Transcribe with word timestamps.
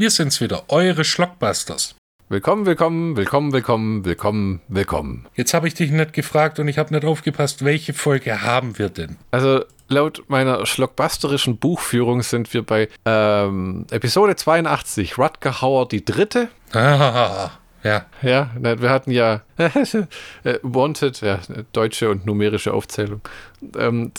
Wir 0.00 0.08
sind's 0.08 0.40
wieder, 0.40 0.64
eure 0.68 1.04
Schlockbusters. 1.04 1.94
Willkommen, 2.30 2.64
willkommen, 2.64 3.18
willkommen, 3.18 3.52
willkommen, 3.52 4.02
willkommen, 4.06 4.62
willkommen. 4.66 5.26
Jetzt 5.34 5.52
habe 5.52 5.68
ich 5.68 5.74
dich 5.74 5.90
nicht 5.90 6.14
gefragt 6.14 6.58
und 6.58 6.68
ich 6.68 6.78
habe 6.78 6.94
nicht 6.94 7.04
aufgepasst, 7.04 7.66
welche 7.66 7.92
Folge 7.92 8.40
haben 8.40 8.78
wir 8.78 8.88
denn? 8.88 9.18
Also 9.30 9.62
laut 9.88 10.24
meiner 10.28 10.64
schlockbusterischen 10.64 11.58
Buchführung 11.58 12.22
sind 12.22 12.54
wir 12.54 12.62
bei 12.62 12.88
ähm, 13.04 13.84
Episode 13.90 14.36
82, 14.36 15.18
Rutger 15.18 15.60
Hauer 15.60 15.86
die 15.86 16.02
dritte. 16.02 16.48
Ah, 16.72 17.50
ja. 17.82 18.06
Ja, 18.22 18.52
na, 18.58 18.80
wir 18.80 18.88
hatten 18.88 19.10
ja 19.10 19.42
äh, 19.58 20.58
Wanted, 20.62 21.20
ja, 21.20 21.40
deutsche 21.74 22.08
und 22.08 22.24
numerische 22.24 22.72
Aufzählung. 22.72 23.20
Ähm, 23.76 24.12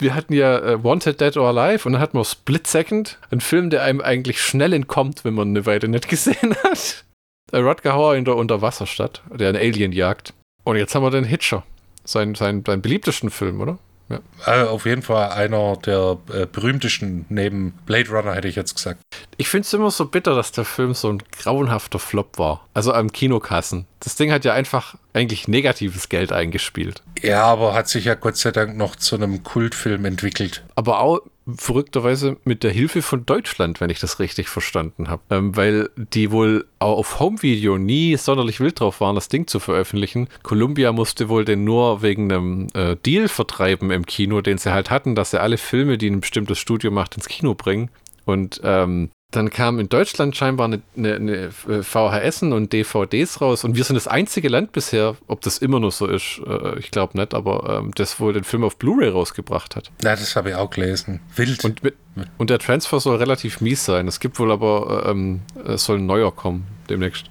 wir 0.00 0.14
hatten 0.14 0.32
ja 0.32 0.58
äh, 0.58 0.84
Wanted 0.84 1.20
Dead 1.20 1.36
or 1.36 1.48
Alive 1.48 1.86
und 1.86 1.92
dann 1.92 2.02
hatten 2.02 2.18
wir 2.18 2.24
Split 2.24 2.66
Second, 2.66 3.18
ein 3.30 3.40
Film, 3.40 3.70
der 3.70 3.82
einem 3.82 4.00
eigentlich 4.00 4.40
schnell 4.40 4.72
entkommt, 4.72 5.24
wenn 5.24 5.34
man 5.34 5.48
eine 5.48 5.66
Weile 5.66 5.88
nicht 5.88 6.08
gesehen 6.08 6.54
hat. 6.64 7.04
Äh, 7.52 7.58
Rutger 7.58 7.94
Hauer 7.94 8.16
in 8.16 8.24
der 8.24 8.36
Unterwasserstadt, 8.36 9.22
der 9.32 9.48
einen 9.48 9.58
Alien 9.58 9.92
jagt. 9.92 10.34
Und 10.64 10.76
jetzt 10.76 10.94
haben 10.94 11.02
wir 11.02 11.10
den 11.10 11.24
Hitcher, 11.24 11.64
seinen, 12.04 12.34
seinen, 12.34 12.64
seinen 12.64 12.82
beliebtesten 12.82 13.30
Film, 13.30 13.60
oder? 13.60 13.78
Ja. 14.08 14.20
Also 14.44 14.70
auf 14.70 14.86
jeden 14.86 15.02
Fall 15.02 15.30
einer 15.30 15.76
der 15.76 16.18
äh, 16.32 16.46
berühmtesten 16.46 17.26
neben 17.28 17.72
Blade 17.86 18.10
Runner, 18.10 18.34
hätte 18.34 18.48
ich 18.48 18.56
jetzt 18.56 18.74
gesagt. 18.74 19.00
Ich 19.36 19.48
finde 19.48 19.66
es 19.66 19.72
immer 19.74 19.90
so 19.90 20.06
bitter, 20.06 20.34
dass 20.34 20.52
der 20.52 20.64
Film 20.64 20.94
so 20.94 21.12
ein 21.12 21.22
grauenhafter 21.38 21.98
Flop 21.98 22.38
war. 22.38 22.66
Also 22.74 22.92
am 22.92 23.12
Kinokassen. 23.12 23.86
Das 24.00 24.16
Ding 24.16 24.32
hat 24.32 24.44
ja 24.44 24.54
einfach 24.54 24.94
eigentlich 25.12 25.48
negatives 25.48 26.08
Geld 26.08 26.32
eingespielt. 26.32 27.02
Ja, 27.20 27.44
aber 27.44 27.74
hat 27.74 27.88
sich 27.88 28.04
ja 28.04 28.14
Gott 28.14 28.36
sei 28.36 28.50
Dank 28.50 28.76
noch 28.76 28.96
zu 28.96 29.16
einem 29.16 29.42
Kultfilm 29.42 30.04
entwickelt. 30.04 30.64
Aber 30.74 31.00
auch 31.00 31.20
verrückterweise 31.56 32.36
mit 32.44 32.62
der 32.62 32.70
Hilfe 32.70 33.02
von 33.02 33.24
Deutschland, 33.24 33.80
wenn 33.80 33.90
ich 33.90 34.00
das 34.00 34.18
richtig 34.18 34.48
verstanden 34.48 35.08
habe. 35.08 35.22
Ähm, 35.30 35.56
weil 35.56 35.90
die 35.96 36.30
wohl 36.30 36.66
auf 36.78 37.20
Home-Video 37.20 37.78
nie 37.78 38.16
sonderlich 38.16 38.60
wild 38.60 38.80
drauf 38.80 39.00
waren, 39.00 39.14
das 39.14 39.28
Ding 39.28 39.46
zu 39.46 39.60
veröffentlichen. 39.60 40.28
Columbia 40.42 40.92
musste 40.92 41.28
wohl 41.28 41.44
den 41.44 41.64
nur 41.64 42.02
wegen 42.02 42.30
einem 42.30 42.66
äh, 42.74 42.96
Deal 42.96 43.28
vertreiben 43.28 43.90
im 43.90 44.06
Kino, 44.06 44.40
den 44.40 44.58
sie 44.58 44.72
halt 44.72 44.90
hatten, 44.90 45.14
dass 45.14 45.30
sie 45.30 45.40
alle 45.40 45.58
Filme, 45.58 45.98
die 45.98 46.10
ein 46.10 46.20
bestimmtes 46.20 46.58
Studio 46.58 46.90
macht, 46.90 47.16
ins 47.16 47.28
Kino 47.28 47.54
bringen. 47.54 47.90
Und 48.24 48.60
ähm, 48.62 49.10
dann 49.30 49.50
kam 49.50 49.78
in 49.78 49.90
Deutschland 49.90 50.36
scheinbar 50.36 50.66
eine, 50.66 50.80
eine, 50.96 51.16
eine, 51.16 51.82
VHS 51.82 52.42
und 52.44 52.72
DVDs 52.72 53.42
raus 53.42 53.62
und 53.62 53.76
wir 53.76 53.84
sind 53.84 53.96
das 53.96 54.08
einzige 54.08 54.48
Land 54.48 54.72
bisher, 54.72 55.16
ob 55.26 55.42
das 55.42 55.58
immer 55.58 55.80
noch 55.80 55.92
so 55.92 56.06
ist, 56.06 56.40
äh, 56.46 56.78
ich 56.78 56.90
glaube 56.90 57.18
nicht, 57.18 57.34
aber 57.34 57.78
ähm, 57.78 57.92
das 57.94 58.20
wohl 58.20 58.32
den 58.32 58.44
Film 58.44 58.64
auf 58.64 58.78
Blu-ray 58.78 59.10
rausgebracht 59.10 59.76
hat. 59.76 59.90
Ja, 60.02 60.16
das 60.16 60.34
habe 60.34 60.50
ich 60.50 60.54
auch 60.54 60.70
gelesen. 60.70 61.20
Wild. 61.36 61.62
Und, 61.62 61.82
mit, 61.82 61.94
und, 62.38 62.48
der 62.48 62.58
Transfer 62.58 63.00
soll 63.00 63.16
relativ 63.16 63.60
mies 63.60 63.84
sein. 63.84 64.08
Es 64.08 64.18
gibt 64.18 64.38
wohl 64.38 64.50
aber, 64.50 65.04
ähm, 65.06 65.42
es 65.66 65.84
soll 65.84 65.98
ein 65.98 66.06
neuer 66.06 66.34
kommen 66.34 66.66
demnächst. 66.88 67.26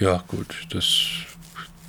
Ja, 0.00 0.24
gut, 0.26 0.66
das 0.70 1.00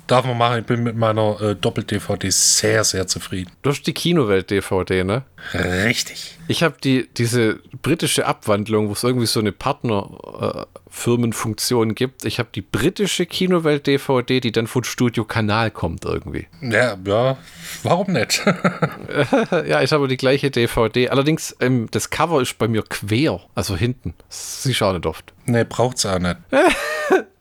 darf 0.08 0.24
man 0.24 0.36
machen. 0.36 0.58
Ich 0.60 0.66
bin 0.66 0.82
mit 0.82 0.96
meiner 0.96 1.40
äh, 1.40 1.54
Doppel-DVD 1.54 2.30
sehr, 2.30 2.82
sehr 2.82 3.06
zufrieden. 3.06 3.52
Du 3.62 3.70
hast 3.70 3.82
die 3.82 3.92
Kinowelt-DVD, 3.92 5.04
ne? 5.04 5.22
Richtig. 5.54 6.36
Ich 6.48 6.64
habe 6.64 6.74
die, 6.82 7.08
diese 7.16 7.60
britische 7.82 8.26
Abwandlung, 8.26 8.88
wo 8.88 8.92
es 8.92 9.04
irgendwie 9.04 9.26
so 9.26 9.38
eine 9.38 9.52
Partnerfirmenfunktion 9.52 11.90
äh, 11.90 11.94
gibt. 11.94 12.24
Ich 12.24 12.38
habe 12.38 12.48
die 12.54 12.62
britische 12.62 13.26
Kinowelt-DVD, 13.26 14.40
die 14.40 14.50
dann 14.50 14.66
von 14.66 14.82
Studio 14.84 15.24
Kanal 15.24 15.70
kommt 15.70 16.04
irgendwie. 16.04 16.48
Ja, 16.60 16.96
ja, 17.04 17.36
warum 17.82 18.12
nicht? 18.12 18.42
ja, 19.66 19.82
ich 19.82 19.92
habe 19.92 20.08
die 20.08 20.16
gleiche 20.16 20.50
DVD. 20.50 21.10
Allerdings, 21.10 21.54
ähm, 21.60 21.88
das 21.90 22.10
Cover 22.10 22.40
ist 22.40 22.58
bei 22.58 22.66
mir 22.66 22.82
quer, 22.82 23.40
also 23.54 23.76
hinten. 23.76 24.14
Sie 24.28 24.74
schauen 24.74 24.96
nicht 24.96 25.06
oft. 25.06 25.32
Nee, 25.46 25.64
braucht's 25.64 26.04
auch 26.06 26.18
nicht. 26.18 26.36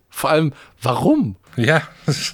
Vor 0.10 0.30
allem, 0.30 0.54
warum? 0.82 1.36
Ja. 1.58 1.82
Also, 2.06 2.34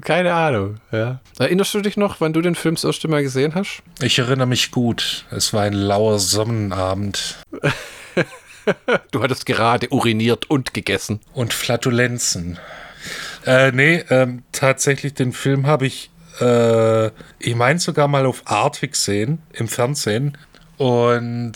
keine 0.00 0.32
Ahnung. 0.32 0.76
Ja. 0.92 1.20
Erinnerst 1.38 1.74
du 1.74 1.80
dich 1.80 1.96
noch, 1.96 2.20
wann 2.20 2.32
du 2.32 2.40
den 2.40 2.54
Film 2.54 2.76
das 2.76 2.84
erste 2.84 3.08
Mal 3.08 3.22
gesehen 3.22 3.54
hast? 3.54 3.82
Ich 4.00 4.18
erinnere 4.18 4.46
mich 4.46 4.70
gut. 4.70 5.24
Es 5.30 5.52
war 5.52 5.62
ein 5.62 5.72
lauer 5.72 6.18
Sonnenabend. 6.18 7.36
du 9.10 9.22
hattest 9.22 9.46
gerade 9.46 9.88
uriniert 9.90 10.48
und 10.48 10.74
gegessen. 10.74 11.20
Und 11.34 11.52
Flatulenzen. 11.52 12.58
Äh, 13.46 13.72
nee, 13.72 14.04
ähm, 14.10 14.42
tatsächlich, 14.52 15.14
den 15.14 15.32
Film 15.32 15.66
habe 15.66 15.86
ich, 15.86 16.10
äh, 16.40 17.08
ich 17.38 17.54
meine 17.54 17.78
sogar 17.78 18.08
mal 18.08 18.26
auf 18.26 18.42
Arte 18.44 18.88
gesehen, 18.88 19.40
im 19.52 19.68
Fernsehen. 19.68 20.36
Und 20.76 21.54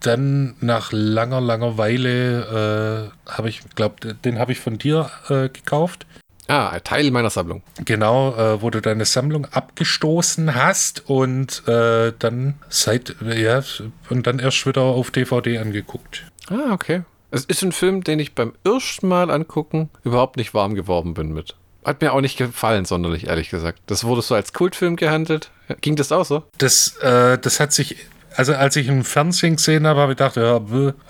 dann 0.00 0.54
nach 0.60 0.92
langer, 0.92 1.40
langer 1.40 1.76
Weile 1.76 3.10
äh, 3.26 3.30
habe 3.30 3.48
ich, 3.48 3.62
glaube, 3.74 4.14
den 4.14 4.38
habe 4.38 4.52
ich 4.52 4.60
von 4.60 4.78
dir 4.78 5.10
äh, 5.28 5.48
gekauft. 5.48 6.06
Ah, 6.48 6.70
ein 6.70 6.84
Teil 6.84 7.10
meiner 7.10 7.30
Sammlung. 7.30 7.62
Genau, 7.84 8.34
äh, 8.34 8.62
wo 8.62 8.70
du 8.70 8.80
deine 8.80 9.04
Sammlung 9.04 9.46
abgestoßen 9.46 10.54
hast 10.54 11.08
und 11.08 11.66
äh, 11.68 12.12
dann 12.18 12.54
seit, 12.68 13.16
ja, 13.20 13.62
und 14.10 14.26
dann 14.26 14.38
erst 14.38 14.66
wieder 14.66 14.82
auf 14.82 15.10
DVD 15.10 15.58
angeguckt. 15.58 16.24
Ah, 16.48 16.72
okay. 16.72 17.02
Es 17.30 17.44
ist 17.44 17.62
ein 17.62 17.72
Film, 17.72 18.04
den 18.04 18.18
ich 18.18 18.34
beim 18.34 18.52
ersten 18.64 19.08
Mal 19.08 19.30
angucken 19.30 19.88
überhaupt 20.04 20.36
nicht 20.36 20.52
warm 20.52 20.74
geworden 20.74 21.14
bin 21.14 21.32
mit. 21.32 21.54
Hat 21.84 22.00
mir 22.00 22.12
auch 22.12 22.20
nicht 22.20 22.36
gefallen, 22.36 22.84
sonderlich, 22.84 23.26
ehrlich 23.26 23.48
gesagt. 23.48 23.80
Das 23.86 24.04
wurde 24.04 24.22
so 24.22 24.34
als 24.34 24.52
Kultfilm 24.52 24.96
gehandelt. 24.96 25.50
Ging 25.80 25.96
das 25.96 26.12
auch 26.12 26.24
so? 26.24 26.44
Das, 26.58 26.96
äh, 26.98 27.38
das 27.38 27.58
hat 27.58 27.72
sich 27.72 27.96
also 28.36 28.54
als 28.54 28.76
ich 28.76 28.88
im 28.88 29.04
Fernsehen 29.04 29.56
gesehen 29.56 29.86
habe, 29.86 30.00
habe 30.00 30.12
ich 30.12 30.18
gedacht, 30.18 30.36
ja, 30.36 30.60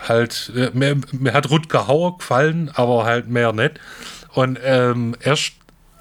halt, 0.08 0.52
äh, 0.56 0.70
mir, 0.72 0.96
mir, 1.12 1.32
hat 1.32 1.50
Rutger 1.50 1.86
Hauer 1.86 2.18
gefallen, 2.18 2.70
aber 2.74 3.04
halt 3.04 3.28
mehr 3.28 3.52
nicht. 3.52 3.78
Und 4.34 4.58
ähm, 4.62 5.16
erst, 5.22 5.52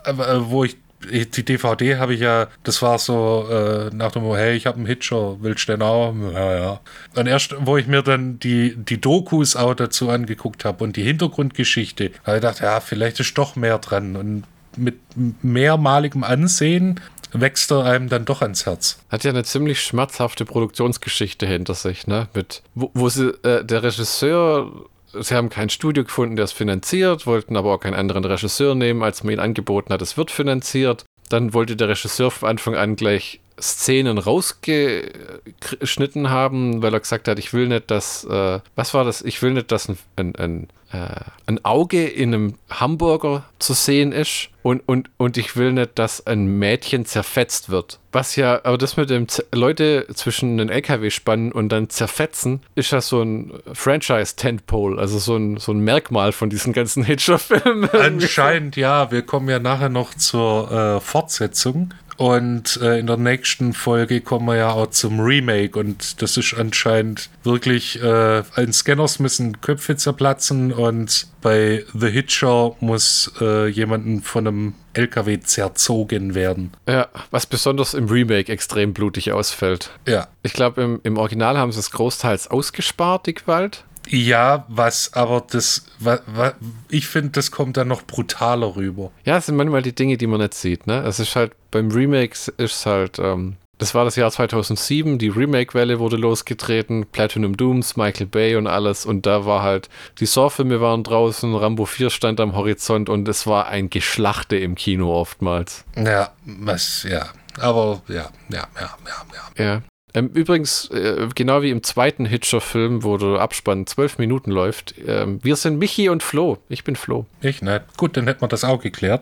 äh, 0.06 0.14
wo 0.16 0.64
ich 0.64 0.78
die 1.10 1.44
DVD 1.44 1.98
habe 1.98 2.14
ich 2.14 2.20
ja, 2.20 2.48
das 2.64 2.82
war 2.82 3.00
so 3.00 3.48
äh, 3.50 3.90
nach 3.94 4.12
dem, 4.12 4.24
hey, 4.36 4.56
ich 4.56 4.68
habe 4.68 4.78
einen 4.78 4.86
Hitcher, 4.86 5.38
willst 5.42 5.68
du 5.68 5.74
den 5.74 5.82
auch? 5.82 6.14
Ja, 6.34 6.54
ja. 6.54 6.80
Und 7.16 7.28
erst, 7.28 7.56
wo 7.60 7.78
ich 7.78 7.88
mir 7.88 8.02
dann 8.02 8.40
die, 8.40 8.76
die 8.76 9.02
Dokus 9.02 9.56
auch 9.56 9.74
dazu 9.74 10.10
angeguckt 10.10 10.66
habe 10.66 10.84
und 10.84 10.96
die 10.96 11.04
Hintergrundgeschichte, 11.04 12.12
habe 12.24 12.38
ich 12.38 12.42
gedacht, 12.42 12.62
ja, 12.62 12.80
vielleicht 12.80 13.20
ist 13.20 13.38
doch 13.38 13.56
mehr 13.56 13.80
dran. 13.80 14.16
Und 14.16 14.44
mit 14.78 15.00
mehrmaligem 15.42 16.24
Ansehen 16.24 17.00
wächst 17.34 17.72
er 17.72 17.86
einem 17.86 18.10
dann 18.10 18.26
doch 18.26 18.42
ans 18.42 18.66
Herz. 18.66 19.00
Hat 19.10 19.24
ja 19.24 19.32
eine 19.32 19.44
ziemlich 19.44 19.82
schmerzhafte 19.82 20.46
Produktionsgeschichte 20.46 21.46
hinter 21.46 21.74
sich, 21.74 22.08
ne? 22.08 22.28
Mit, 22.34 22.62
wo, 22.76 22.92
wo 22.94 23.10
sie, 23.10 23.30
äh, 23.44 23.64
der 23.64 23.84
Regisseur 23.84 24.72
sie 25.20 25.36
haben 25.36 25.50
kein 25.50 25.70
Studio 25.70 26.04
gefunden, 26.04 26.38
es 26.38 26.52
finanziert, 26.52 27.26
wollten 27.28 27.58
aber 27.58 27.74
auch 27.74 27.80
keinen 27.80 27.96
anderen 27.96 28.26
Regisseur 28.26 28.76
nehmen, 28.76 29.02
als 29.04 29.24
man 29.24 29.34
ihn 29.34 29.40
angeboten 29.40 29.94
hat, 29.94 30.02
es 30.02 30.18
wird 30.18 30.32
finanziert. 30.32 31.06
Dann 31.30 31.54
wollte 31.54 31.76
der 31.76 31.90
Regisseur 31.90 32.32
von 32.32 32.50
Anfang 32.50 32.76
an 32.76 32.96
gleich 32.96 33.40
Szenen 33.60 34.18
rausgeschnitten 34.18 36.30
haben, 36.30 36.82
weil 36.82 36.94
er 36.94 37.00
gesagt 37.00 37.28
hat, 37.28 37.40
ich 37.40 37.54
will 37.54 37.68
nicht, 37.68 37.92
dass, 37.92 38.24
äh, 38.26 38.60
was 38.76 38.94
war 38.94 39.06
das? 39.06 39.22
Ich 39.22 39.42
will 39.42 39.52
nicht, 39.52 39.72
dass 39.72 39.88
ein, 39.88 39.98
ein, 40.16 40.36
ein, 40.36 40.68
ein 40.92 41.64
Auge 41.64 42.06
in 42.08 42.34
einem 42.34 42.56
Hamburger 42.70 43.44
zu 43.60 43.74
sehen 43.74 44.12
ist 44.12 44.50
und, 44.64 44.88
und, 44.88 45.10
und 45.18 45.38
ich 45.38 45.56
will 45.56 45.72
nicht, 45.72 45.98
dass 45.98 46.26
ein 46.28 46.46
Mädchen 46.60 47.06
zerfetzt 47.06 47.70
wird. 47.70 48.00
Was 48.12 48.36
ja, 48.36 48.60
aber 48.64 48.78
das 48.78 48.98
mit 48.98 49.10
dem 49.10 49.28
Z 49.28 49.48
Leute 49.54 50.06
zwischen 50.14 50.58
den 50.58 50.70
LKW 50.70 51.10
spannen 51.10 51.52
und 51.52 51.70
dann 51.70 51.90
zerfetzen, 51.90 52.62
ist 52.76 52.92
ja 52.92 53.02
so 53.02 53.22
ein 53.22 53.54
Franchise-Tentpole, 53.74 55.00
also 55.00 55.18
so 55.18 55.36
ein, 55.38 55.58
so 55.58 55.72
ein 55.72 55.80
Merkmal 55.80 56.32
von 56.32 56.50
diesen 56.50 56.74
ganzen 56.74 57.04
Hitcher-Filmen. 57.04 57.90
Anscheinend, 57.92 58.76
ja. 58.76 59.12
Wir 59.12 59.22
kommen 59.22 59.50
ja 59.50 59.60
nachher 59.60 59.90
noch 59.90 60.14
zur 60.14 60.72
äh, 60.72 61.00
Fortsetzung. 61.00 61.94
Und 62.18 62.80
äh, 62.82 63.00
in 63.00 63.08
der 63.08 63.18
nächsten 63.18 63.74
Folge 63.74 64.22
kommen 64.22 64.46
wir 64.46 64.56
ja 64.56 64.72
auch 64.72 64.90
zum 64.92 65.20
Remake 65.20 65.80
und 65.80 66.22
das 66.22 66.38
ist 66.38 66.54
anscheinend 66.54 67.30
wirklich, 67.44 68.02
äh, 68.02 68.44
ein 68.56 68.74
Scanners 68.74 69.20
müssen 69.20 69.62
Köpfe 69.62 69.96
zerplatzen 69.96 70.72
und 70.72 71.28
bei 71.42 71.84
The 71.94 72.10
Hitcher 72.10 72.76
muss 72.80 73.32
äh, 73.42 73.68
jemanden 73.68 74.22
von 74.22 74.48
einem 74.48 74.74
LKW 74.94 75.40
zerzogen 75.40 76.36
werden. 76.36 76.72
Ja, 76.88 77.08
was 77.32 77.46
besonders 77.46 77.94
im 77.94 78.08
Remake 78.08 78.52
extrem 78.52 78.94
blutig 78.94 79.32
ausfällt. 79.32 79.90
Ja. 80.08 80.28
Ich 80.44 80.54
glaube, 80.54 80.82
im, 80.82 81.00
im 81.04 81.18
Original 81.18 81.58
haben 81.58 81.72
sie 81.72 81.80
es 81.80 81.92
großteils 81.92 82.50
ausgespart, 82.50 83.26
die 83.26 83.34
Gewalt. 83.34 83.84
Ja, 84.12 84.66
was, 84.68 85.14
aber 85.14 85.42
das, 85.50 85.86
was, 86.00 86.20
was, 86.26 86.54
ich 86.90 87.08
finde, 87.08 87.30
das 87.32 87.50
kommt 87.50 87.78
dann 87.78 87.88
noch 87.88 88.04
brutaler 88.04 88.76
rüber. 88.76 89.12
Ja, 89.24 89.38
es 89.38 89.46
sind 89.46 89.56
manchmal 89.56 89.82
die 89.82 89.96
Dinge, 89.96 90.18
die 90.18 90.28
man 90.28 90.42
nicht 90.42 90.54
sieht, 90.54 90.86
ne? 90.86 91.02
Es 91.04 91.20
ist 91.20 91.36
halt, 91.38 91.54
beim 91.72 91.90
Remake 91.92 92.34
ist 92.34 92.52
es 92.58 92.86
halt, 92.86 93.20
ähm, 93.20 93.56
das 93.78 93.96
war 93.96 94.04
das 94.04 94.18
Jahr 94.18 94.30
2007, 94.30 95.18
die 95.18 95.30
Remake-Welle 95.30 96.00
wurde 96.00 96.18
losgetreten, 96.18 97.06
Platinum 97.10 97.56
Dooms, 97.56 97.96
Michael 97.96 98.28
Bay 98.28 98.58
und 98.58 98.68
alles 98.68 99.06
und 99.06 99.26
da 99.26 99.46
war 99.46 99.64
halt, 99.64 99.90
die 100.20 100.26
Saw-Filme 100.26 100.82
waren 100.82 101.04
draußen, 101.04 101.56
Rambo 101.56 101.86
4 101.86 102.10
stand 102.10 102.42
am 102.42 102.54
Horizont 102.54 103.08
und 103.08 103.28
es 103.30 103.48
war 103.48 103.68
ein 103.70 103.90
Geschlachte 103.90 104.58
im 104.58 104.76
Kino 104.76 105.16
oftmals. 105.16 105.86
Ja, 105.96 106.34
was, 106.46 107.08
ja, 107.10 107.30
aber 107.60 108.02
ja, 108.10 108.30
ja, 108.50 108.68
ja, 108.76 108.98
ja, 109.06 109.26
ja. 109.56 109.64
Ja, 109.64 109.82
Ähm, 110.14 110.30
übrigens, 110.34 110.90
äh, 110.90 111.28
genau 111.34 111.62
wie 111.62 111.70
im 111.70 111.84
zweiten 111.84 112.26
Hitcher-Film, 112.26 113.04
wo 113.04 113.18
der 113.18 113.40
Abspann 113.40 113.88
zwölf 113.88 114.18
Minuten 114.18 114.52
läuft, 114.52 114.96
ähm, 115.08 115.40
wir 115.42 115.56
sind 115.56 115.80
Michi 115.80 116.10
und 116.10 116.22
Flo. 116.22 116.58
Ich 116.70 116.84
bin 116.84 116.96
Flo. 116.96 117.26
Ich, 117.42 117.62
na 117.62 117.80
gut, 117.98 118.18
dann 118.18 118.28
hätten 118.28 118.42
wir 118.42 118.48
das 118.48 118.64
auch 118.64 118.82
geklärt. 118.82 119.22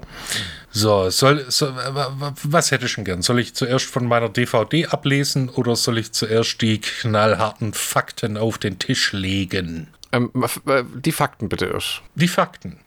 So, 0.71 1.09
soll, 1.09 1.45
so, 1.49 1.67
was 2.43 2.71
hätte 2.71 2.85
ich 2.85 2.91
schon 2.91 3.03
gern? 3.03 3.21
Soll 3.21 3.39
ich 3.39 3.53
zuerst 3.53 3.85
von 3.85 4.05
meiner 4.07 4.29
DVD 4.29 4.87
ablesen 4.87 5.49
oder 5.49 5.75
soll 5.75 5.97
ich 5.97 6.11
zuerst 6.11 6.61
die 6.61 6.79
knallharten 6.79 7.73
Fakten 7.73 8.37
auf 8.37 8.57
den 8.57 8.79
Tisch 8.79 9.13
legen? 9.13 9.87
Ähm, 10.11 10.31
die 10.95 11.11
Fakten 11.11 11.49
bitte 11.49 11.65
erst. 11.65 12.01
Die 12.15 12.27
Fakten. 12.27 12.79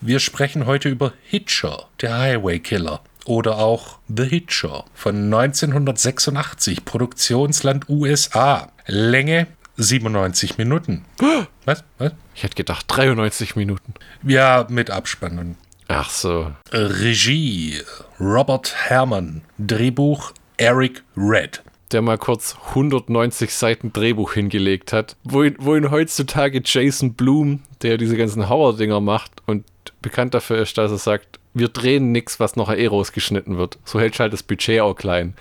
Wir 0.00 0.18
sprechen 0.20 0.66
heute 0.66 0.88
über 0.88 1.12
Hitcher, 1.22 1.88
der 2.00 2.18
Highway 2.18 2.58
Killer. 2.58 3.00
Oder 3.24 3.58
auch 3.58 3.98
The 4.08 4.24
Hitcher 4.24 4.84
von 4.94 5.32
1986, 5.32 6.84
Produktionsland 6.84 7.88
USA. 7.88 8.70
Länge 8.86 9.46
97 9.76 10.58
Minuten. 10.58 11.04
Was? 11.64 11.84
Was? 11.98 12.12
Ich 12.34 12.42
hätte 12.42 12.56
gedacht 12.56 12.84
93 12.88 13.56
Minuten. 13.56 13.94
Ja, 14.22 14.66
mit 14.68 14.90
Abspannen. 14.90 15.56
Ach 15.88 16.10
so. 16.10 16.52
Regie 16.72 17.80
Robert 18.20 18.74
Herrmann. 18.88 19.42
Drehbuch 19.58 20.32
Eric 20.56 21.02
Red 21.16 21.62
der 21.94 22.02
mal 22.02 22.18
kurz 22.18 22.56
190 22.70 23.54
Seiten 23.54 23.92
Drehbuch 23.92 24.32
hingelegt 24.32 24.92
hat, 24.92 25.16
wo 25.22 25.44
ihn, 25.44 25.54
wo 25.60 25.76
ihn 25.76 25.90
heutzutage 25.90 26.60
Jason 26.64 27.14
Bloom, 27.14 27.62
der 27.82 27.98
diese 27.98 28.16
ganzen 28.16 28.48
Horror-Dinger 28.48 29.00
macht 29.00 29.30
und 29.46 29.64
bekannt 30.02 30.34
dafür 30.34 30.58
ist, 30.58 30.76
dass 30.76 30.90
er 30.90 30.98
sagt, 30.98 31.38
wir 31.54 31.68
drehen 31.68 32.12
nichts, 32.12 32.40
was 32.40 32.56
noch 32.56 32.70
eh 32.70 32.86
rausgeschnitten 32.86 33.56
wird. 33.56 33.78
So 33.84 34.00
hält 34.00 34.18
halt 34.18 34.32
das 34.32 34.42
Budget 34.42 34.80
auch 34.80 34.94
klein. 34.94 35.34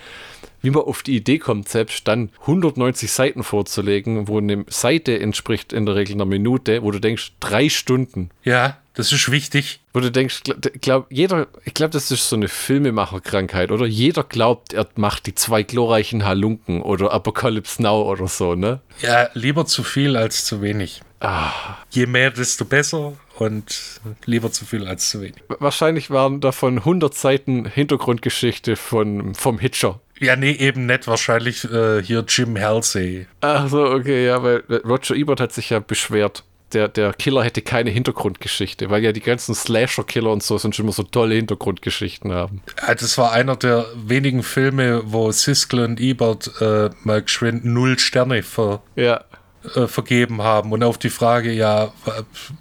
Wie 0.62 0.69
man 0.69 0.83
auf 0.83 1.04
die 1.04 1.18
Idee 1.18 1.39
kommt, 1.39 1.68
selbst 1.68 2.07
dann 2.07 2.30
190 2.42 3.12
Seiten 3.12 3.44
vorzulegen, 3.44 4.30
wo 4.30 4.38
eine 4.38 4.63
Seite 4.69 5.19
entspricht 5.19 5.74
in 5.74 5.86
der 5.86 5.95
Regel 5.95 6.13
einer 6.13 6.25
Minute, 6.25 6.83
wo 6.83 6.92
du 6.92 7.00
denkst, 7.00 7.33
drei 7.42 7.68
Stunden. 7.68 8.30
Ja, 8.44 8.77
das 8.94 9.12
ist 9.12 9.31
wichtig. 9.31 9.80
Wo 9.94 10.00
du 10.00 10.12
denkst, 10.12 10.44
glaub, 10.81 11.07
jeder, 11.12 11.48
ich 11.66 11.74
glaube, 11.74 11.92
das 11.92 12.12
ist 12.12 12.30
so 12.30 12.36
eine 12.36 12.48
Filmemacherkrankheit, 12.48 13.72
oder? 13.72 13.86
Jeder 13.86 14.24
glaubt, 14.24 14.74
er 14.74 14.88
macht 14.95 15.25
die 15.25 15.36
zwei 15.36 15.63
glorreichen 15.63 16.25
Halunken 16.25 16.81
oder 16.81 17.12
Apocalypse 17.12 17.81
Now 17.81 18.04
oder 18.04 18.28
so, 18.28 18.56
ne? 18.56 18.81
Ja, 19.01 19.30
lieber 19.34 19.66
zu 19.66 19.84
viel 19.84 20.16
als 20.16 20.45
zu 20.45 20.62
wenig. 20.62 21.01
Ah. 21.19 21.51
Je 21.90 22.06
mehr, 22.06 22.31
desto 22.31 22.66
besser 22.66 23.13
und 23.40 24.01
lieber 24.25 24.51
zu 24.51 24.66
viel 24.66 24.88
als 24.88 25.10
zu 25.10 25.22
wenig. 25.22 25.42
Wahrscheinlich 25.48 26.10
waren 26.12 26.42
davon 26.42 26.80
100 26.80 27.13
Seiten 27.13 27.66
Hintergrundgeschichte 27.66 28.75
von, 28.75 29.34
vom 29.34 29.57
Hitcher. 29.57 30.01
Ja, 30.19 30.36
nee, 30.36 30.51
eben 30.51 30.86
nicht. 30.86 31.07
Wahrscheinlich 31.07 31.63
äh, 31.66 32.04
hier 32.04 32.24
Jim 32.28 32.60
Halsey. 32.60 33.28
Ach 33.42 33.68
so, 33.69 33.86
okay, 33.86 34.25
ja, 34.25 34.44
weil 34.44 34.63
Roger 34.86 35.16
Ebert 35.16 35.39
hat 35.39 35.54
sich 35.54 35.69
ja 35.72 35.80
beschwert 35.80 36.44
der, 36.74 36.88
der 36.88 37.14
Killer 37.14 37.44
hätte 37.44 37.62
keine 37.62 37.90
Hintergrundgeschichte, 37.90 38.90
weil 38.90 39.04
ja 39.04 39.12
die 39.12 39.22
ganzen 39.22 39.56
Slasher-Killer 39.56 40.31
und 40.31 40.44
so 40.44 40.58
sind 40.58 40.75
schon 40.75 40.86
immer 40.86 40.94
so 40.94 41.04
tolle 41.04 41.36
Hintergrundgeschichten 41.36 42.31
haben. 42.31 42.62
Ja, 42.81 42.96
das 42.96 43.18
war 43.18 43.31
einer 43.31 43.56
der 43.56 43.86
wenigen 43.96 44.44
Filme, 44.44 45.02
wo 45.06 45.31
Siskel 45.31 45.81
und 45.81 46.00
Ebert 46.00 46.52
äh, 46.62 46.90
mal 47.04 47.22
geschwind 47.22 47.66
null 47.66 48.00
Sterne 48.00 48.44
ver, 48.44 48.81
ja. 48.96 49.24
äh, 49.75 49.88
vergeben 49.88 50.42
haben. 50.42 50.72
Und 50.72 50.84
auf 50.84 50.98
die 50.98 51.10
Frage, 51.10 51.52
ja, 51.52 51.94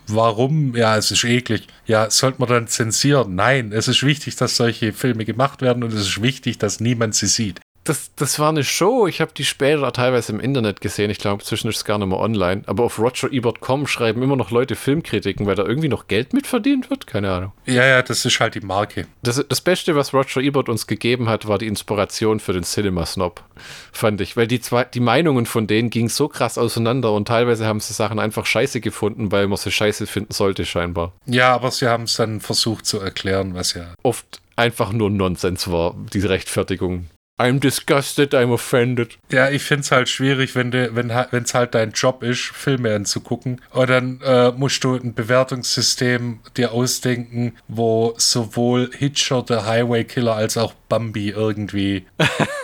warum? 0.06 0.76
Ja, 0.76 0.96
es 0.96 1.10
ist 1.10 1.24
eklig. 1.24 1.66
Ja, 1.86 2.10
sollte 2.10 2.40
man 2.40 2.48
dann 2.48 2.68
zensieren? 2.68 3.34
Nein, 3.34 3.72
es 3.72 3.88
ist 3.88 4.02
wichtig, 4.02 4.36
dass 4.36 4.56
solche 4.56 4.92
Filme 4.92 5.24
gemacht 5.24 5.62
werden 5.62 5.82
und 5.82 5.92
es 5.92 6.00
ist 6.00 6.22
wichtig, 6.22 6.58
dass 6.58 6.80
niemand 6.80 7.14
sie 7.14 7.26
sieht 7.26 7.60
das, 7.84 8.12
das 8.14 8.38
war 8.38 8.50
eine 8.50 8.62
Show. 8.62 9.06
Ich 9.06 9.20
habe 9.20 9.32
die 9.36 9.44
später 9.44 9.92
teilweise 9.92 10.32
im 10.32 10.40
Internet 10.40 10.80
gesehen. 10.80 11.10
Ich 11.10 11.18
glaube, 11.18 11.42
inzwischen 11.42 11.68
ist 11.68 11.76
es 11.76 11.84
gar 11.84 11.98
nicht 11.98 12.08
mehr 12.08 12.18
online. 12.18 12.62
Aber 12.66 12.84
auf 12.84 12.98
RogerEbert.com 12.98 13.86
schreiben 13.86 14.22
immer 14.22 14.36
noch 14.36 14.50
Leute 14.50 14.76
Filmkritiken, 14.76 15.46
weil 15.46 15.56
da 15.56 15.64
irgendwie 15.64 15.88
noch 15.88 16.06
Geld 16.06 16.32
mit 16.32 16.46
verdient 16.46 16.90
wird. 16.90 17.06
Keine 17.06 17.32
Ahnung. 17.32 17.52
Ja, 17.66 17.84
ja, 17.84 18.02
das 18.02 18.24
ist 18.24 18.38
halt 18.38 18.54
die 18.54 18.60
Marke. 18.60 19.06
Das, 19.22 19.44
das 19.48 19.60
Beste, 19.60 19.96
was 19.96 20.14
Roger 20.14 20.40
Ebert 20.40 20.68
uns 20.68 20.86
gegeben 20.86 21.28
hat, 21.28 21.48
war 21.48 21.58
die 21.58 21.66
Inspiration 21.66 22.38
für 22.38 22.52
den 22.52 22.62
Cinema 22.62 23.04
Snob, 23.04 23.42
fand 23.90 24.20
ich. 24.20 24.36
Weil 24.36 24.46
die, 24.46 24.60
zwei, 24.60 24.84
die 24.84 25.00
Meinungen 25.00 25.46
von 25.46 25.66
denen 25.66 25.90
gingen 25.90 26.08
so 26.08 26.28
krass 26.28 26.58
auseinander 26.58 27.12
und 27.12 27.28
teilweise 27.28 27.66
haben 27.66 27.80
sie 27.80 27.94
Sachen 27.94 28.20
einfach 28.20 28.46
scheiße 28.46 28.80
gefunden, 28.80 29.32
weil 29.32 29.48
man 29.48 29.58
sie 29.58 29.72
scheiße 29.72 30.06
finden 30.06 30.32
sollte, 30.32 30.64
scheinbar. 30.64 31.12
Ja, 31.26 31.52
aber 31.54 31.70
sie 31.72 31.88
haben 31.88 32.04
es 32.04 32.16
dann 32.16 32.40
versucht 32.40 32.86
zu 32.86 33.00
erklären, 33.00 33.54
was 33.54 33.74
ja. 33.74 33.94
Oft 34.02 34.40
einfach 34.54 34.92
nur 34.92 35.10
Nonsens 35.10 35.70
war, 35.70 35.96
diese 36.12 36.28
Rechtfertigung. 36.28 37.06
I'm 37.38 37.58
disgusted, 37.58 38.34
I'm 38.34 38.52
offended. 38.52 39.18
Ja, 39.30 39.50
ich 39.50 39.62
finde 39.62 39.82
es 39.82 39.90
halt 39.90 40.08
schwierig, 40.08 40.54
wenn 40.54 40.72
es 40.72 40.94
wenn, 40.94 41.12
halt 41.12 41.74
dein 41.74 41.90
Job 41.92 42.22
ist, 42.22 42.40
Filme 42.40 42.94
anzugucken. 42.94 43.60
Und 43.70 43.90
dann 43.90 44.20
äh, 44.22 44.52
musst 44.52 44.84
du 44.84 44.94
ein 44.94 45.14
Bewertungssystem 45.14 46.40
dir 46.56 46.72
ausdenken, 46.72 47.54
wo 47.68 48.14
sowohl 48.16 48.90
Hitcher, 48.96 49.42
der 49.42 49.66
Highway 49.66 50.04
Killer, 50.04 50.34
als 50.34 50.56
auch 50.56 50.74
Bambi 50.88 51.30
irgendwie 51.30 52.06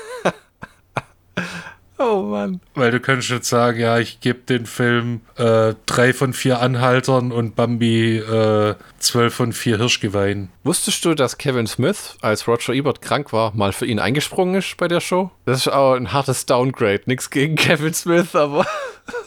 Oh 1.98 2.22
Mann. 2.22 2.60
Weil 2.74 2.92
du 2.92 3.00
könntest 3.00 3.30
jetzt 3.30 3.48
sagen, 3.48 3.80
ja, 3.80 3.98
ich 3.98 4.20
gebe 4.20 4.38
den 4.40 4.66
Film 4.66 5.20
äh, 5.36 5.74
drei 5.86 6.12
von 6.12 6.32
vier 6.32 6.60
Anhaltern 6.60 7.32
und 7.32 7.56
Bambi 7.56 8.18
äh, 8.18 8.76
zwölf 9.00 9.34
von 9.34 9.52
vier 9.52 9.78
Hirschgeweihen. 9.78 10.48
Wusstest 10.62 11.04
du, 11.04 11.14
dass 11.14 11.38
Kevin 11.38 11.66
Smith, 11.66 12.16
als 12.20 12.46
Roger 12.46 12.72
Ebert 12.72 13.02
krank 13.02 13.32
war, 13.32 13.52
mal 13.54 13.72
für 13.72 13.84
ihn 13.84 13.98
eingesprungen 13.98 14.54
ist 14.54 14.76
bei 14.76 14.86
der 14.86 15.00
Show? 15.00 15.32
Das 15.44 15.58
ist 15.58 15.72
auch 15.72 15.94
ein 15.94 16.12
hartes 16.12 16.46
Downgrade. 16.46 17.02
Nichts 17.06 17.30
gegen 17.30 17.56
Kevin 17.56 17.94
Smith, 17.94 18.34
aber 18.36 18.64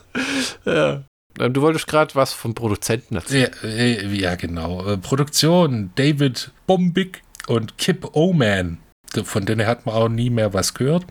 ja. 0.65 1.03
Ähm, 1.39 1.53
du 1.53 1.61
wolltest 1.61 1.87
gerade 1.87 2.15
was 2.15 2.31
vom 2.31 2.55
Produzenten 2.55 3.15
erzählen. 3.15 3.51
Ja, 3.63 3.67
äh, 3.67 4.07
ja 4.07 4.35
genau. 4.35 4.85
Äh, 4.85 4.97
Produktion 4.97 5.91
David 5.95 6.51
Bombig 6.67 7.21
und 7.47 7.77
Kip 7.77 8.15
Oman. 8.15 8.77
Von 9.25 9.45
denen 9.45 9.67
hat 9.67 9.85
man 9.85 9.93
auch 9.93 10.07
nie 10.07 10.29
mehr 10.29 10.53
was 10.53 10.73
gehört 10.73 11.05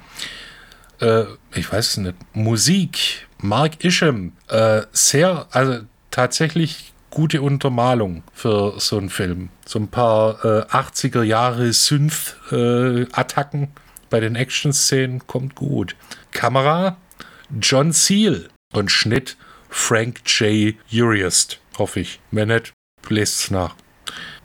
äh, 1.00 1.24
ich 1.54 1.72
weiß 1.72 1.88
es 1.88 1.96
nicht, 1.98 2.16
Musik, 2.32 3.26
Mark 3.38 3.84
Isham, 3.84 4.32
äh, 4.48 4.82
sehr, 4.92 5.46
also 5.50 5.80
tatsächlich 6.10 6.92
gute 7.10 7.42
Untermalung 7.42 8.22
für 8.32 8.78
so 8.78 8.98
einen 8.98 9.10
Film. 9.10 9.50
So 9.66 9.78
ein 9.78 9.88
paar 9.88 10.44
äh, 10.44 10.62
80er 10.66 11.22
Jahre 11.22 11.72
Synth-Attacken 11.72 13.68
bei 14.08 14.20
den 14.20 14.36
Action-Szenen 14.36 15.26
kommt 15.26 15.54
gut. 15.54 15.96
Kamera 16.30 16.96
John 17.60 17.92
Seal 17.92 18.48
und 18.72 18.90
Schnitt 18.90 19.36
Frank 19.68 20.20
J. 20.26 20.74
Uriest, 20.92 21.60
hoffe 21.78 22.00
ich. 22.00 22.20
Wenn 22.30 22.48
nicht, 22.48 22.72
lest 23.08 23.40
es 23.40 23.50
nach. 23.50 23.74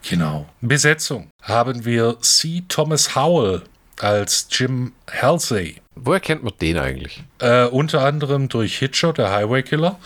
Genau. 0.07 0.47
Besetzung 0.61 1.29
haben 1.41 1.85
wir 1.85 2.19
C. 2.21 2.63
Thomas 2.67 3.15
Howell 3.15 3.63
als 3.99 4.47
Jim 4.51 4.93
Halsey. 5.09 5.81
Woher 5.95 6.19
kennt 6.19 6.43
man 6.43 6.53
den 6.61 6.77
eigentlich? 6.77 7.23
Äh, 7.39 7.65
unter 7.65 8.03
anderem 8.03 8.49
durch 8.49 8.77
Hitcher, 8.77 9.13
der 9.13 9.31
Highway 9.31 9.63
Killer. 9.63 9.97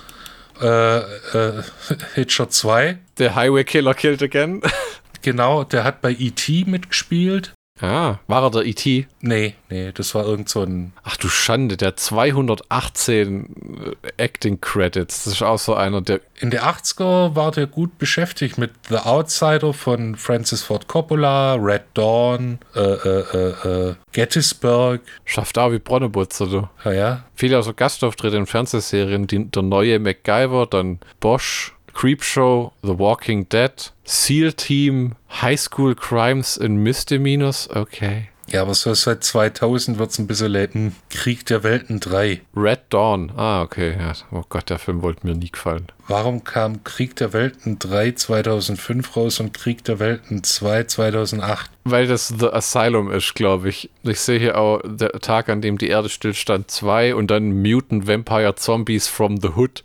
Äh, 0.62 0.98
äh, 0.98 1.64
Hitcher 2.16 2.50
2. 2.50 2.98
Der 3.18 3.36
Highway 3.36 3.64
Killer 3.64 3.94
killed 3.94 4.22
again. 4.22 4.62
genau, 5.22 5.64
der 5.64 5.84
hat 5.84 6.02
bei 6.02 6.12
E.T. 6.12 6.66
mitgespielt. 6.66 7.54
Ah, 7.82 8.20
war 8.28 8.44
er 8.44 8.52
der 8.52 8.66
E.T.? 8.66 9.08
Nee, 9.22 9.56
nee, 9.70 9.92
das 9.94 10.14
war 10.14 10.26
irgend 10.26 10.50
so 10.50 10.64
ein. 10.64 10.92
Ach 11.04 11.16
du 11.16 11.30
Schande, 11.30 11.78
der 11.78 11.96
218 11.96 13.96
äh, 14.02 14.24
Acting 14.24 14.60
Credits. 14.60 15.24
Das 15.24 15.34
ist 15.34 15.42
auch 15.42 15.60
so 15.60 15.76
einer, 15.76 16.02
der. 16.02 16.20
In 16.40 16.52
den 16.52 16.60
80er 16.60 17.36
war 17.36 17.52
der 17.52 17.68
gut 17.68 17.98
beschäftigt 17.98 18.58
mit 18.58 18.72
The 18.90 18.98
Outsider 18.98 19.74
von 19.74 20.16
Francis 20.16 20.64
Ford 20.64 20.88
Coppola, 20.88 21.56
Red 21.56 21.84
Dawn, 21.94 22.60
äh, 22.76 22.80
äh, 22.80 23.24
äh, 23.34 23.90
äh 23.90 23.96
Gettysburg. 24.12 25.02
Schafft 25.24 25.58
auch 25.58 25.72
wie 25.72 25.80
Bronnebutzer, 25.80 26.48
du. 26.48 26.70
Ja, 26.84 26.92
ja. 26.92 27.24
Viele 27.36 27.56
also 27.56 27.74
Gastauftritte 27.74 28.38
in 28.38 28.46
Fernsehserien, 28.46 29.28
die, 29.28 29.46
der 29.46 29.64
neue 29.64 30.00
MacGyver, 30.00 30.68
dann 30.68 31.00
Bosch, 31.20 31.76
Creepshow, 31.94 32.72
The 32.82 32.98
Walking 32.98 33.48
Dead, 33.50 33.92
SEAL 34.04 34.54
Team, 34.54 35.16
High 35.42 35.60
School 35.60 35.96
Crimes 35.96 36.58
and 36.58 36.84
Misdemeanors, 36.84 37.70
okay. 37.70 38.30
Ja, 38.52 38.64
aber 38.64 38.74
so 38.74 38.94
seit 38.96 39.24
2000 39.24 40.00
wird 40.00 40.10
es 40.10 40.18
ein 40.18 40.26
bisschen 40.26 40.52
leben. 40.52 40.96
Krieg 41.10 41.46
der 41.46 41.64
Welten 41.64 42.00
3. 42.00 42.42
Red 42.56 42.80
Dawn. 42.90 43.32
Ah, 43.38 43.62
okay. 43.62 43.96
Ja. 44.00 44.14
Oh 44.32 44.44
Gott, 44.50 44.72
der 44.72 44.80
Film 44.80 45.04
wollte 45.04 45.28
mir 45.28 45.36
nie 45.36 45.52
gefallen. 45.52 45.88
Warum 46.08 46.44
kam 46.44 46.84
Krieg 46.84 47.16
der 47.16 47.34
Welten 47.34 47.78
3 47.78 48.14
2005 48.14 49.16
raus 49.16 49.40
und 49.40 49.54
Krieg 49.54 49.84
der 49.84 50.00
Welten 50.00 50.44
2 50.44 50.86
2008? 50.86 51.70
Weil 51.84 52.08
das 52.08 52.30
The 52.30 52.48
Asylum 52.48 53.12
ist, 53.12 53.36
glaube 53.36 53.70
ich. 53.70 53.92
Ich 54.02 54.20
sehe 54.20 54.40
hier 54.40 54.58
auch 54.58 54.82
der 54.84 55.12
Tag, 55.12 55.50
an 55.50 55.62
dem 55.62 55.78
die 55.78 55.90
Erde 55.90 56.10
stillstand 56.10 56.72
2 56.72 57.14
und 57.14 57.30
dann 57.30 57.62
Mutant 57.62 58.08
Vampire 58.08 58.56
Zombies 58.56 59.08
from 59.08 59.40
the 59.40 59.50
Hood. 59.50 59.84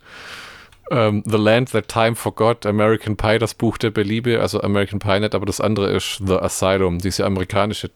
Um, 0.91 0.97
ähm, 0.97 1.23
the 1.25 1.37
Land 1.37 1.71
That 1.71 1.87
Time 1.87 2.15
Forgot, 2.15 2.65
American 2.65 3.17
Pie, 3.17 3.39
das 3.39 3.55
Buch 3.55 3.77
der 3.79 3.89
Beliebe, 3.89 4.39
also 4.39 4.61
American 4.61 4.99
Pie 4.99 5.19
nicht, 5.19 5.33
aber 5.33 5.47
das 5.47 5.59
andere 5.59 5.89
ist 5.91 6.21
The 6.25 6.35
Asylum, 6.35 6.99
diese 6.99 7.25
amerikanische 7.25 7.89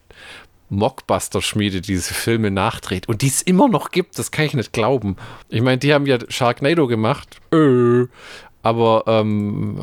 Mockbuster-Schmiede 0.69 1.81
diese 1.81 2.13
Filme 2.13 2.51
nachdreht 2.51 3.07
und 3.07 3.21
die 3.21 3.27
es 3.27 3.41
immer 3.41 3.67
noch 3.67 3.91
gibt, 3.91 4.17
das 4.17 4.31
kann 4.31 4.45
ich 4.45 4.53
nicht 4.53 4.73
glauben. 4.73 5.17
Ich 5.49 5.61
meine, 5.61 5.77
die 5.77 5.93
haben 5.93 6.05
ja 6.05 6.17
Sharknado 6.29 6.87
gemacht, 6.87 7.37
äh, 7.51 8.05
aber 8.63 9.03
ähm, 9.07 9.79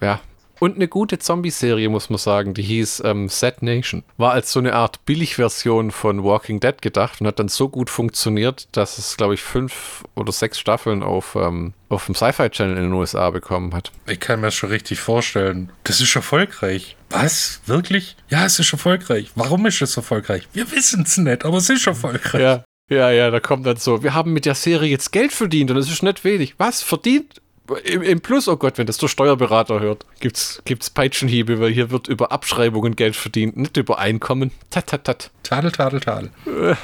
äh, 0.00 0.04
ja, 0.04 0.20
und 0.66 0.76
eine 0.76 0.88
gute 0.88 1.20
Zombie-Serie, 1.20 1.88
muss 1.88 2.10
man 2.10 2.18
sagen, 2.18 2.52
die 2.52 2.62
hieß 2.62 3.02
ähm, 3.04 3.28
Set 3.28 3.62
Nation. 3.62 4.02
War 4.16 4.32
als 4.32 4.50
so 4.52 4.58
eine 4.58 4.74
Art 4.74 5.04
Billigversion 5.04 5.92
von 5.92 6.24
Walking 6.24 6.58
Dead 6.58 6.82
gedacht 6.82 7.20
und 7.20 7.28
hat 7.28 7.38
dann 7.38 7.48
so 7.48 7.68
gut 7.68 7.88
funktioniert, 7.88 8.66
dass 8.72 8.98
es, 8.98 9.16
glaube 9.16 9.34
ich, 9.34 9.42
fünf 9.42 10.02
oder 10.16 10.32
sechs 10.32 10.58
Staffeln 10.58 11.04
auf, 11.04 11.36
ähm, 11.36 11.72
auf 11.88 12.06
dem 12.06 12.16
Sci-Fi-Channel 12.16 12.76
in 12.76 12.82
den 12.82 12.92
USA 12.92 13.30
bekommen 13.30 13.74
hat. 13.74 13.92
Ich 14.08 14.18
kann 14.18 14.40
mir 14.40 14.48
das 14.48 14.56
schon 14.56 14.70
richtig 14.70 14.98
vorstellen. 14.98 15.70
Das 15.84 16.00
ist 16.00 16.16
erfolgreich. 16.16 16.96
Was? 17.10 17.60
Wirklich? 17.66 18.16
Ja, 18.28 18.44
es 18.44 18.58
ist 18.58 18.72
erfolgreich. 18.72 19.30
Warum 19.36 19.66
ist 19.66 19.80
es 19.80 19.96
erfolgreich? 19.96 20.48
Wir 20.52 20.70
wissen 20.72 21.04
es 21.04 21.16
nicht, 21.16 21.44
aber 21.44 21.58
es 21.58 21.70
ist 21.70 21.86
erfolgreich. 21.86 22.42
Ja. 22.42 22.64
Ja, 22.88 23.10
ja, 23.10 23.32
da 23.32 23.40
kommt 23.40 23.66
dann 23.66 23.78
so, 23.78 24.04
wir 24.04 24.14
haben 24.14 24.32
mit 24.32 24.44
der 24.46 24.54
Serie 24.54 24.88
jetzt 24.88 25.10
Geld 25.10 25.32
verdient 25.32 25.72
und 25.72 25.76
es 25.76 25.90
ist 25.90 26.04
nicht 26.04 26.22
wenig. 26.22 26.54
Was? 26.58 26.82
Verdient? 26.82 27.40
Im, 27.84 28.02
Im, 28.02 28.20
Plus, 28.20 28.48
oh 28.48 28.56
Gott, 28.56 28.78
wenn 28.78 28.86
das 28.86 28.98
der 28.98 29.08
Steuerberater 29.08 29.80
hört, 29.80 30.06
gibt's, 30.20 30.60
gibt's 30.64 30.90
Peitschenhiebe, 30.90 31.60
weil 31.60 31.70
hier 31.70 31.90
wird 31.90 32.08
über 32.08 32.32
Abschreibungen 32.32 32.96
Geld 32.96 33.16
verdient, 33.16 33.56
nicht 33.56 33.76
über 33.76 33.98
Einkommen. 33.98 34.50
Tat, 34.70 34.88
tat, 34.88 35.04
tat. 35.04 35.30
Tadel, 35.42 35.72
tadel, 35.72 36.00
tadel. 36.00 36.30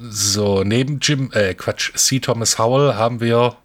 so, 0.00 0.62
neben 0.64 0.98
Jim, 1.00 1.30
äh, 1.32 1.54
Quatsch, 1.54 1.94
C. 1.94 2.20
Thomas 2.20 2.58
Howell 2.58 2.94
haben 2.94 3.20
wir 3.20 3.56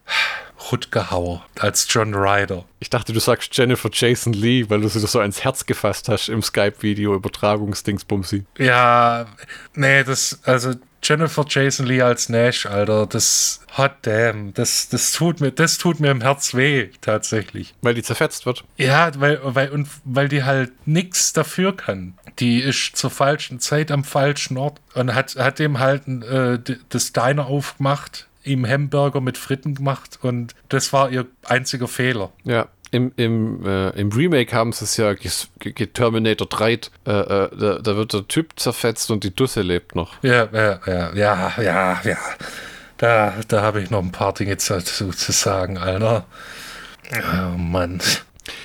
Rutger 0.72 1.12
Hauer 1.12 1.46
als 1.60 1.88
John 1.90 2.14
Ryder. 2.14 2.66
Ich 2.80 2.90
dachte, 2.90 3.14
du 3.14 3.20
sagst 3.20 3.56
Jennifer 3.56 3.90
Jason 3.92 4.34
Lee, 4.34 4.66
weil 4.70 4.82
du 4.82 4.88
sie 4.88 5.00
so 5.00 5.20
ans 5.20 5.44
Herz 5.44 5.66
gefasst 5.66 6.10
hast 6.10 6.30
im 6.30 6.42
Skype-Video 6.42 7.16
Übertragungsdingsbumsi. 7.16 8.46
Ja, 8.58 9.28
nee, 9.76 10.04
das, 10.04 10.40
also 10.44 10.74
Jennifer 11.04 11.46
Jason 11.48 11.86
Lee 11.86 12.02
als 12.02 12.30
Nash, 12.30 12.66
Alter, 12.66 13.06
das 13.06 13.62
hot 13.78 13.94
damn, 14.02 14.54
das, 14.54 14.90
das 14.90 15.12
tut 15.12 15.40
mir, 15.40 15.52
das 15.52 15.78
tut 15.78 16.00
mir 16.00 16.12
im 16.12 16.22
Herz 16.22 16.54
weh, 16.54 16.90
tatsächlich. 17.02 17.76
Weil 17.82 17.94
die 17.94 18.04
zerfetzt 18.04 18.46
wird. 18.46 18.64
Ja, 18.78 19.12
weil, 19.20 19.40
weil, 19.44 19.70
und 19.70 19.88
weil 20.04 20.28
die 20.28 20.44
halt 20.44 20.72
nichts 20.88 21.34
dafür 21.34 21.76
kann. 21.76 22.18
Die 22.40 22.60
ist 22.60 22.96
zur 22.96 23.10
falschen 23.10 23.60
Zeit 23.60 23.92
am 23.92 24.04
falschen 24.04 24.58
Ort 24.58 24.80
und 24.94 25.14
hat, 25.14 25.36
hat 25.36 25.60
dem 25.60 25.80
halt 25.80 26.08
äh, 26.08 26.60
das 26.90 27.14
Diner 27.14 27.48
aufgemacht, 27.48 28.28
ihm 28.44 28.66
Hamburger 28.66 29.22
mit 29.22 29.38
Fritten 29.38 29.76
gemacht 29.76 30.20
und 30.22 30.56
das 30.70 30.94
war 30.94 31.10
ihr 31.10 31.26
einziger 31.44 31.88
Fehler. 31.88 32.32
Ja, 32.44 32.68
im, 32.92 33.12
im, 33.18 33.66
äh, 33.66 33.90
im 34.00 34.12
Remake 34.12 34.56
haben 34.56 34.72
sie 34.72 34.86
es 34.86 34.98
ja 34.98 35.14
Terminator 35.14 36.48
3, 36.48 36.72
äh, 36.72 36.76
äh, 36.76 36.80
da, 37.06 37.80
da, 37.80 37.96
wird 37.96 38.14
der 38.14 38.28
Typ 38.28 38.58
zerfetzt 38.58 39.12
und 39.12 39.24
die 39.24 39.36
Dusse 39.36 39.62
lebt 39.62 39.96
noch. 39.96 40.14
Ja, 40.24 40.48
ja, 40.52 40.80
ja, 40.86 41.14
ja, 41.14 41.54
ja, 41.62 42.02
ja. 42.04 42.18
Da, 42.98 43.34
da 43.48 43.62
habe 43.62 43.82
ich 43.82 43.90
noch 43.90 44.02
ein 44.02 44.12
paar 44.12 44.34
Dinge 44.34 44.56
dazu 44.56 45.10
zu 45.12 45.32
sagen, 45.32 45.78
Alter. 45.78 46.26
Oh 47.12 47.58
Mann. 47.58 48.02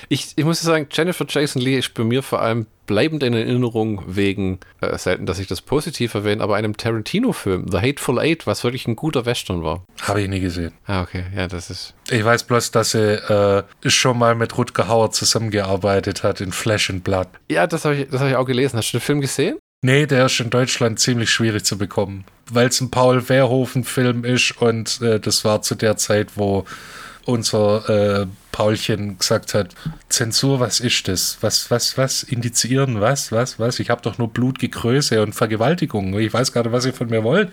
Ich, 0.09 0.33
ich 0.35 0.45
muss 0.45 0.61
sagen, 0.61 0.87
Jennifer 0.91 1.25
Jason 1.27 1.61
Lee 1.61 1.77
ist 1.77 1.93
bei 1.93 2.03
mir 2.03 2.23
vor 2.23 2.41
allem 2.41 2.65
bleibend 2.85 3.23
in 3.23 3.33
Erinnerung 3.33 4.03
wegen, 4.07 4.59
äh, 4.81 4.97
selten, 4.97 5.25
dass 5.25 5.39
ich 5.39 5.47
das 5.47 5.61
positiv 5.61 6.13
erwähne, 6.13 6.43
aber 6.43 6.55
einem 6.55 6.77
Tarantino-Film, 6.77 7.67
The 7.71 7.77
Hateful 7.77 8.19
Eight, 8.19 8.45
was 8.47 8.63
wirklich 8.63 8.87
ein 8.87 8.95
guter 8.95 9.25
Western 9.25 9.63
war. 9.63 9.83
Habe 10.01 10.21
ich 10.21 10.29
nie 10.29 10.39
gesehen. 10.39 10.73
Ah, 10.85 11.01
okay, 11.01 11.25
ja, 11.35 11.47
das 11.47 11.69
ist. 11.69 11.93
Ich 12.09 12.23
weiß 12.23 12.43
bloß, 12.43 12.71
dass 12.71 12.93
er 12.93 13.65
äh, 13.83 13.89
schon 13.89 14.17
mal 14.17 14.35
mit 14.35 14.57
Rutger 14.57 14.87
Hauer 14.87 15.11
zusammengearbeitet 15.11 16.23
hat 16.23 16.41
in 16.41 16.51
Flesh 16.51 16.89
and 16.89 17.03
Blood. 17.03 17.27
Ja, 17.49 17.67
das 17.67 17.85
habe 17.85 17.95
ich, 17.95 18.11
hab 18.11 18.27
ich 18.27 18.35
auch 18.35 18.45
gelesen. 18.45 18.77
Hast 18.77 18.91
du 18.93 18.97
den 18.97 19.03
Film 19.03 19.21
gesehen? 19.21 19.57
Nee, 19.85 20.05
der 20.05 20.27
ist 20.27 20.39
in 20.39 20.49
Deutschland 20.49 20.99
ziemlich 20.99 21.29
schwierig 21.29 21.65
zu 21.65 21.77
bekommen, 21.77 22.23
weil 22.49 22.69
es 22.69 22.79
ein 22.79 22.89
Paul 22.89 23.19
Verhoeven-Film 23.19 24.23
ist 24.23 24.61
und 24.61 25.01
äh, 25.01 25.19
das 25.19 25.43
war 25.43 25.61
zu 25.61 25.75
der 25.75 25.97
Zeit, 25.97 26.29
wo 26.35 26.63
unser 27.25 28.21
äh, 28.21 28.27
Paulchen 28.51 29.17
gesagt 29.17 29.53
hat, 29.53 29.73
Zensur, 30.09 30.59
was 30.59 30.79
ist 30.79 31.07
das? 31.07 31.37
Was, 31.41 31.71
was, 31.71 31.97
was? 31.97 32.23
Indizieren, 32.23 33.01
was, 33.01 33.31
was, 33.31 33.59
was? 33.59 33.79
Ich 33.79 33.89
habe 33.89 34.01
doch 34.01 34.17
nur 34.17 34.29
Blutgegröße 34.29 35.21
und 35.21 35.33
Vergewaltigung. 35.33 36.17
Ich 36.19 36.33
weiß 36.33 36.51
gerade, 36.51 36.71
was 36.71 36.85
ihr 36.85 36.93
von 36.93 37.09
mir 37.09 37.23
wollt 37.23 37.49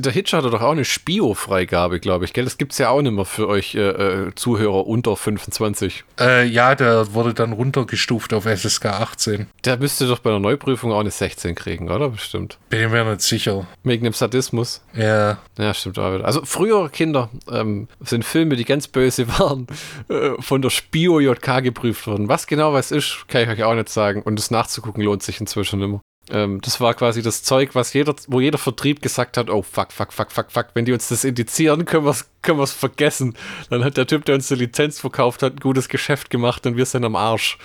der 0.00 0.12
Hitcher 0.12 0.38
hatte 0.38 0.50
doch 0.50 0.62
auch 0.62 0.72
eine 0.72 0.84
Spio-Freigabe, 0.84 2.00
glaube 2.00 2.24
ich, 2.24 2.32
gell? 2.32 2.44
Das 2.44 2.58
gibt 2.58 2.72
es 2.72 2.78
ja 2.78 2.90
auch 2.90 3.02
nicht 3.02 3.12
mehr 3.12 3.24
für 3.24 3.48
euch 3.48 3.74
äh, 3.74 3.80
äh 3.80 4.34
Zuhörer 4.34 4.86
unter 4.86 5.16
25. 5.16 6.04
Äh, 6.20 6.46
ja, 6.46 6.74
der 6.74 7.14
wurde 7.14 7.34
dann 7.34 7.52
runtergestuft 7.52 8.32
auf 8.32 8.44
SSK 8.44 8.86
18. 8.86 9.46
Der 9.64 9.78
müsste 9.78 10.06
doch 10.06 10.18
bei 10.18 10.30
der 10.30 10.40
Neuprüfung 10.40 10.92
auch 10.92 11.00
eine 11.00 11.10
16 11.10 11.54
kriegen, 11.54 11.90
oder? 11.90 12.10
Bestimmt. 12.10 12.58
Bin 12.68 12.84
ich 12.84 12.90
mir 12.90 13.04
nicht 13.04 13.22
sicher. 13.22 13.66
Wegen 13.82 14.04
dem 14.04 14.12
Sadismus. 14.12 14.82
Ja. 14.94 15.38
Ja, 15.58 15.74
stimmt 15.74 15.98
auch 15.98 16.14
wieder. 16.14 16.24
Also 16.24 16.44
frühere 16.44 16.90
Kinder 16.90 17.30
ähm, 17.50 17.88
sind 18.00 18.24
Filme, 18.24 18.56
die 18.56 18.64
ganz 18.64 18.88
böse 18.88 19.28
waren, 19.38 19.66
äh, 20.08 20.30
von 20.40 20.62
der 20.62 20.70
Spio-JK 20.70 21.62
geprüft 21.62 22.06
worden. 22.06 22.28
Was 22.28 22.46
genau 22.46 22.72
was 22.72 22.90
ist, 22.90 23.24
kann 23.28 23.42
ich 23.42 23.48
euch 23.48 23.64
auch 23.64 23.74
nicht 23.74 23.88
sagen. 23.88 24.22
Und 24.22 24.38
das 24.38 24.50
nachzugucken 24.50 25.02
lohnt 25.02 25.22
sich 25.22 25.40
inzwischen 25.40 25.80
immer. 25.82 26.00
Ähm, 26.30 26.60
das 26.62 26.80
war 26.80 26.94
quasi 26.94 27.22
das 27.22 27.42
Zeug, 27.42 27.74
was 27.74 27.92
jeder, 27.92 28.14
wo 28.28 28.40
jeder 28.40 28.58
Vertrieb 28.58 29.02
gesagt 29.02 29.36
hat, 29.36 29.50
oh 29.50 29.62
fuck, 29.62 29.92
fuck, 29.92 30.12
fuck, 30.12 30.32
fuck, 30.32 30.50
fuck, 30.50 30.66
wenn 30.74 30.86
die 30.86 30.92
uns 30.92 31.08
das 31.08 31.24
indizieren, 31.24 31.84
können 31.84 32.04
wir 32.04 32.10
es 32.10 32.30
können 32.40 32.66
vergessen. 32.66 33.34
Dann 33.70 33.84
hat 33.84 33.96
der 33.96 34.06
Typ, 34.06 34.24
der 34.24 34.36
uns 34.36 34.48
die 34.48 34.54
Lizenz 34.54 35.00
verkauft 35.00 35.42
hat, 35.42 35.54
ein 35.54 35.60
gutes 35.60 35.88
Geschäft 35.88 36.30
gemacht 36.30 36.66
und 36.66 36.76
wir 36.76 36.86
sind 36.86 37.04
am 37.04 37.16
Arsch. 37.16 37.58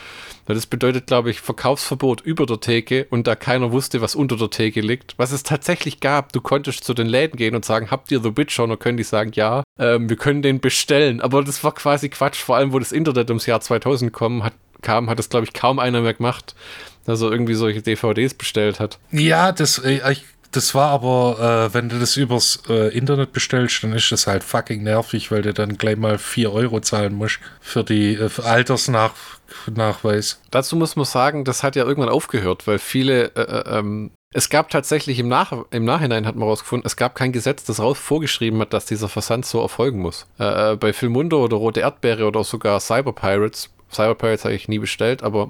Das 0.46 0.66
bedeutet, 0.66 1.06
glaube 1.06 1.30
ich, 1.30 1.42
Verkaufsverbot 1.42 2.22
über 2.22 2.48
der 2.48 2.60
Theke 2.60 3.06
und 3.12 3.28
da 3.28 3.36
keiner 3.36 3.72
wusste, 3.72 4.02
was 4.02 4.16
unter 4.16 4.36
der 4.36 4.50
Theke 4.50 4.82
liegt. 4.82 5.14
Was 5.18 5.32
es 5.32 5.44
tatsächlich 5.44 6.00
gab, 6.00 6.34
du 6.34 6.42
konntest 6.42 6.84
zu 6.84 6.96
den 6.96 7.08
Läden 7.08 7.38
gehen 7.38 7.56
und 7.56 7.66
sagen, 7.66 7.92
habt 7.92 8.12
ihr 8.12 8.22
The 8.22 8.36
Witcher? 8.36 8.64
Und 8.64 8.70
dann 8.70 8.80
können 8.80 8.98
die 8.98 9.04
sagen, 9.04 9.32
ja, 9.36 9.64
ähm, 9.78 10.10
wir 10.10 10.18
können 10.18 10.42
den 10.42 10.60
bestellen. 10.60 11.22
Aber 11.22 11.44
das 11.44 11.64
war 11.64 11.74
quasi 11.74 12.10
Quatsch, 12.10 12.42
vor 12.42 12.56
allem, 12.56 12.74
wo 12.74 12.80
das 12.80 12.92
Internet 12.92 13.30
ums 13.30 13.46
Jahr 13.46 13.62
2000 13.62 14.12
kommen 14.12 14.44
hat, 14.44 14.54
kam, 14.82 15.10
hat 15.10 15.20
das, 15.20 15.30
glaube 15.30 15.46
ich, 15.46 15.54
kaum 15.54 15.78
einer 15.78 16.02
mehr 16.02 16.14
gemacht 16.16 16.56
dass 17.10 17.22
er 17.22 17.32
irgendwie 17.32 17.56
solche 17.56 17.82
DVDs 17.82 18.34
bestellt 18.34 18.80
hat. 18.80 19.00
Ja, 19.12 19.52
das, 19.52 19.80
äh, 19.80 20.12
ich, 20.12 20.26
das 20.52 20.74
war 20.74 20.90
aber, 20.90 21.70
äh, 21.70 21.74
wenn 21.74 21.90
du 21.90 22.00
das 22.00 22.18
übers 22.18 22.64
äh, 22.70 22.96
Internet 22.96 23.34
bestellst, 23.34 23.84
dann 23.84 23.94
ist 23.94 24.12
das 24.12 24.26
halt 24.26 24.44
fucking 24.44 24.84
nervig, 24.84 25.32
weil 25.32 25.42
du 25.42 25.54
dann 25.54 25.78
gleich 25.78 25.98
mal 25.98 26.18
4 26.18 26.52
Euro 26.52 26.80
zahlen 26.80 27.14
musst 27.14 27.40
für 27.62 27.84
die 27.84 28.16
äh, 28.16 28.30
für 28.30 28.46
Altersnachweis. 28.46 30.42
Dazu 30.50 30.76
muss 30.76 30.96
man 30.96 31.06
sagen, 31.06 31.46
das 31.46 31.62
hat 31.62 31.76
ja 31.76 31.86
irgendwann 31.86 32.10
aufgehört, 32.10 32.66
weil 32.66 32.80
viele 32.80 33.36
äh, 33.36 33.42
äh, 33.42 33.78
ähm, 33.78 34.12
es 34.32 34.50
gab 34.50 34.70
tatsächlich 34.70 35.18
im, 35.18 35.28
Nach 35.28 35.54
im 35.72 35.86
Nachhinein, 35.86 36.28
hat 36.28 36.36
man 36.36 36.48
rausgefunden, 36.48 36.86
es 36.86 36.96
gab 36.96 37.16
kein 37.16 37.32
Gesetz, 37.32 37.64
das 37.64 37.80
raus 37.80 37.98
vorgeschrieben 37.98 38.60
hat, 38.62 38.74
dass 38.74 38.86
dieser 38.86 39.10
Versand 39.10 39.46
so 39.46 39.60
erfolgen 39.60 40.00
muss. 40.00 40.28
Äh, 40.38 40.76
bei 40.76 40.94
Filmundo 40.94 41.44
oder 41.44 41.58
Rote 41.58 41.80
Erdbeere 41.80 42.28
oder 42.28 42.44
sogar 42.44 42.80
Cyber 42.80 43.14
Pirates, 43.14 43.70
Cyber 43.92 44.16
Pirates 44.16 44.46
habe 44.46 44.54
ich 44.54 44.68
nie 44.68 44.78
bestellt, 44.78 45.24
aber 45.24 45.50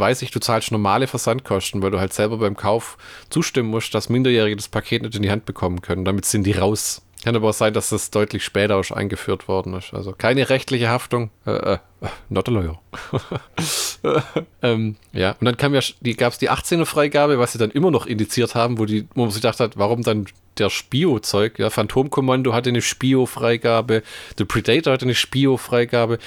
weiß 0.00 0.22
ich, 0.22 0.30
du 0.30 0.40
zahlst 0.40 0.72
normale 0.72 1.06
Versandkosten, 1.06 1.82
weil 1.82 1.90
du 1.90 2.00
halt 2.00 2.12
selber 2.12 2.38
beim 2.38 2.56
Kauf 2.56 2.98
zustimmen 3.28 3.70
musst, 3.70 3.94
dass 3.94 4.08
Minderjährige 4.08 4.56
das 4.56 4.68
Paket 4.68 5.02
nicht 5.02 5.14
in 5.14 5.22
die 5.22 5.30
Hand 5.30 5.44
bekommen 5.44 5.82
können. 5.82 6.04
Damit 6.04 6.24
sind 6.24 6.44
die 6.44 6.52
raus. 6.52 7.02
Kann 7.22 7.36
aber 7.36 7.50
auch 7.50 7.54
sein, 7.54 7.74
dass 7.74 7.90
das 7.90 8.10
deutlich 8.10 8.44
später 8.44 8.76
auch 8.76 8.90
eingeführt 8.90 9.46
worden 9.46 9.74
ist. 9.74 9.92
Also 9.92 10.12
keine 10.16 10.48
rechtliche 10.48 10.88
Haftung. 10.88 11.30
Äh, 11.46 11.74
äh, 11.74 11.78
not 12.28 12.48
a 12.48 12.52
lawyer. 12.52 12.80
ähm, 14.62 14.96
ja, 15.12 15.36
und 15.38 15.44
dann 15.44 15.56
kam 15.56 15.74
ja, 15.74 15.80
die, 16.00 16.16
gab 16.16 16.32
es 16.32 16.38
die 16.38 16.50
18er 16.50 16.86
Freigabe, 16.86 17.38
was 17.38 17.52
sie 17.52 17.58
dann 17.58 17.70
immer 17.70 17.90
noch 17.90 18.06
indiziert 18.06 18.54
haben, 18.54 18.78
wo, 18.78 18.84
die, 18.86 19.06
wo 19.14 19.22
man 19.22 19.30
sich 19.30 19.42
gedacht 19.42 19.60
hat, 19.60 19.76
warum 19.76 20.02
dann 20.02 20.26
der 20.60 20.70
Spio-Zeug. 20.70 21.58
Ja, 21.58 21.70
Phantomkommando 21.70 22.52
hatte 22.52 22.70
eine 22.70 22.82
Spio-Freigabe, 22.82 24.02
The 24.36 24.44
Predator 24.44 24.92
hatte 24.92 25.06
eine 25.06 25.14
Spio-Freigabe. 25.14 26.18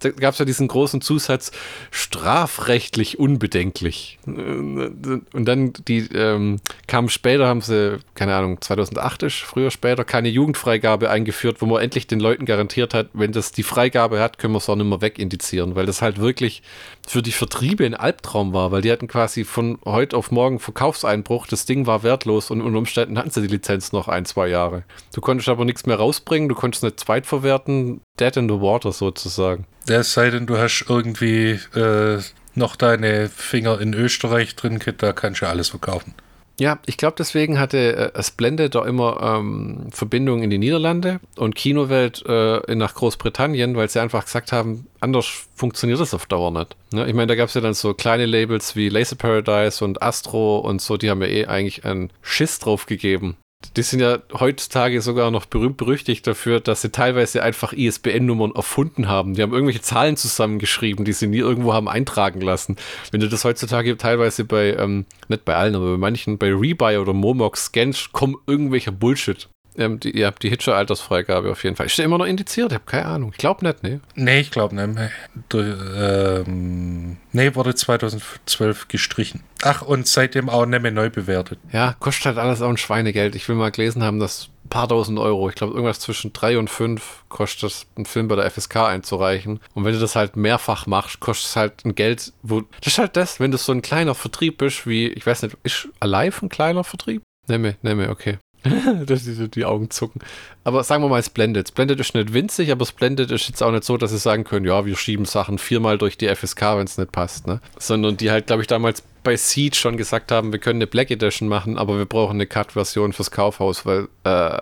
Da 0.00 0.10
gab 0.10 0.34
es 0.34 0.38
ja 0.38 0.44
diesen 0.44 0.68
großen 0.68 1.00
Zusatz, 1.00 1.50
strafrechtlich 1.90 3.18
unbedenklich. 3.18 4.18
Und 4.26 5.44
dann 5.44 5.72
die 5.88 6.08
ähm, 6.14 6.60
kamen 6.86 7.08
später, 7.08 7.46
haben 7.46 7.62
sie, 7.62 7.98
keine 8.14 8.34
Ahnung, 8.34 8.60
2008 8.60 9.24
ist, 9.24 9.36
früher 9.36 9.70
später, 9.70 10.04
keine 10.04 10.28
Jugendfreigabe 10.28 11.10
eingeführt, 11.10 11.60
wo 11.60 11.66
man 11.66 11.82
endlich 11.82 12.06
den 12.06 12.20
Leuten 12.20 12.44
garantiert 12.44 12.94
hat, 12.94 13.08
wenn 13.14 13.32
das 13.32 13.52
die 13.52 13.62
Freigabe 13.62 14.20
hat, 14.20 14.38
können 14.38 14.52
wir 14.52 14.58
es 14.58 14.68
auch 14.68 14.76
nicht 14.76 14.86
mehr 14.86 15.00
wegindizieren, 15.18 15.74
weil 15.74 15.86
das 15.86 16.00
halt 16.00 16.18
wirklich 16.18 16.62
für 17.06 17.22
die 17.22 17.32
Vertriebe 17.32 17.84
ein 17.84 17.94
Albtraum 17.94 18.52
war, 18.52 18.70
weil 18.70 18.82
die 18.82 18.92
hatten 18.92 19.08
quasi 19.08 19.44
von 19.44 19.78
heute 19.84 20.16
auf 20.16 20.30
morgen 20.30 20.60
Verkaufseinbruch, 20.60 21.46
das 21.46 21.66
Ding 21.66 21.86
war 21.86 22.02
wertlos 22.02 22.50
und 22.50 22.62
unter 22.62 22.78
Umständen 22.78 23.18
hatten 23.18 23.30
sie 23.30 23.42
die 23.42 23.48
Lizenz 23.48 23.92
noch 23.92 24.08
ein, 24.08 24.24
zwei 24.24 24.48
Jahre. 24.48 24.84
Du 25.12 25.20
konntest 25.20 25.48
aber 25.48 25.64
nichts 25.64 25.86
mehr 25.86 25.96
rausbringen, 25.96 26.48
du 26.48 26.54
konntest 26.54 26.84
nicht 26.84 27.00
zweitverwerten, 27.00 28.00
dead 28.20 28.36
in 28.36 28.48
the 28.48 28.60
water 28.60 28.92
sozusagen. 28.92 29.66
Es 29.88 30.12
sei 30.12 30.30
denn, 30.30 30.46
du 30.46 30.56
hast 30.56 30.84
irgendwie 30.88 31.58
äh, 31.74 32.18
noch 32.54 32.76
deine 32.76 33.28
Finger 33.28 33.80
in 33.80 33.94
Österreich 33.94 34.54
drin, 34.54 34.78
da 34.98 35.12
kannst 35.12 35.42
du 35.42 35.48
alles 35.48 35.70
verkaufen. 35.70 36.14
Ja, 36.60 36.80
ich 36.86 36.96
glaube, 36.96 37.14
deswegen 37.16 37.60
hatte 37.60 38.12
äh, 38.14 38.22
Splendid 38.22 38.74
da 38.74 38.84
immer 38.84 39.20
ähm, 39.22 39.86
Verbindungen 39.90 40.42
in 40.42 40.50
die 40.50 40.58
Niederlande 40.58 41.20
und 41.36 41.54
Kinowelt 41.54 42.24
äh, 42.26 42.74
nach 42.74 42.94
Großbritannien, 42.94 43.76
weil 43.76 43.88
sie 43.88 44.00
einfach 44.00 44.24
gesagt 44.24 44.50
haben, 44.50 44.88
anders 44.98 45.46
funktioniert 45.54 46.00
das 46.00 46.14
auf 46.14 46.26
Dauer 46.26 46.50
nicht. 46.50 46.76
Ne? 46.92 47.06
Ich 47.06 47.14
meine, 47.14 47.28
da 47.28 47.36
gab 47.36 47.48
es 47.48 47.54
ja 47.54 47.60
dann 47.60 47.74
so 47.74 47.94
kleine 47.94 48.26
Labels 48.26 48.74
wie 48.74 48.88
Laser 48.88 49.14
Paradise 49.14 49.84
und 49.84 50.02
Astro 50.02 50.58
und 50.58 50.82
so, 50.82 50.96
die 50.96 51.10
haben 51.10 51.22
ja 51.22 51.28
eh 51.28 51.46
eigentlich 51.46 51.84
einen 51.84 52.10
Schiss 52.22 52.58
drauf 52.58 52.86
gegeben, 52.86 53.36
die 53.76 53.82
sind 53.82 54.00
ja 54.00 54.18
heutzutage 54.32 55.00
sogar 55.00 55.30
noch 55.30 55.46
berühmt 55.46 55.76
berüchtigt 55.76 56.26
dafür, 56.26 56.60
dass 56.60 56.82
sie 56.82 56.90
teilweise 56.90 57.42
einfach 57.42 57.72
ISBN-Nummern 57.72 58.52
erfunden 58.54 59.08
haben. 59.08 59.34
Die 59.34 59.42
haben 59.42 59.52
irgendwelche 59.52 59.82
Zahlen 59.82 60.16
zusammengeschrieben, 60.16 61.04
die 61.04 61.12
sie 61.12 61.26
nie 61.26 61.38
irgendwo 61.38 61.72
haben 61.72 61.88
eintragen 61.88 62.40
lassen. 62.40 62.76
Wenn 63.10 63.20
du 63.20 63.28
das 63.28 63.44
heutzutage 63.44 63.96
teilweise 63.96 64.44
bei, 64.44 64.74
ähm, 64.76 65.06
nicht 65.28 65.44
bei 65.44 65.56
allen, 65.56 65.74
aber 65.74 65.92
bei 65.92 65.98
manchen, 65.98 66.38
bei 66.38 66.52
Rebuy 66.52 66.98
oder 66.98 67.12
Momox 67.12 67.66
scannst, 67.66 68.12
kommen 68.12 68.36
irgendwelcher 68.46 68.92
Bullshit. 68.92 69.48
Ähm, 69.78 70.00
die, 70.00 70.18
ja, 70.18 70.32
die 70.32 70.50
Hitcher-Altersfreigabe 70.50 71.50
auf 71.52 71.62
jeden 71.62 71.76
Fall. 71.76 71.86
Ist 71.86 71.96
der 71.96 72.04
immer 72.04 72.18
noch 72.18 72.26
indiziert? 72.26 72.72
Ich 72.72 72.74
habe 72.74 72.84
keine 72.84 73.06
Ahnung. 73.06 73.30
Ich 73.32 73.38
glaube 73.38 73.64
nicht, 73.64 73.82
ne? 73.84 74.00
Nee, 74.16 74.40
ich 74.40 74.50
glaube 74.50 74.74
nicht. 74.74 74.98
Nee. 74.98 75.08
Du, 75.48 75.58
ähm, 75.60 77.16
nee, 77.32 77.54
wurde 77.54 77.74
2012 77.76 78.88
gestrichen. 78.88 79.44
Ach, 79.62 79.82
und 79.82 80.08
seitdem 80.08 80.48
auch 80.48 80.66
nicht 80.66 80.82
mehr 80.82 80.90
neu 80.90 81.10
bewertet. 81.10 81.60
Ja, 81.72 81.94
kostet 82.00 82.26
halt 82.26 82.38
alles 82.38 82.60
auch 82.60 82.68
ein 82.68 82.76
Schweinegeld. 82.76 83.36
Ich 83.36 83.48
will 83.48 83.54
mal 83.54 83.70
gelesen 83.70 84.02
haben, 84.02 84.18
dass 84.18 84.48
ein 84.64 84.68
paar 84.68 84.88
tausend 84.88 85.18
Euro, 85.18 85.48
ich 85.48 85.54
glaube 85.54 85.74
irgendwas 85.74 86.00
zwischen 86.00 86.32
drei 86.32 86.58
und 86.58 86.68
fünf 86.68 87.22
kostet 87.28 87.70
es, 87.70 87.86
einen 87.96 88.04
Film 88.04 88.26
bei 88.26 88.34
der 88.34 88.50
FSK 88.50 88.76
einzureichen. 88.76 89.60
Und 89.74 89.84
wenn 89.84 89.92
du 89.92 90.00
das 90.00 90.16
halt 90.16 90.36
mehrfach 90.36 90.86
machst, 90.86 91.20
kostet 91.20 91.50
es 91.50 91.56
halt 91.56 91.84
ein 91.84 91.94
Geld, 91.94 92.32
wo. 92.42 92.62
Das 92.80 92.92
ist 92.92 92.98
halt 92.98 93.16
das, 93.16 93.38
wenn 93.38 93.52
das 93.52 93.64
so 93.64 93.72
ein 93.72 93.82
kleiner 93.82 94.16
Vertrieb 94.16 94.60
ist, 94.60 94.88
wie, 94.88 95.06
ich 95.06 95.24
weiß 95.24 95.42
nicht, 95.42 95.56
ist 95.62 95.88
Alive 96.00 96.44
ein 96.44 96.48
kleiner 96.48 96.82
Vertrieb? 96.82 97.22
Nehme, 97.46 97.76
nehme, 97.82 98.10
okay. 98.10 98.38
dass 99.06 99.24
die, 99.24 99.48
die 99.48 99.64
Augen 99.64 99.90
zucken. 99.90 100.20
Aber 100.64 100.84
sagen 100.84 101.02
wir 101.02 101.08
mal 101.08 101.22
Splendid. 101.22 101.68
Splendid 101.68 102.00
ist 102.00 102.14
nicht 102.14 102.32
winzig, 102.32 102.70
aber 102.70 102.84
Splendid 102.84 103.30
ist 103.30 103.48
jetzt 103.48 103.62
auch 103.62 103.70
nicht 103.70 103.84
so, 103.84 103.96
dass 103.96 104.10
sie 104.10 104.18
sagen 104.18 104.44
können, 104.44 104.66
ja, 104.66 104.84
wir 104.84 104.96
schieben 104.96 105.24
Sachen 105.24 105.58
viermal 105.58 105.98
durch 105.98 106.18
die 106.18 106.28
FSK, 106.28 106.62
wenn 106.76 106.84
es 106.84 106.98
nicht 106.98 107.12
passt. 107.12 107.46
Ne? 107.46 107.60
Sondern 107.78 108.16
die 108.16 108.30
halt, 108.30 108.46
glaube 108.48 108.62
ich, 108.62 108.68
damals 108.68 109.02
bei 109.22 109.36
Siege 109.36 109.76
schon 109.76 109.96
gesagt 109.96 110.32
haben, 110.32 110.52
wir 110.52 110.58
können 110.58 110.78
eine 110.78 110.86
Black 110.86 111.10
Edition 111.10 111.48
machen, 111.48 111.78
aber 111.78 111.98
wir 111.98 112.06
brauchen 112.06 112.34
eine 112.34 112.46
Cut-Version 112.46 113.12
fürs 113.12 113.30
Kaufhaus, 113.30 113.86
weil 113.86 114.08
äh, 114.24 114.58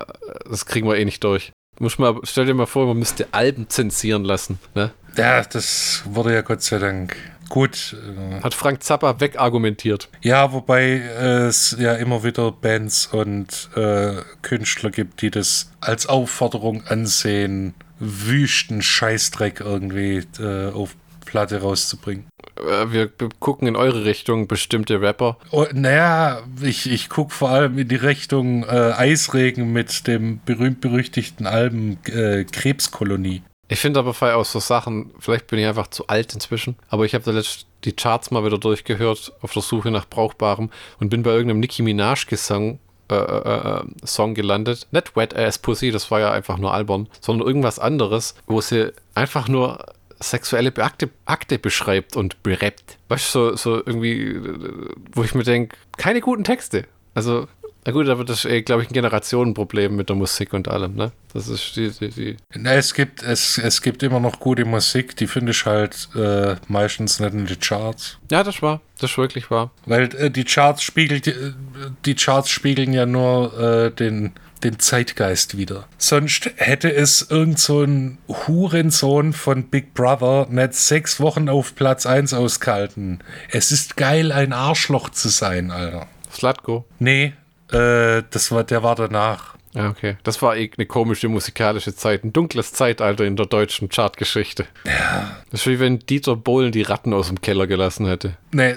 das 0.49 0.67
kriegen 0.67 0.89
wir 0.89 0.97
eh 0.97 1.05
nicht 1.05 1.23
durch. 1.25 1.53
Muss 1.79 1.99
mal, 1.99 2.19
stell 2.23 2.47
dir 2.47 2.55
mal 2.55 2.67
vor, 2.67 2.87
man 2.87 2.99
müsste 2.99 3.29
Alben 3.33 3.69
zensieren 3.69 4.25
lassen. 4.25 4.59
Ne? 4.75 4.93
Ja, 5.17 5.43
das 5.45 6.03
wurde 6.07 6.33
ja 6.33 6.41
Gott 6.41 6.63
sei 6.63 6.79
Dank 6.79 7.17
Gut. 7.49 7.95
Äh, 7.95 8.43
Hat 8.43 8.55
Frank 8.55 8.83
Zappa 8.83 9.21
wegargumentiert. 9.21 10.09
Ja, 10.23 10.53
wobei 10.53 10.99
es 10.99 11.77
ja 11.79 11.95
immer 11.95 12.25
wieder 12.25 12.53
Bands 12.53 13.07
und 13.07 13.71
äh, 13.77 14.17
Künstler 14.43 14.91
gibt, 14.91 15.23
die 15.23 15.31
das 15.31 15.71
als 15.81 16.07
Aufforderung 16.07 16.85
ansehen, 16.87 17.75
wüsten 17.99 18.83
Scheißdreck 18.83 19.61
irgendwie 19.61 20.23
äh, 20.39 20.71
auf 20.71 20.97
Platte 21.25 21.61
rauszubringen. 21.61 22.27
Äh, 22.57 22.93
wir 22.93 23.11
gucken 23.41 23.69
in 23.69 23.77
eure 23.77 24.05
Richtung, 24.05 24.47
bestimmte 24.47 25.01
Rapper. 25.01 25.39
Oh, 25.51 25.67
naja, 25.73 26.43
ich, 26.61 26.91
ich 26.91 27.09
gucke 27.09 27.33
vor 27.33 27.51
allem 27.51 27.79
in 27.79 27.89
die 27.89 27.97
Richtung 27.97 28.65
äh, 28.65 28.93
Eisregen 28.97 29.73
mit 29.73 30.07
dem 30.07 30.41
berühmt-berüchtigten 30.45 31.47
Album 31.47 31.99
Krebskolonie. 32.05 33.43
Ich 33.69 33.81
finde 33.81 34.01
aber 34.01 34.13
bei 34.13 34.35
aus 34.35 34.53
so 34.53 34.61
Sachen, 34.61 35.13
vielleicht 35.19 35.49
bin 35.49 35.59
ich 35.59 35.67
einfach 35.67 35.89
zu 35.89 36.07
alt 36.07 36.33
inzwischen, 36.35 36.77
aber 36.89 37.05
ich 37.05 37.15
habe 37.15 37.25
da 37.25 37.33
letzt 37.33 37.67
die 37.85 37.93
Charts 37.93 38.31
mal 38.31 38.45
wieder 38.45 38.59
durchgehört 38.59 39.33
auf 39.41 39.53
der 39.53 39.63
Suche 39.63 39.91
nach 39.91 40.09
Brauchbarem 40.09 40.71
und 41.01 41.09
bin 41.09 41.23
bei 41.23 41.31
irgendeinem 41.31 41.61
Nicki 41.61 41.83
Minaj-Gesang 41.83 42.79
äh, 43.09 43.15
äh, 43.15 43.79
äh, 43.79 43.85
Song 44.05 44.35
gelandet. 44.35 44.89
Nicht 44.91 45.15
Wet 45.17 45.37
Ass 45.37 45.59
Pussy, 45.59 45.91
das 45.93 46.11
war 46.11 46.21
ja 46.21 46.33
einfach 46.33 46.59
nur 46.59 46.75
albern, 46.75 47.09
sondern 47.21 47.47
irgendwas 47.47 47.79
anderes, 47.79 48.35
wo 48.47 48.61
sie 48.61 48.93
einfach 49.15 49.47
nur 49.47 49.85
sexuelle 50.19 50.75
Akte, 50.79 51.11
Akte 51.25 51.59
beschreibt 51.59 52.17
und 52.17 52.43
berappt. 52.43 52.99
Weißt 53.09 53.33
du, 53.35 53.51
so, 53.51 53.57
so 53.57 53.77
irgendwie, 53.77 54.41
wo 55.13 55.23
ich 55.23 55.35
mir 55.35 55.45
denke, 55.45 55.77
keine 55.97 56.21
guten 56.21 56.43
Texte. 56.43 56.85
Also 57.15 57.47
na 57.87 57.93
gut, 57.93 58.09
da 58.09 58.19
wird 58.19 58.29
das, 58.29 58.45
äh, 58.45 58.63
glaube 58.63 58.83
ich, 58.83 58.91
ein 58.91 58.95
Generationenproblem 58.95 59.95
mit 59.95 60.09
der 60.09 60.17
Musik 60.17 60.53
und 60.53 60.67
allem, 60.67 60.97
ne? 60.97 61.13
Das 61.33 61.47
ist 61.47 61.77
die. 61.77 61.91
die, 61.91 62.09
die. 62.09 62.37
Na, 62.53 62.75
es 62.75 62.95
gibt, 62.95 63.23
es, 63.23 63.59
es 63.59 63.81
gibt 63.81 64.03
immer 64.03 64.19
noch 64.19 64.41
gute 64.41 64.65
Musik, 64.65 65.17
die 65.17 65.29
finde 65.29 65.53
ich 65.53 65.65
halt 65.65 66.09
äh, 66.17 66.57
meistens 66.67 67.21
nicht 67.21 67.33
in 67.33 67.47
die 67.47 67.55
Charts. 67.55 68.19
Ja, 68.29 68.43
das 68.43 68.61
war, 68.61 68.81
das 68.99 69.13
ist 69.13 69.19
wirklich 69.19 69.53
wahr. 69.53 69.71
Weil 69.85 70.13
äh, 70.17 70.33
die 70.33 70.43
Charts 70.43 70.83
spiegelt, 70.83 71.33
die 72.05 72.15
Charts 72.17 72.51
spiegeln 72.51 72.93
ja 72.93 73.07
nur 73.07 73.57
äh, 73.57 73.93
den, 73.93 74.33
den 74.65 74.81
Zeitgeist 74.81 75.57
wieder. 75.57 75.87
Sonst 75.97 76.51
hätte 76.57 76.93
es 76.93 77.31
irgend 77.31 77.61
so 77.61 77.85
ein 77.85 78.19
Hurensohn 78.27 79.33
von 79.33 79.69
Big 79.69 79.95
Brother 79.95 80.49
nicht 80.51 80.75
sechs 80.75 81.21
Wochen 81.21 81.49
auf 81.49 81.77
Platz 81.77 82.05
1 82.05 82.35
ausgehalten. 82.35 83.21
Es 83.49 83.71
ist 83.71 83.97
geil, 83.97 84.33
ein 84.33 84.53
Arschloch 84.53 85.11
zu 85.11 85.29
sein, 85.29 85.71
Alter. 85.71 86.09
Slatko? 86.33 86.85
Nee, 86.99 87.33
äh, 87.73 88.23
das 88.31 88.51
war, 88.51 88.65
der 88.65 88.83
war 88.83 88.95
danach. 88.95 89.57
Ja, 89.75 89.91
okay. 89.91 90.17
Das 90.23 90.41
war 90.41 90.53
eine 90.53 90.87
komische 90.87 91.29
musikalische 91.29 91.95
Zeit, 91.95 92.25
ein 92.25 92.33
dunkles 92.33 92.73
Zeitalter 92.73 93.25
in 93.25 93.37
der 93.37 93.45
deutschen 93.45 93.91
Chartgeschichte. 93.91 94.67
Ja. 94.87 95.37
Das 95.51 95.61
ist 95.61 95.67
wie 95.67 95.79
wenn 95.79 95.99
Dieter 95.99 96.35
Bohlen 96.35 96.73
die 96.73 96.81
Ratten 96.81 97.13
aus 97.13 97.27
dem 97.27 97.43
Keller 97.43 97.67
gelassen 97.67 98.07
hätte. 98.07 98.39
Nee, 98.53 98.77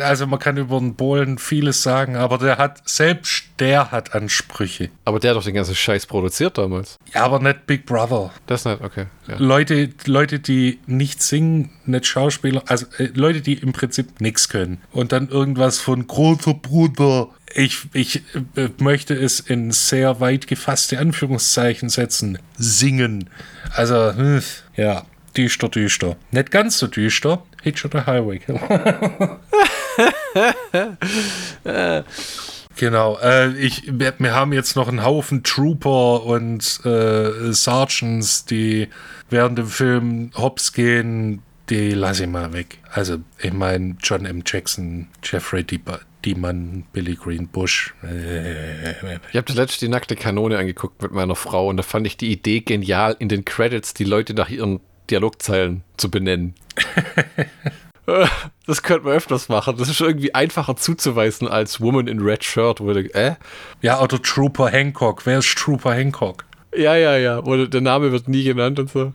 also 0.00 0.28
man 0.28 0.38
kann 0.38 0.56
über 0.56 0.78
den 0.78 0.94
Bohlen 0.94 1.38
vieles 1.38 1.82
sagen, 1.82 2.14
aber 2.14 2.38
der 2.38 2.58
hat, 2.58 2.88
selbst 2.88 3.45
der 3.58 3.90
hat 3.90 4.14
Ansprüche. 4.14 4.90
Aber 5.04 5.20
der 5.20 5.30
hat 5.30 5.36
doch 5.36 5.44
den 5.44 5.54
ganzen 5.54 5.74
Scheiß 5.74 6.06
produziert 6.06 6.58
damals. 6.58 6.98
Ja, 7.14 7.24
aber 7.24 7.40
nicht 7.40 7.66
Big 7.66 7.86
Brother. 7.86 8.32
Das 8.46 8.64
nicht, 8.64 8.80
okay. 8.80 9.06
Ja. 9.28 9.36
Leute, 9.38 9.90
Leute, 10.04 10.38
die 10.38 10.80
nicht 10.86 11.22
singen, 11.22 11.70
nicht 11.84 12.06
Schauspieler, 12.06 12.62
also 12.66 12.86
äh, 12.98 13.10
Leute, 13.14 13.40
die 13.40 13.54
im 13.54 13.72
Prinzip 13.72 14.20
nichts 14.20 14.48
können. 14.48 14.80
Und 14.92 15.12
dann 15.12 15.28
irgendwas 15.28 15.78
von 15.78 16.06
großer 16.06 16.54
Bruder 16.54 17.28
ich, 17.54 17.86
ich 17.94 18.22
äh, 18.56 18.68
möchte 18.78 19.14
es 19.14 19.40
in 19.40 19.70
sehr 19.70 20.20
weit 20.20 20.46
gefasste 20.46 20.98
Anführungszeichen 20.98 21.88
setzen. 21.88 22.38
Singen. 22.58 23.30
Also, 23.72 24.14
hm, 24.14 24.42
ja, 24.76 25.06
düster, 25.36 25.68
düster. 25.68 26.16
Nicht 26.32 26.50
ganz 26.50 26.78
so 26.78 26.86
düster. 26.86 27.42
Hitch 27.62 27.84
oder 27.84 28.06
Highway. 28.06 28.40
genau. 32.76 33.18
Äh, 33.18 33.56
ich, 33.56 33.84
wir 33.86 34.34
haben 34.34 34.52
jetzt 34.52 34.76
noch 34.76 34.88
einen 34.88 35.04
Haufen 35.04 35.42
Trooper 35.42 36.24
und 36.24 36.80
äh, 36.84 37.52
Sergeants, 37.52 38.44
die 38.44 38.88
während 39.30 39.58
dem 39.58 39.66
Film 39.66 40.30
hops 40.36 40.72
gehen. 40.72 41.42
Die 41.68 41.90
lasse 41.90 42.24
ich 42.24 42.30
mal 42.30 42.52
weg. 42.52 42.78
Also, 42.92 43.18
ich 43.38 43.52
meine, 43.52 43.96
John 44.00 44.24
M. 44.24 44.42
Jackson, 44.46 45.08
Jeffrey 45.24 45.64
Deeper, 45.64 46.00
Diemann, 46.24 46.84
Billy 46.92 47.16
Green 47.16 47.48
Bush. 47.48 47.94
Ich 48.02 49.36
habe 49.36 49.46
das 49.46 49.56
letzte 49.56 49.86
die 49.86 49.90
nackte 49.90 50.14
Kanone 50.14 50.58
angeguckt 50.58 51.02
mit 51.02 51.12
meiner 51.12 51.34
Frau 51.34 51.68
und 51.68 51.76
da 51.76 51.82
fand 51.82 52.06
ich 52.06 52.16
die 52.16 52.30
Idee 52.30 52.60
genial, 52.60 53.16
in 53.18 53.28
den 53.28 53.44
Credits 53.44 53.94
die 53.94 54.04
Leute 54.04 54.34
nach 54.34 54.48
ihren 54.48 54.80
Dialogzeilen 55.10 55.82
zu 55.96 56.10
benennen. 56.10 56.54
das 58.66 58.82
könnte 58.82 59.04
man 59.06 59.14
öfters 59.14 59.48
machen. 59.48 59.76
Das 59.76 59.88
ist 59.88 60.00
irgendwie 60.00 60.34
einfacher 60.34 60.76
zuzuweisen 60.76 61.48
als 61.48 61.80
Woman 61.80 62.06
in 62.06 62.20
Red 62.20 62.44
Shirt. 62.44 62.80
Wo 62.80 62.92
der, 62.92 63.14
äh? 63.14 63.34
Ja, 63.82 64.00
oder 64.00 64.20
Trooper 64.20 64.68
Hancock. 64.68 65.26
Wer 65.26 65.38
ist 65.38 65.56
Trooper 65.56 65.94
Hancock? 65.94 66.44
Ja, 66.74 66.94
ja, 66.96 67.16
ja. 67.16 67.40
Oder 67.40 67.66
der 67.66 67.80
Name 67.80 68.12
wird 68.12 68.28
nie 68.28 68.44
genannt 68.44 68.78
und 68.78 68.90
so. 68.90 69.12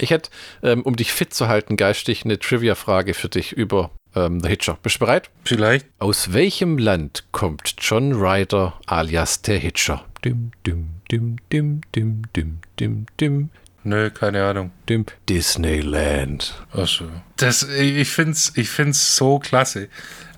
Ich 0.00 0.10
hätte, 0.10 0.30
ähm, 0.62 0.82
um 0.82 0.96
dich 0.96 1.12
fit 1.12 1.34
zu 1.34 1.48
halten, 1.48 1.76
geistig 1.76 2.24
eine 2.24 2.38
Trivia-Frage 2.38 3.14
für 3.14 3.28
dich 3.28 3.52
über 3.52 3.90
ähm, 4.14 4.40
The 4.40 4.48
Hitcher. 4.48 4.78
Bist 4.82 4.96
du 4.96 5.00
bereit? 5.00 5.30
Vielleicht. 5.44 5.86
Aus 5.98 6.32
welchem 6.32 6.78
Land 6.78 7.24
kommt 7.32 7.74
John 7.78 8.12
Ryder 8.12 8.74
alias 8.86 9.42
der 9.42 9.58
Hitcher? 9.58 10.04
Dim, 10.24 10.52
dim, 10.66 10.88
dim, 11.10 11.36
dim, 11.52 11.80
dim, 11.94 12.22
dim, 12.36 12.58
dim, 12.78 13.06
dim. 13.20 13.50
Nö, 13.88 14.10
keine 14.10 14.44
Ahnung. 14.44 14.70
Dim. 14.86 15.06
Disneyland. 15.30 16.52
Achso. 16.72 17.06
Das, 17.36 17.62
ich 17.62 18.10
finde 18.10 18.32
es 18.32 18.52
ich 18.54 18.68
find's 18.68 19.16
so 19.16 19.38
klasse. 19.38 19.88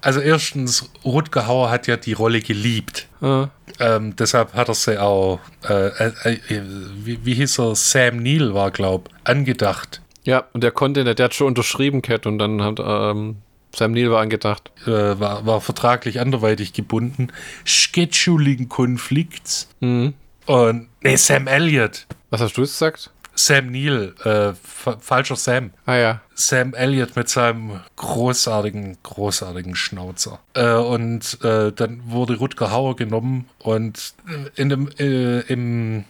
Also 0.02 0.20
erstens, 0.20 0.88
Rutger 1.04 1.48
Hauer 1.48 1.68
hat 1.68 1.88
ja 1.88 1.96
die 1.96 2.12
Rolle 2.12 2.42
geliebt. 2.42 3.08
Ah. 3.20 3.48
Ähm, 3.80 4.14
deshalb 4.14 4.54
hat 4.54 4.68
er 4.68 4.74
sie 4.74 5.02
auch, 5.02 5.40
äh, 5.68 5.88
äh, 5.88 6.38
äh, 6.48 6.62
wie, 7.04 7.18
wie 7.24 7.34
hieß 7.34 7.58
er, 7.58 7.74
Sam 7.74 8.22
Neill 8.22 8.54
war, 8.54 8.70
glaub, 8.70 9.08
angedacht. 9.24 10.00
Ja, 10.22 10.44
und 10.52 10.62
der 10.62 10.70
konnte, 10.70 11.02
der 11.02 11.24
hat 11.24 11.34
schon 11.34 11.48
unterschrieben, 11.48 12.02
Cat, 12.02 12.26
und 12.26 12.38
dann 12.38 12.62
hat 12.62 12.78
ähm, 12.78 13.38
Sam 13.74 13.90
Neill 13.92 14.12
war 14.12 14.20
angedacht. 14.20 14.70
Äh, 14.86 15.18
war, 15.18 15.44
war 15.44 15.60
vertraglich 15.60 16.20
anderweitig 16.20 16.72
gebunden. 16.72 17.32
Scheduling-Konflikts. 17.64 19.68
Mhm. 19.80 20.14
Und, 20.46 20.86
nee, 21.02 21.16
Sam 21.16 21.48
Elliott. 21.48 22.06
Was 22.30 22.40
hast 22.40 22.56
du 22.56 22.62
jetzt 22.62 22.74
gesagt? 22.74 23.10
Sam 23.46 23.70
Neill, 23.70 24.14
äh, 24.24 24.52
falscher 24.54 25.36
Sam. 25.36 25.70
Ah 25.86 25.96
ja. 25.96 26.20
Sam 26.34 26.74
Elliott 26.74 27.16
mit 27.16 27.28
seinem 27.28 27.80
großartigen, 27.96 28.98
großartigen 29.02 29.74
Schnauzer. 29.74 30.40
Äh, 30.54 30.74
und 30.74 31.42
äh, 31.42 31.72
dann 31.72 32.02
wurde 32.04 32.36
Rutger 32.36 32.70
Hauer 32.70 32.96
genommen 32.96 33.48
und 33.58 34.14
in 34.56 34.68
dem, 34.68 34.88
äh, 34.98 35.40
im 35.40 36.04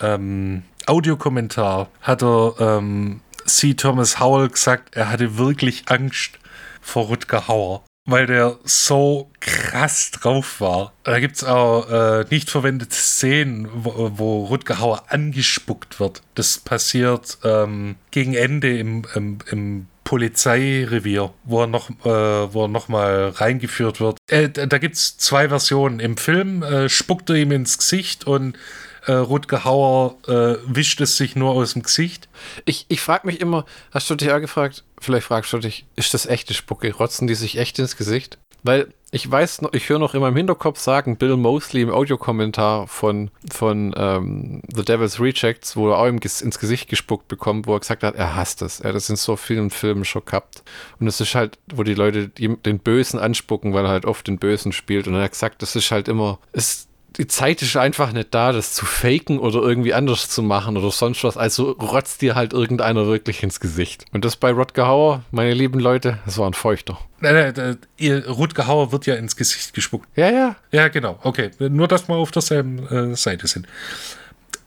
ähm, 0.00 0.62
Audiokommentar 0.86 1.88
hat 2.00 2.22
er 2.22 2.54
ähm, 2.58 3.20
C. 3.46 3.74
Thomas 3.74 4.18
Howell 4.18 4.48
gesagt, 4.48 4.96
er 4.96 5.10
hatte 5.10 5.38
wirklich 5.38 5.84
Angst 5.86 6.38
vor 6.80 7.06
Rutger 7.06 7.48
Hauer 7.48 7.84
weil 8.04 8.26
der 8.26 8.58
so 8.64 9.30
krass 9.40 10.10
drauf 10.10 10.60
war. 10.60 10.92
Da 11.04 11.20
gibt 11.20 11.36
es 11.36 11.44
auch 11.44 11.88
äh, 11.88 12.24
nicht 12.30 12.50
verwendete 12.50 12.94
Szenen, 12.94 13.68
wo, 13.72 14.12
wo 14.14 14.44
Rutger 14.46 14.80
Hauer 14.80 15.04
angespuckt 15.08 16.00
wird. 16.00 16.22
Das 16.34 16.58
passiert 16.58 17.38
ähm, 17.44 17.96
gegen 18.10 18.34
Ende 18.34 18.76
im, 18.76 19.04
im, 19.14 19.38
im 19.50 19.86
Polizeirevier, 20.04 21.32
wo 21.44 21.62
er 21.62 21.66
noch, 21.68 21.90
äh, 22.04 22.68
noch 22.68 22.88
reingeführt 22.90 24.00
wird. 24.00 24.18
Äh, 24.28 24.48
da 24.50 24.78
gibt 24.78 24.96
es 24.96 25.16
zwei 25.16 25.48
Versionen. 25.48 26.00
Im 26.00 26.16
Film 26.16 26.62
äh, 26.62 26.88
spuckt 26.88 27.30
er 27.30 27.36
ihm 27.36 27.52
ins 27.52 27.78
Gesicht 27.78 28.26
und 28.26 28.58
äh, 29.06 29.12
Rutger 29.12 29.64
Hauer 29.64 30.16
äh, 30.26 30.56
wischt 30.66 31.00
es 31.00 31.16
sich 31.16 31.36
nur 31.36 31.52
aus 31.52 31.72
dem 31.72 31.82
Gesicht. 31.82 32.28
Ich, 32.64 32.86
ich 32.88 33.00
frage 33.00 33.26
mich 33.26 33.40
immer, 33.40 33.64
hast 33.90 34.08
du 34.10 34.14
dich 34.14 34.28
ja 34.28 34.38
gefragt, 34.38 34.84
vielleicht 35.00 35.26
fragst 35.26 35.52
du 35.52 35.58
dich, 35.58 35.86
ist 35.96 36.14
das 36.14 36.26
echte 36.26 36.54
Spucke? 36.54 36.94
Rotzen 36.94 37.26
die 37.26 37.34
sich 37.34 37.58
echt 37.58 37.78
ins 37.78 37.96
Gesicht? 37.96 38.38
Weil 38.62 38.88
ich 39.14 39.30
weiß 39.30 39.60
noch, 39.60 39.74
ich 39.74 39.88
höre 39.88 39.98
noch 39.98 40.14
in 40.14 40.22
meinem 40.22 40.36
Hinterkopf 40.36 40.78
sagen, 40.78 41.16
Bill 41.16 41.36
Mosley 41.36 41.82
im 41.82 41.90
Audiokommentar 41.90 42.86
von, 42.86 43.30
von 43.52 43.92
ähm, 43.94 44.62
The 44.74 44.84
Devil's 44.84 45.20
Rejects, 45.20 45.76
wo 45.76 45.90
er 45.90 45.98
auch 45.98 46.06
ins 46.06 46.58
Gesicht 46.58 46.88
gespuckt 46.88 47.28
bekommt, 47.28 47.66
wo 47.66 47.74
er 47.74 47.80
gesagt 47.80 48.04
hat, 48.04 48.14
er 48.14 48.36
hasst 48.36 48.62
es. 48.62 48.80
Er 48.80 48.88
hat 48.88 48.96
das 48.96 49.10
in 49.10 49.16
so 49.16 49.36
vielen 49.36 49.68
Filmen 49.68 50.06
schon 50.06 50.24
gehabt. 50.24 50.62
Und 50.98 51.08
es 51.08 51.20
ist 51.20 51.34
halt, 51.34 51.58
wo 51.74 51.82
die 51.82 51.94
Leute 51.94 52.28
den 52.28 52.78
Bösen 52.78 53.18
anspucken, 53.18 53.74
weil 53.74 53.84
er 53.84 53.90
halt 53.90 54.06
oft 54.06 54.26
den 54.28 54.38
Bösen 54.38 54.72
spielt. 54.72 55.06
Und 55.06 55.14
er 55.14 55.24
hat 55.24 55.32
gesagt, 55.32 55.60
das 55.60 55.76
ist 55.76 55.90
halt 55.90 56.08
immer, 56.08 56.38
es, 56.52 56.88
die 57.18 57.26
Zeit 57.26 57.62
ist 57.62 57.76
einfach 57.76 58.12
nicht 58.12 58.34
da, 58.34 58.52
das 58.52 58.74
zu 58.74 58.86
faken 58.86 59.38
oder 59.38 59.60
irgendwie 59.60 59.94
anders 59.94 60.28
zu 60.28 60.42
machen 60.42 60.76
oder 60.76 60.90
sonst 60.90 61.24
was. 61.24 61.36
Also 61.36 61.72
rotzt 61.72 62.22
dir 62.22 62.34
halt 62.34 62.52
irgendeiner 62.52 63.06
wirklich 63.06 63.42
ins 63.42 63.60
Gesicht. 63.60 64.04
Und 64.12 64.24
das 64.24 64.36
bei 64.36 64.50
Rodger 64.50 64.86
Hauer, 64.86 65.24
meine 65.30 65.54
lieben 65.54 65.80
Leute, 65.80 66.18
das 66.24 66.38
war 66.38 66.46
ein 66.48 66.54
Feuchter. 66.54 66.98
Nein, 67.20 67.52
nein, 67.56 67.78
ihr 67.96 68.28
Rutger 68.28 68.66
Hauer 68.66 68.92
wird 68.92 69.06
ja 69.06 69.14
ins 69.14 69.36
Gesicht 69.36 69.74
gespuckt. 69.74 70.08
Ja, 70.16 70.30
ja. 70.30 70.56
Ja, 70.72 70.88
genau. 70.88 71.18
Okay. 71.22 71.50
Nur, 71.58 71.88
dass 71.88 72.08
wir 72.08 72.16
auf 72.16 72.30
derselben 72.30 72.86
äh, 72.88 73.16
Seite 73.16 73.46
sind. 73.46 73.66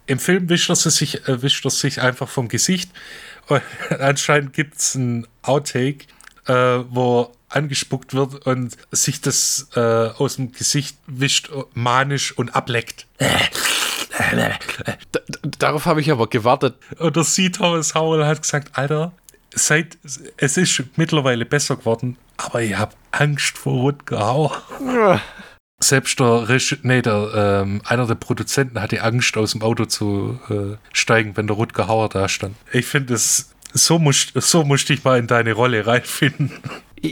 Im 0.07 0.19
Film 0.19 0.49
wischt 0.49 0.69
er 0.69 0.75
sich, 0.75 1.27
äh, 1.27 1.41
wischt 1.41 1.65
er 1.65 1.71
sich 1.71 2.01
einfach 2.01 2.29
vom 2.29 2.47
Gesicht. 2.47 2.91
Und 3.47 3.61
anscheinend 3.99 4.53
gibt 4.53 4.77
es 4.77 4.95
ein 4.95 5.27
Outtake, 5.41 6.05
äh, 6.47 6.53
wo 6.89 7.31
angespuckt 7.55 8.13
wird 8.13 8.45
und 8.45 8.75
sich 8.91 9.21
das 9.21 9.69
äh, 9.75 9.79
aus 9.79 10.35
dem 10.35 10.51
Gesicht 10.51 10.97
wischt, 11.07 11.49
manisch 11.73 12.37
und 12.37 12.55
ableckt. 12.55 13.07
darauf 15.59 15.85
habe 15.85 16.01
ich 16.01 16.11
aber 16.11 16.27
gewartet. 16.27 16.75
Und 16.99 17.15
der 17.15 17.23
C. 17.23 17.49
Thomas 17.49 17.95
Howell 17.95 18.25
hat 18.25 18.41
gesagt, 18.41 18.77
Alter, 18.77 19.13
seit, 19.53 19.97
es 20.37 20.57
ist 20.57 20.83
mittlerweile 20.95 21.45
besser 21.45 21.77
geworden, 21.77 22.17
aber 22.37 22.61
ich 22.61 22.77
habe 22.77 22.93
Angst 23.11 23.57
vor 23.57 23.73
Rutger 23.73 24.19
Hauer. 24.19 25.21
Selbst 25.81 26.19
der, 26.19 26.47
nee, 26.83 27.01
der 27.01 27.63
ähm, 27.63 27.81
einer 27.85 28.07
der 28.07 28.15
Produzenten 28.15 28.81
hatte 28.81 29.01
Angst, 29.01 29.35
aus 29.37 29.51
dem 29.51 29.61
Auto 29.61 29.85
zu 29.85 30.39
äh, 30.49 30.77
steigen, 30.93 31.35
wenn 31.35 31.47
der 31.47 31.55
Rutger 31.55 31.87
Hauer 31.87 32.09
da 32.09 32.29
stand. 32.29 32.55
Ich 32.71 32.85
finde 32.85 33.13
es, 33.13 33.51
so 33.73 33.99
musst, 33.99 34.31
so 34.35 34.63
musst 34.63 34.87
dich 34.89 35.03
mal 35.03 35.19
in 35.19 35.27
deine 35.27 35.53
Rolle 35.53 35.85
reinfinden. 35.85 36.51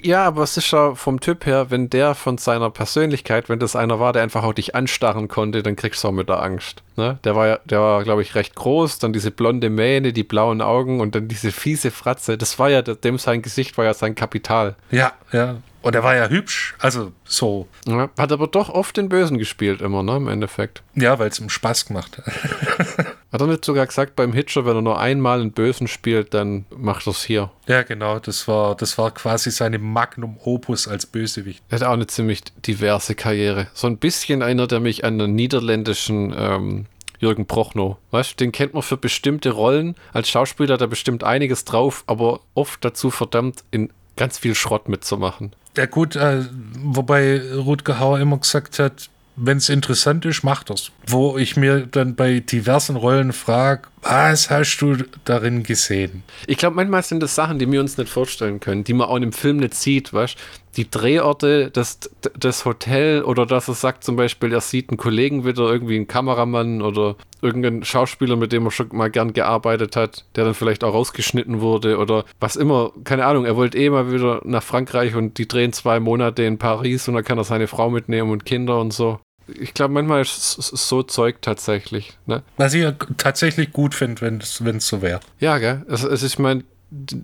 Ja, 0.04 0.26
aber 0.26 0.44
es 0.44 0.58
ist 0.58 0.72
ja 0.72 0.96
vom 0.96 1.20
Typ 1.20 1.46
her, 1.46 1.70
wenn 1.70 1.90
der 1.90 2.16
von 2.16 2.38
seiner 2.38 2.70
Persönlichkeit, 2.70 3.50
wenn 3.50 3.60
das 3.60 3.76
einer 3.76 4.00
war, 4.00 4.14
der 4.14 4.24
einfach 4.24 4.44
auch 4.44 4.54
dich 4.54 4.76
anstarren 4.76 5.28
konnte, 5.28 5.64
dann 5.64 5.76
kriegst 5.76 6.04
du 6.04 6.08
auch 6.08 6.12
mit 6.12 6.30
der 6.30 6.42
Angst. 6.42 6.84
Ne? 6.96 7.20
Der 7.24 7.36
war 7.36 7.60
der 7.66 7.80
war, 7.80 8.04
glaube 8.04 8.22
ich, 8.22 8.36
recht 8.36 8.56
groß, 8.56 9.00
dann 9.00 9.14
diese 9.14 9.32
blonde 9.32 9.70
Mähne, 9.70 10.14
die 10.14 10.24
blauen 10.24 10.62
Augen 10.62 11.00
und 11.02 11.16
dann 11.16 11.28
diese 11.28 11.52
fiese 11.52 11.92
Fratze. 11.92 12.38
Das 12.38 12.60
war 12.60 12.70
ja, 12.70 12.82
dem 12.82 13.18
sein 13.18 13.42
Gesicht 13.42 13.78
war 13.78 13.86
ja 13.86 13.94
sein 13.94 14.16
Kapital. 14.16 14.76
Ja, 14.92 15.14
ja. 15.32 15.58
Und 15.84 15.96
er 15.96 16.04
war 16.04 16.16
ja 16.16 16.30
hübsch, 16.30 16.76
also 16.80 17.12
so. 17.26 17.68
Ja, 17.86 18.10
hat 18.18 18.32
aber 18.32 18.48
doch 18.48 18.70
oft 18.70 18.96
den 18.96 19.10
Bösen 19.10 19.38
gespielt, 19.38 19.82
immer, 19.82 20.02
ne, 20.02 20.16
im 20.16 20.30
Endeffekt. 20.30 20.82
Ja, 20.96 21.20
weil 21.20 21.28
es 21.28 21.40
ihm 21.40 21.50
Spaß 21.50 21.88
gemacht 21.88 22.18
hat. 22.18 22.26
hat 23.34 23.42
er 23.42 23.48
nicht 23.48 23.66
sogar 23.66 23.86
gesagt, 23.86 24.16
beim 24.16 24.32
Hitcher, 24.32 24.66
wenn 24.66 24.78
er 24.78 24.82
nur 24.82 24.98
einmal 24.98 25.42
einen 25.42 25.52
Bösen 25.52 25.90
spielt, 25.90 26.34
dann 26.34 26.64
macht 26.74 27.06
er 27.06 27.12
es 27.12 27.24
hier. 27.26 27.52
Ja, 27.68 27.84
genau, 27.84 28.20
das 28.20 28.48
war, 28.48 28.76
das 28.76 28.98
war 28.98 29.12
quasi 29.12 29.52
seine 29.52 29.78
Magnum 29.78 30.38
Opus 30.46 30.88
als 30.88 31.06
Bösewicht. 31.06 31.62
Er 31.68 31.82
hat 31.82 31.88
auch 31.88 31.92
eine 31.94 32.08
ziemlich 32.08 32.44
diverse 32.66 33.14
Karriere. 33.14 33.68
So 33.74 33.88
ein 33.88 33.98
bisschen 33.98 34.40
erinnert 34.42 34.72
er 34.72 34.80
mich 34.80 35.04
an 35.04 35.20
einen 35.20 35.36
niederländischen 35.36 36.34
ähm, 36.38 36.86
Jürgen 37.20 37.46
Prochnow. 37.46 37.98
Weißt 38.12 38.32
du, 38.32 38.36
den 38.38 38.54
kennt 38.54 38.74
man 38.74 38.84
für 38.84 38.96
bestimmte 38.96 39.50
Rollen. 39.50 39.96
Als 40.14 40.30
Schauspieler 40.30 40.76
hat 40.76 40.82
er 40.82 40.88
bestimmt 40.88 41.26
einiges 41.26 41.66
drauf, 41.66 42.06
aber 42.08 42.40
oft 42.54 42.86
dazu 42.86 43.12
verdammt, 43.12 43.66
in 43.70 43.92
ganz 44.16 44.38
viel 44.38 44.56
Schrott 44.56 44.88
mitzumachen. 44.88 45.54
Ja 45.76 45.86
gut, 45.88 46.16
äh, 46.16 46.44
wobei 46.78 47.42
Rutger 47.56 48.00
Hauer 48.00 48.20
immer 48.20 48.38
gesagt 48.38 48.80
hat, 48.80 49.10
wenn 49.36 49.58
es 49.58 49.70
interessant 49.70 50.26
ist, 50.26 50.44
macht 50.44 50.70
das. 50.70 50.92
Wo 51.08 51.38
ich 51.38 51.58
mir 51.58 51.88
dann 51.88 52.16
bei 52.16 52.40
diversen 52.40 52.96
Rollen 52.96 53.34
frage, 53.34 53.88
was 54.04 54.52
hast 54.52 54.78
du 54.78 54.98
darin 55.26 55.64
gesehen? 55.64 56.24
Ich 56.46 56.58
glaube, 56.58 56.76
manchmal 56.76 57.02
sind 57.04 57.22
das 57.22 57.34
Sachen, 57.34 57.58
die 57.58 57.72
wir 57.72 57.80
uns 57.80 57.98
nicht 57.98 58.10
vorstellen 58.10 58.60
können, 58.60 58.84
die 58.84 58.94
man 58.94 59.08
auch 59.08 59.16
in 59.16 59.24
dem 59.24 59.34
Film 59.34 59.58
nicht 59.58 59.74
sieht, 59.74 60.14
weißt 60.14 60.36
Die 60.76 60.90
Drehorte, 60.90 61.70
das, 61.72 62.00
das 62.38 62.66
Hotel 62.66 63.24
oder 63.24 63.46
dass 63.46 63.68
er 63.68 63.76
sagt 63.76 64.04
zum 64.04 64.16
Beispiel, 64.16 64.52
er 64.52 64.62
sieht 64.62 64.90
einen 64.90 64.98
Kollegen 64.98 65.46
wieder, 65.46 65.72
irgendwie 65.72 65.96
einen 65.96 66.08
Kameramann 66.08 66.82
oder 66.82 67.16
irgendeinen 67.42 67.84
Schauspieler, 67.84 68.36
mit 68.36 68.52
dem 68.52 68.66
er 68.66 68.72
schon 68.72 68.90
mal 68.92 69.12
gern 69.12 69.34
gearbeitet 69.34 69.96
hat, 69.96 70.26
der 70.36 70.46
dann 70.46 70.54
vielleicht 70.54 70.84
auch 70.84 70.94
rausgeschnitten 70.94 71.62
wurde 71.62 71.98
oder 71.98 72.26
was 72.40 72.56
immer, 72.56 72.92
keine 73.04 73.26
Ahnung, 73.26 73.46
er 73.46 73.56
wollte 73.56 73.78
eh 73.78 73.90
mal 73.90 74.12
wieder 74.12 74.42
nach 74.46 74.64
Frankreich 74.64 75.16
und 75.16 75.38
die 75.38 75.48
drehen 75.48 75.74
zwei 75.74 76.00
Monate 76.00 76.44
in 76.44 76.58
Paris 76.58 77.08
und 77.08 77.16
dann 77.16 77.24
kann 77.24 77.38
er 77.38 77.44
seine 77.44 77.68
Frau 77.68 77.90
mitnehmen 77.90 78.32
und 78.32 78.46
Kinder 78.46 78.80
und 78.80 78.94
so 78.94 79.20
ich 79.48 79.74
glaube, 79.74 79.94
manchmal 79.94 80.22
ist 80.22 80.58
es 80.58 80.88
so 80.88 81.04
Zeug 81.04 81.42
tatsächlich. 81.42 82.18
Ne? 82.26 82.44
Was 82.58 82.74
ich 82.74 82.84
ja 82.84 82.94
tatsächlich 83.18 83.74
gut 83.74 83.94
finde, 83.94 84.22
wenn 84.22 84.38
es 84.40 84.88
so 84.88 85.02
wäre. 85.02 85.20
Ja, 85.40 85.58
gell? 85.58 85.86
Es, 85.90 86.04
es 86.04 86.24
ist 86.24 86.40
mein 86.40 86.64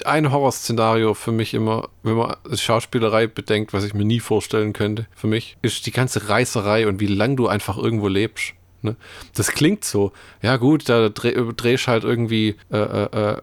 ein 0.06 0.32
Horrorszenario 0.32 1.14
für 1.14 1.32
mich 1.32 1.54
immer, 1.54 1.90
wenn 2.04 2.16
man 2.16 2.36
Schauspielerei 2.54 3.28
bedenkt, 3.28 3.74
was 3.74 3.84
ich 3.84 3.94
mir 3.94 4.06
nie 4.06 4.20
vorstellen 4.20 4.74
könnte, 4.74 5.08
für 5.16 5.28
mich, 5.28 5.58
ist 5.62 5.86
die 5.86 5.92
ganze 5.92 6.30
Reißerei 6.30 6.88
und 6.88 7.00
wie 7.00 7.08
lang 7.08 7.36
du 7.36 7.48
einfach 7.48 7.78
irgendwo 7.78 8.08
lebst. 8.08 8.54
Ne? 8.82 8.96
Das 9.36 9.52
klingt 9.52 9.84
so. 9.84 10.12
Ja 10.42 10.58
gut, 10.58 10.88
da 10.88 11.10
dreh, 11.10 11.34
drehst 11.56 11.88
halt 11.88 12.04
irgendwie 12.04 12.56
äh, 12.72 12.78
äh, 12.78 13.34
äh, 13.34 13.38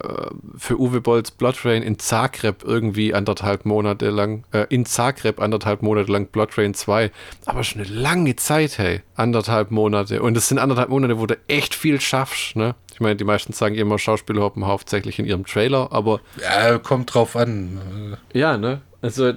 für 0.57 0.81
Uwe 0.81 1.01
Bolls 1.01 1.31
Blood 1.31 1.65
Rain 1.65 1.83
in 1.83 1.99
Zagreb 1.99 2.65
irgendwie 2.65 3.15
anderthalb 3.15 3.67
Monate 3.67 4.11
lang, 4.11 4.45
äh, 4.53 4.67
in 4.69 4.87
Zagreb 4.87 5.41
anderthalb 5.41 5.83
Monate 5.83 6.11
lang 6.11 6.27
Blood 6.27 6.57
Rain 6.57 6.75
2. 6.75 7.11
Aber 7.45 7.65
schon 7.65 7.83
eine 7.83 7.91
lange 7.91 8.37
Zeit, 8.37 8.79
hey. 8.79 9.03
Anderthalb 9.15 9.71
Monate. 9.71 10.23
Und 10.23 10.37
es 10.37 10.49
sind 10.49 10.59
anderthalb 10.59 10.89
Monate, 10.89 11.19
wo 11.19 11.27
du 11.27 11.39
echt 11.49 11.75
viel 11.75 12.01
schaffst, 12.01 12.57
ne? 12.57 12.75
Ich 12.97 13.01
meine, 13.01 13.17
die 13.17 13.25
meisten 13.25 13.53
sagen 13.53 13.75
immer, 13.75 13.99
Schauspieler 13.99 14.41
hoppen 14.41 14.65
hauptsächlich 14.67 15.19
in 15.19 15.27
ihrem 15.27 15.45
Trailer, 15.45 15.93
aber. 15.93 16.21
Ja, 16.41 16.79
kommt 16.79 17.13
drauf 17.13 17.37
an. 17.37 18.17
Ja, 18.33 18.57
ne? 18.57 18.81
Also, 19.03 19.33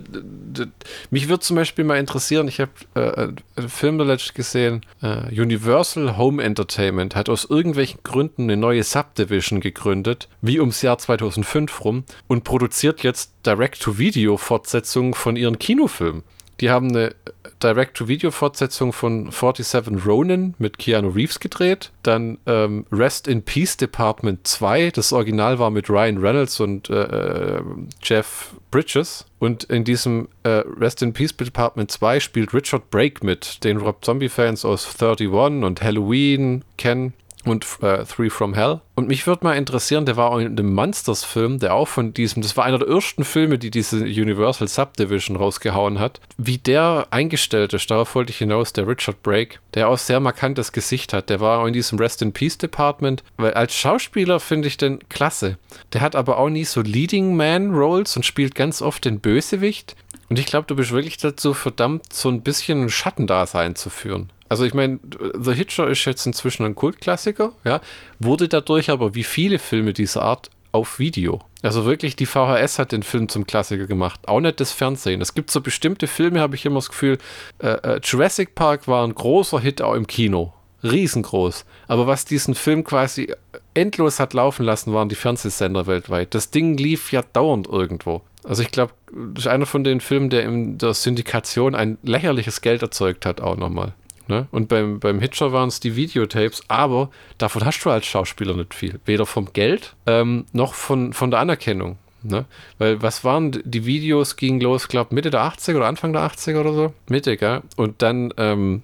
mich 1.11 1.29
würde 1.29 1.41
zum 1.41 1.55
Beispiel 1.55 1.83
mal 1.83 1.97
interessieren, 1.97 2.47
ich 2.47 2.59
habe 2.59 2.71
äh, 2.95 3.59
einen 3.59 3.69
Film 3.69 3.99
letztens 3.99 4.33
gesehen, 4.33 4.85
äh, 5.01 5.29
Universal 5.29 6.17
Home 6.17 6.41
Entertainment 6.41 7.15
hat 7.15 7.29
aus 7.29 7.45
irgendwelchen 7.45 7.99
Gründen 8.03 8.43
eine 8.43 8.57
neue 8.57 8.83
Subdivision 8.83 9.59
gegründet, 9.59 10.29
wie 10.41 10.59
ums 10.59 10.81
Jahr 10.81 10.97
2005 10.97 11.83
rum, 11.83 12.03
und 12.27 12.43
produziert 12.43 13.03
jetzt 13.03 13.33
Direct-to-Video-Fortsetzungen 13.45 15.13
von 15.13 15.35
ihren 15.35 15.59
Kinofilmen. 15.59 16.23
Die 16.61 16.69
haben 16.69 16.89
eine 16.89 17.15
Direct-to-Video-Fortsetzung 17.61 18.93
von 18.93 19.31
47 19.31 20.05
Ronin 20.05 20.55
mit 20.59 20.77
Keanu 20.77 21.09
Reeves 21.09 21.39
gedreht. 21.39 21.91
Dann 22.03 22.37
ähm, 22.45 22.85
Rest 22.91 23.27
in 23.27 23.43
Peace 23.43 23.77
Department 23.77 24.47
2. 24.47 24.91
Das 24.91 25.11
Original 25.13 25.59
war 25.59 25.69
mit 25.69 25.89
Ryan 25.89 26.17
Reynolds 26.17 26.59
und 26.59 26.89
äh, 26.89 27.57
äh 27.57 27.61
Jeff 28.01 28.55
Bridges. 28.71 29.25
Und 29.39 29.65
in 29.65 29.83
diesem 29.83 30.29
äh, 30.43 30.63
Rest 30.79 31.01
in 31.01 31.13
Peace 31.13 31.35
Department 31.35 31.91
2 31.91 32.19
spielt 32.19 32.53
Richard 32.53 32.89
Brake 32.89 33.25
mit, 33.25 33.63
den 33.63 33.77
Rob 33.77 34.03
Zombie-Fans 34.03 34.65
aus 34.65 34.85
31 34.85 35.29
und 35.63 35.81
Halloween 35.81 36.63
kennen. 36.77 37.13
Und 37.45 37.65
äh, 37.81 38.03
Three 38.03 38.29
from 38.29 38.53
Hell. 38.53 38.81
Und 38.95 39.07
mich 39.07 39.25
würde 39.25 39.45
mal 39.45 39.53
interessieren, 39.53 40.05
der 40.05 40.17
war 40.17 40.31
auch 40.31 40.39
in 40.39 40.55
dem 40.57 40.73
Monsters-Film, 40.73 41.59
der 41.59 41.73
auch 41.73 41.87
von 41.87 42.13
diesem, 42.13 42.41
das 42.41 42.57
war 42.57 42.65
einer 42.65 42.79
der 42.79 42.89
ersten 42.89 43.23
Filme, 43.23 43.57
die 43.57 43.71
diese 43.71 44.01
Universal 44.01 44.67
Subdivision 44.67 45.37
rausgehauen 45.37 45.99
hat, 45.99 46.19
wie 46.37 46.57
der 46.57 47.07
eingestellt 47.11 47.73
ist, 47.73 47.89
darauf 47.89 48.13
wollte 48.15 48.31
ich 48.31 48.39
hinaus, 48.39 48.73
der 48.73 48.87
Richard 48.87 49.23
Brake, 49.23 49.59
der 49.73 49.87
auch 49.87 49.97
sehr 49.97 50.19
markantes 50.19 50.73
Gesicht 50.73 51.13
hat. 51.13 51.29
Der 51.29 51.39
war 51.39 51.59
auch 51.59 51.65
in 51.65 51.73
diesem 51.73 51.97
Rest 51.97 52.21
in 52.21 52.33
Peace 52.33 52.57
Department, 52.57 53.23
weil 53.37 53.53
als 53.53 53.73
Schauspieler 53.73 54.39
finde 54.39 54.67
ich 54.67 54.77
den 54.77 54.99
klasse. 55.07 55.57
Der 55.93 56.01
hat 56.01 56.15
aber 56.15 56.37
auch 56.37 56.49
nie 56.49 56.65
so 56.65 56.81
Leading 56.81 57.35
Man 57.35 57.73
Roles 57.73 58.17
und 58.17 58.25
spielt 58.25 58.53
ganz 58.53 58.81
oft 58.81 59.05
den 59.05 59.19
Bösewicht. 59.21 59.95
Und 60.29 60.37
ich 60.37 60.45
glaube, 60.45 60.67
du 60.67 60.75
bist 60.75 60.91
wirklich 60.91 61.17
dazu 61.17 61.53
verdammt, 61.53 62.13
so 62.13 62.29
ein 62.29 62.41
bisschen 62.41 62.83
ein 62.83 62.89
Schattendasein 62.89 63.75
zu 63.75 63.89
führen. 63.89 64.29
Also 64.49 64.65
ich 64.65 64.73
meine, 64.73 64.99
The 65.39 65.53
Hitcher 65.53 65.87
ist 65.87 66.03
jetzt 66.05 66.25
inzwischen 66.25 66.65
ein 66.65 66.75
Kultklassiker, 66.75 67.53
ja, 67.63 67.81
wurde 68.17 68.47
dadurch 68.47 68.89
aber 68.89 69.15
wie 69.15 69.23
viele 69.23 69.59
Filme 69.59 69.93
dieser 69.93 70.23
Art 70.23 70.49
auf 70.71 70.99
Video. 70.99 71.39
Also 71.61 71.85
wirklich, 71.85 72.15
die 72.15 72.25
VHS 72.25 72.79
hat 72.79 72.91
den 72.91 73.03
Film 73.03 73.27
zum 73.27 73.45
Klassiker 73.45 73.85
gemacht, 73.85 74.27
auch 74.27 74.39
nicht 74.39 74.59
das 74.59 74.71
Fernsehen. 74.71 75.21
Es 75.21 75.33
gibt 75.33 75.51
so 75.51 75.61
bestimmte 75.61 76.07
Filme, 76.07 76.39
habe 76.39 76.55
ich 76.55 76.65
immer 76.65 76.75
das 76.75 76.89
Gefühl, 76.89 77.17
äh, 77.59 77.67
äh, 77.67 77.99
Jurassic 78.03 78.55
Park 78.55 78.87
war 78.87 79.05
ein 79.05 79.13
großer 79.13 79.59
Hit 79.59 79.81
auch 79.81 79.93
im 79.93 80.07
Kino, 80.07 80.53
riesengroß. 80.83 81.65
Aber 81.87 82.07
was 82.07 82.25
diesen 82.25 82.55
Film 82.55 82.83
quasi 82.83 83.33
endlos 83.73 84.19
hat 84.19 84.33
laufen 84.33 84.65
lassen, 84.65 84.93
waren 84.93 85.09
die 85.09 85.15
Fernsehsender 85.15 85.85
weltweit. 85.85 86.33
Das 86.33 86.49
Ding 86.49 86.77
lief 86.77 87.11
ja 87.11 87.23
dauernd 87.33 87.67
irgendwo. 87.67 88.21
Also 88.43 88.61
ich 88.63 88.71
glaube, 88.71 88.93
das 89.33 89.45
ist 89.45 89.51
einer 89.51 89.65
von 89.65 89.83
den 89.83 89.99
Filmen, 90.01 90.29
der 90.29 90.43
in 90.43 90.77
der 90.77 90.93
Syndikation 90.93 91.75
ein 91.75 91.97
lächerliches 92.03 92.61
Geld 92.61 92.81
erzeugt 92.81 93.25
hat, 93.25 93.41
auch 93.41 93.57
nochmal. 93.57 93.93
Ne? 94.29 94.47
Und 94.51 94.69
beim, 94.69 94.99
beim 94.99 95.19
Hitcher 95.19 95.51
waren 95.51 95.69
es 95.69 95.79
die 95.79 95.95
Videotapes, 95.95 96.61
aber 96.67 97.09
davon 97.39 97.65
hast 97.65 97.83
du 97.83 97.89
als 97.89 98.05
Schauspieler 98.05 98.55
nicht 98.55 98.75
viel. 98.75 98.99
Weder 99.05 99.25
vom 99.25 99.53
Geld 99.53 99.95
ähm, 100.05 100.45
noch 100.53 100.75
von, 100.75 101.13
von 101.13 101.31
der 101.31 101.39
Anerkennung. 101.39 101.97
Ne? 102.21 102.45
Weil 102.77 103.01
was 103.01 103.23
waren 103.23 103.59
die 103.65 103.85
Videos, 103.85 104.35
gingen 104.35 104.61
los, 104.61 104.87
glaube 104.87 105.15
Mitte 105.15 105.31
der 105.31 105.41
80er 105.41 105.77
oder 105.77 105.87
Anfang 105.87 106.13
der 106.13 106.21
80er 106.21 106.59
oder 106.59 106.73
so? 106.73 106.93
Mitte, 107.07 107.37
gell? 107.37 107.61
Und 107.75 108.03
dann, 108.03 108.31
ähm, 108.37 108.83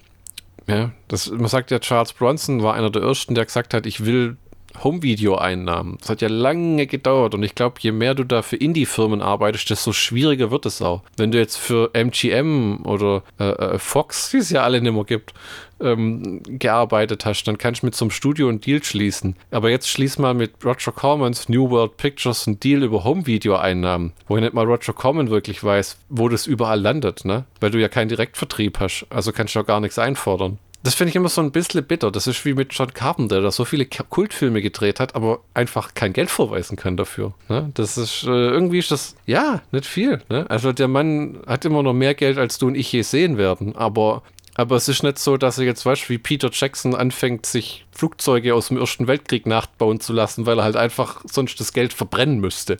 ja, 0.66 0.90
das, 1.06 1.30
man 1.30 1.46
sagt 1.46 1.70
ja, 1.70 1.78
Charles 1.78 2.12
Bronson 2.12 2.64
war 2.64 2.74
einer 2.74 2.90
der 2.90 3.02
ersten, 3.02 3.36
der 3.36 3.44
gesagt 3.44 3.72
hat, 3.72 3.86
ich 3.86 4.04
will 4.04 4.36
Home-Video-Einnahmen. 4.82 5.98
Das 6.00 6.10
hat 6.10 6.22
ja 6.22 6.28
lange 6.28 6.86
gedauert 6.86 7.34
und 7.34 7.42
ich 7.42 7.54
glaube, 7.54 7.76
je 7.80 7.92
mehr 7.92 8.14
du 8.14 8.24
da 8.24 8.42
für 8.42 8.56
Indie-Firmen 8.56 9.22
arbeitest, 9.22 9.70
desto 9.70 9.92
schwieriger 9.92 10.50
wird 10.50 10.66
es 10.66 10.82
auch. 10.82 11.02
Wenn 11.16 11.30
du 11.30 11.38
jetzt 11.38 11.56
für 11.56 11.90
MGM 11.94 12.84
oder 12.84 13.22
äh, 13.38 13.50
äh, 13.50 13.78
Fox, 13.78 14.30
die 14.30 14.38
es 14.38 14.50
ja 14.50 14.62
alle 14.62 14.80
nicht 14.80 14.92
mehr 14.92 15.04
gibt, 15.04 15.34
ähm, 15.80 16.40
gearbeitet 16.46 17.26
hast, 17.26 17.44
dann 17.44 17.58
kannst 17.58 17.82
du 17.82 17.86
mit 17.86 17.94
so 17.94 18.04
einem 18.04 18.10
Studio 18.10 18.48
einen 18.48 18.60
Deal 18.60 18.82
schließen. 18.82 19.36
Aber 19.50 19.70
jetzt 19.70 19.88
schließ 19.88 20.18
mal 20.18 20.34
mit 20.34 20.52
Roger 20.64 20.92
Cormans 20.92 21.48
New 21.48 21.70
World 21.70 21.96
Pictures 21.96 22.46
einen 22.46 22.60
Deal 22.60 22.82
über 22.82 23.04
Home-Video-Einnahmen, 23.04 24.12
wo 24.28 24.36
nicht 24.36 24.54
mal 24.54 24.64
Roger 24.64 24.92
Corman 24.92 25.30
wirklich 25.30 25.62
weiß, 25.62 25.98
wo 26.08 26.28
das 26.28 26.46
überall 26.46 26.80
landet, 26.80 27.24
ne? 27.24 27.44
Weil 27.60 27.70
du 27.70 27.80
ja 27.80 27.88
keinen 27.88 28.08
Direktvertrieb 28.08 28.80
hast. 28.80 29.06
Also 29.10 29.32
kannst 29.32 29.54
du 29.54 29.60
auch 29.60 29.66
gar 29.66 29.80
nichts 29.80 29.98
einfordern. 29.98 30.58
Das 30.86 30.94
finde 30.94 31.08
ich 31.08 31.16
immer 31.16 31.28
so 31.28 31.40
ein 31.40 31.50
bisschen 31.50 31.82
bitter. 31.82 32.12
Das 32.12 32.28
ist 32.28 32.44
wie 32.44 32.54
mit 32.54 32.72
John 32.72 32.94
Carpenter, 32.94 33.40
der 33.40 33.50
so 33.50 33.64
viele 33.64 33.86
Kultfilme 33.86 34.62
gedreht 34.62 35.00
hat, 35.00 35.16
aber 35.16 35.40
einfach 35.52 35.94
kein 35.94 36.12
Geld 36.12 36.30
vorweisen 36.30 36.76
kann 36.76 36.96
dafür. 36.96 37.34
Ne? 37.48 37.72
Das 37.74 37.98
ist 37.98 38.22
äh, 38.22 38.28
irgendwie 38.28 38.78
ist 38.78 38.92
das, 38.92 39.16
ja, 39.26 39.62
nicht 39.72 39.84
viel. 39.84 40.22
Ne? 40.28 40.48
Also 40.48 40.72
der 40.72 40.86
Mann 40.86 41.40
hat 41.44 41.64
immer 41.64 41.82
noch 41.82 41.92
mehr 41.92 42.14
Geld, 42.14 42.38
als 42.38 42.58
du 42.58 42.68
und 42.68 42.76
ich 42.76 42.92
je 42.92 43.02
sehen 43.02 43.36
werden, 43.36 43.74
aber 43.74 44.22
aber 44.56 44.76
es 44.76 44.88
ist 44.88 45.02
nicht 45.02 45.18
so, 45.18 45.36
dass 45.36 45.58
er 45.58 45.64
jetzt, 45.64 45.84
weißt 45.84 46.08
wie 46.08 46.18
Peter 46.18 46.50
Jackson 46.52 46.94
anfängt, 46.94 47.46
sich 47.46 47.84
Flugzeuge 47.92 48.54
aus 48.54 48.68
dem 48.68 48.78
Ersten 48.78 49.06
Weltkrieg 49.06 49.46
nachbauen 49.46 50.00
zu 50.00 50.12
lassen, 50.12 50.46
weil 50.46 50.58
er 50.58 50.64
halt 50.64 50.76
einfach 50.76 51.22
sonst 51.24 51.58
das 51.60 51.72
Geld 51.72 51.92
verbrennen 51.92 52.40
müsste. 52.40 52.78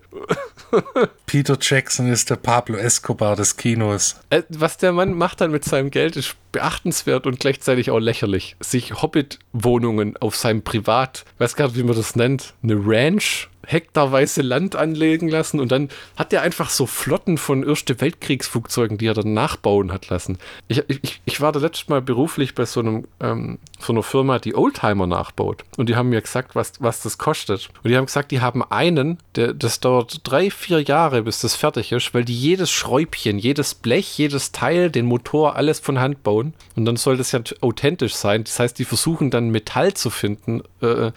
Peter 1.27 1.57
Jackson 1.61 2.11
ist 2.11 2.31
der 2.31 2.37
Pablo 2.37 2.77
Escobar 2.77 3.37
des 3.37 3.57
Kinos. 3.57 4.17
Äh, 4.31 4.43
was 4.49 4.79
der 4.79 4.93
Mann 4.93 5.15
macht 5.15 5.41
dann 5.41 5.51
mit 5.51 5.65
seinem 5.65 5.91
Geld, 5.91 6.17
ist 6.17 6.37
beachtenswert 6.53 7.27
und 7.27 7.41
gleichzeitig 7.41 7.91
auch 7.91 7.99
lächerlich. 7.99 8.57
Sich 8.61 9.03
Hobbit-Wohnungen 9.03 10.17
auf 10.17 10.37
seinem 10.37 10.63
Privat, 10.63 11.25
weiß 11.39 11.57
gar 11.57 11.69
nicht, 11.69 11.77
wie 11.77 11.83
man 11.83 11.97
das 11.97 12.17
nennt, 12.17 12.55
eine 12.63 12.75
Ranch 12.75 13.49
hektarweise 13.67 14.43
Land 14.43 14.77
anlegen 14.77 15.29
lassen 15.29 15.61
und 15.61 15.73
dann 15.73 15.89
hat 16.17 16.33
er 16.33 16.43
einfach 16.43 16.71
so 16.71 16.87
Flotten 16.87 17.37
von 17.37 17.67
Erste 17.67 18.01
Weltkriegsflugzeugen, 18.01 18.97
die 18.97 19.07
er 19.07 19.15
dann 19.15 19.35
nachbauen 19.35 19.93
hat 19.93 20.09
lassen. 20.09 20.39
Ich, 20.69 20.83
ich, 20.89 21.21
ich 21.25 21.41
war 21.41 21.53
da 21.53 21.61
letztes 21.61 21.89
Mal 21.89 22.01
beruflich 22.01 22.55
bei 22.55 22.65
so, 22.65 22.81
einem, 22.81 23.07
ähm, 23.21 23.59
so 23.79 23.93
einer 23.93 24.03
Firma, 24.03 24.39
die 24.39 24.55
Oldtimer 24.55 25.07
nachbaut 25.07 25.65
und 25.77 25.89
die 25.89 25.97
haben 25.97 26.09
mir 26.09 26.23
gesagt, 26.23 26.55
was, 26.55 26.73
was 26.81 27.03
das 27.03 27.19
kostet. 27.19 27.69
Und 27.83 27.91
die 27.91 27.97
haben 27.97 28.07
gesagt, 28.07 28.31
die 28.31 28.41
haben 28.41 28.63
einen, 28.63 29.19
der, 29.35 29.53
das 29.53 29.81
dauert 29.81 30.21
drei, 30.25 30.51
vier 30.51 30.81
Jahre, 30.81 31.23
bis 31.23 31.41
das 31.41 31.57
fertig 31.57 31.93
ist, 31.93 32.15
weil 32.15 32.25
die 32.25 32.39
jedes 32.39 32.71
Schräubchen, 32.71 33.39
jedes 33.39 33.75
Blech, 33.75 34.17
jedes 34.17 34.53
Teil, 34.53 34.91
den 34.91 35.07
Motor, 35.07 35.57
alles 35.57 35.81
von 35.81 35.99
Hand 35.99 36.23
bauen 36.23 36.55
und 36.77 36.85
dann 36.85 36.97
soll 36.97 37.17
das 37.17 37.33
ja 37.33 37.41
authentisch 37.61 38.15
sein. 38.15 38.45
Das 38.45 38.59
heißt, 38.59 38.79
die 38.79 38.85
versuchen 38.85 39.31
dann 39.31 39.51
Metall 39.51 39.95
zu 39.95 40.11
finden, 40.11 40.63
äh, 40.81 41.11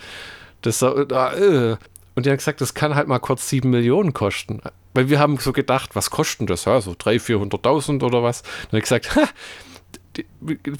das, 0.61 0.81
äh, 0.81 0.87
äh, 0.87 1.77
und 2.19 2.25
die 2.25 2.31
haben 2.31 2.37
gesagt, 2.37 2.59
das 2.59 2.73
kann 2.73 2.95
halt 2.95 3.07
mal 3.07 3.19
kurz 3.19 3.47
7 3.47 3.69
Millionen 3.69 4.13
kosten. 4.13 4.59
Weil 4.93 5.07
wir 5.07 5.19
haben 5.19 5.37
so 5.37 5.53
gedacht, 5.53 5.95
was 5.95 6.09
kosten 6.09 6.47
das? 6.47 6.65
Ja, 6.65 6.81
so 6.81 6.91
300.000, 6.91 7.49
400.000 7.49 8.03
oder 8.03 8.23
was. 8.23 8.43
Und 8.69 8.77
ich 8.77 8.83
gesagt, 8.83 9.15
ha, 9.15 9.23
die 10.17 10.25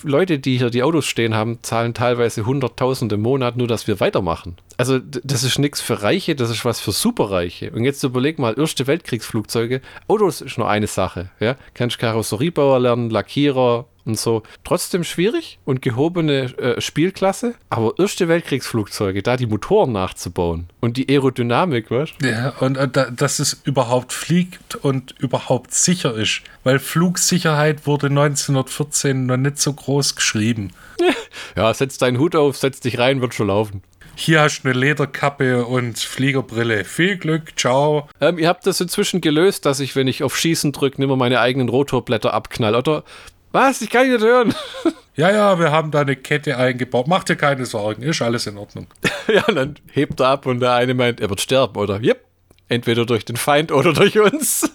Leute, 0.04 0.38
die 0.38 0.58
hier 0.58 0.70
die 0.70 0.84
Autos 0.84 1.06
stehen 1.06 1.34
haben, 1.34 1.60
zahlen 1.62 1.94
teilweise 1.94 2.42
100.000 2.42 3.14
im 3.14 3.22
Monat, 3.22 3.56
nur 3.56 3.70
dass 3.70 3.88
wir 3.88 4.02
weitermachen. 4.02 4.58
Also 4.76 5.00
das 5.00 5.46
ist 5.46 5.60
nichts 5.60 5.80
für 5.80 6.02
Reiche, 6.02 6.36
das 6.36 6.50
ist 6.50 6.66
was 6.66 6.82
für 6.82 6.92
Superreiche. 6.92 7.72
Und 7.72 7.86
jetzt 7.86 8.04
überleg 8.04 8.38
mal, 8.38 8.60
erste 8.60 8.86
Weltkriegsflugzeuge, 8.86 9.80
Autos 10.10 10.42
ist 10.42 10.58
nur 10.58 10.70
eine 10.70 10.88
Sache. 10.88 11.30
Ja? 11.40 11.56
Kannst 11.74 12.00
Karosseriebauer 12.00 12.82
lernen, 12.82 13.10
Lackierer, 13.10 13.86
und 14.06 14.20
so. 14.20 14.44
Trotzdem 14.64 15.04
schwierig 15.04 15.60
und 15.66 15.82
gehobene 15.82 16.58
äh, 16.58 16.82
Spielklasse, 16.82 17.56
aber 17.70 17.94
erste 17.98 18.28
Weltkriegsflugzeuge, 18.28 19.24
da 19.24 19.38
die 19.38 19.46
Motoren 19.46 19.92
nachzubauen 19.92 20.68
und 20.80 20.98
die 20.98 21.10
Aerodynamik, 21.10 21.92
was? 21.92 22.10
Ja, 22.22 22.50
und 22.60 22.78
äh, 22.78 22.88
da, 22.88 23.10
dass 23.10 23.40
es 23.40 23.62
überhaupt 23.64 24.14
fliegt 24.14 24.76
und 24.76 25.16
überhaupt 25.20 25.74
sicher 25.74 26.16
ist, 26.16 26.42
weil 26.64 26.80
Flugsicherheit 26.80 27.86
wurde 27.86 28.08
1914 28.08 29.26
noch 29.26 29.38
nicht 29.38 29.58
so 29.58 29.74
groß 29.74 30.16
geschrieben. 30.16 30.72
ja, 31.56 31.74
setz 31.74 31.98
deinen 31.98 32.20
Hut 32.20 32.36
auf, 32.36 32.58
setz 32.58 32.80
dich 32.80 33.00
rein, 33.00 33.22
wird 33.22 33.34
schon 33.34 33.48
laufen. 33.48 33.82
Hier 34.20 34.42
hast 34.42 34.64
du 34.64 34.68
eine 34.68 34.78
Lederkappe 34.78 35.66
und 35.66 35.98
Fliegerbrille. 35.98 36.84
Viel 36.84 37.16
Glück, 37.16 37.58
ciao. 37.58 38.10
Ähm, 38.20 38.38
ihr 38.38 38.50
habt 38.50 38.68
das 38.68 38.82
inzwischen 38.82 39.22
gelöst, 39.22 39.66
dass 39.66 39.80
ich, 39.80 39.96
wenn 39.96 40.10
ich 40.10 40.24
auf 40.24 40.38
Schießen 40.38 40.74
drücke, 40.74 41.00
nimmer 41.00 41.16
meine 41.16 41.40
eigenen 41.40 41.70
Rotorblätter 41.70 42.34
abknall, 42.34 42.76
oder? 42.76 43.06
Was? 43.52 43.82
Ich 43.82 43.90
kann 43.90 44.10
nicht 44.10 44.24
hören. 44.24 44.54
Ja, 45.16 45.30
ja, 45.32 45.60
wir 45.60 45.74
haben 45.74 45.92
da 45.92 46.00
eine 46.00 46.16
Kette 46.16 46.56
eingebaut. 46.56 47.10
Mach 47.10 47.26
dir 47.26 47.36
keine 47.36 47.66
Sorgen, 47.66 48.04
ist 48.04 48.22
alles 48.22 48.48
in 48.48 48.58
Ordnung. 48.58 48.88
ja, 49.28 49.44
und 49.50 49.56
dann 49.56 49.76
hebt 49.92 50.22
er 50.22 50.28
ab 50.28 50.46
und 50.46 50.62
der 50.62 50.72
eine 50.76 50.94
meint, 50.94 51.20
er 51.20 51.30
wird 51.30 51.42
sterben, 51.42 51.76
oder? 51.76 52.00
Yep. 52.02 52.24
Entweder 52.70 53.06
durch 53.06 53.26
den 53.26 53.36
Feind 53.36 53.74
oder 53.74 53.92
durch 53.92 54.18
uns. 54.18 54.72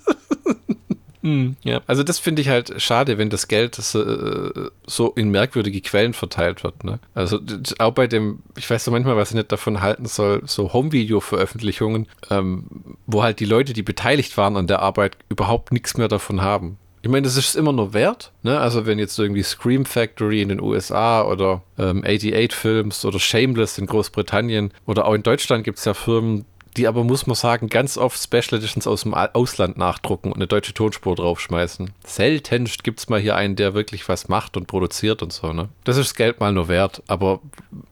hm, 1.22 1.56
ja, 1.62 1.80
also 1.86 2.02
das 2.02 2.18
finde 2.18 2.42
ich 2.42 2.50
halt 2.50 2.74
schade, 2.82 3.16
wenn 3.16 3.30
das 3.30 3.48
Geld 3.48 3.76
so, 3.76 4.02
äh, 4.02 4.68
so 4.86 5.12
in 5.12 5.30
merkwürdige 5.30 5.80
Quellen 5.80 6.12
verteilt 6.12 6.62
wird. 6.62 6.84
Ne? 6.84 6.98
Also 7.14 7.40
auch 7.78 7.92
bei 7.92 8.06
dem, 8.06 8.40
ich 8.58 8.68
weiß 8.68 8.84
so 8.84 8.90
manchmal, 8.90 9.16
was 9.16 9.30
ich 9.30 9.36
nicht 9.36 9.50
davon 9.50 9.80
halten 9.80 10.04
soll, 10.04 10.42
so 10.44 10.74
Home-Video-Veröffentlichungen, 10.74 12.06
ähm, 12.28 12.66
wo 13.06 13.22
halt 13.22 13.40
die 13.40 13.46
Leute, 13.46 13.72
die 13.72 13.82
beteiligt 13.82 14.36
waren 14.36 14.58
an 14.58 14.66
der 14.66 14.80
Arbeit, 14.80 15.16
überhaupt 15.30 15.72
nichts 15.72 15.96
mehr 15.96 16.08
davon 16.08 16.42
haben. 16.42 16.76
Ich 17.04 17.10
meine, 17.10 17.24
das 17.26 17.36
ist 17.36 17.54
immer 17.54 17.74
nur 17.74 17.92
wert. 17.92 18.32
Ne? 18.42 18.58
Also 18.58 18.86
wenn 18.86 18.98
jetzt 18.98 19.18
irgendwie 19.18 19.42
Scream 19.42 19.84
Factory 19.84 20.40
in 20.40 20.48
den 20.48 20.58
USA 20.58 21.22
oder 21.22 21.60
ähm, 21.76 21.98
88 22.02 22.54
Films 22.54 23.04
oder 23.04 23.18
Shameless 23.18 23.76
in 23.76 23.84
Großbritannien 23.84 24.72
oder 24.86 25.04
auch 25.04 25.12
in 25.12 25.22
Deutschland 25.22 25.64
gibt 25.64 25.78
es 25.78 25.84
ja 25.84 25.92
Firmen, 25.92 26.46
die 26.78 26.88
aber, 26.88 27.04
muss 27.04 27.26
man 27.26 27.34
sagen, 27.34 27.68
ganz 27.68 27.98
oft 27.98 28.18
Special 28.18 28.58
Editions 28.58 28.86
aus 28.86 29.02
dem 29.02 29.12
Ausland 29.12 29.76
nachdrucken 29.76 30.28
und 30.28 30.36
eine 30.36 30.46
deutsche 30.46 30.72
Tonspur 30.72 31.14
draufschmeißen. 31.14 31.90
Seltenst 32.06 32.84
gibt 32.84 33.00
es 33.00 33.10
mal 33.10 33.20
hier 33.20 33.36
einen, 33.36 33.54
der 33.54 33.74
wirklich 33.74 34.08
was 34.08 34.28
macht 34.28 34.56
und 34.56 34.66
produziert 34.66 35.22
und 35.22 35.30
so. 35.30 35.52
Ne? 35.52 35.68
Das 35.84 35.98
ist 35.98 36.08
das 36.08 36.14
Geld 36.14 36.40
mal 36.40 36.54
nur 36.54 36.68
wert, 36.68 37.02
aber 37.06 37.40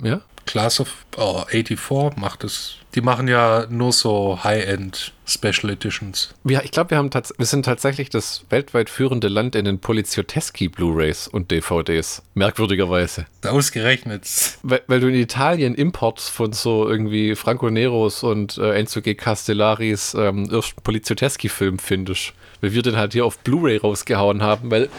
ja. 0.02 0.22
Class 0.46 0.80
of 0.80 1.04
oh, 1.16 1.44
84 1.48 2.16
macht 2.16 2.44
es. 2.44 2.76
Die 2.94 3.00
machen 3.00 3.26
ja 3.26 3.66
nur 3.70 3.92
so 3.92 4.38
High-End 4.44 5.14
Special 5.24 5.70
Editions. 5.70 6.34
Ja, 6.44 6.60
ich 6.62 6.72
glaube, 6.72 6.90
wir, 6.90 7.02
wir 7.02 7.46
sind 7.46 7.64
tatsächlich 7.64 8.10
das 8.10 8.44
weltweit 8.50 8.90
führende 8.90 9.28
Land 9.28 9.56
in 9.56 9.64
den 9.64 9.78
Poliziotteschi 9.78 10.68
Blu-Rays 10.68 11.26
und 11.26 11.50
DVDs. 11.50 12.22
Merkwürdigerweise. 12.34 13.24
Ausgerechnet. 13.46 14.28
Weil, 14.62 14.82
weil, 14.88 15.00
du 15.00 15.08
in 15.08 15.14
Italien 15.14 15.74
Imports 15.74 16.28
von 16.28 16.52
so 16.52 16.86
irgendwie 16.86 17.34
Franco 17.34 17.70
Neros 17.70 18.22
und 18.22 18.58
äh, 18.58 18.74
Enzo 18.74 19.00
G. 19.00 19.14
Castellaris 19.14 20.14
ähm, 20.14 20.50
ersten 20.50 20.82
Poliziotteschi-Film 20.82 21.78
findest. 21.78 22.34
Weil 22.60 22.74
wir 22.74 22.82
den 22.82 22.96
halt 22.96 23.14
hier 23.14 23.24
auf 23.24 23.38
Blu-ray 23.38 23.78
rausgehauen 23.78 24.42
haben, 24.42 24.70
weil 24.70 24.90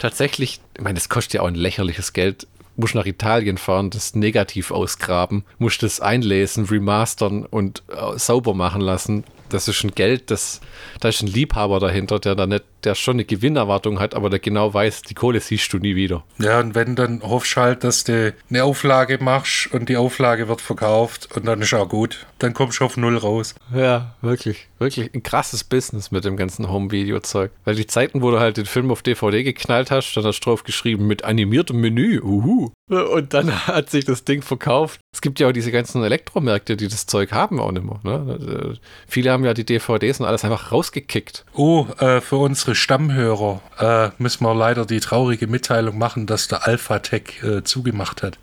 tatsächlich, 0.00 0.60
ich 0.76 0.82
meine, 0.82 0.94
das 0.94 1.08
kostet 1.08 1.34
ja 1.34 1.42
auch 1.42 1.48
ein 1.48 1.54
lächerliches 1.54 2.12
Geld 2.12 2.48
musst 2.76 2.94
nach 2.94 3.06
Italien 3.06 3.58
fahren, 3.58 3.90
das 3.90 4.14
negativ 4.14 4.70
ausgraben, 4.70 5.44
musst 5.58 5.82
das 5.82 6.00
einlesen, 6.00 6.66
remastern 6.66 7.44
und 7.44 7.82
äh, 7.88 8.18
sauber 8.18 8.54
machen 8.54 8.80
lassen. 8.80 9.24
Das 9.48 9.68
ist 9.68 9.84
ein 9.84 9.94
Geld, 9.94 10.30
das, 10.30 10.60
da 11.00 11.08
ist 11.08 11.22
ein 11.22 11.28
Liebhaber 11.28 11.80
dahinter, 11.80 12.18
der 12.18 12.34
da 12.34 12.46
nicht, 12.46 12.64
der 12.86 12.94
schon 12.94 13.16
eine 13.16 13.24
Gewinnerwartung 13.24 14.00
hat, 14.00 14.14
aber 14.14 14.30
der 14.30 14.38
genau 14.38 14.72
weiß, 14.72 15.02
die 15.02 15.14
Kohle 15.14 15.40
siehst 15.40 15.72
du 15.72 15.78
nie 15.78 15.96
wieder. 15.96 16.24
Ja, 16.38 16.60
und 16.60 16.74
wenn 16.74 16.96
dann 16.96 17.20
hoffst 17.22 17.56
du 17.56 17.60
halt, 17.60 17.84
dass 17.84 18.04
du 18.04 18.34
eine 18.48 18.64
Auflage 18.64 19.18
machst 19.20 19.72
und 19.72 19.88
die 19.88 19.96
Auflage 19.96 20.48
wird 20.48 20.60
verkauft 20.60 21.28
und 21.34 21.46
dann 21.46 21.60
ist 21.60 21.74
auch 21.74 21.88
gut. 21.88 22.26
Dann 22.38 22.54
kommst 22.54 22.80
du 22.80 22.84
auf 22.84 22.96
Null 22.96 23.16
raus. 23.16 23.54
Ja, 23.74 24.14
wirklich. 24.22 24.68
Wirklich 24.78 25.12
ein 25.14 25.22
krasses 25.22 25.64
Business 25.64 26.10
mit 26.10 26.24
dem 26.24 26.36
ganzen 26.36 26.70
Home-Video-Zeug. 26.70 27.50
Weil 27.64 27.74
die 27.74 27.86
Zeiten, 27.86 28.22
wo 28.22 28.30
du 28.30 28.38
halt 28.38 28.58
den 28.58 28.66
Film 28.66 28.90
auf 28.90 29.02
DVD 29.02 29.42
geknallt 29.42 29.90
hast, 29.90 30.14
dann 30.14 30.24
hast 30.24 30.40
du 30.40 30.50
drauf 30.50 30.64
geschrieben 30.64 31.06
mit 31.06 31.24
animiertem 31.24 31.80
Menü. 31.80 32.20
Uhu. 32.20 32.70
Und 32.88 33.34
dann 33.34 33.50
hat 33.66 33.90
sich 33.90 34.04
das 34.04 34.24
Ding 34.24 34.42
verkauft. 34.42 35.00
Es 35.12 35.22
gibt 35.22 35.40
ja 35.40 35.48
auch 35.48 35.52
diese 35.52 35.72
ganzen 35.72 36.04
Elektromärkte, 36.04 36.76
die 36.76 36.88
das 36.88 37.06
Zeug 37.06 37.32
haben 37.32 37.58
auch 37.58 37.72
nicht 37.72 37.84
mehr. 37.84 38.00
Ne? 38.04 38.78
Viele 39.08 39.32
haben 39.32 39.44
ja 39.44 39.54
die 39.54 39.64
DVDs 39.64 40.20
und 40.20 40.26
alles 40.26 40.44
einfach 40.44 40.72
rausgekickt. 40.72 41.46
Oh, 41.54 41.86
äh, 41.98 42.20
für 42.20 42.36
unsere 42.36 42.74
Stammhörer 42.76 43.60
äh, 43.78 44.22
müssen 44.22 44.44
wir 44.44 44.54
leider 44.54 44.86
die 44.86 45.00
traurige 45.00 45.46
Mitteilung 45.46 45.98
machen, 45.98 46.26
dass 46.26 46.48
der 46.48 46.66
Alpha-Tech 46.66 47.42
äh, 47.42 47.62
zugemacht 47.64 48.22
hat. 48.22 48.38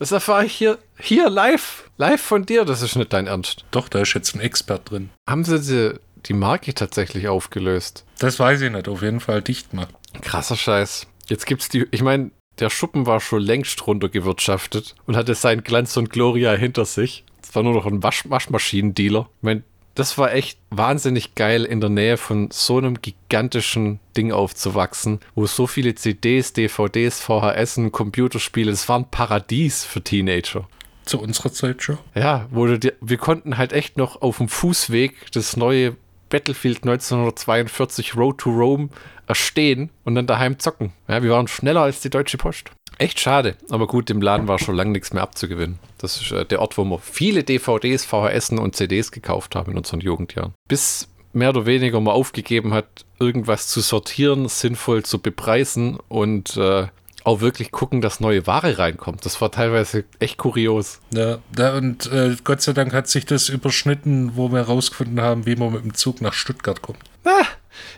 Das 0.00 0.12
erfahre 0.12 0.46
ich 0.46 0.54
hier, 0.54 0.78
hier 0.98 1.28
live, 1.28 1.90
live 1.98 2.22
von 2.22 2.46
dir. 2.46 2.64
Das 2.64 2.80
ist 2.80 2.96
nicht 2.96 3.12
dein 3.12 3.26
Ernst. 3.26 3.66
Doch, 3.70 3.86
da 3.86 4.00
ist 4.00 4.14
jetzt 4.14 4.34
ein 4.34 4.40
Expert 4.40 4.90
drin. 4.90 5.10
Haben 5.28 5.44
sie 5.44 5.60
die, 5.60 5.98
die 6.24 6.32
Marke 6.32 6.72
tatsächlich 6.72 7.28
aufgelöst? 7.28 8.06
Das 8.18 8.38
weiß 8.38 8.62
ich 8.62 8.72
nicht. 8.72 8.88
Auf 8.88 9.02
jeden 9.02 9.20
Fall 9.20 9.42
dicht 9.42 9.74
machen. 9.74 9.94
Krasser 10.22 10.56
Scheiß. 10.56 11.06
Jetzt 11.28 11.44
gibt's 11.44 11.68
die, 11.68 11.86
ich 11.90 12.02
meine, 12.02 12.30
der 12.60 12.70
Schuppen 12.70 13.04
war 13.04 13.20
schon 13.20 13.42
längst 13.42 13.86
runtergewirtschaftet 13.86 14.94
und 15.04 15.16
hatte 15.16 15.34
seinen 15.34 15.64
Glanz 15.64 15.96
und 15.98 16.08
Gloria 16.08 16.52
hinter 16.52 16.86
sich. 16.86 17.24
Es 17.42 17.54
war 17.54 17.62
nur 17.62 17.74
noch 17.74 17.84
ein 17.84 18.02
Wasch 18.02 18.24
Waschmaschinendealer. 18.26 19.28
Ich 19.36 19.42
meine, 19.42 19.62
das 20.00 20.16
war 20.16 20.32
echt 20.32 20.58
wahnsinnig 20.70 21.34
geil, 21.34 21.64
in 21.64 21.82
der 21.82 21.90
Nähe 21.90 22.16
von 22.16 22.48
so 22.50 22.78
einem 22.78 23.02
gigantischen 23.02 24.00
Ding 24.16 24.32
aufzuwachsen, 24.32 25.20
wo 25.34 25.46
so 25.46 25.66
viele 25.66 25.94
CDs, 25.94 26.54
DVDs, 26.54 27.20
VHS, 27.20 27.80
Computerspiele, 27.92 28.72
es 28.72 28.88
war 28.88 28.98
ein 28.98 29.10
Paradies 29.10 29.84
für 29.84 30.00
Teenager. 30.00 30.66
Zu 31.04 31.20
unserer 31.20 31.52
Zeit 31.52 31.82
schon. 31.82 31.98
Ja, 32.14 32.46
wo 32.50 32.64
du 32.64 32.78
dir, 32.78 32.94
wir 33.02 33.18
konnten 33.18 33.58
halt 33.58 33.74
echt 33.74 33.98
noch 33.98 34.22
auf 34.22 34.38
dem 34.38 34.48
Fußweg 34.48 35.32
das 35.32 35.58
neue 35.58 35.96
Battlefield 36.30 36.78
1942 36.78 38.16
Road 38.16 38.38
to 38.38 38.50
Rome 38.50 38.88
erstehen 39.26 39.90
und 40.04 40.14
dann 40.14 40.26
daheim 40.26 40.58
zocken. 40.58 40.92
Ja, 41.08 41.22
wir 41.22 41.30
waren 41.30 41.46
schneller 41.46 41.82
als 41.82 42.00
die 42.00 42.10
Deutsche 42.10 42.38
Post. 42.38 42.70
Echt 43.00 43.18
schade, 43.18 43.56
aber 43.70 43.86
gut, 43.86 44.10
im 44.10 44.20
Laden 44.20 44.46
war 44.46 44.58
schon 44.58 44.74
lange 44.74 44.90
nichts 44.90 45.14
mehr 45.14 45.22
abzugewinnen. 45.22 45.78
Das 45.96 46.20
ist 46.20 46.32
äh, 46.32 46.44
der 46.44 46.60
Ort, 46.60 46.76
wo 46.76 46.84
wir 46.84 46.98
viele 46.98 47.44
DVDs, 47.44 48.04
VHS 48.04 48.50
und 48.50 48.76
CDs 48.76 49.10
gekauft 49.10 49.54
haben 49.54 49.72
in 49.72 49.78
unseren 49.78 50.00
Jugendjahren. 50.00 50.52
Bis 50.68 51.08
mehr 51.32 51.48
oder 51.48 51.64
weniger 51.64 51.98
mal 52.02 52.12
aufgegeben 52.12 52.74
hat, 52.74 53.06
irgendwas 53.18 53.68
zu 53.68 53.80
sortieren, 53.80 54.48
sinnvoll 54.48 55.02
zu 55.02 55.18
bepreisen 55.18 55.98
und 56.08 56.58
äh, 56.58 56.88
auch 57.24 57.40
wirklich 57.40 57.72
gucken, 57.72 58.02
dass 58.02 58.20
neue 58.20 58.46
Ware 58.46 58.76
reinkommt. 58.76 59.24
Das 59.24 59.40
war 59.40 59.50
teilweise 59.50 60.04
echt 60.18 60.36
kurios. 60.36 61.00
Ja, 61.14 61.38
da, 61.54 61.78
und 61.78 62.12
äh, 62.12 62.36
Gott 62.44 62.60
sei 62.60 62.74
Dank 62.74 62.92
hat 62.92 63.08
sich 63.08 63.24
das 63.24 63.48
überschnitten, 63.48 64.32
wo 64.36 64.50
wir 64.50 64.58
herausgefunden 64.58 65.22
haben, 65.22 65.46
wie 65.46 65.56
man 65.56 65.72
mit 65.72 65.84
dem 65.84 65.94
Zug 65.94 66.20
nach 66.20 66.34
Stuttgart 66.34 66.82
kommt. 66.82 66.98
Ah, 67.24 67.46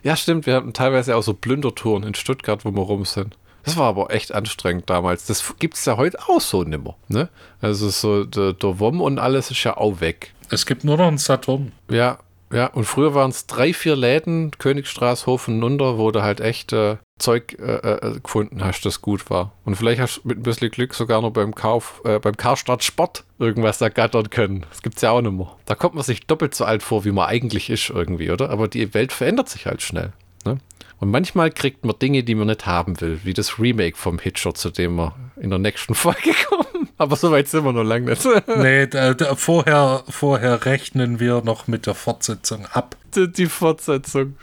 ja, 0.04 0.14
stimmt. 0.14 0.46
Wir 0.46 0.54
hatten 0.54 0.72
teilweise 0.72 1.16
auch 1.16 1.24
so 1.24 1.34
Plündertouren 1.34 2.04
in 2.04 2.14
Stuttgart, 2.14 2.64
wo 2.64 2.70
wir 2.70 2.82
rum 2.82 3.04
sind. 3.04 3.36
Das 3.64 3.76
war 3.76 3.86
aber 3.86 4.12
echt 4.12 4.32
anstrengend 4.32 4.90
damals. 4.90 5.26
Das 5.26 5.54
gibt 5.58 5.74
es 5.74 5.84
ja 5.84 5.96
heute 5.96 6.18
auch 6.28 6.40
so 6.40 6.62
nimmer. 6.64 6.96
Ne? 7.08 7.28
Also 7.60 7.88
so 7.90 8.24
der, 8.24 8.52
der 8.52 8.80
WOM 8.80 9.00
und 9.00 9.18
alles 9.18 9.50
ist 9.50 9.62
ja 9.64 9.76
auch 9.76 10.00
weg. 10.00 10.34
Es 10.50 10.66
gibt 10.66 10.84
nur 10.84 10.96
noch 10.96 11.08
einen 11.08 11.18
Saturn. 11.18 11.72
Ja, 11.88 12.18
ja. 12.52 12.66
Und 12.66 12.84
früher 12.84 13.14
waren 13.14 13.30
es 13.30 13.46
drei, 13.46 13.72
vier 13.72 13.96
Läden, 13.96 14.50
Königstraße, 14.52 15.26
Hof 15.26 15.48
und 15.48 15.58
Nunder, 15.58 15.96
wo 15.98 16.10
du 16.10 16.22
halt 16.22 16.40
echt 16.40 16.72
äh, 16.72 16.96
Zeug 17.18 17.56
äh, 17.58 17.76
äh, 17.76 18.20
gefunden 18.20 18.62
hast, 18.64 18.84
das 18.84 19.00
gut 19.00 19.30
war. 19.30 19.52
Und 19.64 19.76
vielleicht 19.76 20.00
hast 20.00 20.18
du 20.18 20.28
mit 20.28 20.38
ein 20.38 20.42
bisschen 20.42 20.70
Glück 20.70 20.92
sogar 20.92 21.22
noch 21.22 21.30
beim 21.30 21.54
Kauf, 21.54 22.02
äh, 22.04 22.18
beim 22.18 22.36
Karstadt 22.36 22.84
Sport 22.84 23.24
irgendwas 23.38 23.80
ergattern 23.80 24.28
können. 24.28 24.66
Das 24.68 24.82
gibt 24.82 24.96
es 24.96 25.02
ja 25.02 25.10
auch 25.12 25.22
nicht 25.22 25.32
mehr. 25.32 25.50
Da 25.64 25.74
kommt 25.74 25.94
man 25.94 26.04
sich 26.04 26.26
doppelt 26.26 26.54
so 26.54 26.64
alt 26.64 26.82
vor, 26.82 27.04
wie 27.04 27.12
man 27.12 27.28
eigentlich 27.28 27.70
ist 27.70 27.88
irgendwie, 27.90 28.30
oder? 28.30 28.50
Aber 28.50 28.68
die 28.68 28.92
Welt 28.92 29.12
verändert 29.12 29.48
sich 29.48 29.66
halt 29.66 29.82
schnell. 29.82 30.12
Ne? 30.44 30.58
Und 31.02 31.10
manchmal 31.10 31.50
kriegt 31.50 31.84
man 31.84 31.98
Dinge, 31.98 32.22
die 32.22 32.36
man 32.36 32.46
nicht 32.46 32.64
haben 32.64 33.00
will, 33.00 33.18
wie 33.24 33.34
das 33.34 33.58
Remake 33.58 33.96
vom 33.96 34.20
Hitcher, 34.20 34.54
zu 34.54 34.70
dem 34.70 34.94
wir 34.94 35.16
in 35.34 35.50
der 35.50 35.58
nächsten 35.58 35.94
Folge 35.96 36.30
kommen. 36.48 36.90
Aber 36.96 37.16
so 37.16 37.32
weit 37.32 37.48
sind 37.48 37.64
wir 37.64 37.72
noch 37.72 37.82
lange 37.82 38.10
nicht. 38.10 38.24
nee, 38.58 38.86
da, 38.86 39.12
da, 39.12 39.34
vorher, 39.34 40.04
vorher 40.08 40.64
rechnen 40.64 41.18
wir 41.18 41.42
noch 41.42 41.66
mit 41.66 41.86
der 41.86 41.96
Fortsetzung 41.96 42.66
ab. 42.66 42.94
Die, 43.16 43.26
die 43.26 43.46
Fortsetzung. 43.46 44.36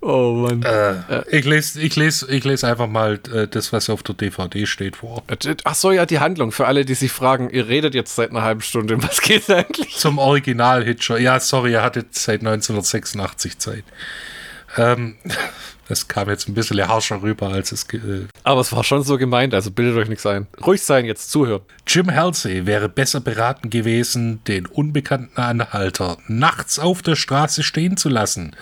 Oh 0.00 0.34
Mann. 0.34 0.62
Äh, 0.62 1.24
ich, 1.36 1.44
lese, 1.44 1.80
ich, 1.80 1.96
lese, 1.96 2.30
ich 2.30 2.44
lese 2.44 2.68
einfach 2.68 2.86
mal 2.86 3.18
äh, 3.34 3.48
das, 3.48 3.72
was 3.72 3.90
auf 3.90 4.04
der 4.04 4.14
DVD 4.14 4.66
steht, 4.66 4.98
vor. 4.98 5.24
Ach 5.64 5.74
so, 5.74 5.90
ja, 5.90 6.06
die 6.06 6.20
Handlung. 6.20 6.52
Für 6.52 6.68
alle, 6.68 6.84
die 6.84 6.94
sich 6.94 7.10
fragen, 7.10 7.50
ihr 7.50 7.66
redet 7.66 7.96
jetzt 7.96 8.14
seit 8.14 8.30
einer 8.30 8.42
halben 8.42 8.60
Stunde. 8.60 9.02
Was 9.02 9.20
geht 9.20 9.50
eigentlich? 9.50 9.96
Zum 9.96 10.18
Original-Hitcher. 10.18 11.18
Ja, 11.18 11.40
sorry, 11.40 11.72
ihr 11.72 11.82
hattet 11.82 12.14
seit 12.14 12.42
1986 12.42 13.58
Zeit. 13.58 13.84
Ähm, 14.78 15.16
das 15.88 16.08
kam 16.08 16.30
jetzt 16.30 16.48
ein 16.48 16.54
bisschen 16.54 16.86
harscher 16.86 17.22
rüber, 17.22 17.48
als 17.48 17.72
es. 17.72 17.84
Äh 17.92 18.26
Aber 18.44 18.60
es 18.60 18.72
war 18.72 18.84
schon 18.84 19.02
so 19.02 19.18
gemeint, 19.18 19.52
also 19.52 19.70
bildet 19.70 19.96
euch 19.96 20.08
nichts 20.08 20.24
ein. 20.24 20.46
Ruhig 20.64 20.82
sein, 20.82 21.04
jetzt 21.04 21.30
zuhören. 21.30 21.62
Jim 21.86 22.14
Halsey 22.14 22.64
wäre 22.64 22.88
besser 22.88 23.20
beraten 23.20 23.68
gewesen, 23.70 24.42
den 24.44 24.66
unbekannten 24.66 25.38
Anhalter 25.38 26.18
nachts 26.28 26.78
auf 26.78 27.02
der 27.02 27.16
Straße 27.16 27.62
stehen 27.62 27.96
zu 27.96 28.08
lassen. 28.08 28.54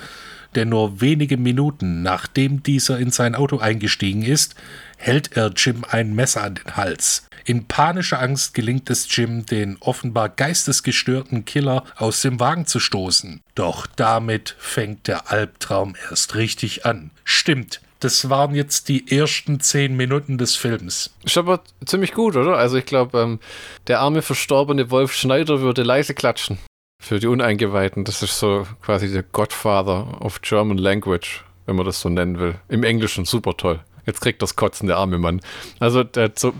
Denn 0.54 0.70
nur 0.70 1.00
wenige 1.00 1.36
Minuten 1.36 2.02
nachdem 2.02 2.62
dieser 2.62 2.98
in 2.98 3.10
sein 3.10 3.34
Auto 3.34 3.58
eingestiegen 3.58 4.22
ist, 4.22 4.54
hält 4.96 5.36
er 5.36 5.52
Jim 5.54 5.84
ein 5.88 6.14
Messer 6.14 6.42
an 6.42 6.56
den 6.56 6.76
Hals. 6.76 7.26
In 7.44 7.68
panischer 7.68 8.20
Angst 8.20 8.54
gelingt 8.54 8.90
es 8.90 9.06
Jim, 9.14 9.46
den 9.46 9.76
offenbar 9.78 10.28
geistesgestörten 10.28 11.44
Killer 11.44 11.84
aus 11.96 12.22
dem 12.22 12.40
Wagen 12.40 12.66
zu 12.66 12.80
stoßen. 12.80 13.40
Doch 13.54 13.86
damit 13.86 14.56
fängt 14.58 15.06
der 15.06 15.30
Albtraum 15.30 15.94
erst 16.10 16.34
richtig 16.34 16.84
an. 16.86 17.12
Stimmt, 17.22 17.80
das 18.00 18.28
waren 18.28 18.54
jetzt 18.54 18.88
die 18.88 19.16
ersten 19.16 19.60
zehn 19.60 19.96
Minuten 19.96 20.38
des 20.38 20.56
Films. 20.56 21.14
Ist 21.24 21.38
aber 21.38 21.60
ziemlich 21.84 22.12
gut, 22.12 22.36
oder? 22.36 22.56
Also 22.56 22.76
ich 22.76 22.84
glaube, 22.84 23.20
ähm, 23.20 23.40
der 23.86 24.00
arme 24.00 24.22
verstorbene 24.22 24.90
Wolf 24.90 25.14
Schneider 25.14 25.60
würde 25.60 25.82
leise 25.82 26.14
klatschen. 26.14 26.58
Für 27.02 27.20
die 27.20 27.26
Uneingeweihten. 27.26 28.04
Das 28.04 28.22
ist 28.22 28.38
so 28.38 28.66
quasi 28.82 29.10
der 29.10 29.22
Godfather 29.22 30.20
of 30.20 30.42
German 30.42 30.78
Language, 30.78 31.44
wenn 31.66 31.76
man 31.76 31.86
das 31.86 32.00
so 32.00 32.08
nennen 32.08 32.38
will. 32.38 32.56
Im 32.68 32.82
Englischen 32.82 33.24
super 33.24 33.56
toll. 33.56 33.80
Jetzt 34.06 34.20
kriegt 34.20 34.40
das 34.42 34.56
Kotzen 34.56 34.86
der 34.86 34.96
arme 34.96 35.18
Mann. 35.18 35.40
Also 35.80 36.04
der 36.04 36.32
so 36.34 36.52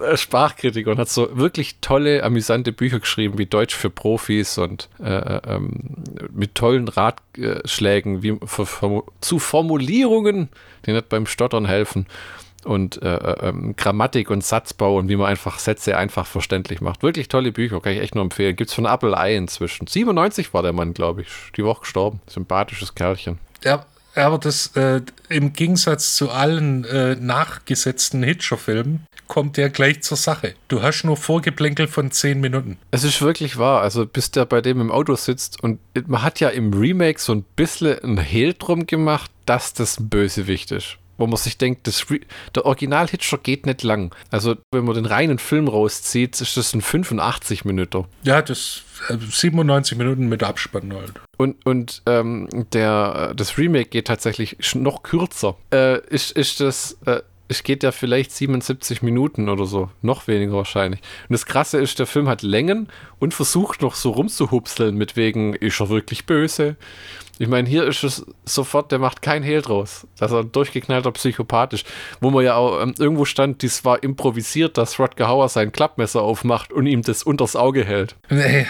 äh, 0.00 0.16
Sprachkritiker 0.16 0.90
und 0.90 0.98
hat 0.98 1.08
so 1.08 1.36
wirklich 1.36 1.76
tolle, 1.80 2.22
amüsante 2.22 2.72
Bücher 2.72 3.00
geschrieben, 3.00 3.38
wie 3.38 3.46
Deutsch 3.46 3.74
für 3.74 3.90
Profis 3.90 4.58
und 4.58 4.88
äh, 5.00 5.10
äh 5.10 5.40
ähm, 5.46 6.04
mit 6.32 6.54
tollen 6.54 6.88
Ratschlägen 6.88 8.22
wie 8.22 8.38
für, 8.44 8.66
für, 8.66 9.04
zu 9.20 9.38
Formulierungen, 9.38 10.48
die 10.86 10.92
nicht 10.92 11.08
beim 11.08 11.26
Stottern 11.26 11.66
helfen 11.66 12.06
und 12.64 13.00
äh, 13.02 13.16
äh, 13.16 13.48
ähm, 13.48 13.76
Grammatik 13.76 14.30
und 14.30 14.44
Satzbau 14.44 14.98
und 14.98 15.08
wie 15.08 15.16
man 15.16 15.28
einfach 15.28 15.58
Sätze 15.58 15.96
einfach 15.96 16.26
verständlich 16.26 16.80
macht. 16.80 17.02
Wirklich 17.02 17.28
tolle 17.28 17.52
Bücher, 17.52 17.80
kann 17.80 17.92
ich 17.92 18.00
echt 18.00 18.14
nur 18.14 18.24
empfehlen. 18.24 18.56
Gibt 18.56 18.70
es 18.70 18.74
von 18.74 18.84
Apple 18.84 19.14
Eye 19.16 19.36
inzwischen. 19.36 19.86
97 19.86 20.52
war 20.52 20.62
der 20.62 20.72
Mann, 20.72 20.92
glaube 20.92 21.22
ich, 21.22 21.28
die 21.56 21.64
Woche 21.64 21.80
gestorben. 21.80 22.20
Sympathisches 22.26 22.94
Kerlchen. 22.94 23.38
Ja, 23.64 23.86
aber 24.18 24.38
das 24.38 24.68
äh, 24.76 25.00
im 25.28 25.52
Gegensatz 25.52 26.14
zu 26.14 26.30
allen 26.30 26.84
äh, 26.84 27.16
nachgesetzten 27.16 28.22
Hitcher-Filmen 28.22 29.06
kommt 29.26 29.56
der 29.56 29.68
gleich 29.68 30.02
zur 30.02 30.16
Sache. 30.16 30.54
Du 30.68 30.82
hast 30.82 31.04
nur 31.04 31.16
Vorgeplänkel 31.16 31.86
von 31.86 32.10
10 32.10 32.40
Minuten. 32.40 32.78
Es 32.90 33.04
ist 33.04 33.20
wirklich 33.20 33.58
wahr. 33.58 33.82
Also 33.82 34.06
bis 34.06 34.30
der 34.30 34.46
bei 34.46 34.60
dem 34.60 34.80
im 34.80 34.90
Auto 34.90 35.14
sitzt 35.14 35.62
und 35.62 35.78
man 36.06 36.22
hat 36.22 36.40
ja 36.40 36.48
im 36.48 36.72
Remake 36.72 37.20
so 37.20 37.34
ein 37.34 37.44
bisschen 37.56 38.02
ein 38.02 38.18
Hehl 38.18 38.54
drum 38.58 38.86
gemacht, 38.86 39.30
dass 39.46 39.74
das 39.74 40.00
ein 40.00 40.08
Bösewicht 40.08 40.72
ist 40.72 40.98
wo 41.18 41.26
man 41.26 41.36
sich 41.36 41.58
denkt, 41.58 41.86
das 41.86 42.06
der 42.54 42.64
Original-Hitcher 42.64 43.38
geht 43.38 43.66
nicht 43.66 43.82
lang. 43.82 44.14
Also, 44.30 44.56
wenn 44.72 44.84
man 44.84 44.94
den 44.94 45.06
reinen 45.06 45.38
Film 45.38 45.68
rauszieht, 45.68 46.40
ist 46.40 46.56
das 46.56 46.72
ein 46.74 46.80
85 46.80 47.64
Minuten. 47.64 48.06
Ja, 48.22 48.40
das 48.40 48.82
97 49.08 49.92
äh, 49.92 49.98
Minuten 49.98 50.28
mit 50.28 50.42
Abspann 50.42 50.94
halt. 50.94 51.14
Und, 51.36 51.64
und 51.66 52.02
ähm, 52.06 52.48
der, 52.72 53.34
das 53.34 53.58
Remake 53.58 53.90
geht 53.90 54.06
tatsächlich 54.06 54.56
noch 54.74 55.02
kürzer. 55.02 55.56
Äh, 55.72 56.00
ist, 56.08 56.32
ist 56.32 56.60
das. 56.60 56.98
Äh, 57.04 57.20
es 57.48 57.62
geht 57.62 57.82
ja 57.82 57.92
vielleicht 57.92 58.30
77 58.30 59.02
Minuten 59.02 59.48
oder 59.48 59.64
so, 59.64 59.90
noch 60.02 60.28
weniger 60.28 60.52
wahrscheinlich. 60.52 61.00
Und 61.28 61.32
das 61.32 61.46
Krasse 61.46 61.78
ist, 61.78 61.98
der 61.98 62.06
Film 62.06 62.28
hat 62.28 62.42
Längen 62.42 62.88
und 63.18 63.34
versucht 63.34 63.82
noch 63.82 63.94
so 63.94 64.10
rumzuhupseln 64.10 64.96
mit 64.96 65.16
wegen, 65.16 65.54
ist 65.54 65.80
er 65.80 65.88
wirklich 65.88 66.26
böse? 66.26 66.76
Ich 67.40 67.48
meine, 67.48 67.68
hier 67.68 67.84
ist 67.84 68.02
es 68.02 68.26
sofort, 68.44 68.90
der 68.90 68.98
macht 68.98 69.22
kein 69.22 69.44
Hehl 69.44 69.62
draus. 69.62 70.06
Das 70.18 70.32
ist 70.32 70.36
ein 70.36 70.52
durchgeknallter 70.52 71.12
Psychopath 71.12 71.72
ist. 71.72 71.86
Wo 72.20 72.30
man 72.30 72.44
ja 72.44 72.56
auch 72.56 72.82
ähm, 72.82 72.94
irgendwo 72.98 73.24
stand, 73.24 73.62
dies 73.62 73.84
war 73.84 74.02
improvisiert, 74.02 74.76
dass 74.76 74.98
Rodger 74.98 75.28
Hauer 75.28 75.48
sein 75.48 75.70
Klappmesser 75.70 76.20
aufmacht 76.20 76.72
und 76.72 76.86
ihm 76.86 77.02
das 77.02 77.22
unters 77.22 77.54
Auge 77.54 77.84
hält. 77.84 78.16
Nee. 78.28 78.66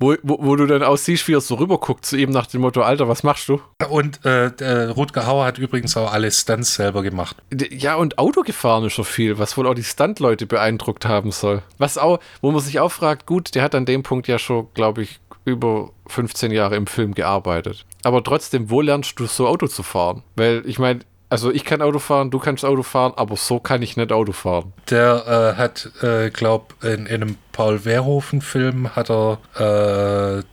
Wo, 0.00 0.14
wo, 0.22 0.38
wo 0.40 0.56
du 0.56 0.66
dann 0.66 0.82
aussiehst, 0.82 1.28
wie 1.28 1.34
er 1.34 1.42
so 1.42 1.56
rüberguckt 1.56 2.06
zu 2.06 2.16
ihm 2.16 2.30
nach 2.30 2.46
dem 2.46 2.62
Motto, 2.62 2.80
Alter, 2.80 3.06
was 3.06 3.22
machst 3.22 3.48
du? 3.50 3.60
Und 3.90 4.24
äh, 4.24 4.50
Rutger 4.96 5.26
Hauer 5.26 5.44
hat 5.44 5.58
übrigens 5.58 5.94
auch 5.96 6.10
alle 6.10 6.30
Stunts 6.30 6.74
selber 6.74 7.02
gemacht. 7.02 7.36
Ja, 7.70 7.96
und 7.96 8.18
Auto 8.18 8.40
gefahren 8.40 8.84
ist 8.84 8.94
schon 8.94 9.04
viel, 9.04 9.38
was 9.38 9.58
wohl 9.58 9.66
auch 9.66 9.74
die 9.74 9.84
Stuntleute 9.84 10.46
beeindruckt 10.46 11.04
haben 11.04 11.32
soll. 11.32 11.62
Was 11.76 11.98
auch, 11.98 12.18
wo 12.40 12.50
man 12.50 12.62
sich 12.62 12.80
auch 12.80 12.90
fragt, 12.90 13.26
gut, 13.26 13.54
der 13.54 13.62
hat 13.62 13.74
an 13.74 13.84
dem 13.84 14.02
Punkt 14.02 14.26
ja 14.26 14.38
schon, 14.38 14.68
glaube 14.72 15.02
ich, 15.02 15.20
über 15.44 15.90
15 16.06 16.50
Jahre 16.50 16.76
im 16.76 16.86
Film 16.86 17.14
gearbeitet. 17.14 17.84
Aber 18.02 18.24
trotzdem, 18.24 18.70
wo 18.70 18.80
lernst 18.80 19.18
du 19.20 19.26
so 19.26 19.46
Auto 19.46 19.66
zu 19.66 19.82
fahren? 19.82 20.22
Weil 20.36 20.62
ich 20.66 20.78
meine, 20.78 21.00
also 21.30 21.50
ich 21.52 21.64
kann 21.64 21.80
Auto 21.80 21.98
fahren, 22.00 22.30
du 22.30 22.38
kannst 22.38 22.64
Auto 22.64 22.82
fahren, 22.82 23.12
aber 23.16 23.36
so 23.36 23.60
kann 23.60 23.82
ich 23.82 23.96
nicht 23.96 24.12
Auto 24.12 24.32
fahren. 24.32 24.72
Der 24.90 25.54
äh, 25.54 25.58
hat, 25.58 25.90
äh, 26.02 26.30
glaub, 26.30 26.74
in, 26.82 27.06
in 27.06 27.22
einem 27.22 27.36
Paul 27.52 27.78
Verhoeven-Film 27.78 28.96
hat 28.96 29.10
er 29.10 29.38
äh, 29.58 30.38
äh, 30.40 30.44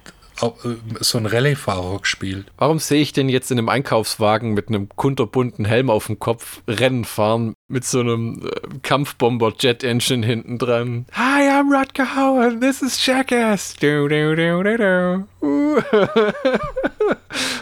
so 0.99 1.17
einen 1.17 1.25
Rallye-Fahrer 1.25 1.99
gespielt. 1.99 2.45
Warum 2.57 2.77
sehe 2.77 3.01
ich 3.01 3.11
denn 3.11 3.27
jetzt 3.27 3.49
in 3.51 3.57
einem 3.57 3.69
Einkaufswagen 3.69 4.53
mit 4.53 4.69
einem 4.69 4.87
kunterbunten 4.95 5.65
Helm 5.65 5.89
auf 5.89 6.05
dem 6.05 6.19
Kopf 6.19 6.61
Rennen 6.67 7.05
fahren 7.05 7.55
mit 7.67 7.83
so 7.83 7.99
einem 7.99 8.45
äh, 8.45 8.77
Kampfbomber-Jet-Engine 8.83 10.25
hinten 10.25 10.59
dran? 10.59 11.07
Hi, 11.13 11.49
I'm 11.49 11.75
Rutger 11.75 12.15
Hauer, 12.15 12.49
and 12.49 12.61
this 12.61 12.83
is 12.83 13.03
Jackass. 13.03 13.73
Du, 13.79 14.07
du, 14.07 14.35
du, 14.35 14.63
du, 14.63 14.77
du. 14.77 15.27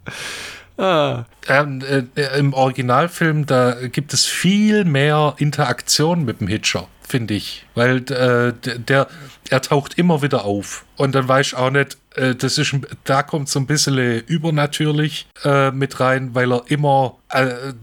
Ah. 0.83 1.26
Ähm, 1.47 1.80
äh, 1.80 2.39
Im 2.39 2.55
Originalfilm, 2.55 3.47
da 3.47 3.76
gibt 3.87 4.12
es 4.12 4.26
viel 4.26 4.85
mehr 4.85 5.35
Interaktion 5.39 6.24
mit 6.24 6.41
dem 6.41 6.49
Hitcher, 6.49 6.89
finde 7.07 7.35
ich. 7.35 7.64
Weil 7.76 7.99
äh, 7.99 8.53
der, 8.53 8.78
der, 8.78 9.07
er 9.49 9.62
taucht 9.62 9.97
immer 9.97 10.22
wieder 10.22 10.45
auf. 10.45 10.85
Und 10.97 11.14
dann 11.14 11.28
weiß 11.28 11.47
ich 11.49 11.55
auch 11.55 11.70
nicht, 11.70 11.99
äh, 12.16 12.35
das 12.35 12.59
ist, 12.59 12.74
da 13.05 13.22
kommt 13.22 13.49
so 13.49 13.61
ein 13.61 13.66
bisschen 13.66 13.97
übernatürlich 14.26 15.28
äh, 15.45 15.70
mit 15.70 16.01
rein, 16.01 16.35
weil 16.35 16.53
er 16.53 16.64
immer 16.66 17.16
äh, 17.28 17.74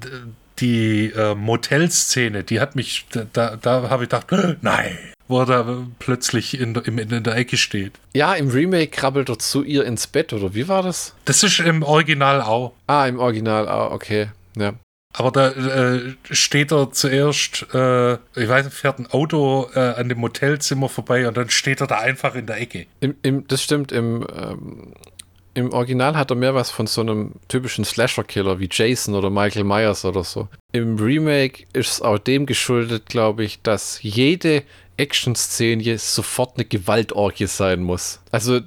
die 0.60 1.06
äh, 1.12 1.36
Motelszene, 1.36 2.44
die 2.44 2.60
hat 2.60 2.76
mich, 2.76 3.06
da, 3.32 3.56
da 3.56 3.90
habe 3.90 4.04
ich 4.04 4.10
gedacht, 4.10 4.28
nein, 4.62 4.98
wo 5.30 5.40
er 5.40 5.46
da 5.46 5.78
plötzlich 6.00 6.60
in, 6.60 6.74
der- 6.74 6.86
im- 6.86 6.98
in 7.00 7.24
der 7.24 7.36
Ecke 7.38 7.56
steht. 7.56 7.94
Ja, 8.14 8.34
im 8.34 8.50
Remake 8.50 8.88
krabbelt 8.88 9.30
er 9.30 9.40
zu 9.40 9.64
ihr 9.64 9.86
ins 9.86 10.08
Bett, 10.08 10.34
oder 10.34 10.54
wie 10.54 10.68
war 10.68 10.84
das? 10.84 11.14
Das 11.24 11.44
ist 11.44 11.60
im 11.62 11.84
Original 11.84 12.42
auch. 12.42 12.74
Ah, 12.88 13.06
im 13.08 13.20
Original, 13.20 13.70
ah, 13.70 13.88
okay. 13.92 14.28
Ja. 14.58 14.74
Aber 15.14 15.32
da 15.32 15.50
äh, 15.50 16.14
steht 16.30 16.72
er 16.72 16.92
zuerst, 16.92 17.66
äh, 17.74 18.14
ich 18.14 18.48
weiß 18.48 18.66
nicht, 18.66 18.76
fährt 18.78 19.00
ein 19.00 19.08
Auto 19.08 19.68
äh, 19.74 19.80
an 19.80 20.08
dem 20.10 20.20
Motelzimmer 20.20 20.88
vorbei 20.90 21.28
und 21.28 21.36
dann 21.36 21.50
steht 21.50 21.82
er 21.82 21.88
da 21.88 21.98
einfach 22.00 22.36
in 22.36 22.46
der 22.46 22.60
Ecke. 22.62 22.86
Im, 23.00 23.16
im, 23.24 23.48
das 23.48 23.64
stimmt, 23.64 23.92
im, 23.92 24.26
ähm, 24.36 24.94
im 25.56 25.74
Original 25.74 26.16
hat 26.16 26.30
er 26.30 26.36
mehr 26.36 26.54
was 26.54 26.70
von 26.70 26.86
so 26.86 27.02
einem 27.02 27.32
typischen 27.48 27.86
Slasher-Killer 27.86 28.60
wie 28.60 28.70
Jason 28.72 29.16
oder 29.16 29.32
Michael 29.32 29.64
Myers 29.64 30.06
oder 30.06 30.24
so. 30.24 30.48
Im 30.74 30.98
Remake 30.98 31.66
ist 31.74 31.92
es 31.94 32.02
auch 32.04 32.20
dem 32.20 32.46
geschuldet, 32.46 33.08
glaube 33.08 33.44
ich, 33.44 33.62
dass 33.64 34.00
jede 34.04 34.62
Action-Szene 35.00 35.98
sofort 35.98 36.58
eine 36.58 36.66
Gewaltorgie 36.66 37.48
sein 37.48 37.82
muss. 37.82 38.20
Also, 38.32 38.62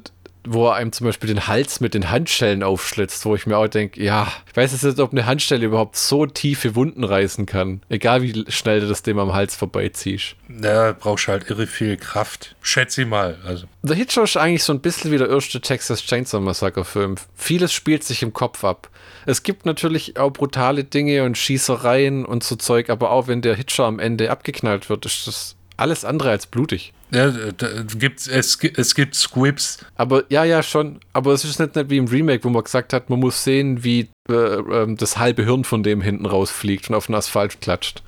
wo 0.45 0.69
er 0.69 0.75
einem 0.75 0.93
zum 0.93 1.07
Beispiel 1.07 1.29
den 1.29 1.47
Hals 1.47 1.81
mit 1.81 1.95
den 1.95 2.11
Handschellen 2.11 2.63
aufschlitzt, 2.63 3.25
wo 3.25 3.35
ich 3.35 3.47
mir 3.47 3.57
auch 3.57 3.69
denke, 3.69 4.03
ja, 4.03 4.33
ich 4.49 4.57
weiß 4.57 4.73
jetzt 4.73 4.83
nicht, 4.83 4.99
ob 4.99 5.13
eine 5.13 5.27
Handstelle 5.27 5.67
überhaupt 5.67 5.97
so 5.97 6.27
tiefe 6.27 6.75
Wunden 6.75 7.05
reißen 7.05 7.47
kann. 7.47 7.83
Egal 7.89 8.23
wie 8.23 8.45
schnell 8.49 8.81
du 8.81 8.89
das 8.89 9.03
dem 9.03 9.19
am 9.19 9.33
Hals 9.33 9.55
vorbeiziehst. 9.55 10.35
Da 10.49 10.97
brauchst 10.99 11.29
du 11.29 11.33
halt 11.33 11.49
irre 11.49 11.67
viel 11.67 11.97
Kraft. 11.97 12.57
Schätze 12.61 13.03
ich 13.03 13.09
mal. 13.09 13.39
Also. 13.45 13.67
The 13.83 13.95
Hitcher 13.95 14.25
ist 14.25 14.37
eigentlich 14.37 14.65
so 14.65 14.73
ein 14.73 14.81
bisschen 14.81 15.13
wie 15.13 15.19
der 15.19 15.29
erste 15.29 15.61
Texas 15.61 16.03
Chainsaw 16.03 16.41
Massacre 16.41 16.85
Film. 16.85 17.15
Vieles 17.37 17.73
spielt 17.73 18.05
sich 18.05 18.23
im 18.23 18.33
Kopf 18.33 18.65
ab. 18.65 18.89
Es 19.27 19.45
gibt 19.45 19.67
natürlich 19.67 20.19
auch 20.19 20.33
brutale 20.33 20.83
Dinge 20.83 21.23
und 21.23 21.39
Schießereien 21.39 22.25
und 22.25 22.43
so 22.43 22.57
Zeug, 22.57 22.91
aber 22.91 23.11
auch 23.11 23.29
wenn 23.29 23.43
der 23.43 23.55
Hitcher 23.55 23.85
am 23.85 24.01
Ende 24.01 24.31
abgeknallt 24.31 24.89
wird, 24.91 25.07
ist 25.07 25.29
das 25.29 25.57
alles 25.83 26.05
andere 26.05 26.31
als 26.31 26.47
blutig. 26.47 26.93
Ja, 27.13 27.31
da 27.31 27.69
gibt's, 27.99 28.27
es, 28.27 28.59
es 28.77 28.95
gibt 28.95 29.15
Squibs. 29.15 29.85
Aber 29.97 30.25
ja, 30.31 30.45
ja, 30.45 30.63
schon. 30.63 31.01
Aber 31.13 31.33
es 31.33 31.45
ist 31.45 31.61
nicht, 31.61 31.77
nicht 31.77 31.91
wie 31.91 31.99
im 31.99 32.07
Remake, 32.07 32.45
wo 32.45 32.49
man 32.49 32.65
gesagt 32.65 32.95
hat, 32.95 33.11
man 33.11 33.21
muss 33.21 33.45
sehen, 33.45 33.85
wie 33.85 34.09
äh, 34.31 34.33
ähm, 34.33 34.97
das 34.97 35.19
halbe 35.19 35.45
Hirn 35.45 35.65
von 35.65 35.83
dem 35.83 36.01
hinten 36.01 36.25
rausfliegt 36.25 36.89
und 36.89 36.95
auf 36.95 37.07
den 37.07 37.15
Asphalt 37.15 37.61
klatscht. 37.61 38.03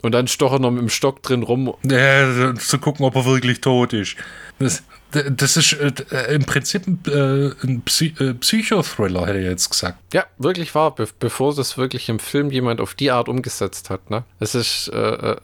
Und 0.00 0.12
dann 0.12 0.28
stochert 0.28 0.60
er 0.60 0.62
noch 0.62 0.70
mit 0.70 0.80
dem 0.80 0.88
Stock 0.88 1.22
drin 1.22 1.42
rum. 1.42 1.74
Ja, 1.82 2.54
zu 2.54 2.78
gucken, 2.78 3.04
ob 3.04 3.14
er 3.16 3.24
wirklich 3.26 3.60
tot 3.60 3.92
ist. 3.92 4.16
Das, 4.58 4.82
das 5.30 5.56
ist 5.56 5.72
äh, 5.72 6.34
im 6.34 6.44
Prinzip 6.44 6.86
ein, 6.86 7.00
äh, 7.06 7.52
ein 7.64 7.82
Psy 7.82 8.14
äh, 8.18 8.34
Psychothriller, 8.34 9.26
hätte 9.26 9.38
ich 9.38 9.46
jetzt 9.46 9.70
gesagt. 9.70 9.98
Ja, 10.12 10.24
wirklich 10.38 10.74
wahr, 10.74 10.94
be 10.94 11.08
bevor 11.18 11.54
das 11.54 11.78
wirklich 11.78 12.08
im 12.08 12.18
Film 12.18 12.50
jemand 12.50 12.80
auf 12.80 12.94
die 12.94 13.10
Art 13.10 13.28
umgesetzt 13.28 13.90
hat. 13.90 14.10
Ne? 14.10 14.24
Es 14.40 14.54
ist, 14.54 14.88
äh, 14.88 14.98
äh, 14.98 15.36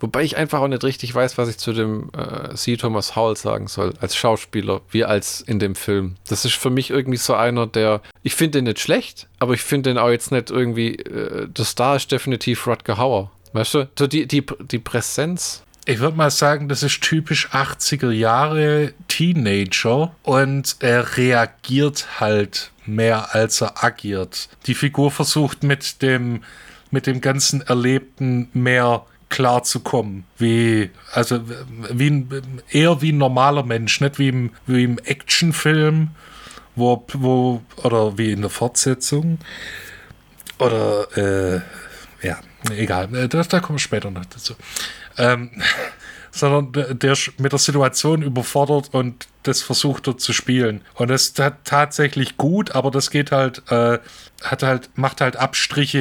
wobei 0.00 0.22
ich 0.22 0.36
einfach 0.36 0.60
auch 0.60 0.68
nicht 0.68 0.84
richtig 0.84 1.14
weiß, 1.14 1.38
was 1.38 1.48
ich 1.48 1.58
zu 1.58 1.72
dem 1.72 2.10
äh, 2.16 2.54
C. 2.54 2.76
Thomas 2.76 3.16
Howell 3.16 3.36
sagen 3.36 3.66
soll, 3.66 3.94
als 4.00 4.16
Schauspieler, 4.16 4.80
wie 4.90 5.04
als 5.04 5.40
in 5.40 5.58
dem 5.58 5.74
Film. 5.74 6.16
Das 6.28 6.44
ist 6.44 6.54
für 6.54 6.70
mich 6.70 6.90
irgendwie 6.90 7.18
so 7.18 7.34
einer, 7.34 7.66
der, 7.66 8.00
ich 8.22 8.34
finde 8.34 8.58
den 8.58 8.64
nicht 8.64 8.80
schlecht, 8.80 9.28
aber 9.38 9.54
ich 9.54 9.62
finde 9.62 9.90
den 9.90 9.98
auch 9.98 10.10
jetzt 10.10 10.32
nicht 10.32 10.50
irgendwie, 10.50 10.96
äh, 10.96 11.48
der 11.48 11.64
Star 11.64 11.96
ist 11.96 12.12
definitiv 12.12 12.66
Rutger 12.66 12.98
Hauer. 12.98 13.30
Weißt 13.52 13.74
du, 13.74 14.08
die, 14.08 14.26
die, 14.26 14.44
die 14.70 14.78
Präsenz. 14.80 15.62
Ich 15.86 15.98
würde 15.98 16.16
mal 16.16 16.30
sagen, 16.30 16.68
das 16.68 16.82
ist 16.82 17.02
typisch 17.02 17.50
80er 17.50 18.10
Jahre 18.10 18.94
Teenager 19.08 20.14
und 20.22 20.76
er 20.80 21.18
reagiert 21.18 22.20
halt 22.20 22.70
mehr 22.86 23.34
als 23.34 23.60
er 23.60 23.84
agiert. 23.84 24.48
Die 24.66 24.74
Figur 24.74 25.10
versucht 25.10 25.62
mit 25.62 26.00
dem, 26.00 26.42
mit 26.90 27.06
dem 27.06 27.20
ganzen 27.20 27.60
Erlebten 27.60 28.48
mehr 28.54 29.04
klar 29.28 29.62
zu 29.62 29.80
kommen. 29.80 30.24
Wie, 30.38 30.90
also 31.12 31.40
wie 31.90 32.10
ein, 32.10 32.28
eher 32.70 33.02
wie 33.02 33.12
ein 33.12 33.18
normaler 33.18 33.62
Mensch, 33.62 34.00
nicht 34.00 34.18
wie 34.18 34.28
im, 34.28 34.50
wie 34.66 34.84
im 34.84 34.98
Actionfilm, 34.98 36.10
wo, 36.76 37.04
wo, 37.12 37.62
oder 37.76 38.16
wie 38.16 38.32
in 38.32 38.40
der 38.40 38.50
Fortsetzung. 38.50 39.38
Oder, 40.58 41.16
äh, 41.16 41.60
ja, 42.26 42.38
egal, 42.70 43.08
da, 43.28 43.42
da 43.42 43.60
kommen 43.60 43.76
wir 43.76 43.80
später 43.80 44.10
noch 44.10 44.24
dazu. 44.24 44.54
Ähm, 45.18 45.50
sondern 46.36 46.98
der, 46.98 47.12
ist 47.12 47.38
mit 47.38 47.52
der 47.52 47.60
Situation 47.60 48.20
überfordert 48.22 48.88
und 48.92 49.28
das 49.44 49.62
versucht 49.62 50.08
er 50.08 50.18
zu 50.18 50.32
spielen. 50.32 50.80
Und 50.94 51.08
das 51.08 51.26
ist 51.26 51.36
ta- 51.36 51.56
tatsächlich 51.62 52.36
gut, 52.36 52.72
aber 52.74 52.90
das 52.90 53.10
geht 53.12 53.30
halt, 53.30 53.62
äh, 53.70 54.00
hat 54.42 54.64
halt, 54.64 54.90
macht 54.96 55.20
halt 55.20 55.36
Abstriche 55.36 55.98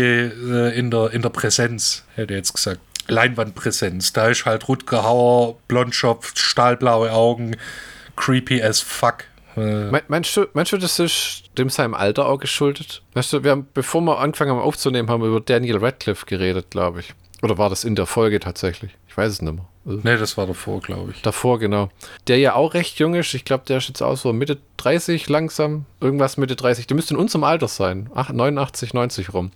äh, 0.73 0.75
in, 0.75 0.89
der, 0.89 1.11
in 1.11 1.21
der 1.21 1.29
Präsenz, 1.29 2.03
hätte 2.15 2.33
ich 2.33 2.37
jetzt 2.37 2.53
gesagt. 2.53 2.79
Leinwandpräsenz. 3.07 4.13
Da 4.13 4.27
ist 4.27 4.45
halt 4.45 4.67
Rutger 4.67 5.03
Hauer, 5.03 5.57
Blondschopf, 5.67 6.33
stahlblaue 6.35 7.11
Augen, 7.11 7.55
creepy 8.15 8.61
as 8.63 8.79
fuck. 8.81 9.25
Äh, 9.55 9.59
Me- 9.91 10.03
Meinst 10.07 10.35
du, 10.35 10.47
meinst 10.53 10.71
du, 10.71 10.77
das 10.77 10.97
ist 10.99 11.43
dem 11.57 11.69
seinem 11.69 11.93
Alter 11.93 12.25
auch 12.27 12.39
geschuldet? 12.39 13.01
Weißt 13.13 13.33
du, 13.33 13.43
wir 13.43 13.51
haben, 13.51 13.67
bevor 13.73 14.01
wir 14.01 14.17
angefangen 14.19 14.51
haben 14.51 14.59
aufzunehmen, 14.61 15.09
haben 15.09 15.21
wir 15.21 15.29
über 15.29 15.41
Daniel 15.41 15.77
Radcliffe 15.77 16.25
geredet, 16.25 16.71
glaube 16.71 17.01
ich. 17.01 17.13
Oder 17.43 17.57
war 17.57 17.69
das 17.69 17.83
in 17.83 17.95
der 17.95 18.05
Folge 18.05 18.39
tatsächlich? 18.39 18.91
Ich 19.13 19.17
weiß 19.17 19.31
es 19.31 19.41
nicht 19.43 19.53
mehr. 19.53 19.65
Also 19.85 19.99
ne, 20.01 20.17
das 20.17 20.37
war 20.37 20.47
davor, 20.47 20.81
glaube 20.81 21.11
ich. 21.11 21.21
Davor, 21.21 21.59
genau. 21.59 21.89
Der 22.25 22.39
ja 22.39 22.55
auch 22.55 22.73
recht 22.73 22.97
jung 22.97 23.13
ist. 23.13 23.31
Ich 23.35 23.45
glaube, 23.45 23.63
der 23.67 23.77
ist 23.77 23.87
jetzt 23.87 24.01
auch 24.01 24.17
so 24.17 24.33
Mitte 24.33 24.57
30 24.77 25.29
langsam. 25.29 25.85
Irgendwas 26.01 26.37
Mitte 26.37 26.55
30. 26.55 26.87
Der 26.87 26.95
müsste 26.95 27.13
in 27.13 27.19
unserem 27.19 27.43
Alter 27.43 27.67
sein. 27.67 28.09
Ach, 28.15 28.31
89, 28.31 28.95
90 28.95 29.31
rum. 29.31 29.51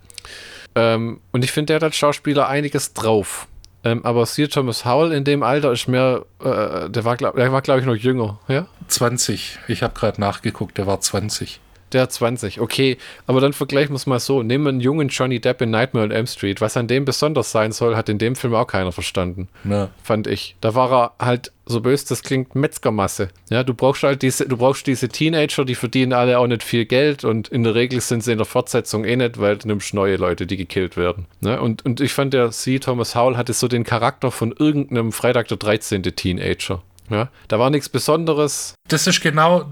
Ähm, 0.76 1.18
und 1.32 1.42
ich 1.42 1.50
finde, 1.50 1.66
der 1.66 1.76
hat 1.76 1.82
als 1.82 1.96
Schauspieler 1.96 2.46
einiges 2.46 2.94
drauf. 2.94 3.48
Ähm, 3.82 4.04
aber 4.04 4.26
Sir 4.26 4.48
Thomas 4.48 4.84
Howell 4.84 5.10
in 5.10 5.24
dem 5.24 5.42
Alter 5.42 5.72
ist 5.72 5.88
mehr, 5.88 6.24
äh, 6.38 6.88
der 6.88 7.04
war, 7.04 7.16
glaube 7.16 7.60
glaub 7.62 7.80
ich, 7.80 7.84
noch 7.84 7.96
jünger, 7.96 8.38
ja? 8.46 8.68
20. 8.86 9.58
Ich 9.66 9.82
habe 9.82 9.94
gerade 9.94 10.20
nachgeguckt, 10.20 10.78
der 10.78 10.86
war 10.86 11.00
20. 11.00 11.58
Der 11.92 12.02
hat 12.02 12.12
20, 12.12 12.60
okay. 12.60 12.98
Aber 13.26 13.40
dann 13.40 13.52
vergleichen 13.52 13.90
wir 13.90 13.96
es 13.96 14.06
mal 14.06 14.20
so. 14.20 14.42
Nehmen 14.42 14.64
wir 14.64 14.70
einen 14.70 14.80
jungen 14.80 15.08
Johnny 15.08 15.40
Depp 15.40 15.62
in 15.62 15.70
Nightmare 15.70 16.04
on 16.04 16.10
Elm 16.10 16.26
Street. 16.26 16.60
Was 16.60 16.76
an 16.76 16.86
dem 16.86 17.04
besonders 17.04 17.50
sein 17.50 17.72
soll, 17.72 17.96
hat 17.96 18.08
in 18.08 18.18
dem 18.18 18.36
Film 18.36 18.54
auch 18.54 18.66
keiner 18.66 18.92
verstanden. 18.92 19.48
Ne. 19.64 19.88
Fand 20.02 20.26
ich. 20.26 20.56
Da 20.60 20.74
war 20.74 20.92
er 20.92 21.24
halt, 21.24 21.52
so 21.64 21.80
böse 21.80 22.06
das 22.08 22.22
klingt, 22.22 22.54
Metzgermasse. 22.54 23.28
Ja, 23.50 23.62
du 23.62 23.74
brauchst 23.74 24.02
halt 24.02 24.22
diese, 24.22 24.46
du 24.46 24.56
brauchst 24.56 24.86
diese 24.86 25.08
Teenager, 25.08 25.64
die 25.64 25.74
verdienen 25.74 26.12
alle 26.12 26.38
auch 26.38 26.46
nicht 26.46 26.62
viel 26.62 26.84
Geld 26.84 27.24
und 27.24 27.48
in 27.48 27.62
der 27.62 27.74
Regel 27.74 28.00
sind 28.00 28.22
sie 28.22 28.32
in 28.32 28.38
der 28.38 28.46
Fortsetzung 28.46 29.04
eh 29.04 29.16
nicht, 29.16 29.38
weil 29.38 29.56
du 29.56 29.68
nimmst 29.68 29.94
neue 29.94 30.16
Leute, 30.16 30.46
die 30.46 30.56
gekillt 30.56 30.96
werden. 30.96 31.26
Ne? 31.40 31.60
Und, 31.60 31.84
und 31.84 32.00
ich 32.00 32.12
fand, 32.12 32.34
der 32.34 32.50
C. 32.50 32.78
Thomas 32.78 33.14
Howell 33.14 33.36
hatte 33.36 33.52
so 33.52 33.68
den 33.68 33.84
Charakter 33.84 34.30
von 34.30 34.52
irgendeinem 34.52 35.12
Freitag 35.12 35.48
der 35.48 35.56
13. 35.56 36.02
Teenager. 36.02 36.82
Ja, 37.10 37.30
da 37.48 37.58
war 37.58 37.70
nichts 37.70 37.88
Besonderes. 37.88 38.74
Das 38.88 39.06
ist 39.06 39.22
genau, 39.22 39.68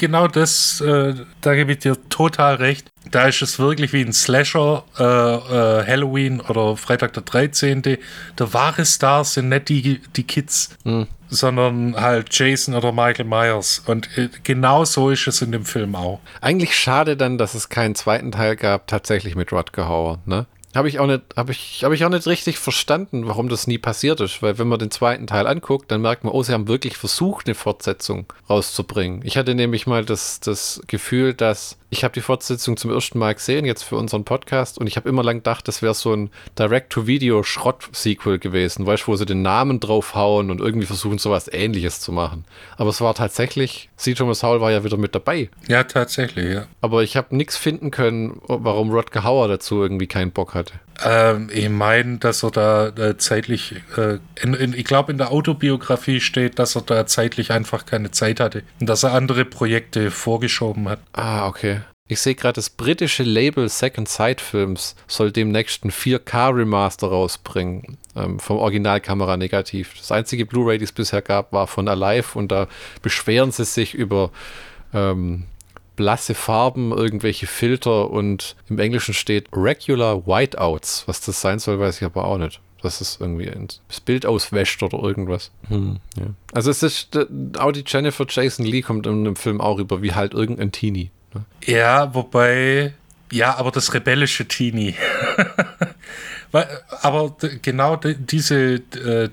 genau 0.00 0.26
das, 0.26 0.80
äh, 0.80 1.14
da 1.40 1.54
gebe 1.54 1.72
ich 1.72 1.78
dir 1.78 1.96
total 2.08 2.56
recht. 2.56 2.90
Da 3.10 3.28
ist 3.28 3.42
es 3.42 3.58
wirklich 3.58 3.92
wie 3.92 4.02
ein 4.02 4.12
Slasher, 4.12 4.84
äh, 4.98 5.04
äh, 5.04 5.86
Halloween 5.86 6.40
oder 6.40 6.76
Freitag 6.76 7.12
der 7.12 7.22
13. 7.22 7.82
Der 7.82 7.98
wahre 8.52 8.84
Star 8.84 9.24
sind 9.24 9.48
nicht 9.48 9.68
die, 9.68 10.00
die 10.16 10.24
Kids, 10.24 10.70
mhm. 10.84 11.06
sondern 11.28 11.94
halt 11.94 12.34
Jason 12.34 12.74
oder 12.74 12.92
Michael 12.92 13.26
Myers. 13.26 13.82
Und 13.86 14.08
äh, 14.18 14.28
genau 14.42 14.84
so 14.84 15.10
ist 15.10 15.28
es 15.28 15.42
in 15.42 15.52
dem 15.52 15.64
Film 15.64 15.94
auch. 15.94 16.20
Eigentlich 16.40 16.74
schade 16.74 17.16
dann, 17.16 17.38
dass 17.38 17.54
es 17.54 17.68
keinen 17.68 17.94
zweiten 17.94 18.32
Teil 18.32 18.56
gab, 18.56 18.86
tatsächlich 18.86 19.36
mit 19.36 19.52
Rutger 19.52 19.88
Hauer, 19.88 20.18
ne? 20.26 20.46
Habe 20.74 20.88
ich 20.88 21.00
auch 21.00 21.06
nicht, 21.06 21.22
habe 21.36 21.50
ich, 21.50 21.82
habe 21.82 21.94
ich 21.94 22.04
auch 22.04 22.10
nicht 22.10 22.26
richtig 22.26 22.58
verstanden, 22.58 23.26
warum 23.26 23.48
das 23.48 23.66
nie 23.66 23.78
passiert 23.78 24.20
ist. 24.20 24.40
Weil 24.40 24.58
wenn 24.58 24.68
man 24.68 24.78
den 24.78 24.92
zweiten 24.92 25.26
Teil 25.26 25.46
anguckt, 25.46 25.90
dann 25.90 26.00
merkt 26.00 26.22
man, 26.22 26.32
oh, 26.32 26.42
sie 26.42 26.52
haben 26.52 26.68
wirklich 26.68 26.96
versucht, 26.96 27.46
eine 27.46 27.54
Fortsetzung 27.54 28.32
rauszubringen. 28.48 29.22
Ich 29.24 29.36
hatte 29.36 29.54
nämlich 29.54 29.86
mal 29.86 30.04
das, 30.04 30.38
das 30.38 30.80
Gefühl, 30.86 31.34
dass 31.34 31.76
ich 31.90 32.04
habe 32.04 32.14
die 32.14 32.20
Fortsetzung 32.20 32.76
zum 32.76 32.92
ersten 32.92 33.18
Mal 33.18 33.34
gesehen, 33.34 33.64
jetzt 33.64 33.82
für 33.82 33.96
unseren 33.96 34.24
Podcast, 34.24 34.78
und 34.78 34.86
ich 34.86 34.96
habe 34.96 35.08
immer 35.08 35.24
lang 35.24 35.38
gedacht, 35.38 35.66
das 35.66 35.82
wäre 35.82 35.94
so 35.94 36.14
ein 36.14 36.30
Direct-to-Video-Schrott-Sequel 36.58 38.38
gewesen, 38.38 38.86
weißt 38.86 39.02
du, 39.02 39.08
wo 39.08 39.16
sie 39.16 39.26
den 39.26 39.42
Namen 39.42 39.80
draufhauen 39.80 40.50
und 40.50 40.60
irgendwie 40.60 40.86
versuchen, 40.86 41.18
sowas 41.18 41.50
ähnliches 41.52 42.00
zu 42.00 42.12
machen. 42.12 42.44
Aber 42.76 42.90
es 42.90 43.00
war 43.00 43.14
tatsächlich, 43.14 43.90
C. 43.96 44.14
Thomas 44.14 44.42
Howell 44.42 44.60
war 44.60 44.70
ja 44.70 44.84
wieder 44.84 44.96
mit 44.96 45.14
dabei. 45.14 45.50
Ja, 45.68 45.82
tatsächlich, 45.84 46.52
ja. 46.52 46.66
Aber 46.80 47.02
ich 47.02 47.16
habe 47.16 47.34
nichts 47.36 47.56
finden 47.56 47.90
können, 47.90 48.40
warum 48.46 48.90
Rodger 48.90 49.24
Hauer 49.24 49.48
dazu 49.48 49.82
irgendwie 49.82 50.06
keinen 50.06 50.30
Bock 50.30 50.54
hatte. 50.54 50.74
Ähm, 51.04 51.48
ich 51.52 51.68
meine, 51.68 52.18
dass 52.18 52.42
er 52.42 52.50
da 52.50 52.88
äh, 52.88 53.16
zeitlich, 53.16 53.76
äh, 53.96 54.18
in, 54.42 54.54
in, 54.54 54.74
ich 54.74 54.84
glaube, 54.84 55.12
in 55.12 55.18
der 55.18 55.32
Autobiografie 55.32 56.20
steht, 56.20 56.58
dass 56.58 56.76
er 56.76 56.82
da 56.82 57.06
zeitlich 57.06 57.50
einfach 57.52 57.86
keine 57.86 58.10
Zeit 58.10 58.40
hatte 58.40 58.62
und 58.80 58.88
dass 58.88 59.02
er 59.02 59.12
andere 59.12 59.44
Projekte 59.44 60.10
vorgeschoben 60.10 60.88
hat. 60.88 61.00
Ah, 61.12 61.46
okay. 61.46 61.80
Ich 62.10 62.20
sehe 62.20 62.34
gerade, 62.34 62.54
das 62.54 62.70
britische 62.70 63.22
Label 63.22 63.68
Second 63.68 64.08
Sight 64.08 64.40
Films 64.40 64.96
soll 65.06 65.30
demnächst 65.30 65.84
ein 65.84 65.92
4K-Remaster 65.92 67.06
rausbringen. 67.06 67.98
Ähm, 68.16 68.40
vom 68.40 68.56
Originalkamera 68.56 69.36
negativ. 69.36 69.94
Das 69.96 70.10
einzige 70.10 70.44
Blu-ray, 70.44 70.78
die 70.78 70.84
es 70.84 70.92
bisher 70.92 71.22
gab, 71.22 71.52
war 71.52 71.68
von 71.68 71.86
Alive 71.86 72.36
und 72.36 72.50
da 72.50 72.66
beschweren 73.00 73.52
sie 73.52 73.64
sich 73.64 73.94
über 73.94 74.32
ähm, 74.92 75.44
blasse 76.00 76.34
Farben, 76.34 76.92
irgendwelche 76.92 77.46
Filter 77.46 78.08
und 78.08 78.56
im 78.70 78.78
Englischen 78.78 79.12
steht 79.12 79.48
Regular 79.52 80.26
Whiteouts. 80.26 81.02
Was 81.04 81.20
das 81.20 81.42
sein 81.42 81.58
soll, 81.58 81.78
weiß 81.78 81.98
ich 81.98 82.04
aber 82.04 82.24
auch 82.24 82.38
nicht. 82.38 82.58
Dass 82.80 83.02
es 83.02 83.18
irgendwie 83.20 83.52
das 83.88 84.00
Bild 84.00 84.24
auswäscht 84.24 84.82
oder 84.82 84.98
irgendwas. 84.98 85.50
Hm, 85.68 85.98
ja. 86.16 86.28
Also 86.54 86.70
es 86.70 86.82
ist, 86.82 87.18
auch 87.58 87.72
die 87.72 87.84
Jennifer 87.86 88.24
Jason 88.26 88.64
Lee 88.64 88.80
kommt 88.80 89.06
in 89.06 89.24
dem 89.24 89.36
Film 89.36 89.60
auch 89.60 89.76
rüber, 89.76 90.00
wie 90.00 90.14
halt 90.14 90.32
irgendein 90.32 90.72
Teenie. 90.72 91.10
Ne? 91.34 91.44
Ja, 91.66 92.14
wobei, 92.14 92.94
ja, 93.30 93.58
aber 93.58 93.70
das 93.70 93.92
rebellische 93.92 94.48
Teenie. 94.48 94.94
aber 97.02 97.36
genau 97.60 97.96
diese, 97.96 98.76
äh, 98.96 99.28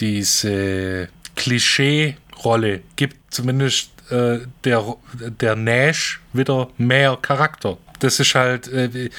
diese 0.00 1.08
Klischee-Rolle 1.36 2.80
gibt 2.96 3.34
zumindest 3.34 3.90
äh, 4.10 4.40
der, 4.64 4.96
der 5.40 5.56
Nash 5.56 6.20
wieder 6.32 6.68
mehr 6.78 7.18
Charakter. 7.20 7.78
Das 8.00 8.20
ist 8.20 8.34
halt, 8.34 8.68
äh, 8.68 9.10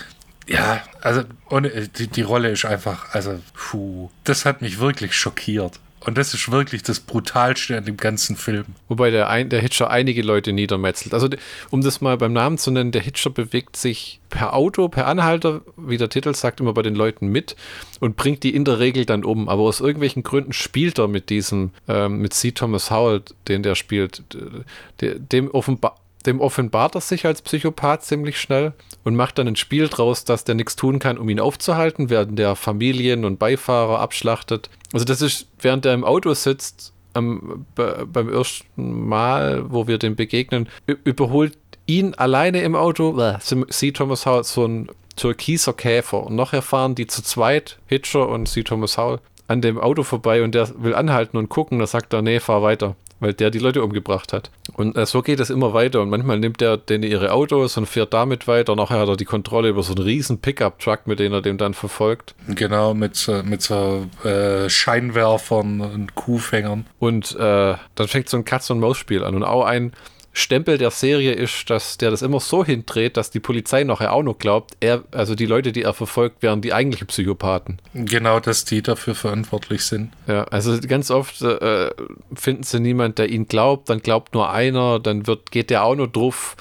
ja, 0.47 0.81
also 1.01 1.23
ohne, 1.49 1.69
die, 1.69 2.07
die 2.07 2.21
Rolle 2.21 2.49
ist 2.49 2.65
einfach, 2.65 3.13
also, 3.13 3.39
puh, 3.53 4.09
das 4.23 4.45
hat 4.45 4.61
mich 4.61 4.79
wirklich 4.79 5.15
schockiert. 5.15 5.79
Und 6.05 6.17
das 6.17 6.33
ist 6.33 6.49
wirklich 6.51 6.81
das 6.83 6.99
Brutalste 6.99 7.77
an 7.77 7.85
dem 7.85 7.97
ganzen 7.97 8.35
Film. 8.35 8.65
Wobei 8.87 9.11
der, 9.11 9.29
ein, 9.29 9.49
der 9.49 9.61
Hitcher 9.61 9.89
einige 9.89 10.21
Leute 10.21 10.53
niedermetzelt. 10.53 11.13
Also, 11.13 11.27
um 11.71 11.81
das 11.81 11.99
mal 11.99 12.17
beim 12.17 12.31
Namen 12.31 12.57
zu 12.57 12.71
nennen, 12.71 12.91
der 12.91 13.01
Hitcher 13.01 13.29
bewegt 13.29 13.75
sich 13.75 14.19
per 14.29 14.53
Auto, 14.53 14.87
per 14.87 15.07
Anhalter, 15.07 15.61
wie 15.75 15.97
der 15.97 16.09
Titel 16.09 16.33
sagt, 16.33 16.61
immer 16.61 16.73
bei 16.73 16.83
den 16.83 16.95
Leuten 16.95 17.27
mit 17.27 17.55
und 17.99 18.15
bringt 18.15 18.43
die 18.43 18.55
in 18.55 18.63
der 18.63 18.79
Regel 18.79 19.05
dann 19.05 19.25
um. 19.25 19.49
Aber 19.49 19.63
aus 19.63 19.81
irgendwelchen 19.81 20.23
Gründen 20.23 20.53
spielt 20.53 20.99
er 20.99 21.07
mit 21.07 21.29
diesem, 21.29 21.71
ähm, 21.87 22.19
mit 22.19 22.33
C. 22.33 22.51
Thomas 22.51 22.91
Howell, 22.91 23.21
den 23.47 23.63
der 23.63 23.75
spielt, 23.75 24.23
dem 25.01 25.51
offenbar 25.51 25.95
dem 26.25 26.41
offenbart 26.41 26.95
er 26.95 27.01
sich 27.01 27.25
als 27.25 27.41
Psychopath 27.41 28.03
ziemlich 28.03 28.39
schnell 28.39 28.73
und 29.03 29.15
macht 29.15 29.37
dann 29.37 29.47
ein 29.47 29.55
Spiel 29.55 29.87
draus, 29.87 30.25
dass 30.25 30.43
der 30.43 30.55
nichts 30.55 30.75
tun 30.75 30.99
kann, 30.99 31.17
um 31.17 31.29
ihn 31.29 31.39
aufzuhalten, 31.39 32.09
während 32.09 32.37
der 32.37 32.55
Familien 32.55 33.25
und 33.25 33.39
Beifahrer 33.39 33.99
abschlachtet. 33.99 34.69
Also 34.91 35.05
das 35.05 35.21
ist, 35.21 35.47
während 35.59 35.85
er 35.85 35.93
im 35.93 36.03
Auto 36.03 36.33
sitzt, 36.33 36.93
am, 37.13 37.65
beim 37.75 38.29
ersten 38.29 39.07
Mal, 39.07 39.71
wo 39.71 39.87
wir 39.87 39.97
dem 39.97 40.15
begegnen, 40.15 40.67
überholt 41.03 41.57
ihn 41.85 42.13
alleine 42.13 42.61
im 42.61 42.75
Auto, 42.75 43.19
sieht 43.69 43.97
Thomas 43.97 44.25
Howell 44.25 44.43
so 44.43 44.65
ein 44.65 44.89
türkiser 45.15 45.73
Käfer. 45.73 46.23
Und 46.23 46.35
nachher 46.35 46.61
fahren 46.61 46.95
die 46.95 47.07
zu 47.07 47.23
zweit, 47.23 47.79
Hitcher 47.87 48.29
und 48.29 48.47
C. 48.47 48.63
Thomas 48.63 48.97
Howell, 48.97 49.19
an 49.47 49.61
dem 49.61 49.79
Auto 49.79 50.03
vorbei 50.03 50.43
und 50.43 50.53
der 50.53 50.69
will 50.83 50.93
anhalten 50.93 51.37
und 51.37 51.49
gucken. 51.49 51.79
Da 51.79 51.87
sagt 51.87 52.13
er, 52.13 52.21
nee, 52.21 52.39
fahr 52.39 52.61
weiter 52.61 52.95
weil 53.19 53.33
der 53.33 53.51
die 53.51 53.59
Leute 53.59 53.83
umgebracht 53.83 54.33
hat. 54.33 54.51
Und 54.73 54.97
äh, 54.97 55.05
so 55.05 55.21
geht 55.21 55.39
es 55.39 55.49
immer 55.49 55.73
weiter. 55.73 56.01
Und 56.01 56.09
manchmal 56.09 56.39
nimmt 56.39 56.61
er 56.61 56.77
denen 56.77 57.03
ihre 57.03 57.31
Autos 57.31 57.77
und 57.77 57.85
fährt 57.85 58.13
damit 58.13 58.47
weiter. 58.47 58.75
Nachher 58.75 58.99
hat 58.99 59.09
er 59.09 59.17
die 59.17 59.25
Kontrolle 59.25 59.69
über 59.69 59.83
so 59.83 59.93
einen 59.93 60.03
riesen 60.03 60.39
Pickup-Truck, 60.39 61.07
mit 61.07 61.19
dem 61.19 61.33
er 61.33 61.41
dem 61.41 61.57
dann 61.57 61.73
verfolgt. 61.73 62.35
Genau, 62.47 62.93
mit, 62.93 63.29
mit 63.43 63.61
so 63.61 64.07
äh, 64.23 64.69
Scheinwerfern 64.69 65.81
und 65.81 66.15
Kuhfängern. 66.15 66.85
Und 66.99 67.35
äh, 67.35 67.75
dann 67.95 68.07
fängt 68.07 68.29
so 68.29 68.37
ein 68.37 68.45
Katz-und-Maus-Spiel 68.45 69.23
an. 69.23 69.35
Und 69.35 69.43
auch 69.43 69.65
ein 69.65 69.93
Stempel 70.39 70.77
der 70.77 70.91
Serie 70.91 71.33
ist, 71.33 71.69
dass 71.69 71.97
der 71.97 72.11
das 72.11 72.21
immer 72.21 72.39
so 72.39 72.63
hindreht, 72.63 73.17
dass 73.17 73.31
die 73.31 73.39
Polizei 73.39 73.83
nachher 73.83 74.13
auch 74.13 74.23
noch 74.23 74.37
glaubt, 74.37 74.71
er, 74.79 75.03
also 75.11 75.35
die 75.35 75.45
Leute, 75.45 75.71
die 75.71 75.83
er 75.83 75.93
verfolgt, 75.93 76.41
wären 76.41 76.61
die 76.61 76.73
eigentlichen 76.73 77.07
Psychopathen. 77.07 77.79
Genau, 77.93 78.39
dass 78.39 78.65
die 78.65 78.81
dafür 78.81 79.15
verantwortlich 79.15 79.83
sind. 79.83 80.11
Ja, 80.27 80.43
also 80.45 80.79
ganz 80.79 81.11
oft 81.11 81.41
äh, 81.41 81.89
finden 82.33 82.63
sie 82.63 82.79
niemand, 82.79 83.19
der 83.19 83.29
ihn 83.29 83.47
glaubt, 83.47 83.89
dann 83.89 84.01
glaubt 84.01 84.33
nur 84.33 84.51
einer, 84.51 84.99
dann 84.99 85.27
wird, 85.27 85.51
geht 85.51 85.69
der 85.69 85.83
auch 85.83 85.95
noch 85.95 86.07
drauf 86.07 86.55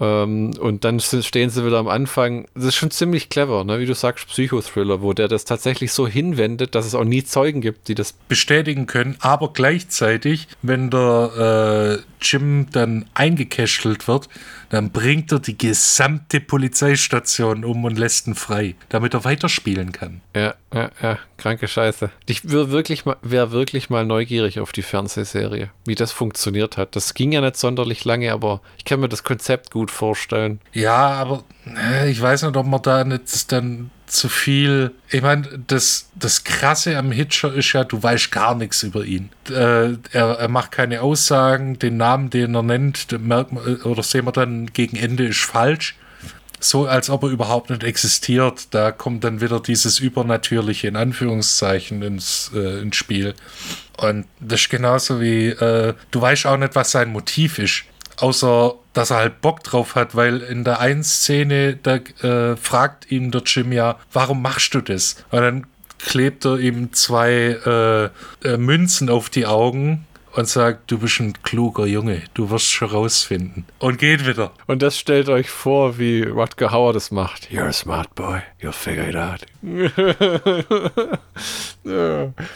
ähm, 0.00 0.52
und 0.58 0.84
dann 0.84 0.98
stehen 0.98 1.50
sie 1.50 1.64
wieder 1.64 1.78
am 1.78 1.88
Anfang. 1.88 2.46
Das 2.54 2.64
ist 2.64 2.76
schon 2.76 2.90
ziemlich 2.90 3.28
clever, 3.28 3.64
ne? 3.64 3.78
wie 3.78 3.86
du 3.86 3.94
sagst, 3.94 4.26
Psychothriller, 4.28 5.02
wo 5.02 5.12
der 5.12 5.28
das 5.28 5.44
tatsächlich 5.44 5.92
so 5.92 6.08
hinwendet, 6.08 6.74
dass 6.74 6.86
es 6.86 6.94
auch 6.94 7.04
nie 7.04 7.22
Zeugen 7.22 7.60
gibt, 7.60 7.88
die 7.88 7.94
das 7.94 8.12
bestätigen 8.12 8.86
können. 8.86 9.16
Aber 9.20 9.52
gleichzeitig, 9.52 10.48
wenn 10.62 10.90
der 10.90 12.00
äh, 12.00 12.24
Jim 12.24 12.66
dann 12.72 13.04
eingekästelt 13.12 14.08
wird, 14.08 14.28
dann 14.70 14.90
bringt 14.90 15.30
er 15.32 15.40
die 15.40 15.58
gesamte 15.58 16.40
Polizeistation 16.40 17.64
um 17.64 17.84
und 17.84 17.98
lässt 17.98 18.26
ihn 18.26 18.34
frei, 18.34 18.76
damit 18.88 19.14
er 19.14 19.24
weiterspielen 19.24 19.92
kann. 19.92 20.22
Ja, 20.34 20.54
ja, 20.72 20.90
ja, 21.02 21.18
kranke 21.36 21.68
Scheiße. 21.68 22.10
Ich 22.26 22.48
wäre 22.48 22.70
wirklich, 22.70 23.04
mal, 23.04 23.16
wär 23.22 23.50
wirklich 23.50 23.90
mal 23.90 24.06
neugierig 24.06 24.60
auf 24.60 24.72
die 24.72 24.82
Fernsehserie, 24.82 25.70
wie 25.84 25.96
das 25.96 26.12
funktioniert 26.12 26.76
hat. 26.76 26.96
Das 26.96 27.14
ging 27.14 27.32
ja 27.32 27.40
nicht 27.40 27.56
sonderlich 27.56 28.04
lange, 28.04 28.32
aber 28.32 28.62
ich 28.78 28.84
kann 28.84 29.00
mir 29.00 29.08
das 29.08 29.24
Konzept 29.24 29.70
gut 29.72 29.90
vorstellen. 29.90 30.60
Ja, 30.72 31.10
aber 31.10 31.44
äh, 31.66 32.10
ich 32.10 32.22
weiß 32.22 32.42
nicht, 32.42 32.56
ob 32.56 32.66
man 32.66 32.80
da 32.82 33.04
nicht 33.04 33.50
dann 33.52 33.90
zu 34.10 34.28
viel. 34.28 34.92
Ich 35.08 35.22
meine, 35.22 35.46
das, 35.66 36.10
das 36.14 36.44
Krasse 36.44 36.96
am 36.98 37.12
Hitcher 37.12 37.54
ist 37.54 37.72
ja, 37.72 37.84
du 37.84 38.02
weißt 38.02 38.30
gar 38.32 38.54
nichts 38.54 38.82
über 38.82 39.04
ihn. 39.04 39.30
Äh, 39.48 39.94
er, 40.12 40.38
er 40.38 40.48
macht 40.48 40.72
keine 40.72 41.02
Aussagen, 41.02 41.78
den 41.78 41.96
Namen, 41.96 42.30
den 42.30 42.54
er 42.54 42.62
nennt, 42.62 43.06
merkt 43.20 43.52
man, 43.52 43.76
oder 43.82 44.02
sehen 44.02 44.26
wir 44.26 44.32
dann 44.32 44.66
gegen 44.72 44.96
Ende, 44.96 45.26
ist 45.26 45.40
falsch. 45.40 45.96
So, 46.62 46.86
als 46.86 47.08
ob 47.08 47.22
er 47.22 47.30
überhaupt 47.30 47.70
nicht 47.70 47.84
existiert. 47.84 48.74
Da 48.74 48.92
kommt 48.92 49.24
dann 49.24 49.40
wieder 49.40 49.60
dieses 49.60 49.98
Übernatürliche 49.98 50.88
in 50.88 50.96
Anführungszeichen 50.96 52.02
ins, 52.02 52.50
äh, 52.54 52.82
ins 52.82 52.96
Spiel. 52.96 53.34
Und 53.96 54.26
das 54.40 54.60
ist 54.60 54.70
genauso 54.70 55.20
wie, 55.20 55.48
äh, 55.48 55.94
du 56.10 56.20
weißt 56.20 56.46
auch 56.46 56.58
nicht, 56.58 56.74
was 56.74 56.90
sein 56.90 57.10
Motiv 57.12 57.58
ist. 57.58 57.84
Außer, 58.20 58.74
dass 58.92 59.10
er 59.10 59.16
halt 59.16 59.40
Bock 59.40 59.62
drauf 59.62 59.94
hat, 59.94 60.14
weil 60.14 60.38
in 60.38 60.62
der 60.62 60.78
einen 60.80 61.02
Szene, 61.02 61.76
da 61.82 61.96
äh, 61.96 62.56
fragt 62.56 63.10
ihn 63.10 63.30
der 63.30 63.42
Jim 63.46 63.72
ja, 63.72 63.98
warum 64.12 64.42
machst 64.42 64.74
du 64.74 64.80
das? 64.80 65.16
Und 65.30 65.40
dann 65.40 65.66
klebt 65.98 66.44
er 66.44 66.58
ihm 66.58 66.92
zwei 66.92 67.58
äh, 67.64 68.04
äh, 68.46 68.56
Münzen 68.56 69.08
auf 69.08 69.30
die 69.30 69.46
Augen 69.46 70.06
und 70.34 70.48
sagt, 70.48 70.90
du 70.90 70.98
bist 70.98 71.20
ein 71.20 71.32
kluger 71.42 71.86
Junge, 71.86 72.22
du 72.34 72.50
wirst 72.50 72.66
schon 72.66 72.90
rausfinden. 72.90 73.66
Und 73.78 73.98
geht 73.98 74.26
wieder. 74.26 74.52
Und 74.66 74.82
das 74.82 74.98
stellt 74.98 75.28
euch 75.28 75.50
vor, 75.50 75.98
wie 75.98 76.22
Rutger 76.22 76.70
Hauer 76.70 76.92
das 76.92 77.10
macht. 77.10 77.48
You're 77.50 77.68
a 77.68 77.72
smart 77.72 78.14
boy, 78.14 78.40
you'll 78.60 78.72
figure 78.72 79.08
it 79.08 79.16
out. 79.16 79.46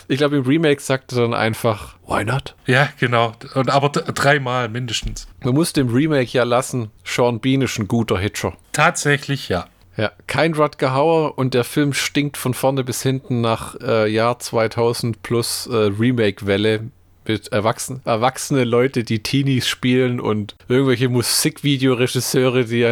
ich 0.09 0.19
glaube, 0.19 0.37
im 0.37 0.45
Remake 0.45 0.81
sagt 0.81 1.13
er 1.13 1.23
dann 1.23 1.35
einfach, 1.35 1.97
why 2.07 2.25
not? 2.25 2.55
Ja, 2.67 2.89
genau. 2.99 3.33
Und 3.55 3.71
aber 3.71 3.89
dreimal 3.91 4.69
mindestens. 4.69 5.27
Man 5.43 5.55
muss 5.55 5.73
dem 5.73 5.89
Remake 5.89 6.31
ja 6.31 6.45
lassen, 6.45 6.91
Sean 7.05 7.41
Bean 7.41 7.63
ist 7.63 7.79
ein 7.79 7.89
guter 7.89 8.19
Hitcher. 8.19 8.55
Tatsächlich, 8.73 9.49
ja. 9.49 9.67
Ja, 9.97 10.11
kein 10.27 10.55
Rutger 10.55 10.93
Hauer 10.93 11.39
und 11.39 11.55
der 11.55 11.63
Film 11.63 11.93
stinkt 11.93 12.37
von 12.37 12.53
vorne 12.53 12.83
bis 12.83 13.03
hinten 13.03 13.41
nach 13.41 13.77
äh, 13.81 14.11
Jahr 14.11 14.41
2000 14.41 15.23
plus 15.23 15.69
äh, 15.69 15.75
Remake-Welle 15.77 16.91
mit 17.27 17.49
erwachsen, 17.49 18.01
erwachsene 18.05 18.65
Leute, 18.65 19.05
die 19.05 19.23
Teenies 19.23 19.67
spielen 19.67 20.21
und 20.21 20.57
irgendwelche 20.69 21.09
Musikvideoregisseure, 21.09 22.65
die, 22.65 22.85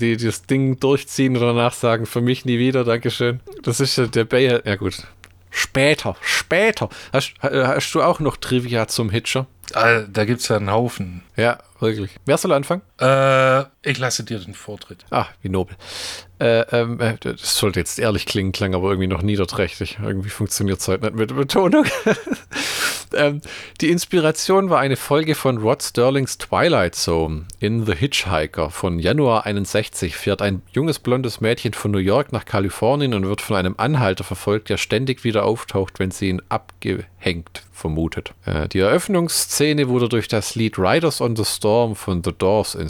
die 0.00 0.16
das 0.16 0.42
Ding 0.42 0.80
durchziehen 0.80 1.36
und 1.36 1.42
danach 1.42 1.72
sagen, 1.72 2.06
für 2.06 2.20
mich 2.20 2.44
nie 2.44 2.58
wieder, 2.58 2.84
Dankeschön. 2.84 3.40
Das 3.62 3.80
ist 3.80 3.96
ja 3.96 4.06
der 4.06 4.24
Bayer. 4.24 4.66
Ja 4.66 4.76
gut. 4.76 5.06
Später, 5.50 6.16
später. 6.20 6.88
Hast, 7.12 7.34
hast 7.42 7.94
du 7.94 8.02
auch 8.02 8.20
noch 8.20 8.36
Trivia 8.36 8.86
zum 8.86 9.10
Hitcher? 9.10 9.46
Ah, 9.74 10.00
da 10.00 10.24
gibt 10.24 10.40
es 10.40 10.48
ja 10.48 10.56
einen 10.56 10.70
Haufen. 10.70 11.22
Ja, 11.36 11.58
wirklich. 11.80 12.10
Wer 12.24 12.38
soll 12.38 12.52
anfangen? 12.52 12.82
Äh, 13.00 13.62
ich 13.82 13.98
lasse 13.98 14.24
dir 14.24 14.38
den 14.38 14.54
Vortritt. 14.54 15.06
Ah, 15.10 15.26
wie 15.40 15.48
nobel. 15.48 15.76
Äh, 16.38 16.60
ähm, 16.72 17.00
äh, 17.00 17.16
das 17.20 17.56
sollte 17.56 17.80
jetzt 17.80 17.98
ehrlich 17.98 18.26
klingen, 18.26 18.52
klang 18.52 18.74
aber 18.74 18.90
irgendwie 18.90 19.06
noch 19.06 19.22
niederträchtig. 19.22 19.98
Irgendwie 20.02 20.30
funktioniert 20.30 20.80
es 20.80 20.88
heute 20.88 21.04
nicht 21.06 21.16
mit 21.16 21.30
der 21.30 21.34
Betonung. 21.34 21.84
ähm, 23.14 23.42
die 23.80 23.90
Inspiration 23.90 24.70
war 24.70 24.80
eine 24.80 24.96
Folge 24.96 25.34
von 25.34 25.58
Rod 25.58 25.82
Sterlings 25.82 26.38
Twilight 26.38 26.94
Zone. 26.94 27.46
In 27.58 27.84
The 27.84 27.94
Hitchhiker 27.94 28.70
von 28.70 28.98
Januar 28.98 29.44
61 29.44 30.16
fährt 30.16 30.40
ein 30.40 30.62
junges 30.72 30.98
blondes 30.98 31.42
Mädchen 31.42 31.74
von 31.74 31.90
New 31.90 31.98
York 31.98 32.32
nach 32.32 32.46
Kalifornien 32.46 33.12
und 33.12 33.26
wird 33.26 33.42
von 33.42 33.56
einem 33.56 33.74
Anhalter 33.76 34.24
verfolgt, 34.24 34.70
der 34.70 34.78
ständig 34.78 35.24
wieder 35.24 35.44
auftaucht, 35.44 35.98
wenn 35.98 36.10
sie 36.10 36.30
ihn 36.30 36.40
abgehängt 36.48 37.62
vermutet. 37.70 38.32
Äh, 38.46 38.68
die 38.68 38.78
Eröffnungsszene 38.78 39.88
wurde 39.88 40.08
durch 40.08 40.28
das 40.28 40.54
Lied 40.54 40.78
Riders 40.78 41.20
on 41.20 41.36
the 41.36 41.44
Storm 41.44 41.96
von 41.96 42.22
The 42.24 42.32
Doors 42.32 42.74
inspiriert. 42.74 42.89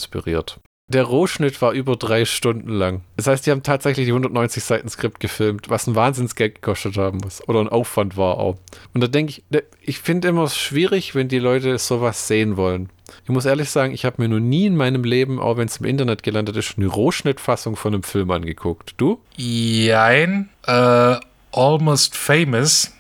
Der 0.89 1.05
Rohschnitt 1.05 1.63
war 1.63 1.71
über 1.71 1.95
drei 1.95 2.25
Stunden 2.25 2.71
lang. 2.71 3.03
Das 3.17 3.29
heißt, 3.29 3.47
die 3.47 3.53
haben 3.53 3.63
tatsächlich 3.63 4.07
die 4.07 4.11
190 4.11 4.65
Seiten 4.65 4.89
Skript 4.89 5.21
gefilmt, 5.21 5.71
was 5.71 5.87
ein 5.87 5.95
Wahnsinnsgeld 5.95 6.57
gekostet 6.57 6.97
haben 6.97 7.19
muss. 7.19 7.47
Oder 7.49 7.61
ein 7.61 7.69
Aufwand 7.69 8.17
war 8.17 8.39
auch. 8.39 8.57
Und 8.93 9.01
da 9.01 9.07
denke 9.07 9.31
ich, 9.31 9.63
ich 9.81 10.01
finde 10.01 10.27
immer 10.27 10.49
schwierig, 10.49 11.15
wenn 11.15 11.29
die 11.29 11.39
Leute 11.39 11.79
sowas 11.79 12.27
sehen 12.27 12.57
wollen. 12.57 12.89
Ich 13.23 13.31
muss 13.31 13.45
ehrlich 13.45 13.71
sagen, 13.71 13.93
ich 13.95 14.05
habe 14.05 14.21
mir 14.21 14.29
noch 14.29 14.41
nie 14.41 14.67
in 14.67 14.77
meinem 14.77 15.05
Leben, 15.05 15.39
auch 15.39 15.57
wenn 15.57 15.69
es 15.69 15.77
im 15.77 15.87
Internet 15.87 16.25
gelandet 16.25 16.57
ist, 16.57 16.77
eine 16.77 16.89
Rohschnittfassung 16.89 17.77
von 17.77 17.95
einem 17.95 18.03
Film 18.03 18.33
angeguckt. 18.33 18.95
Du? 18.97 19.21
Jein. 19.37 20.49
Äh, 20.67 21.17
Almost 21.53 22.17
Famous 22.17 22.93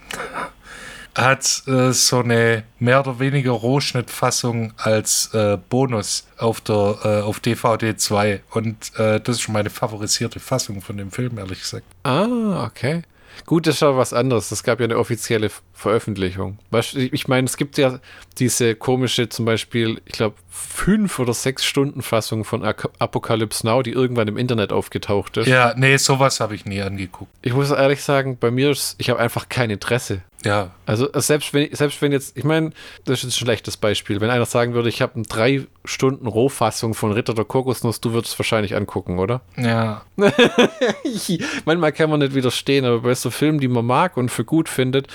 hat 1.14 1.62
äh, 1.66 1.92
so 1.92 2.20
eine 2.20 2.64
mehr 2.78 3.00
oder 3.00 3.18
weniger 3.18 3.52
Rohschnittfassung 3.52 4.72
als 4.76 5.32
äh, 5.34 5.58
Bonus 5.68 6.26
auf 6.38 6.60
der 6.60 6.98
äh, 7.04 7.20
auf 7.22 7.40
DVD 7.40 7.96
2 7.96 8.42
und 8.50 8.98
äh, 8.98 9.20
das 9.20 9.36
ist 9.36 9.42
schon 9.42 9.54
meine 9.54 9.70
favorisierte 9.70 10.40
Fassung 10.40 10.80
von 10.80 10.96
dem 10.96 11.10
Film, 11.10 11.38
ehrlich 11.38 11.60
gesagt. 11.60 11.84
Ah, 12.04 12.64
okay. 12.64 13.02
Gut, 13.46 13.66
das 13.66 13.76
ist 13.76 13.80
ja 13.80 13.96
was 13.96 14.12
anderes. 14.12 14.50
Es 14.50 14.62
gab 14.62 14.80
ja 14.80 14.84
eine 14.84 14.98
offizielle 14.98 15.50
Veröffentlichung. 15.72 16.58
Ich 16.94 17.26
meine, 17.28 17.46
es 17.46 17.56
gibt 17.56 17.78
ja 17.78 18.00
diese 18.38 18.74
komische, 18.74 19.28
zum 19.28 19.44
Beispiel, 19.44 20.00
ich 20.04 20.12
glaube, 20.12 20.36
fünf 20.50 21.18
oder 21.18 21.32
sechs 21.32 21.64
Stunden 21.64 22.02
Fassung 22.02 22.44
von 22.44 22.62
Apocalypse 22.64 23.66
Now, 23.66 23.82
die 23.82 23.92
irgendwann 23.92 24.28
im 24.28 24.36
Internet 24.36 24.72
aufgetaucht 24.72 25.36
ist. 25.38 25.46
Ja, 25.46 25.74
nee, 25.76 25.96
sowas 25.96 26.40
habe 26.40 26.54
ich 26.54 26.64
nie 26.64 26.82
angeguckt. 26.82 27.32
Ich 27.42 27.54
muss 27.54 27.70
ehrlich 27.70 28.02
sagen, 28.02 28.36
bei 28.38 28.50
mir 28.50 28.70
ist, 28.70 28.96
ich 28.98 29.10
habe 29.10 29.20
einfach 29.20 29.48
kein 29.48 29.70
Interesse. 29.70 30.22
Ja. 30.44 30.70
Also 30.86 31.08
selbst 31.14 31.52
wenn, 31.52 31.74
selbst 31.74 32.00
wenn 32.00 32.12
jetzt, 32.12 32.36
ich 32.36 32.44
meine, 32.44 32.70
das 33.04 33.18
ist 33.18 33.24
ein 33.24 33.30
schlechtes 33.32 33.76
Beispiel. 33.76 34.20
Wenn 34.20 34.30
einer 34.30 34.46
sagen 34.46 34.74
würde, 34.74 34.88
ich 34.88 35.02
habe 35.02 35.14
eine 35.16 35.24
drei 35.24 35.66
Stunden 35.84 36.26
Rohfassung 36.26 36.94
von 36.94 37.12
Ritter 37.12 37.34
der 37.34 37.44
Kokosnuss, 37.44 38.00
du 38.00 38.12
würdest 38.12 38.34
es 38.34 38.38
wahrscheinlich 38.38 38.74
angucken, 38.74 39.18
oder? 39.18 39.42
Ja. 39.56 40.02
Manchmal 41.64 41.92
kann 41.92 42.10
man 42.10 42.20
nicht 42.20 42.34
widerstehen, 42.34 42.84
aber 42.84 43.00
bei 43.00 43.14
so 43.14 43.30
Filmen, 43.30 43.60
die 43.60 43.68
man 43.68 43.84
mag 43.84 44.16
und 44.16 44.30
für 44.30 44.44
gut 44.44 44.68
findet, 44.68 45.08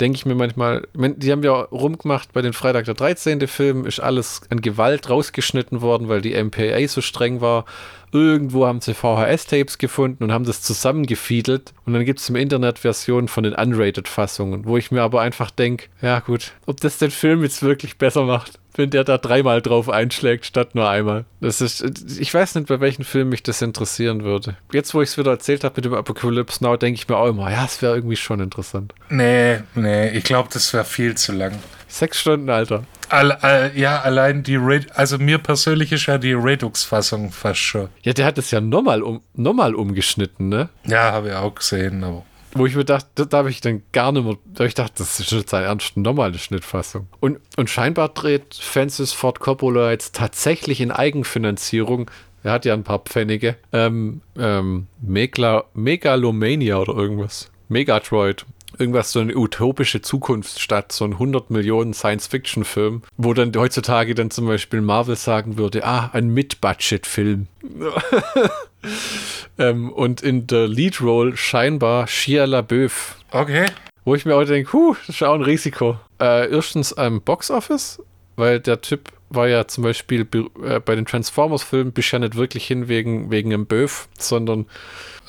denke 0.00 0.16
ich 0.16 0.26
mir 0.26 0.34
manchmal, 0.34 0.88
die 0.94 1.30
haben 1.30 1.42
ja 1.42 1.52
rumgemacht 1.52 2.32
bei 2.32 2.42
den 2.42 2.52
Freitag 2.52 2.86
der 2.86 2.94
13. 2.94 3.46
Film, 3.46 3.84
ist 3.84 4.00
alles 4.00 4.40
an 4.48 4.62
Gewalt 4.62 5.10
rausgeschnitten 5.10 5.82
worden, 5.82 6.08
weil 6.08 6.22
die 6.22 6.42
MPA 6.42 6.88
so 6.88 7.00
streng 7.02 7.40
war. 7.40 7.66
Irgendwo 8.12 8.66
haben 8.66 8.80
sie 8.80 8.94
VHS-Tapes 8.94 9.78
gefunden 9.78 10.24
und 10.24 10.32
haben 10.32 10.44
das 10.44 10.62
zusammengefiedelt. 10.62 11.72
Und 11.84 11.92
dann 11.92 12.04
gibt 12.04 12.20
es 12.20 12.28
im 12.28 12.36
Internet 12.36 12.80
Versionen 12.80 13.28
von 13.28 13.44
den 13.44 13.54
Unrated-Fassungen, 13.54 14.64
wo 14.66 14.76
ich 14.76 14.90
mir 14.90 15.02
aber 15.02 15.20
einfach 15.20 15.50
denke, 15.50 15.86
ja 16.02 16.20
gut, 16.20 16.52
ob 16.66 16.80
das 16.80 16.98
den 16.98 17.10
Film 17.10 17.42
jetzt 17.42 17.62
wirklich 17.62 17.98
besser 17.98 18.24
macht 18.24 18.60
wenn 18.74 18.90
der 18.90 19.04
da 19.04 19.18
dreimal 19.18 19.62
drauf 19.62 19.88
einschlägt, 19.88 20.46
statt 20.46 20.74
nur 20.74 20.88
einmal. 20.88 21.24
Das 21.40 21.60
ist, 21.60 21.84
ich 22.18 22.32
weiß 22.32 22.54
nicht, 22.54 22.68
bei 22.68 22.80
welchem 22.80 23.04
Film 23.04 23.30
mich 23.30 23.42
das 23.42 23.62
interessieren 23.62 24.24
würde. 24.24 24.56
Jetzt, 24.72 24.94
wo 24.94 25.02
ich 25.02 25.10
es 25.10 25.18
wieder 25.18 25.32
erzählt 25.32 25.64
habe 25.64 25.74
mit 25.76 25.84
dem 25.84 25.94
Apocalypse 25.94 26.62
Now, 26.62 26.76
denke 26.76 26.98
ich 26.98 27.08
mir 27.08 27.16
auch 27.16 27.28
immer, 27.28 27.50
ja, 27.50 27.64
es 27.64 27.82
wäre 27.82 27.94
irgendwie 27.94 28.16
schon 28.16 28.40
interessant. 28.40 28.94
Nee, 29.08 29.58
nee, 29.74 30.10
ich 30.10 30.24
glaube, 30.24 30.48
das 30.52 30.72
wäre 30.72 30.84
viel 30.84 31.14
zu 31.16 31.32
lang. 31.32 31.52
Sechs 31.90 32.20
Stunden, 32.20 32.48
Alter. 32.48 32.84
All, 33.08 33.32
all, 33.32 33.72
ja, 33.74 34.00
allein 34.00 34.44
die, 34.44 34.56
Red, 34.56 34.96
also 34.96 35.18
mir 35.18 35.38
persönlich 35.38 35.90
ist 35.90 36.06
ja 36.06 36.16
die 36.16 36.32
Redux-Fassung 36.32 37.32
fast 37.32 37.58
schon. 37.58 37.88
Ja, 38.02 38.12
der 38.12 38.24
hat 38.24 38.38
es 38.38 38.52
ja 38.52 38.60
nochmal 38.60 39.02
um, 39.02 39.20
nochmal 39.34 39.74
umgeschnitten, 39.74 40.48
ne? 40.48 40.68
Ja, 40.86 41.12
habe 41.12 41.28
ich 41.28 41.34
auch 41.34 41.54
gesehen, 41.54 42.04
aber 42.04 42.24
wo 42.52 42.66
ich 42.66 42.74
mir 42.74 42.84
dachte, 42.84 43.26
da 43.26 43.38
habe 43.38 43.50
ich 43.50 43.60
dann 43.60 43.82
gar 43.92 44.10
nicht 44.12 44.24
mehr, 44.24 44.36
da 44.44 44.64
ich 44.64 44.74
dachte, 44.74 44.94
das 44.98 45.20
ist 45.20 45.30
jetzt 45.30 45.54
ein 45.54 45.64
ernst 45.64 45.96
normale 45.96 46.38
Schnittfassung. 46.38 47.06
Und, 47.20 47.38
und 47.56 47.70
scheinbar 47.70 48.08
dreht 48.08 48.54
Francis 48.54 49.12
Ford 49.12 49.38
Coppola 49.40 49.90
jetzt 49.90 50.16
tatsächlich 50.16 50.80
in 50.80 50.90
Eigenfinanzierung, 50.90 52.10
er 52.42 52.52
hat 52.52 52.64
ja 52.64 52.74
ein 52.74 52.84
paar 52.84 53.00
Pfennige, 53.00 53.56
ähm, 53.72 54.22
ähm, 54.38 54.86
Megla, 55.00 55.64
Megalomania 55.74 56.78
oder 56.78 56.94
irgendwas. 56.94 57.50
Megatroid. 57.68 58.46
Irgendwas, 58.78 59.12
so 59.12 59.20
eine 59.20 59.36
utopische 59.36 60.02
Zukunftsstadt, 60.02 60.92
so 60.92 61.04
ein 61.04 61.12
100 61.12 61.50
Millionen 61.50 61.94
Science-Fiction-Film, 61.94 63.02
wo 63.16 63.34
dann 63.34 63.52
heutzutage 63.54 64.14
dann 64.14 64.30
zum 64.30 64.46
Beispiel 64.46 64.80
Marvel 64.80 65.16
sagen 65.16 65.58
würde, 65.58 65.84
ah, 65.84 66.10
ein 66.12 66.28
Mid-Budget-Film. 66.28 67.46
ähm, 69.58 69.92
und 69.92 70.22
in 70.22 70.46
der 70.46 70.68
Lead-Role 70.68 71.36
scheinbar 71.36 72.06
Shia 72.06 72.44
LaBeouf. 72.44 73.16
Okay. 73.30 73.66
Wo 74.04 74.14
ich 74.14 74.24
mir 74.24 74.34
auch 74.34 74.44
denke, 74.44 74.72
huh, 74.72 74.96
das 75.06 75.16
ist 75.16 75.22
auch 75.22 75.34
ein 75.34 75.42
Risiko. 75.42 75.98
Äh, 76.20 76.50
erstens 76.50 76.92
am 76.92 77.20
Box-Office, 77.20 78.02
weil 78.36 78.60
der 78.60 78.80
Typ 78.80 79.10
war 79.30 79.48
ja 79.48 79.66
zum 79.66 79.84
Beispiel 79.84 80.26
äh, 80.64 80.80
bei 80.80 80.94
den 80.94 81.06
Transformers-Filmen 81.06 81.92
bisher 81.92 82.18
nicht 82.18 82.34
wirklich 82.34 82.66
hin 82.66 82.88
wegen, 82.88 83.30
wegen 83.30 83.50
dem 83.50 83.66
Böf, 83.66 84.08
sondern 84.18 84.66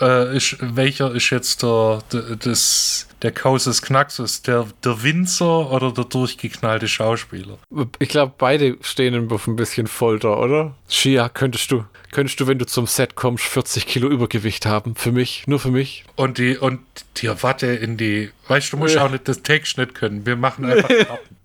äh, 0.01 0.35
ist, 0.35 0.57
welcher 0.59 1.13
ist 1.13 1.29
jetzt 1.29 1.63
der, 1.63 1.99
der, 2.11 2.35
des, 2.35 3.07
der 3.21 3.31
Kausus 3.31 3.81
Knaxus? 3.81 4.41
Der, 4.41 4.67
der 4.83 5.03
Winzer 5.03 5.71
oder 5.71 5.91
der 5.91 6.05
durchgeknallte 6.05 6.87
Schauspieler? 6.87 7.57
Ich 7.99 8.09
glaube, 8.09 8.33
beide 8.37 8.77
stehen 8.81 9.31
auf 9.31 9.47
ein 9.47 9.55
bisschen 9.55 9.87
Folter, 9.87 10.39
oder? 10.39 10.75
Shia, 10.87 11.29
könntest 11.29 11.71
du, 11.71 11.85
könntest 12.11 12.39
du, 12.39 12.47
wenn 12.47 12.59
du 12.59 12.65
zum 12.65 12.87
Set 12.87 13.15
kommst, 13.15 13.45
40 13.45 13.85
Kilo 13.85 14.09
Übergewicht 14.09 14.65
haben? 14.65 14.95
Für 14.95 15.11
mich, 15.11 15.43
nur 15.47 15.59
für 15.59 15.71
mich. 15.71 16.05
Und 16.15 16.37
die, 16.37 16.57
und 16.57 16.79
die 17.17 17.29
Watte 17.43 17.67
in 17.67 17.97
die, 17.97 18.31
weißt 18.47 18.71
du, 18.71 18.77
du 18.77 18.83
musst 18.83 18.95
ja. 18.95 19.05
auch 19.05 19.11
nicht 19.11 19.27
das 19.27 19.43
Text 19.43 19.77
nicht 19.77 19.95
können. 19.95 20.25
Wir 20.25 20.35
machen 20.35 20.65
einfach 20.65 20.89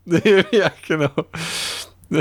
ja, 0.53 0.71
genau. 0.87 1.11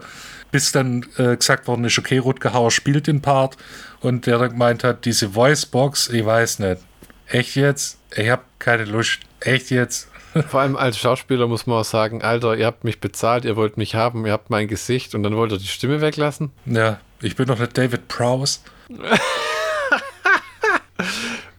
bis 0.51 0.71
dann 0.71 1.07
äh, 1.17 1.37
gesagt 1.37 1.67
worden 1.67 1.85
ist, 1.85 1.99
okay, 1.99 2.19
Rutger 2.19 2.53
Hauer 2.53 2.71
spielt 2.71 3.07
den 3.07 3.23
Part 3.23 3.57
und 4.01 4.27
der 4.27 4.39
dann 4.39 4.51
gemeint 4.51 4.85
hat, 4.85 5.05
diese 5.05 5.35
Voicebox, 5.35 6.11
ich 6.11 6.25
weiß 6.25 6.59
nicht. 6.61 6.83
Echt 7.27 7.57
jetzt? 7.57 7.99
Ich 8.15 8.29
habe 8.29 8.43
keine 8.59 8.85
Lust. 8.85 9.21
Echt 9.41 9.71
jetzt? 9.71 10.09
Vor 10.49 10.61
allem 10.61 10.77
als 10.77 10.99
Schauspieler 10.99 11.47
muss 11.47 11.67
man 11.67 11.79
auch 11.79 11.85
sagen, 11.85 12.23
Alter, 12.23 12.57
ihr 12.57 12.67
habt 12.67 12.85
mich 12.85 13.01
bezahlt, 13.01 13.45
ihr 13.45 13.57
wollt 13.57 13.77
mich 13.77 13.95
haben, 13.95 14.27
ihr 14.27 14.33
habt 14.33 14.51
mein 14.51 14.69
Gesicht 14.69 15.15
und 15.15 15.23
dann 15.23 15.37
wollt 15.37 15.53
ihr 15.53 15.59
die 15.59 15.67
Stimme 15.67 16.01
weglassen? 16.01 16.51
Ja, 16.67 17.01
ich 17.21 17.37
bin 17.37 17.47
doch 17.47 17.59
nicht 17.59 17.77
David 17.77 18.09
Prowse. 18.09 18.61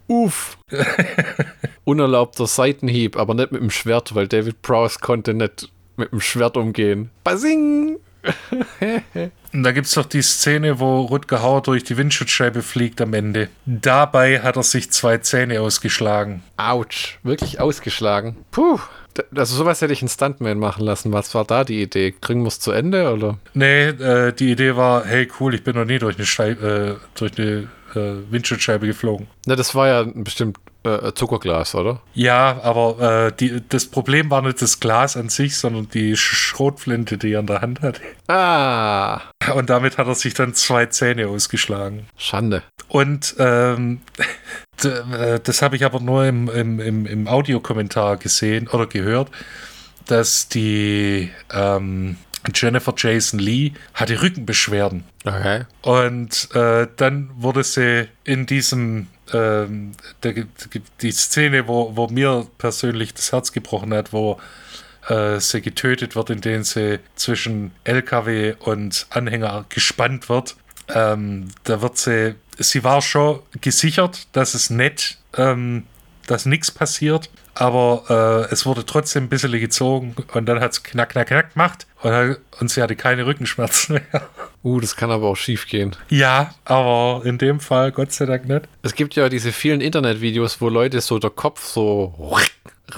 Uff. 0.08 0.58
Unerlaubter 1.86 2.48
Seitenhieb, 2.48 3.18
aber 3.18 3.34
nicht 3.34 3.52
mit 3.52 3.62
dem 3.62 3.70
Schwert, 3.70 4.16
weil 4.16 4.28
David 4.28 4.62
Prowse 4.62 5.00
konnte 5.00 5.34
nicht 5.34 5.70
mit 5.98 6.12
dem 6.12 6.22
Schwert 6.22 6.58
umgehen. 6.58 7.10
Basing! 7.24 7.98
Und 9.54 9.64
da 9.64 9.72
gibt 9.72 9.88
es 9.88 9.94
doch 9.94 10.06
die 10.06 10.22
Szene, 10.22 10.80
wo 10.80 11.02
Rutger 11.02 11.42
Hauer 11.42 11.62
durch 11.62 11.84
die 11.84 11.98
Windschutzscheibe 11.98 12.62
fliegt 12.62 13.02
am 13.02 13.14
Ende. 13.14 13.50
Dabei 13.66 14.42
hat 14.42 14.56
er 14.56 14.64
sich 14.64 14.92
zwei 14.92 15.18
Zähne 15.18 15.62
ausgeschlagen. 15.62 16.42
Autsch, 16.58 17.20
wirklich 17.24 17.60
ausgeschlagen. 17.60 18.38
Puh. 18.52 18.80
Also 19.36 19.56
sowas 19.56 19.82
hätte 19.82 19.94
ich 19.94 20.02
einen 20.02 20.10
Stuntman 20.10 20.58
machen 20.58 20.84
lassen. 20.84 21.14
Was 21.14 21.36
war 21.36 21.46
da 21.46 21.64
die 21.64 21.84
Idee? 21.84 22.16
Kriegen 22.20 22.42
wir 22.42 22.48
es 22.48 22.60
zu 22.60 22.72
Ende 22.72 23.14
oder? 23.14 23.38
Nee, 23.54 23.90
äh, 23.90 24.34
die 24.34 24.52
Idee 24.52 24.76
war, 24.76 25.06
hey 25.06 25.30
cool, 25.40 25.54
ich 25.54 25.64
bin 25.64 25.76
noch 25.76 25.86
nie 25.86 26.00
durch 26.00 26.16
eine, 26.16 26.26
Scheibe, 26.26 27.00
äh, 27.00 27.08
durch 27.20 27.38
eine 27.38 27.68
äh, 27.96 28.32
Windschutzscheibe 28.32 28.88
geflogen. 28.88 29.28
Na, 29.46 29.56
das 29.56 29.76
war 29.76 29.88
ja 29.88 30.04
bestimmt 30.04 30.58
äh, 30.84 31.14
Zuckerglas, 31.14 31.76
oder? 31.76 32.02
Ja, 32.14 32.60
aber 32.62 33.28
äh, 33.28 33.32
die, 33.38 33.62
das 33.70 33.86
Problem 33.86 34.30
war 34.30 34.42
nicht 34.42 34.62
das 34.62 34.80
Glas 34.80 35.16
an 35.16 35.30
sich, 35.30 35.58
sondern 35.58 35.90
die 35.90 36.18
Schrotflinte, 36.18 37.18
die 37.18 37.34
er 37.34 37.40
in 37.40 37.48
der 37.48 37.62
Hand 37.62 37.82
hatte. 37.82 38.02
Ah. 38.28 39.22
Und 39.56 39.70
damit 39.70 39.98
hat 39.98 40.08
er 40.08 40.16
sich 40.16 40.34
dann 40.34 40.54
zwei 40.54 40.88
Zähne 40.88 41.28
ausgeschlagen. 41.28 42.08
Schande. 42.18 42.64
Und 42.90 43.36
ähm, 43.40 44.02
äh, 44.84 45.40
das 45.42 45.62
habe 45.62 45.76
ich 45.76 45.86
aber 45.86 46.00
nur 46.00 46.26
im, 46.26 46.50
im, 46.50 46.80
im, 46.80 47.06
im 47.06 47.28
Audiokommentar 47.28 48.18
gesehen 48.18 48.68
oder 48.68 48.88
gehört, 48.88 49.32
dass 50.08 50.50
die 50.50 51.32
ähm, 51.52 52.18
Jennifer 52.54 52.94
Jason 52.96 53.40
Lee 53.40 53.72
hatte 53.94 54.22
Rückenbeschwerden. 54.22 55.04
Okay. 55.26 55.64
Und 55.82 56.50
äh, 56.54 56.88
dann 56.98 57.30
wurde 57.36 57.64
sie 57.64 58.08
in 58.24 58.46
diesem 58.46 59.08
ähm, 59.32 59.94
der, 60.24 60.46
die 61.02 61.12
Szene, 61.12 61.68
wo, 61.68 61.96
wo 61.96 62.08
mir 62.08 62.48
persönlich 62.58 63.14
das 63.14 63.32
Herz 63.32 63.52
gebrochen 63.52 63.94
hat, 63.94 64.12
wo 64.14 64.40
äh, 65.08 65.40
sie 65.40 65.62
getötet 65.62 66.16
wird, 66.16 66.30
indem 66.30 66.64
sie 66.64 67.00
zwischen 67.16 67.72
LKW 67.84 68.56
und 68.60 69.08
Anhänger 69.10 69.66
gespannt 69.70 70.30
wird. 70.30 70.56
Ähm, 70.94 71.50
da 71.64 71.82
wird 71.82 71.98
sie, 71.98 72.36
sie 72.58 72.84
war 72.84 73.02
schon 73.02 73.40
gesichert, 73.62 74.28
dass 74.34 74.54
es 74.54 74.70
nicht, 74.70 75.18
ähm, 75.38 75.84
dass 76.28 76.46
nichts 76.46 76.72
passiert, 76.72 77.30
aber 77.56 78.48
äh, 78.50 78.54
es 78.54 78.66
wurde 78.66 78.86
trotzdem 78.86 79.26
ein 79.26 79.30
bisschen 79.30 79.52
gezogen 79.52 80.16
und 80.34 80.46
dann 80.48 80.60
hat 80.60 80.72
es 80.72 80.84
knack, 80.84 81.10
knack, 81.10 81.28
knack 81.28 81.54
gemacht 81.54 81.86
und, 82.02 82.38
und 82.60 82.70
sie 82.70 82.82
hatte 82.82 82.96
keine 82.96 83.26
Rückenschmerzen 83.26 83.96
mehr. 83.96 84.22
Uh, 84.66 84.80
das 84.80 84.96
kann 84.96 85.12
aber 85.12 85.28
auch 85.28 85.36
schief 85.36 85.68
gehen. 85.68 85.94
Ja, 86.08 86.56
aber 86.64 87.26
in 87.26 87.38
dem 87.38 87.60
Fall 87.60 87.92
Gott 87.92 88.14
sei 88.14 88.26
Dank 88.26 88.48
nicht. 88.48 88.62
Es 88.82 88.96
gibt 88.96 89.14
ja 89.16 89.28
diese 89.28 89.52
vielen 89.52 89.82
Internetvideos, 89.82 90.62
wo 90.62 90.70
Leute 90.70 91.02
so 91.02 91.20
der 91.20 91.32
Kopf 91.32 91.66
so 91.66 92.14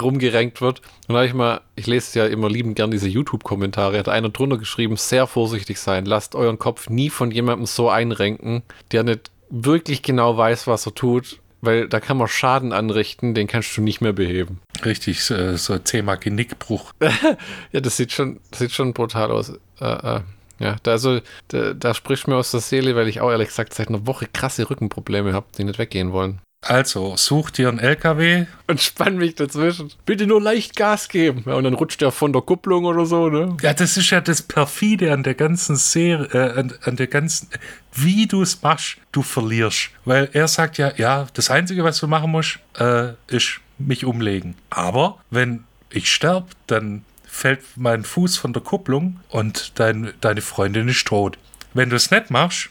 rumgerenkt 0.00 0.60
wird. 0.60 0.80
Und 1.08 1.14
da 1.14 1.16
habe 1.16 1.26
ich 1.26 1.34
mal, 1.34 1.60
ich 1.74 1.88
lese 1.88 2.20
ja 2.20 2.26
immer 2.26 2.48
lieben 2.48 2.76
gern 2.76 2.92
diese 2.92 3.08
YouTube-Kommentare, 3.08 3.98
hat 3.98 4.08
einer 4.08 4.28
drunter 4.28 4.58
geschrieben, 4.58 4.96
sehr 4.96 5.26
vorsichtig 5.26 5.80
sein, 5.80 6.06
lasst 6.06 6.36
euren 6.36 6.60
Kopf 6.60 6.88
nie 6.88 7.10
von 7.10 7.32
jemandem 7.32 7.66
so 7.66 7.90
einrenken, 7.90 8.62
der 8.92 9.02
nicht 9.02 9.32
wirklich 9.50 10.02
genau 10.02 10.36
weiß, 10.36 10.68
was 10.68 10.86
er 10.86 10.94
tut 10.94 11.40
weil 11.60 11.88
da 11.88 12.00
kann 12.00 12.16
man 12.16 12.28
Schaden 12.28 12.72
anrichten, 12.72 13.34
den 13.34 13.46
kannst 13.46 13.76
du 13.76 13.82
nicht 13.82 14.00
mehr 14.00 14.12
beheben. 14.12 14.60
Richtig, 14.84 15.22
so 15.24 15.78
Thema 15.78 16.16
Genickbruch. 16.16 16.92
ja, 17.72 17.80
das 17.80 17.96
sieht 17.96 18.12
schon, 18.12 18.40
das 18.50 18.60
sieht 18.60 18.72
schon 18.72 18.92
brutal 18.92 19.30
aus. 19.30 19.50
Äh, 19.80 20.16
äh, 20.16 20.20
ja, 20.58 20.76
da, 20.82 20.92
also, 20.92 21.20
da, 21.48 21.74
da 21.74 21.92
spricht 21.92 22.28
mir 22.28 22.36
aus 22.36 22.50
der 22.50 22.60
Seele, 22.60 22.96
weil 22.96 23.08
ich 23.08 23.20
auch 23.20 23.30
ehrlich 23.30 23.48
gesagt 23.48 23.74
seit 23.74 23.88
einer 23.88 24.06
Woche 24.06 24.26
krasse 24.32 24.68
Rückenprobleme 24.70 25.32
habe, 25.32 25.46
die 25.56 25.64
nicht 25.64 25.78
weggehen 25.78 26.12
wollen. 26.12 26.40
Also, 26.68 27.16
such 27.16 27.50
dir 27.50 27.68
einen 27.68 27.78
LKW. 27.78 28.46
Und 28.66 28.80
spann 28.80 29.16
mich 29.16 29.36
dazwischen. 29.36 29.92
Bitte 30.04 30.26
nur 30.26 30.42
leicht 30.42 30.74
Gas 30.74 31.08
geben. 31.08 31.44
Ja, 31.46 31.54
und 31.54 31.64
dann 31.64 31.74
rutscht 31.74 32.00
der 32.00 32.10
von 32.10 32.32
der 32.32 32.42
Kupplung 32.42 32.84
oder 32.84 33.06
so, 33.06 33.28
ne? 33.28 33.56
Ja, 33.62 33.72
das 33.72 33.96
ist 33.96 34.10
ja 34.10 34.20
das 34.20 34.42
Perfide 34.42 35.12
an 35.12 35.22
der 35.22 35.34
ganzen 35.34 35.76
Serie, 35.76 36.26
äh, 36.32 36.58
an, 36.58 36.74
an 36.82 36.96
der 36.96 37.06
ganzen, 37.06 37.48
wie 37.92 38.26
du 38.26 38.42
es 38.42 38.62
machst, 38.62 38.96
du 39.12 39.22
verlierst. 39.22 39.90
Weil 40.04 40.28
er 40.32 40.48
sagt 40.48 40.78
ja, 40.78 40.92
ja, 40.96 41.26
das 41.34 41.50
Einzige, 41.50 41.84
was 41.84 42.00
du 42.00 42.08
machen 42.08 42.30
musst, 42.30 42.58
äh, 42.78 43.12
ist 43.28 43.60
mich 43.78 44.04
umlegen. 44.04 44.56
Aber 44.70 45.18
wenn 45.30 45.64
ich 45.90 46.12
sterbe, 46.12 46.48
dann 46.66 47.04
fällt 47.24 47.60
mein 47.76 48.02
Fuß 48.02 48.38
von 48.38 48.52
der 48.52 48.62
Kupplung 48.62 49.20
und 49.28 49.78
dein, 49.78 50.14
deine 50.20 50.40
Freundin 50.40 50.88
ist 50.88 51.06
tot. 51.06 51.38
Wenn 51.74 51.90
du 51.90 51.96
es 51.96 52.10
nicht 52.10 52.30
machst, 52.30 52.70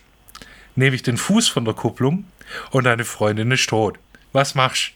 nehme 0.75 0.95
ich 0.95 1.03
den 1.03 1.17
Fuß 1.17 1.47
von 1.47 1.65
der 1.65 1.73
Kupplung 1.73 2.25
und 2.71 2.85
deine 2.85 3.05
Freundin 3.05 3.51
ist 3.51 3.69
tot. 3.69 3.97
Was 4.33 4.55
machst 4.55 4.93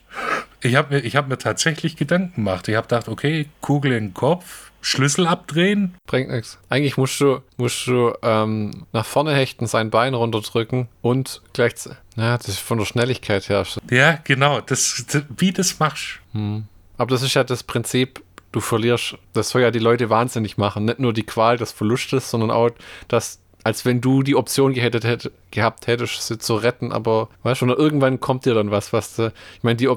du? 0.62 0.68
Ich 0.68 0.76
habe 0.76 1.02
mir, 1.02 1.10
hab 1.10 1.30
mir 1.30 1.38
tatsächlich 1.38 1.96
Gedanken 1.96 2.36
gemacht. 2.36 2.68
Ich 2.68 2.76
habe 2.76 2.88
gedacht, 2.88 3.08
okay, 3.08 3.48
Kugel 3.62 3.94
in 3.94 4.08
den 4.08 4.14
Kopf, 4.14 4.72
Schlüssel 4.82 5.28
abdrehen. 5.28 5.96
Bringt 6.06 6.30
nichts. 6.30 6.58
Eigentlich 6.70 6.98
musst 6.98 7.20
du, 7.22 7.42
musst 7.58 7.88
du 7.88 8.14
ähm, 8.22 8.86
nach 8.92 9.06
vorne 9.06 9.34
hechten, 9.34 9.68
sein 9.68 9.90
Bein 9.90 10.14
runterdrücken 10.14 10.88
und 11.02 11.42
gleich. 11.54 11.74
Ja, 12.16 12.38
das 12.38 12.48
ist 12.50 12.60
von 12.60 12.78
der 12.78 12.86
Schnelligkeit 12.86 13.48
her. 13.50 13.66
Ja, 13.90 14.20
genau. 14.24 14.62
Das, 14.62 15.06
das 15.10 15.24
wie 15.38 15.52
das 15.52 15.80
machst. 15.80 16.20
Hm. 16.34 16.66
Aber 16.98 17.12
das 17.12 17.22
ist 17.22 17.34
ja 17.34 17.44
das 17.44 17.64
Prinzip, 17.64 18.22
du 18.52 18.60
verlierst. 18.60 19.18
Das 19.34 19.50
soll 19.50 19.62
ja 19.62 19.72
die 19.72 19.80
Leute 19.80 20.10
wahnsinnig 20.10 20.58
machen. 20.58 20.86
Nicht 20.86 21.00
nur 21.00 21.14
die 21.14 21.24
Qual 21.24 21.58
des 21.58 21.72
Verlustes, 21.72 22.30
sondern 22.30 22.52
auch, 22.52 22.72
dass 23.08 23.40
als 23.64 23.86
wenn 23.86 24.02
du 24.02 24.24
die 24.24 24.36
Option 24.36 24.74
hätt, 24.74 25.32
gehabt 25.52 25.88
hättest, 25.88 26.28
sie 26.28 26.38
zu 26.38 26.56
retten, 26.56 26.92
aber 26.92 27.30
weißt 27.44 27.62
du, 27.62 27.68
irgendwann 27.68 28.20
kommt 28.20 28.46
dir 28.46 28.54
dann 28.54 28.72
was, 28.72 28.94
was 28.94 29.16
du, 29.16 29.34
ich 29.58 29.64
meine, 29.64 29.78
die, 29.78 29.90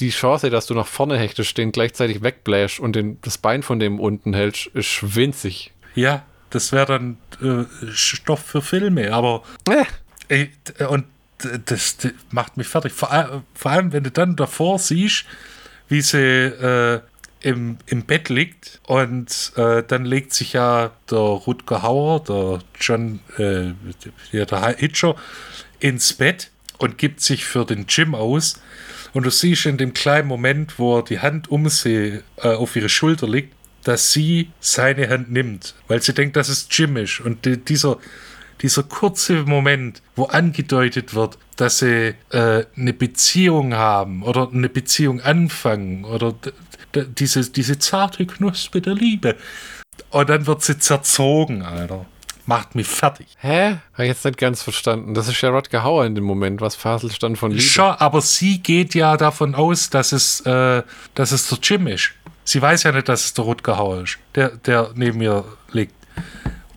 die 0.00 0.10
Chance, 0.10 0.50
dass 0.50 0.66
du 0.66 0.74
nach 0.74 0.86
vorne 0.86 1.18
hechtest, 1.18 1.56
den 1.56 1.72
gleichzeitig 1.72 2.22
wegbläst 2.22 2.80
und 2.80 2.94
den, 2.94 3.18
das 3.22 3.38
Bein 3.38 3.62
von 3.62 3.78
dem 3.78 3.98
unten 3.98 4.34
hältst, 4.34 4.66
ist 4.68 5.16
winzig. 5.16 5.72
Ja, 5.94 6.24
das 6.50 6.72
wäre 6.72 6.86
dann 6.86 7.18
äh, 7.42 7.64
Stoff 7.92 8.40
für 8.40 8.62
Filme, 8.62 9.12
aber 9.12 9.42
äh. 9.68 9.84
ey, 10.28 10.50
und 10.88 11.04
das, 11.66 11.96
das, 11.98 12.12
macht 12.30 12.56
mich 12.56 12.68
fertig. 12.68 12.92
Vor, 12.92 13.42
vor, 13.54 13.70
allem, 13.70 13.92
wenn 13.92 14.04
du 14.04 14.10
dann 14.10 14.36
davor 14.36 14.78
siehst, 14.78 15.24
wie 15.88 16.00
sie 16.00 16.18
äh, 16.18 17.00
im, 17.46 17.78
im 17.86 18.02
Bett 18.02 18.28
liegt 18.28 18.80
und 18.88 19.52
äh, 19.54 19.84
dann 19.86 20.04
legt 20.04 20.34
sich 20.34 20.54
ja 20.54 20.90
der 21.08 21.18
Rutger 21.18 21.82
Hauer, 21.82 22.24
der 22.24 22.58
John, 22.80 23.20
äh, 23.38 23.72
der 24.32 24.76
Hitcher, 24.76 25.14
ins 25.78 26.12
Bett 26.14 26.50
und 26.78 26.98
gibt 26.98 27.20
sich 27.20 27.44
für 27.44 27.64
den 27.64 27.86
Jim 27.88 28.16
aus. 28.16 28.60
Und 29.12 29.26
du 29.26 29.30
siehst 29.30 29.64
in 29.66 29.76
dem 29.76 29.94
kleinen 29.94 30.26
Moment, 30.26 30.80
wo 30.80 30.98
er 30.98 31.04
die 31.04 31.20
Hand 31.20 31.48
um 31.48 31.68
sie 31.68 32.20
äh, 32.38 32.48
auf 32.48 32.74
ihre 32.74 32.88
Schulter 32.88 33.28
liegt, 33.28 33.54
dass 33.84 34.12
sie 34.12 34.50
seine 34.58 35.08
Hand 35.08 35.30
nimmt, 35.30 35.76
weil 35.86 36.02
sie 36.02 36.14
denkt, 36.14 36.34
dass 36.34 36.48
es 36.48 36.66
Jim 36.72 36.96
ist. 36.96 37.20
Und 37.20 37.44
die, 37.44 37.58
dieser, 37.58 37.98
dieser 38.60 38.82
kurze 38.82 39.44
Moment, 39.44 40.02
wo 40.16 40.24
angedeutet 40.24 41.14
wird, 41.14 41.38
dass 41.54 41.78
sie 41.78 42.14
äh, 42.30 42.64
eine 42.76 42.92
Beziehung 42.92 43.74
haben 43.74 44.24
oder 44.24 44.50
eine 44.52 44.68
Beziehung 44.68 45.20
anfangen 45.20 46.04
oder 46.04 46.34
diese, 47.04 47.50
diese 47.50 47.78
zarte 47.78 48.26
Knospe 48.26 48.80
der 48.80 48.94
Liebe. 48.94 49.36
Und 50.10 50.28
dann 50.28 50.46
wird 50.46 50.62
sie 50.62 50.78
zerzogen, 50.78 51.62
Alter. 51.62 52.06
Macht 52.48 52.76
mich 52.76 52.86
fertig. 52.86 53.26
Hä? 53.40 53.78
Habe 53.94 54.04
ich 54.04 54.08
jetzt 54.08 54.24
nicht 54.24 54.38
ganz 54.38 54.62
verstanden. 54.62 55.14
Das 55.14 55.26
ist 55.26 55.40
ja 55.40 55.50
Rodger 55.50 55.82
Hauer 55.82 56.06
in 56.06 56.14
dem 56.14 56.22
Moment, 56.22 56.60
was 56.60 56.76
Faselstand 56.76 57.38
von 57.38 57.50
Liebe. 57.50 57.62
Schon, 57.62 57.90
aber 57.90 58.20
sie 58.20 58.60
geht 58.60 58.94
ja 58.94 59.16
davon 59.16 59.56
aus, 59.56 59.90
dass 59.90 60.12
es, 60.12 60.40
äh, 60.42 60.82
dass 61.14 61.32
es 61.32 61.48
der 61.48 61.58
Jim 61.60 61.88
ist. 61.88 62.12
Sie 62.44 62.62
weiß 62.62 62.84
ja 62.84 62.92
nicht, 62.92 63.08
dass 63.08 63.24
es 63.24 63.34
der 63.34 63.44
Rutger 63.44 63.76
Hauer 63.76 64.04
ist, 64.04 64.18
der, 64.36 64.50
der 64.50 64.92
neben 64.94 65.20
ihr 65.20 65.44
liegt. 65.72 65.94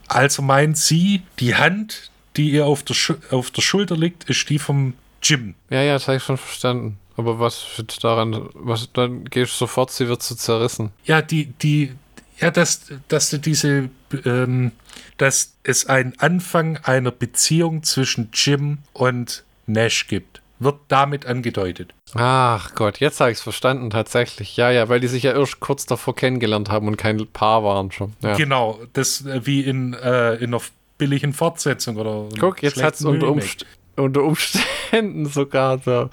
Also 0.08 0.42
meint 0.42 0.76
sie, 0.78 1.22
die 1.40 1.56
Hand, 1.56 2.10
die 2.36 2.50
ihr 2.50 2.66
auf 2.66 2.82
der, 2.82 2.96
Schu 2.96 3.14
auf 3.30 3.52
der 3.52 3.62
Schulter 3.62 3.96
liegt, 3.96 4.28
ist 4.28 4.50
die 4.50 4.58
vom 4.58 4.96
Jim. 5.22 5.54
Ja, 5.70 5.84
ja, 5.84 5.94
das 5.94 6.08
habe 6.08 6.18
ich 6.18 6.24
schon 6.24 6.38
verstanden. 6.38 6.98
Aber 7.20 7.38
was 7.38 7.66
wird 7.76 8.02
daran, 8.02 8.48
was, 8.54 8.94
dann 8.94 9.26
gehst 9.26 9.52
du 9.52 9.58
sofort, 9.58 9.92
sie 9.92 10.08
wird 10.08 10.24
so 10.24 10.36
zerrissen. 10.36 10.92
Ja, 11.04 11.22
die, 11.22 11.48
die, 11.48 11.92
ja, 12.40 12.50
dass, 12.50 12.94
dass 13.10 13.30
du 13.30 13.40
diese, 13.40 13.90
ähm, 14.24 14.72
dass 15.18 15.56
es 15.64 15.88
einen 15.88 16.14
Anfang 16.20 16.78
einer 16.78 17.12
Beziehung 17.12 17.84
zwischen 17.84 18.30
Jim 18.34 18.78
und 18.94 19.44
Nash 19.68 20.08
gibt, 20.08 20.42
wird 20.60 20.78
damit 20.88 21.26
angedeutet. 21.26 21.94
Ach 22.14 22.74
Gott, 22.74 23.02
jetzt 23.02 23.20
habe 23.20 23.32
ich 23.32 23.40
es 23.40 23.44
verstanden, 23.44 23.90
tatsächlich. 23.90 24.56
Ja, 24.56 24.72
ja, 24.72 24.88
weil 24.88 25.02
die 25.02 25.10
sich 25.10 25.24
ja 25.24 25.34
erst 25.34 25.60
kurz 25.60 25.86
davor 25.86 26.16
kennengelernt 26.16 26.70
haben 26.70 26.88
und 26.88 26.96
kein 26.96 27.28
Paar 27.28 27.66
waren 27.66 27.92
schon. 27.92 28.14
Ja. 28.22 28.38
Genau, 28.38 28.80
das 28.94 29.26
äh, 29.26 29.46
wie 29.46 29.60
in, 29.60 29.94
äh, 29.94 30.36
in 30.36 30.54
einer 30.54 30.62
billigen 30.98 31.34
Fortsetzung 31.34 31.98
oder. 31.98 32.30
Guck, 32.40 32.64
jetzt 32.64 32.82
hat 32.82 32.94
es 32.94 33.04
unter. 33.04 33.28
Umst 33.28 33.66
unter 34.00 34.24
Umständen 34.24 35.26
sogar 35.30 35.78
der, 35.78 36.10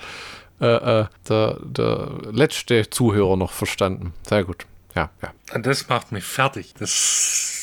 äh, 0.61 1.01
äh, 1.01 1.07
der, 1.29 1.59
der 1.61 2.11
letzte 2.31 2.89
Zuhörer 2.89 3.37
noch 3.37 3.53
verstanden. 3.53 4.15
Sehr 4.27 4.45
gut. 4.45 4.67
Ja, 4.95 5.11
ja. 5.23 5.33
Und 5.55 5.67
das 5.67 5.89
macht 5.89 6.13
mich 6.13 6.25
fertig. 6.25 6.75
Das 6.79 7.57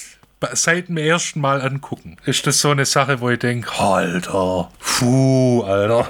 seit 0.53 0.89
dem 0.89 0.97
ersten 0.97 1.41
Mal 1.41 1.61
angucken. 1.61 2.17
Ist 2.25 2.45
das 2.47 2.59
so 2.59 2.69
eine 2.69 2.85
Sache, 2.85 3.21
wo 3.21 3.29
ich 3.29 3.39
denke, 3.39 3.71
Alter, 3.79 4.69
puh, 4.79 5.63
Alter, 5.63 6.07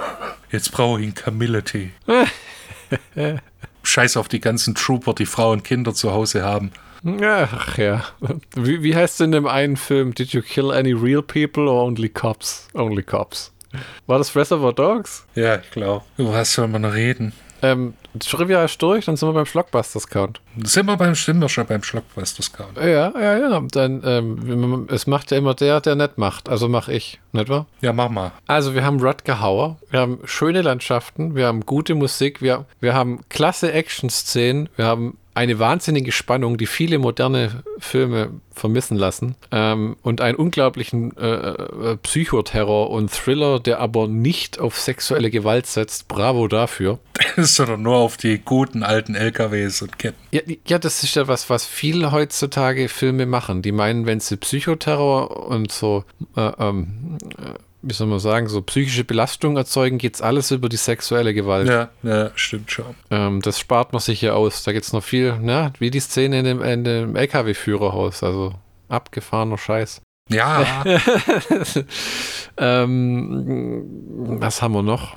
jetzt 0.50 0.72
brauche 0.72 1.00
ich 1.00 1.06
einen 1.06 1.14
Kamille-Tee. 1.14 1.92
Scheiß 3.82 4.16
auf 4.16 4.28
die 4.28 4.40
ganzen 4.40 4.74
Trooper, 4.74 5.14
die 5.14 5.26
Frauen 5.26 5.58
und 5.58 5.64
Kinder 5.64 5.94
zu 5.94 6.12
Hause 6.12 6.42
haben. 6.42 6.72
Ach 7.22 7.76
ja. 7.76 8.04
Wie, 8.56 8.82
wie 8.82 8.96
heißt 8.96 9.20
denn 9.20 9.26
in 9.26 9.32
dem 9.32 9.46
einen 9.46 9.76
Film? 9.76 10.14
Did 10.14 10.32
you 10.32 10.40
kill 10.40 10.72
any 10.72 10.92
real 10.92 11.22
people 11.22 11.68
or 11.68 11.84
only 11.84 12.08
cops? 12.08 12.68
Only 12.72 13.02
cops. 13.02 13.52
War 14.06 14.18
das 14.18 14.34
Reservoir 14.34 14.72
Dogs? 14.72 15.26
Ja, 15.34 15.56
ich 15.56 15.70
glaube. 15.70 16.04
Über 16.16 16.32
was 16.32 16.52
soll 16.52 16.68
man 16.68 16.82
noch 16.82 16.94
reden? 16.94 17.32
Ähm, 17.62 17.94
Trivia 18.18 18.62
ist 18.64 18.80
durch, 18.82 19.06
dann 19.06 19.16
sind 19.16 19.28
wir 19.28 19.32
beim 19.32 19.46
Schlockbusters-Count. 19.46 20.40
Sind 20.64 20.86
wir 20.86 20.96
beim 20.98 21.14
sind 21.14 21.40
wir 21.40 21.48
schon 21.48 21.66
beim 21.66 21.82
Schlockbusters-Count? 21.82 22.76
Ja, 22.76 23.10
ja, 23.18 23.38
ja. 23.38 23.60
Dann, 23.70 24.02
ähm, 24.04 24.86
es 24.90 25.06
macht 25.06 25.30
ja 25.30 25.38
immer 25.38 25.54
der, 25.54 25.80
der 25.80 25.94
nicht 25.94 26.18
macht. 26.18 26.50
Also 26.50 26.68
mach 26.68 26.88
ich, 26.88 27.20
nicht 27.32 27.48
wahr? 27.48 27.66
Ja, 27.80 27.94
mach 27.94 28.10
mal. 28.10 28.32
Also 28.46 28.74
wir 28.74 28.84
haben 28.84 29.00
Rutger 29.00 29.40
Hauer, 29.40 29.78
wir 29.90 30.00
haben 30.00 30.18
schöne 30.24 30.60
Landschaften, 30.60 31.34
wir 31.34 31.46
haben 31.46 31.64
gute 31.64 31.94
Musik, 31.94 32.42
wir, 32.42 32.66
wir 32.80 32.92
haben 32.92 33.20
klasse 33.30 33.72
Action-Szenen, 33.72 34.68
wir 34.76 34.84
haben 34.84 35.16
eine 35.34 35.58
wahnsinnige 35.58 36.12
Spannung, 36.12 36.56
die 36.58 36.66
viele 36.66 36.98
moderne 36.98 37.62
Filme 37.78 38.30
vermissen 38.52 38.96
lassen 38.96 39.34
ähm, 39.50 39.96
und 40.02 40.20
einen 40.20 40.36
unglaublichen 40.36 41.16
äh, 41.16 41.26
äh, 41.26 41.96
Psychoterror 41.96 42.90
und 42.90 43.10
Thriller, 43.10 43.58
der 43.58 43.80
aber 43.80 44.06
nicht 44.06 44.60
auf 44.60 44.78
sexuelle 44.78 45.30
Gewalt 45.30 45.66
setzt. 45.66 46.06
Bravo 46.06 46.46
dafür. 46.46 47.00
Sondern 47.36 47.82
nur 47.82 47.96
auf 47.96 48.16
die 48.16 48.38
guten 48.38 48.84
alten 48.84 49.16
LKWs 49.16 49.82
und 49.82 49.98
Ketten. 49.98 50.18
Ja, 50.30 50.40
ja, 50.66 50.78
das 50.78 51.02
ist 51.02 51.16
ja 51.16 51.26
was, 51.26 51.50
was 51.50 51.66
viele 51.66 52.12
heutzutage 52.12 52.88
Filme 52.88 53.26
machen. 53.26 53.62
Die 53.62 53.72
meinen, 53.72 54.06
wenn 54.06 54.20
sie 54.20 54.36
Psychoterror 54.36 55.48
und 55.48 55.72
so, 55.72 56.04
äh, 56.36 56.52
ähm, 56.58 57.18
äh, 57.38 57.58
wie 57.84 57.94
soll 57.94 58.06
man 58.06 58.18
sagen, 58.18 58.48
so 58.48 58.62
psychische 58.62 59.04
Belastung 59.04 59.56
erzeugen, 59.56 59.98
geht's 59.98 60.22
alles 60.22 60.50
über 60.50 60.68
die 60.68 60.76
sexuelle 60.76 61.34
Gewalt. 61.34 61.68
Ja, 61.68 61.90
ja 62.02 62.30
stimmt 62.34 62.70
schon. 62.70 62.94
Ähm, 63.10 63.40
das 63.42 63.58
spart 63.58 63.92
man 63.92 64.00
sich 64.00 64.22
ja 64.22 64.32
aus. 64.32 64.62
Da 64.62 64.72
gibt's 64.72 64.92
noch 64.92 65.04
viel, 65.04 65.38
ne? 65.38 65.72
wie 65.78 65.90
die 65.90 66.00
Szene 66.00 66.38
in 66.38 66.44
dem, 66.44 66.62
in 66.62 66.84
dem 66.84 67.16
LKW-Führerhaus. 67.16 68.22
Also 68.22 68.54
abgefahrener 68.88 69.58
Scheiß. 69.58 70.00
Ja, 70.30 70.84
Ähm, 72.56 73.84
was 74.40 74.62
haben 74.62 74.74
wir 74.74 74.82
noch? 74.82 75.16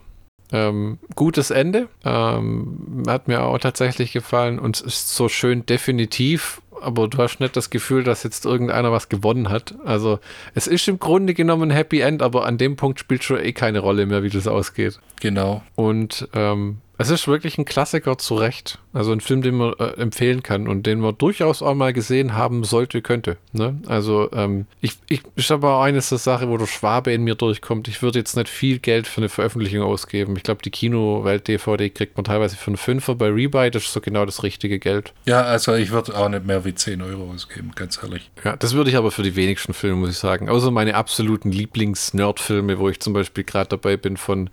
Ähm, 0.51 0.99
gutes 1.15 1.51
Ende. 1.51 1.89
Ähm, 2.05 3.03
hat 3.07 3.28
mir 3.28 3.43
auch 3.43 3.57
tatsächlich 3.57 4.13
gefallen 4.13 4.59
und 4.59 4.78
es 4.78 4.82
ist 4.82 5.15
so 5.15 5.28
schön 5.28 5.65
definitiv, 5.65 6.61
aber 6.82 7.07
du 7.07 7.17
hast 7.17 7.39
nicht 7.39 7.55
das 7.55 7.69
Gefühl, 7.69 8.03
dass 8.03 8.23
jetzt 8.23 8.45
irgendeiner 8.45 8.91
was 8.91 9.09
gewonnen 9.09 9.49
hat. 9.49 9.75
Also 9.86 10.19
es 10.53 10.67
ist 10.67 10.88
im 10.88 10.99
Grunde 10.99 11.34
genommen 11.34 11.71
ein 11.71 11.75
Happy 11.75 12.01
End, 12.01 12.21
aber 12.21 12.45
an 12.45 12.57
dem 12.57 12.75
Punkt 12.75 12.99
spielt 12.99 13.23
schon 13.23 13.39
eh 13.39 13.53
keine 13.53 13.80
Rolle 13.80 14.05
mehr, 14.05 14.23
wie 14.23 14.30
das 14.30 14.47
ausgeht. 14.47 14.99
genau. 15.19 15.63
Und 15.75 16.28
ähm, 16.34 16.78
es 16.99 17.11
ist 17.11 17.28
wirklich 17.28 17.57
ein 17.57 17.65
Klassiker 17.65 18.17
zu 18.17 18.36
Recht. 18.36 18.80
Also 18.91 19.11
ein 19.11 19.21
Film, 19.21 19.43
den 19.43 19.55
man 19.55 19.73
äh, 19.73 20.01
empfehlen 20.01 20.41
kann 20.41 20.67
und 20.67 20.88
den 20.88 20.99
man 20.99 21.15
durchaus 21.17 21.61
auch 21.61 21.75
mal 21.75 21.93
gesehen 21.93 22.34
haben 22.34 22.63
sollte, 22.63 23.03
könnte. 23.03 23.38
Ne? 23.53 23.80
Also 23.86 24.30
ähm, 24.34 24.65
ich, 24.82 24.93
ich 25.07 25.21
ist 25.36 25.51
aber 25.51 25.75
auch 25.75 25.84
eine 25.84 26.01
so 26.01 26.17
Sache, 26.17 26.49
wo 26.49 26.57
der 26.57 26.65
Schwabe 26.65 27.13
in 27.13 27.23
mir 27.23 27.36
durchkommt. 27.36 27.88
Ich 27.88 28.01
würde 28.01 28.17
jetzt 28.17 28.36
nicht 28.36 28.49
viel 28.49 28.80
Geld 28.80 29.05
für 29.05 29.21
eine 29.21 29.30
Veröffentlichung 29.30 29.84
ausgeben. 29.84 30.36
Ich 30.36 30.43
glaube, 30.43 30.63
die 30.63 30.71
Kinowelt-DVD 30.71 31.91
kriegt 31.91 32.17
man 32.17 32.23
teilweise 32.23 32.55
für 32.55 32.67
einen 32.67 32.78
Fünfer 32.78 33.13
bei 33.13 33.30
Rebuy. 33.30 33.69
Das 33.69 33.84
ist 33.84 33.93
so 33.93 34.01
genau 34.01 34.25
das 34.25 34.41
richtige 34.41 34.80
Geld. 34.80 35.13
Ja, 35.25 35.43
also 35.43 35.75
ich 35.75 35.91
würde 35.91 36.17
auch 36.17 36.30
nicht 36.30 36.45
mehr 36.45 36.65
wie 36.68 36.76
10 36.76 37.01
Euro 37.01 37.32
ausgeben, 37.32 37.72
ganz 37.74 37.99
ehrlich. 38.03 38.30
Ja, 38.43 38.55
das 38.55 38.74
würde 38.74 38.91
ich 38.91 38.95
aber 38.95 39.09
für 39.09 39.24
die 39.24 39.36
wenigsten 39.36 39.74
Filme, 39.74 39.95
muss 39.95 40.11
ich 40.11 40.18
sagen. 40.18 40.49
Außer 40.49 40.70
meine 40.70 40.93
absoluten 40.93 41.51
Lieblings-Nerd-Filme, 41.51 42.78
wo 42.78 42.89
ich 42.89 42.99
zum 42.99 43.13
Beispiel 43.13 43.43
gerade 43.43 43.70
dabei 43.70 43.97
bin, 43.97 44.18
von 44.18 44.49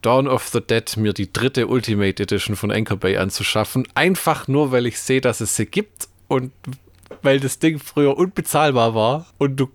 Dawn 0.00 0.26
of 0.28 0.48
the 0.48 0.60
Dead 0.60 0.96
mir 0.96 1.12
die 1.12 1.30
dritte 1.32 1.66
Ultimate 1.66 2.22
Edition 2.22 2.56
von 2.56 2.70
Anchor 2.70 2.96
Bay 2.96 3.18
anzuschaffen. 3.18 3.86
Einfach 3.94 4.48
nur, 4.48 4.72
weil 4.72 4.86
ich 4.86 4.98
sehe, 4.98 5.20
dass 5.20 5.40
es 5.40 5.56
sie 5.56 5.66
gibt 5.66 6.08
und 6.28 6.52
weil 7.22 7.40
das 7.40 7.58
Ding 7.58 7.78
früher 7.78 8.16
unbezahlbar 8.16 8.94
war 8.94 9.26
und 9.38 9.56
du 9.56 9.68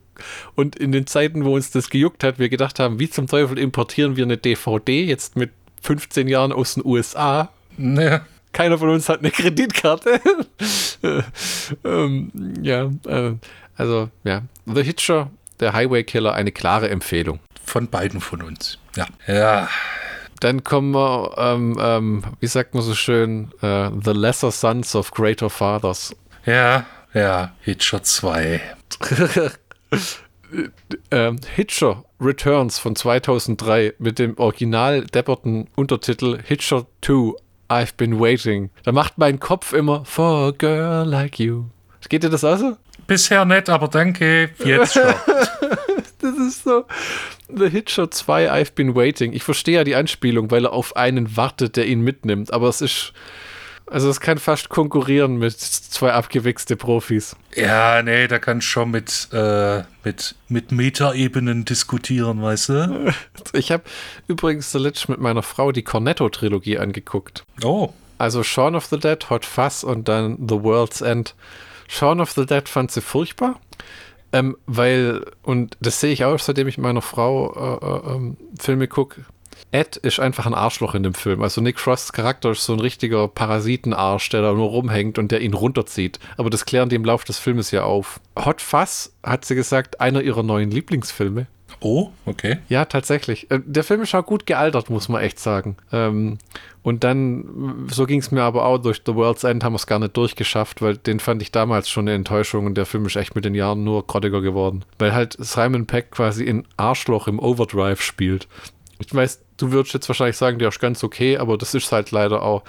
und 0.56 0.76
in 0.76 0.92
den 0.92 1.08
Zeiten, 1.08 1.44
wo 1.44 1.56
uns 1.56 1.72
das 1.72 1.90
gejuckt 1.90 2.24
hat, 2.24 2.38
wir 2.38 2.48
gedacht 2.48 2.80
haben, 2.80 3.00
wie 3.00 3.10
zum 3.10 3.26
Teufel 3.26 3.58
importieren 3.58 4.16
wir 4.16 4.24
eine 4.24 4.38
DVD 4.38 5.04
jetzt 5.04 5.36
mit 5.36 5.50
15 5.82 6.28
Jahren 6.28 6.52
aus 6.52 6.76
den 6.76 6.86
USA 6.86 7.50
Ja, 7.78 8.22
keiner 8.54 8.78
von 8.78 8.90
uns 8.90 9.10
hat 9.10 9.20
eine 9.20 9.32
Kreditkarte. 9.32 10.22
ähm, 11.84 12.32
ja, 12.62 12.90
äh, 13.08 13.34
also 13.76 14.10
ja, 14.24 14.44
The 14.66 14.84
Hitcher, 14.84 15.32
der 15.60 15.74
Highway 15.74 16.04
Killer, 16.04 16.34
eine 16.34 16.52
klare 16.52 16.90
Empfehlung. 16.90 17.40
von 17.66 17.88
beiden 17.90 18.22
von 18.22 18.42
uns. 18.42 18.78
Ja. 18.96 19.08
Ja, 19.28 19.70
Dann 20.40 20.64
kommen 20.64 20.92
wir, 20.92 21.34
ähm, 21.38 21.78
ähm, 21.82 22.24
wie 22.40 22.48
sagt 22.48 22.74
man 22.74 22.84
so 22.84 22.94
schön, 22.94 23.52
äh, 23.62 23.90
The 24.04 24.12
Lesser 24.12 24.52
Sons 24.52 24.96
of 24.96 25.12
Greater 25.12 25.50
Fathers. 25.50 26.16
ja, 26.46 26.86
ja. 27.14 27.54
Hitcher 27.62 28.04
2. 28.04 28.60
ähm, 31.12 31.40
Hitcher 31.56 32.04
Returns 32.20 32.80
von 32.80 32.96
2003 32.96 33.94
mit 34.00 34.20
dem 34.20 34.38
original 34.38 35.06
depperten 35.06 35.68
Untertitel 35.76 36.40
Hitcher 36.44 36.86
2 37.02 37.34
I've 37.70 37.96
been 37.98 38.20
waiting. 38.20 38.70
Da 38.84 38.92
macht 38.92 39.18
mein 39.18 39.40
Kopf 39.40 39.74
immer 39.74 40.06
For 40.06 40.50
a 40.50 40.52
girl 40.52 41.08
like 41.08 41.40
you. 41.40 41.66
Geht 42.10 42.24
dir 42.24 42.30
das 42.30 42.44
auch 42.44 42.58
so? 42.58 42.78
Bisher 43.08 43.46
nicht, 43.46 43.70
aber 43.70 43.88
danke, 43.88 44.52
jetzt 44.64 44.94
schon. 44.94 45.04
Das 46.24 46.38
ist 46.38 46.64
so. 46.64 46.86
The 47.50 47.70
Hitcher 47.70 48.10
2 48.10 48.50
I've 48.50 48.76
been 48.76 48.96
waiting. 48.96 49.34
Ich 49.34 49.44
verstehe 49.44 49.76
ja 49.76 49.84
die 49.84 49.96
Anspielung, 49.96 50.52
weil 50.52 50.66
er 50.66 50.72
auf 50.72 50.96
einen 50.96 51.36
wartet, 51.36 51.76
der 51.76 51.86
ihn 51.86 52.00
mitnimmt. 52.00 52.54
Aber 52.54 52.70
es 52.70 52.80
ist. 52.80 53.12
Also 53.88 54.10
es 54.10 54.20
kann 54.20 54.38
fast 54.38 54.70
konkurrieren 54.70 55.38
mit 55.38 55.60
zwei 55.60 56.14
abgewichste 56.14 56.76
Profis. 56.76 57.36
Ja, 57.56 58.02
nee, 58.02 58.28
da 58.28 58.40
kannst 58.40 58.68
du 58.68 58.72
schon 58.72 58.92
mit, 58.92 59.28
äh, 59.34 59.84
mit, 60.04 60.36
mit 60.48 60.72
Metaebenen 60.72 61.66
diskutieren, 61.66 62.42
weißt 62.42 62.70
du? 62.70 63.14
Ich 63.54 63.72
habe 63.72 63.84
übrigens 64.28 64.72
zuletzt 64.72 65.10
mit 65.10 65.20
meiner 65.20 65.44
Frau 65.44 65.72
die 65.72 65.84
Cornetto-Trilogie 65.84 66.80
angeguckt. 66.80 67.44
Oh, 67.64 67.90
Also 68.18 68.42
Shaun 68.42 68.76
of 68.76 68.86
the 68.86 68.98
Dead, 68.98 69.30
Hot 69.30 69.46
Fuzz 69.46 69.84
und 69.84 70.08
dann 70.08 70.38
The 70.50 70.64
World's 70.64 71.02
End. 71.02 71.36
Shaun 71.88 72.20
of 72.22 72.32
the 72.32 72.46
Dead 72.46 72.68
fand 72.68 72.90
sie 72.92 73.02
furchtbar, 73.02 73.60
ähm, 74.32 74.58
weil, 74.66 75.26
und 75.44 75.78
das 75.82 76.00
sehe 76.00 76.12
ich 76.12 76.24
auch, 76.26 76.40
seitdem 76.40 76.68
ich 76.68 76.78
mit 76.78 76.84
meiner 76.84 77.02
Frau 77.04 77.54
äh, 77.54 77.86
äh, 77.86 78.16
ähm, 78.16 78.38
Filme 78.60 78.88
gucke, 78.88 79.26
Ed 79.72 79.98
ist 79.98 80.20
einfach 80.20 80.46
ein 80.46 80.54
Arschloch 80.54 80.96
in 80.96 81.04
dem 81.04 81.14
Film. 81.14 81.42
Also 81.42 81.62
Nick 81.62 81.80
Frosts 81.80 82.14
Charakter 82.14 82.52
ist 82.52 82.64
so 82.66 82.74
ein 82.74 82.80
richtiger 82.80 83.28
Parasitenarsch, 83.28 84.30
der 84.30 84.42
da 84.42 84.54
nur 84.54 84.70
rumhängt 84.70 85.18
und 85.18 85.32
der 85.32 85.42
ihn 85.42 85.54
runterzieht. 85.54 86.20
Aber 86.38 86.50
das 86.50 86.66
klären 86.66 86.90
die 86.90 86.96
im 86.96 87.06
Laufe 87.06 87.26
des 87.26 87.40
Filmes 87.40 87.72
ja 87.72 87.84
auf. 87.84 88.20
Hot 88.38 88.62
Fuzz, 88.62 89.14
hat 89.24 89.46
sie 89.46 89.56
gesagt, 89.56 90.00
einer 90.02 90.22
ihrer 90.22 90.44
neuen 90.44 90.72
Lieblingsfilme. 90.72 91.48
oh, 91.82 92.10
okay. 92.26 92.60
Ja, 92.70 92.86
tatsächlich. 92.86 93.50
Äh, 93.52 93.60
Der 93.66 93.84
Film 93.84 94.02
ist 94.02 94.16
auch 94.16 94.26
gut 94.26 94.46
gealtert, 94.46 94.90
muss 94.90 95.10
man 95.10 95.22
echt 95.22 95.40
sagen. 95.40 95.76
Ähm, 95.92 96.38
und 96.82 97.04
dann, 97.04 97.88
so 97.90 98.06
ging 98.06 98.20
es 98.20 98.32
mir 98.32 98.42
aber 98.44 98.66
auch 98.66 98.78
durch 98.78 99.02
The 99.06 99.16
World's 99.16 99.44
End, 99.44 99.64
haben 99.64 99.74
wir 99.74 99.78
es 99.78 99.88
gar 99.88 100.00
nicht 100.00 100.16
durchgeschafft, 100.18 100.82
weil 100.82 100.98
den 100.98 101.20
fand 101.20 101.42
ich 101.42 101.52
damals 101.52 101.90
schon 101.90 102.08
eine 102.08 102.16
Enttäuschung 102.16 102.66
und 102.66 102.76
der 102.76 102.86
Film 102.86 103.06
ist 103.06 103.16
echt 103.16 103.36
mit 103.36 103.46
den 103.46 103.56
Jahren 103.56 103.84
nur 103.86 104.06
grottiger 104.06 104.42
geworden. 104.42 104.84
Weil 105.00 105.14
halt 105.14 105.36
Simon 105.40 105.86
Peck 105.86 106.12
quasi 106.12 106.44
in 106.44 106.66
Arschloch 106.78 107.28
im 107.28 107.40
Overdrive 107.40 108.02
spielt. 108.02 108.48
Ich 109.00 109.14
weiß, 109.14 109.42
du 109.58 109.72
würdest 109.72 109.94
jetzt 109.94 110.08
wahrscheinlich 110.08 110.38
sagen, 110.38 110.60
der 110.60 110.70
ist 110.70 110.80
ganz 110.80 111.04
okay, 111.04 111.38
aber 111.38 111.58
das 111.58 111.74
ist 111.74 111.92
halt 111.92 112.12
leider 112.12 112.42
auch 112.42 112.64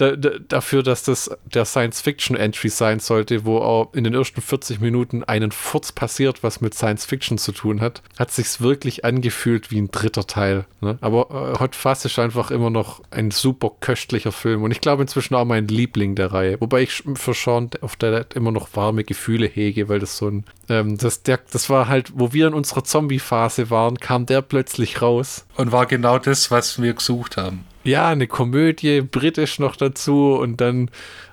da, 0.00 0.16
da, 0.16 0.30
dafür, 0.48 0.82
dass 0.82 1.02
das 1.02 1.30
der 1.44 1.64
Science-Fiction-Entry 1.64 2.68
sein 2.68 3.00
sollte, 3.00 3.44
wo 3.44 3.58
auch 3.58 3.92
in 3.92 4.04
den 4.04 4.14
ersten 4.14 4.40
40 4.40 4.80
Minuten 4.80 5.24
einen 5.24 5.52
Furz 5.52 5.92
passiert, 5.92 6.42
was 6.42 6.60
mit 6.60 6.74
Science-Fiction 6.74 7.38
zu 7.38 7.52
tun 7.52 7.80
hat, 7.80 8.02
hat 8.18 8.30
sich's 8.30 8.60
wirklich 8.60 9.04
angefühlt 9.04 9.70
wie 9.70 9.80
ein 9.80 9.90
dritter 9.90 10.26
Teil. 10.26 10.64
Ne? 10.80 10.98
Aber 11.00 11.54
äh, 11.54 11.58
Hot 11.60 11.76
Fuzz 11.76 12.04
ist 12.04 12.18
einfach 12.18 12.50
immer 12.50 12.70
noch 12.70 13.02
ein 13.10 13.30
super 13.30 13.72
köstlicher 13.80 14.32
Film 14.32 14.62
und 14.62 14.70
ich 14.70 14.80
glaube 14.80 15.02
inzwischen 15.02 15.34
auch 15.34 15.44
mein 15.44 15.68
Liebling 15.68 16.14
der 16.14 16.32
Reihe. 16.32 16.60
Wobei 16.60 16.82
ich 16.82 17.02
für 17.14 17.34
Sean 17.34 17.70
auf 17.82 17.96
der 17.96 18.26
immer 18.34 18.52
noch 18.52 18.68
warme 18.74 19.04
Gefühle 19.04 19.46
hege, 19.46 19.88
weil 19.88 19.98
das 19.98 20.16
so 20.16 20.28
ein, 20.28 20.44
ähm, 20.68 20.96
das, 20.96 21.22
der, 21.22 21.40
das 21.50 21.68
war 21.68 21.88
halt, 21.88 22.12
wo 22.14 22.32
wir 22.32 22.46
in 22.46 22.54
unserer 22.54 22.84
Zombie-Phase 22.84 23.70
waren, 23.70 23.98
kam 23.98 24.26
der 24.26 24.42
plötzlich 24.42 25.02
raus. 25.02 25.44
Und 25.56 25.72
war 25.72 25.86
genau 25.86 26.18
das, 26.18 26.50
was 26.50 26.80
wir 26.80 26.94
gesucht 26.94 27.36
haben. 27.36 27.64
Ja, 27.84 28.08
eine 28.08 28.26
Komödie, 28.26 29.00
britisch 29.00 29.58
noch 29.58 29.76
dazu 29.76 30.34
und 30.34 30.60
dann, 30.60 30.90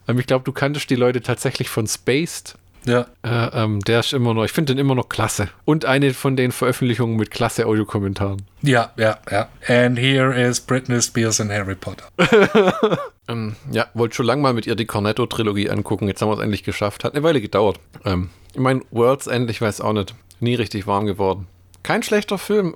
ähm, 0.08 0.20
ich 0.20 0.28
glaube, 0.28 0.46
du 0.46 0.52
kanntest 0.52 0.90
die 0.90 0.96
Leute 0.96 1.22
tatsächlich 1.22 1.70
von 1.70 1.88
Spaced. 1.88 2.56
Ja. 2.86 3.06
Äh, 3.22 3.64
ähm, 3.64 3.82
der 3.82 4.00
ist 4.00 4.14
immer 4.14 4.34
noch, 4.34 4.46
ich 4.46 4.54
finde 4.54 4.74
den 4.74 4.80
immer 4.80 4.96
noch 4.96 5.10
klasse. 5.10 5.50
Und 5.66 5.84
eine 5.84 6.14
von 6.14 6.38
den 6.38 6.54
Veröffentlichungen 6.54 7.18
mit 7.18 7.32
klasse 7.32 7.66
Audiokommentaren. 7.66 8.44
Ja, 8.62 8.94
ja, 8.96 9.18
ja. 9.30 9.50
And 9.68 10.00
here 10.00 10.34
is 10.34 10.62
Britney 10.62 11.02
Spears 11.02 11.42
and 11.42 11.52
Harry 11.52 11.76
Potter. 11.76 12.08
Ähm, 13.28 13.56
ja, 13.72 13.88
wollte 13.94 14.16
schon 14.16 14.26
lange 14.26 14.42
mal 14.42 14.54
mit 14.54 14.68
ihr 14.68 14.76
die 14.76 14.86
Cornetto-Trilogie 14.86 15.70
angucken. 15.70 16.08
Jetzt 16.08 16.22
haben 16.22 16.30
wir 16.30 16.38
es 16.38 16.40
endlich 16.44 16.64
geschafft. 16.64 17.04
Hat 17.04 17.14
eine 17.14 17.24
Weile 17.24 17.42
gedauert. 17.42 17.80
Ähm, 18.06 18.30
ich 18.54 18.60
meine, 18.60 18.82
Worlds 18.92 19.28
End, 19.28 19.50
ich 19.50 19.62
weiß 19.62 19.82
auch 19.82 19.94
nicht. 19.94 20.16
Nie 20.40 20.56
richtig 20.56 20.88
warm 20.88 21.06
geworden. 21.06 21.48
Kein 21.88 22.04
schlechter 22.04 22.38
Film. 22.38 22.76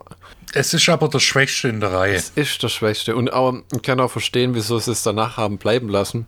Es 0.54 0.74
ist 0.74 0.88
aber 0.88 1.10
der 1.10 1.20
Schwächste 1.20 1.68
in 1.68 1.82
der 1.82 1.92
Reihe. 1.92 2.16
Es 2.16 2.30
ist 2.30 2.64
der 2.64 2.70
Schwächste. 2.70 3.14
Und 3.14 3.34
auch, 3.34 3.56
ich 3.76 3.82
kann 3.82 4.00
auch 4.00 4.10
verstehen, 4.10 4.56
wieso 4.56 4.80
sie 4.80 4.94
es 4.94 5.04
danach 5.04 5.36
haben 5.36 5.58
bleiben 5.58 5.90
lassen. 5.90 6.28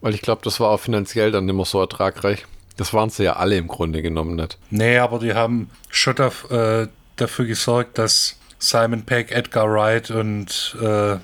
Weil 0.00 0.14
ich 0.14 0.22
glaube, 0.22 0.40
das 0.42 0.58
war 0.58 0.70
auch 0.70 0.80
finanziell 0.80 1.32
dann 1.32 1.44
nicht 1.44 1.54
mehr 1.54 1.66
so 1.66 1.78
ertragreich. 1.80 2.46
Das 2.78 2.94
waren 2.94 3.10
sie 3.10 3.24
ja 3.24 3.34
alle 3.34 3.58
im 3.58 3.68
Grunde 3.68 4.00
genommen 4.00 4.36
nicht. 4.36 4.56
Nee, 4.70 4.96
aber 4.96 5.18
die 5.18 5.34
haben 5.34 5.68
schon 5.90 6.14
daf, 6.14 6.50
äh, 6.50 6.88
dafür 7.16 7.44
gesorgt, 7.44 7.98
dass 7.98 8.38
Simon 8.58 9.02
Peck, 9.04 9.30
Edgar 9.30 9.70
Wright 9.70 10.10
und 10.10 10.78
äh, 10.80 11.16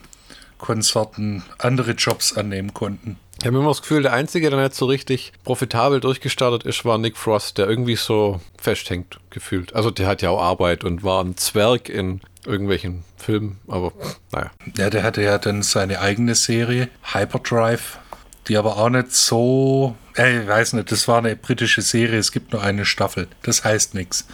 Konsorten 0.58 1.44
andere 1.56 1.92
Jobs 1.92 2.36
annehmen 2.36 2.74
konnten. 2.74 3.16
Ich 3.40 3.46
habe 3.46 3.56
immer 3.56 3.68
das 3.68 3.80
Gefühl, 3.80 4.02
der 4.02 4.12
Einzige, 4.12 4.50
der 4.50 4.60
nicht 4.60 4.74
so 4.74 4.84
richtig 4.84 5.32
profitabel 5.44 5.98
durchgestartet 5.98 6.64
ist, 6.64 6.84
war 6.84 6.98
Nick 6.98 7.16
Frost, 7.16 7.56
der 7.56 7.70
irgendwie 7.70 7.96
so 7.96 8.38
festhängt, 8.58 9.18
gefühlt. 9.30 9.74
Also 9.74 9.90
der 9.90 10.08
hat 10.08 10.20
ja 10.20 10.28
auch 10.28 10.42
Arbeit 10.42 10.84
und 10.84 11.02
war 11.04 11.24
ein 11.24 11.38
Zwerg 11.38 11.88
in 11.88 12.20
irgendwelchen 12.44 13.02
Filmen, 13.16 13.58
aber 13.66 13.92
naja. 14.30 14.50
Ja, 14.76 14.90
der 14.90 15.02
hatte 15.02 15.22
ja 15.22 15.38
dann 15.38 15.62
seine 15.62 16.00
eigene 16.00 16.34
Serie, 16.34 16.90
Hyperdrive, 17.14 17.98
die 18.46 18.58
aber 18.58 18.76
auch 18.76 18.90
nicht 18.90 19.12
so, 19.12 19.96
äh, 20.18 20.42
ich 20.42 20.46
weiß 20.46 20.74
nicht, 20.74 20.92
das 20.92 21.08
war 21.08 21.18
eine 21.18 21.34
britische 21.34 21.80
Serie, 21.80 22.18
es 22.18 22.32
gibt 22.32 22.52
nur 22.52 22.62
eine 22.62 22.84
Staffel, 22.84 23.26
das 23.42 23.64
heißt 23.64 23.94
nichts. 23.94 24.26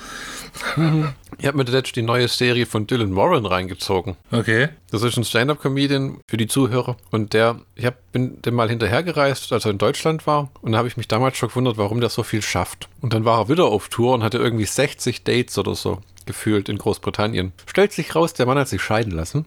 Ich 1.38 1.46
habe 1.46 1.58
mir 1.58 1.64
letztens 1.64 1.92
die 1.92 2.02
neue 2.02 2.28
Serie 2.28 2.64
von 2.64 2.86
Dylan 2.86 3.12
Moran 3.12 3.44
reingezogen. 3.44 4.16
Okay. 4.30 4.70
Das 4.90 5.02
ist 5.02 5.18
ein 5.18 5.24
Stand-Up-Comedian 5.24 6.20
für 6.26 6.38
die 6.38 6.46
Zuhörer. 6.46 6.96
Und 7.10 7.34
der, 7.34 7.60
ich 7.74 7.84
hab, 7.84 7.96
bin 8.12 8.40
dem 8.40 8.54
mal 8.54 8.70
hinterhergereist, 8.70 9.52
als 9.52 9.66
er 9.66 9.72
in 9.72 9.78
Deutschland 9.78 10.26
war. 10.26 10.50
Und 10.62 10.72
da 10.72 10.78
habe 10.78 10.88
ich 10.88 10.96
mich 10.96 11.08
damals 11.08 11.36
schon 11.36 11.50
gewundert, 11.50 11.76
warum 11.76 12.00
der 12.00 12.08
so 12.08 12.22
viel 12.22 12.40
schafft. 12.40 12.88
Und 13.02 13.12
dann 13.12 13.26
war 13.26 13.40
er 13.40 13.48
wieder 13.50 13.66
auf 13.66 13.88
Tour 13.90 14.14
und 14.14 14.22
hatte 14.22 14.38
irgendwie 14.38 14.64
60 14.64 15.24
Dates 15.24 15.58
oder 15.58 15.74
so 15.74 16.00
gefühlt 16.24 16.68
in 16.68 16.78
Großbritannien. 16.78 17.52
Stellt 17.66 17.92
sich 17.92 18.14
raus, 18.14 18.34
der 18.34 18.46
Mann 18.46 18.58
hat 18.58 18.68
sich 18.68 18.82
scheiden 18.82 19.12
lassen. 19.12 19.46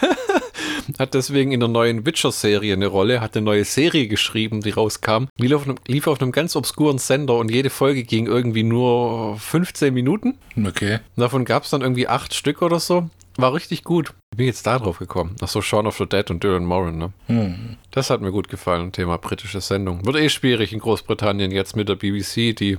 hat 0.98 1.14
deswegen 1.14 1.52
in 1.52 1.60
der 1.60 1.68
neuen 1.68 2.06
Witcher-Serie 2.06 2.74
eine 2.74 2.86
Rolle, 2.86 3.20
hat 3.20 3.36
eine 3.36 3.44
neue 3.44 3.64
Serie 3.64 4.08
geschrieben, 4.08 4.60
die 4.60 4.70
rauskam. 4.70 5.26
Lief 5.38 5.52
auf, 5.52 5.64
einem, 5.64 5.76
lief 5.86 6.06
auf 6.06 6.20
einem 6.20 6.32
ganz 6.32 6.56
obskuren 6.56 6.98
Sender 6.98 7.36
und 7.36 7.50
jede 7.50 7.70
Folge 7.70 8.04
ging 8.04 8.26
irgendwie 8.26 8.62
nur 8.62 9.38
15 9.38 9.92
Minuten. 9.92 10.38
Okay. 10.62 11.00
Davon 11.16 11.44
gab 11.44 11.64
es 11.64 11.70
dann 11.70 11.82
irgendwie 11.82 12.08
acht 12.08 12.34
Stück 12.34 12.62
oder 12.62 12.80
so. 12.80 13.08
War 13.36 13.54
richtig 13.54 13.84
gut. 13.84 14.12
Ich 14.32 14.36
bin 14.36 14.46
jetzt 14.46 14.66
da 14.66 14.78
drauf 14.78 14.98
gekommen. 14.98 15.36
Ach 15.40 15.48
so, 15.48 15.62
Shaun 15.62 15.86
of 15.86 15.96
the 15.96 16.06
Dead 16.06 16.30
und 16.30 16.42
Dylan 16.42 16.64
Moran, 16.64 16.98
ne? 16.98 17.12
Hm. 17.26 17.76
Das 17.90 18.10
hat 18.10 18.20
mir 18.20 18.32
gut 18.32 18.48
gefallen, 18.48 18.92
Thema 18.92 19.18
britische 19.18 19.60
Sendung. 19.60 20.04
Wird 20.04 20.16
eh 20.16 20.28
schwierig 20.28 20.72
in 20.72 20.80
Großbritannien 20.80 21.50
jetzt 21.50 21.76
mit 21.76 21.88
der 21.88 21.96
BBC, 21.96 22.54
die 22.54 22.78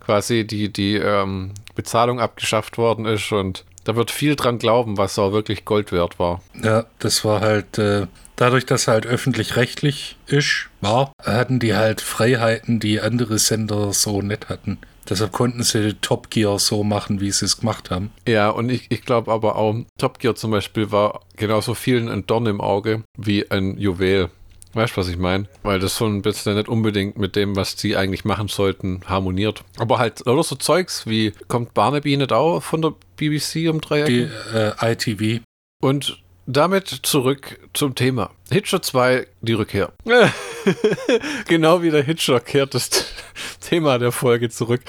quasi 0.00 0.46
die, 0.46 0.72
die 0.72 0.96
ähm, 0.96 1.52
Bezahlung 1.74 2.20
abgeschafft 2.20 2.78
worden 2.78 3.06
ist 3.06 3.32
und 3.32 3.64
da 3.84 3.96
wird 3.96 4.10
viel 4.10 4.36
dran 4.36 4.58
glauben, 4.58 4.98
was 4.98 5.18
auch 5.18 5.32
wirklich 5.32 5.64
Gold 5.64 5.92
wert 5.92 6.18
war. 6.18 6.42
Ja, 6.62 6.86
das 6.98 7.24
war 7.24 7.40
halt, 7.40 7.78
äh, 7.78 8.06
dadurch, 8.36 8.66
dass 8.66 8.86
er 8.86 8.94
halt 8.94 9.06
öffentlich-rechtlich 9.06 10.16
ist, 10.26 10.68
war, 10.80 11.12
hatten 11.22 11.58
die 11.58 11.74
halt 11.74 12.00
Freiheiten, 12.00 12.80
die 12.80 13.00
andere 13.00 13.38
Sender 13.38 13.92
so 13.92 14.22
nicht 14.22 14.48
hatten. 14.48 14.78
Deshalb 15.08 15.32
konnten 15.32 15.62
sie 15.62 15.94
Top 15.94 16.30
Gear 16.30 16.58
so 16.58 16.84
machen, 16.84 17.20
wie 17.20 17.32
sie 17.32 17.44
es 17.44 17.58
gemacht 17.58 17.90
haben. 17.90 18.12
Ja, 18.26 18.50
und 18.50 18.70
ich, 18.70 18.86
ich 18.88 19.02
glaube 19.02 19.32
aber 19.32 19.56
auch, 19.56 19.74
Top 19.98 20.20
Gear 20.20 20.36
zum 20.36 20.52
Beispiel 20.52 20.92
war 20.92 21.22
genauso 21.36 21.74
vielen 21.74 22.08
ein 22.08 22.26
Dorn 22.26 22.46
im 22.46 22.60
Auge 22.60 23.02
wie 23.18 23.50
ein 23.50 23.76
Juwel. 23.78 24.30
Weißt 24.74 24.96
du, 24.96 25.00
was 25.00 25.08
ich 25.08 25.18
meine? 25.18 25.46
Weil 25.62 25.78
das 25.78 25.96
so 25.96 26.06
ein 26.06 26.22
bisschen 26.22 26.54
nicht 26.56 26.68
unbedingt 26.68 27.18
mit 27.18 27.36
dem, 27.36 27.56
was 27.56 27.72
sie 27.76 27.96
eigentlich 27.96 28.24
machen 28.24 28.48
sollten, 28.48 29.02
harmoniert. 29.06 29.64
Aber 29.78 29.98
halt, 29.98 30.26
oder 30.26 30.42
so 30.42 30.56
Zeugs 30.56 31.06
wie, 31.06 31.32
kommt 31.48 31.74
Barnaby 31.74 32.16
nicht 32.16 32.32
auch 32.32 32.60
von 32.60 32.80
der 32.80 32.94
BBC 33.16 33.68
um 33.68 33.80
drei 33.80 34.04
Die 34.04 34.28
äh, 34.54 34.72
ITV. 34.92 35.42
Und 35.82 36.18
damit 36.46 36.88
zurück 37.02 37.58
zum 37.72 37.94
Thema. 37.94 38.30
Hitcher 38.50 38.82
2, 38.82 39.26
die 39.42 39.52
Rückkehr. 39.52 39.92
genau 41.46 41.82
wie 41.82 41.90
der 41.90 42.02
Hitcher 42.02 42.40
kehrt 42.40 42.74
das 42.74 42.90
Thema 43.60 43.98
der 43.98 44.12
Folge 44.12 44.48
zurück. 44.48 44.82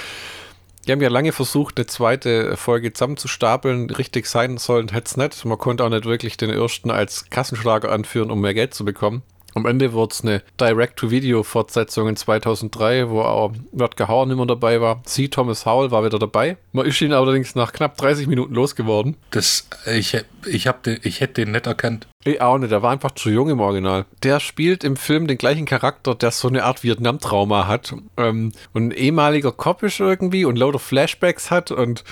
Die 0.86 0.92
haben 0.92 1.02
ja 1.02 1.10
lange 1.10 1.32
versucht, 1.32 1.78
eine 1.78 1.86
zweite 1.86 2.58
Folge 2.58 2.92
zusammenzustapeln. 2.92 3.90
Richtig 3.90 4.26
sein 4.26 4.58
sollen 4.58 4.90
hätte 4.90 5.08
es 5.08 5.18
nicht. 5.18 5.46
Man 5.46 5.58
konnte 5.58 5.86
auch 5.86 5.90
nicht 5.90 6.06
wirklich 6.06 6.36
den 6.36 6.50
ersten 6.50 6.92
als 6.92 7.30
Kassenschlager 7.30 7.90
anführen, 7.90 8.32
um 8.32 8.42
mehr 8.42 8.54
Geld 8.54 8.74
zu 8.74 8.84
bekommen. 8.84 9.24
Am 9.56 9.66
Ende 9.66 9.93
wurde 9.93 10.14
es 10.14 10.22
eine 10.22 10.41
Direct-to-Video-Fortsetzung 10.60 12.08
in 12.08 12.16
2003, 12.16 13.10
wo 13.10 13.22
auch 13.22 13.54
Rutger 13.80 14.08
Hauer 14.08 14.26
nicht 14.26 14.38
mehr 14.38 14.45
dabei 14.45 14.82
war. 14.82 15.04
C. 15.04 15.28
Thomas 15.28 15.66
Howell 15.66 15.91
war 15.91 16.04
wieder 16.04 16.20
dabei. 16.20 16.58
Man 16.72 16.86
ist 16.86 17.01
ihn 17.01 17.14
allerdings 17.14 17.56
nach 17.56 17.72
knapp 17.72 17.97
30 17.97 18.28
Minuten 18.28 18.54
losgeworden. 18.54 19.16
Das, 19.32 19.68
ich, 19.86 20.18
ich, 20.45 20.68
hab 20.68 20.84
den, 20.84 20.99
ich 21.04 21.22
hätte 21.22 21.45
den 21.45 21.51
nicht 21.51 21.68
erkannt. 21.68 22.08
Ich 22.26 22.41
auch 22.41 22.58
nicht, 22.58 22.72
der 22.72 22.82
war 22.82 22.91
einfach 22.91 23.12
zu 23.12 23.30
jung 23.30 23.49
im 23.49 23.60
Original. 23.60 24.06
Der 24.24 24.39
spielt 24.39 24.84
im 24.84 24.95
Film 24.95 25.28
den 25.28 25.38
gleichen 25.38 25.66
Charakter, 25.66 26.16
der 26.16 26.32
so 26.32 26.47
eine 26.47 26.64
Art 26.64 26.84
Vietnam-Trauma 26.84 27.68
hat. 27.68 27.93
Ähm, 28.18 28.54
und 28.74 28.88
ein 28.88 28.91
ehemaliger 28.91 29.51
Cop 29.51 29.84
ist 29.84 29.99
irgendwie 29.99 30.45
und 30.45 30.58
lauter 30.58 30.80
Flashbacks 30.80 31.51
hat 31.51 31.70
und 31.72 32.04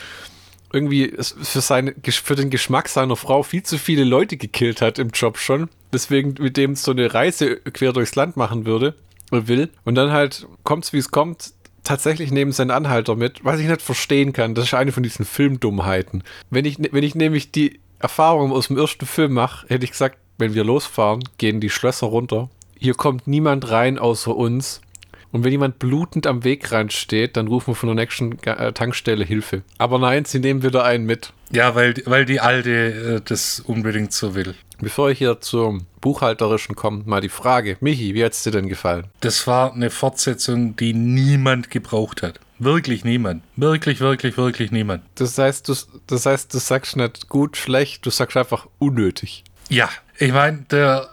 irgendwie 0.74 1.13
für, 1.17 1.61
seine, 1.61 1.93
für 2.03 2.36
den 2.36 2.49
Geschmack 2.49 2.89
seiner 2.89 3.15
Frau 3.15 3.43
viel 3.43 3.63
zu 3.63 3.78
viele 3.78 4.03
Leute 4.03 4.38
gekillt 4.38 4.82
hat 4.82 4.99
im 4.99 5.09
Job 5.09 5.38
schon. 5.38 5.69
Deswegen 5.93 6.36
mit 6.39 6.57
dem 6.57 6.76
so 6.76 6.91
eine 6.91 7.13
Reise 7.13 7.57
quer 7.57 7.93
durchs 7.93 8.15
Land 8.15 8.38
machen 8.38 8.65
würde, 8.65 8.95
will. 9.32 9.69
Und 9.84 9.95
dann 9.95 10.11
halt 10.11 10.47
kommt's, 10.63 10.93
wie 10.93 10.97
es 10.97 11.11
kommt, 11.11 11.53
tatsächlich 11.84 12.32
neben 12.32 12.51
seinen 12.51 12.72
Anhalter 12.72 13.15
mit, 13.15 13.43
was 13.43 13.59
ich 13.59 13.67
nicht 13.67 13.82
verstehen 13.82 14.34
kann. 14.34 14.55
Das 14.55 14.65
ist 14.65 14.74
eine 14.74 14.91
von 14.91 15.03
diesen 15.03 15.26
Filmdummheiten. 15.26 16.24
Wenn 16.49 16.65
ich, 16.65 16.78
wenn 16.80 17.03
ich 17.03 17.15
nämlich 17.15 17.51
die 17.51 17.80
Erfahrung 17.99 18.51
aus 18.51 18.67
dem 18.67 18.78
ersten 18.78 19.05
Film 19.05 19.34
mache, 19.34 19.67
hätte 19.67 19.86
ich 19.86 19.91
gesagt, 19.91 20.17
wenn 20.38 20.53
wir 20.53 20.63
losfahren, 20.63 21.24
gehen 21.38 21.59
die 21.59 21.69
Schlösser 21.69 22.07
runter. 22.07 22.49
Hier 22.78 22.95
kommt 22.95 23.28
niemand 23.28 23.69
rein 23.69 23.99
außer 23.99 24.36
uns. 24.36 24.82
Und 25.32 25.43
wenn 25.43 25.51
jemand 25.51 25.79
blutend 25.79 26.27
am 26.27 26.43
Wegrand 26.43 26.93
steht, 26.93 27.38
dann 27.38 27.47
rufen 27.47 27.67
wir 27.67 27.75
von 27.75 27.88
der 27.88 27.95
nächsten 27.95 28.38
äh, 28.43 28.73
Tankstelle 28.73 29.23
Hilfe. 29.23 29.63
Aber 29.77 29.97
nein, 29.97 30.25
sie 30.25 30.39
nehmen 30.39 30.63
wieder 30.63 30.84
einen 30.84 31.05
mit. 31.05 31.34
Ja, 31.51 31.75
weil, 31.75 31.95
weil 32.05 32.25
die 32.25 32.39
Alte 32.39 33.17
äh, 33.17 33.21
das 33.23 33.59
unbedingt 33.59 34.13
so 34.13 34.36
will. 34.36 34.55
Bevor 34.79 35.11
ich 35.11 35.19
hier 35.19 35.39
zum 35.41 35.86
Buchhalterischen 36.01 36.75
komme, 36.75 37.03
mal 37.05 37.21
die 37.21 37.29
Frage. 37.29 37.77
Michi, 37.82 38.13
wie 38.15 38.23
hat 38.25 38.34
es 38.34 38.43
dir 38.43 38.51
denn 38.51 38.67
gefallen? 38.67 39.05
Das 39.19 39.45
war 39.47 39.73
eine 39.73 39.89
Fortsetzung, 39.89 40.75
die 40.75 40.93
niemand 40.93 41.69
gebraucht 41.69 42.23
hat. 42.23 42.39
Wirklich 42.57 43.03
niemand. 43.03 43.43
Wirklich, 43.55 43.99
wirklich, 43.99 44.38
wirklich 44.38 44.71
niemand. 44.71 45.03
Das 45.15 45.38
heißt, 45.38 45.67
du, 45.69 45.75
das 46.07 46.25
heißt, 46.25 46.53
du 46.53 46.57
sagst 46.59 46.95
nicht 46.95 47.29
gut, 47.29 47.57
schlecht, 47.57 48.05
du 48.05 48.09
sagst 48.09 48.38
einfach 48.38 48.67
unnötig. 48.79 49.43
Ja, 49.69 49.89
ich 50.17 50.32
meine, 50.32 50.65
der 50.69 51.09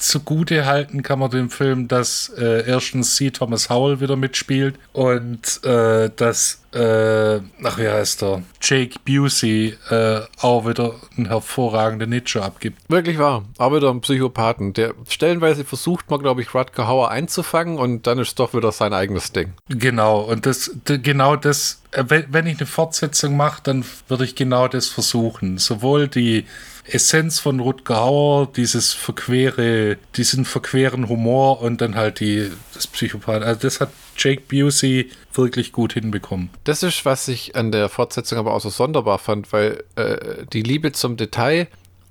zugute 0.00 0.66
halten 0.66 1.02
kann 1.02 1.18
man 1.18 1.30
dem 1.30 1.50
Film, 1.50 1.86
dass 1.86 2.30
äh, 2.36 2.66
erstens 2.66 3.16
C. 3.16 3.30
Thomas 3.30 3.70
Howell 3.70 4.00
wieder 4.00 4.16
mitspielt 4.16 4.76
und 4.92 5.64
äh, 5.64 6.10
dass 6.14 6.60
äh, 6.72 7.40
ach 7.64 7.78
wie 7.78 7.88
heißt 7.88 8.22
er, 8.22 8.42
Jake 8.62 8.98
Busey 9.04 9.76
äh, 9.90 10.20
auch 10.40 10.66
wieder 10.68 10.94
einen 11.16 11.26
hervorragenden 11.26 12.10
Nietzsche 12.10 12.42
abgibt. 12.42 12.78
Wirklich 12.88 13.18
wahr. 13.18 13.44
Aber 13.58 13.76
wieder 13.76 13.90
ein 13.90 14.00
Psychopathen. 14.00 14.72
Der 14.72 14.94
stellenweise 15.08 15.64
versucht 15.64 16.10
man, 16.10 16.20
glaube 16.20 16.42
ich, 16.42 16.54
Rutger 16.54 16.86
Hauer 16.86 17.10
einzufangen 17.10 17.78
und 17.78 18.06
dann 18.06 18.18
ist 18.18 18.38
doch 18.38 18.54
wieder 18.54 18.70
sein 18.70 18.92
eigenes 18.92 19.32
Ding. 19.32 19.54
Genau, 19.68 20.20
und 20.20 20.46
das, 20.46 20.70
genau 20.84 21.34
das, 21.34 21.82
äh, 21.90 22.04
wenn 22.06 22.46
ich 22.46 22.58
eine 22.58 22.66
Fortsetzung 22.66 23.36
mache, 23.36 23.62
dann 23.64 23.84
würde 24.08 24.24
ich 24.24 24.36
genau 24.36 24.68
das 24.68 24.86
versuchen. 24.86 25.58
Sowohl 25.58 26.06
die 26.06 26.46
Essenz 26.84 27.38
von 27.38 27.60
Rutger 27.60 27.96
Hauer, 27.96 28.48
dieses 28.54 28.92
verquere, 28.92 29.96
diesen 30.16 30.44
verqueren 30.44 31.08
Humor 31.08 31.60
und 31.60 31.80
dann 31.80 31.94
halt 31.94 32.20
die, 32.20 32.50
das 32.74 32.86
Psychopath. 32.86 33.42
Also 33.42 33.60
das 33.60 33.80
hat 33.80 33.90
Jake 34.16 34.42
Busey 34.48 35.10
wirklich 35.32 35.72
gut 35.72 35.92
hinbekommen. 35.94 36.50
Das 36.64 36.82
ist, 36.82 37.04
was 37.04 37.28
ich 37.28 37.56
an 37.56 37.72
der 37.72 37.88
Fortsetzung 37.88 38.38
aber 38.38 38.54
auch 38.54 38.60
so 38.60 38.70
sonderbar 38.70 39.18
fand, 39.18 39.52
weil 39.52 39.84
äh, 39.96 40.44
die 40.52 40.62
Liebe 40.62 40.92
zum 40.92 41.16
Detail 41.16 41.68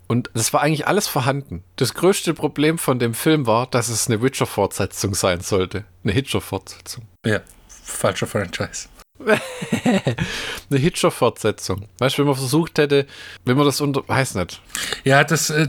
und 0.07 0.32
das 0.34 0.53
war 0.53 0.61
eigentlich 0.61 0.88
alles 0.88 1.07
vorhanden. 1.07 1.63
Das 1.76 1.93
größte 1.93 2.34
Problem 2.34 2.80
von 2.80 2.97
dem 2.97 3.13
Film 3.13 3.45
war, 3.45 3.67
dass 3.67 3.89
es 3.89 4.07
eine 4.07 4.24
Witcher-Fortsetzung 4.24 5.13
sein 5.13 5.41
sollte. 5.41 5.86
Eine 6.03 6.13
Hitcher-Fortsetzung. 6.13 7.05
Ja, 7.24 7.41
falscher 7.67 8.26
Franchise. 8.26 8.89
eine 10.70 10.80
Hitcher-Fortsetzung. 10.80 11.88
Weißt 11.97 12.17
du, 12.17 12.20
wenn 12.20 12.28
man 12.28 12.36
versucht 12.36 12.78
hätte, 12.78 13.05
wenn 13.45 13.57
man 13.57 13.65
das 13.65 13.82
unter. 13.82 14.07
Weiß 14.07 14.36
nicht. 14.36 14.61
Ja, 15.03 15.24
das. 15.24 15.49
Äh, 15.49 15.67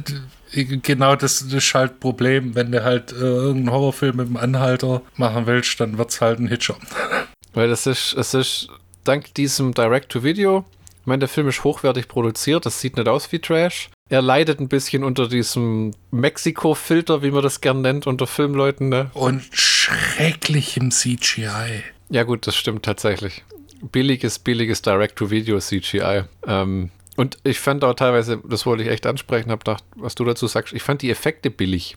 genau 0.52 1.16
das, 1.16 1.42
ist 1.42 1.74
halt 1.74 2.00
Problem. 2.00 2.54
Wenn 2.54 2.72
du 2.72 2.82
halt 2.82 3.12
äh, 3.12 3.16
irgendeinen 3.16 3.70
Horrorfilm 3.70 4.16
mit 4.16 4.28
dem 4.28 4.36
Anhalter 4.36 5.02
machen 5.16 5.46
willst, 5.46 5.78
dann 5.80 5.98
wird 5.98 6.10
es 6.10 6.20
halt 6.20 6.40
ein 6.40 6.48
Hitcher. 6.48 6.76
Weil 7.54 7.68
das 7.68 7.86
ist, 7.86 8.14
es 8.14 8.34
ist 8.34 8.68
dank 9.04 9.34
diesem 9.34 9.74
Direct-to-Video, 9.74 10.64
ich 11.00 11.06
meine, 11.06 11.20
der 11.20 11.28
Film 11.28 11.48
ist 11.48 11.64
hochwertig 11.64 12.08
produziert, 12.08 12.66
das 12.66 12.80
sieht 12.80 12.96
nicht 12.96 13.08
aus 13.08 13.32
wie 13.32 13.38
Trash. 13.38 13.88
Er 14.10 14.20
leidet 14.20 14.60
ein 14.60 14.68
bisschen 14.68 15.02
unter 15.02 15.28
diesem 15.28 15.92
Mexiko-Filter, 16.10 17.22
wie 17.22 17.30
man 17.30 17.42
das 17.42 17.60
gern 17.60 17.80
nennt, 17.80 18.06
unter 18.06 18.26
Filmleuten. 18.26 18.90
Ne? 18.90 19.10
Und 19.14 19.42
schrecklichem 19.52 20.90
CGI. 20.90 21.84
Ja, 22.10 22.24
gut, 22.24 22.46
das 22.46 22.56
stimmt 22.56 22.84
tatsächlich. 22.84 23.44
Billiges, 23.80 24.38
billiges 24.38 24.82
Direct-to-Video-CGI. 24.82 26.24
Ähm, 26.46 26.90
und 27.16 27.38
ich 27.44 27.60
fand 27.60 27.84
auch 27.84 27.94
teilweise, 27.94 28.40
das 28.48 28.66
wollte 28.66 28.82
ich 28.82 28.88
echt 28.88 29.06
ansprechen, 29.06 29.50
habe 29.50 29.60
gedacht, 29.60 29.84
was 29.96 30.14
du 30.14 30.24
dazu 30.24 30.46
sagst, 30.46 30.74
ich 30.74 30.82
fand 30.82 31.02
die 31.02 31.10
Effekte 31.10 31.50
billig. 31.50 31.96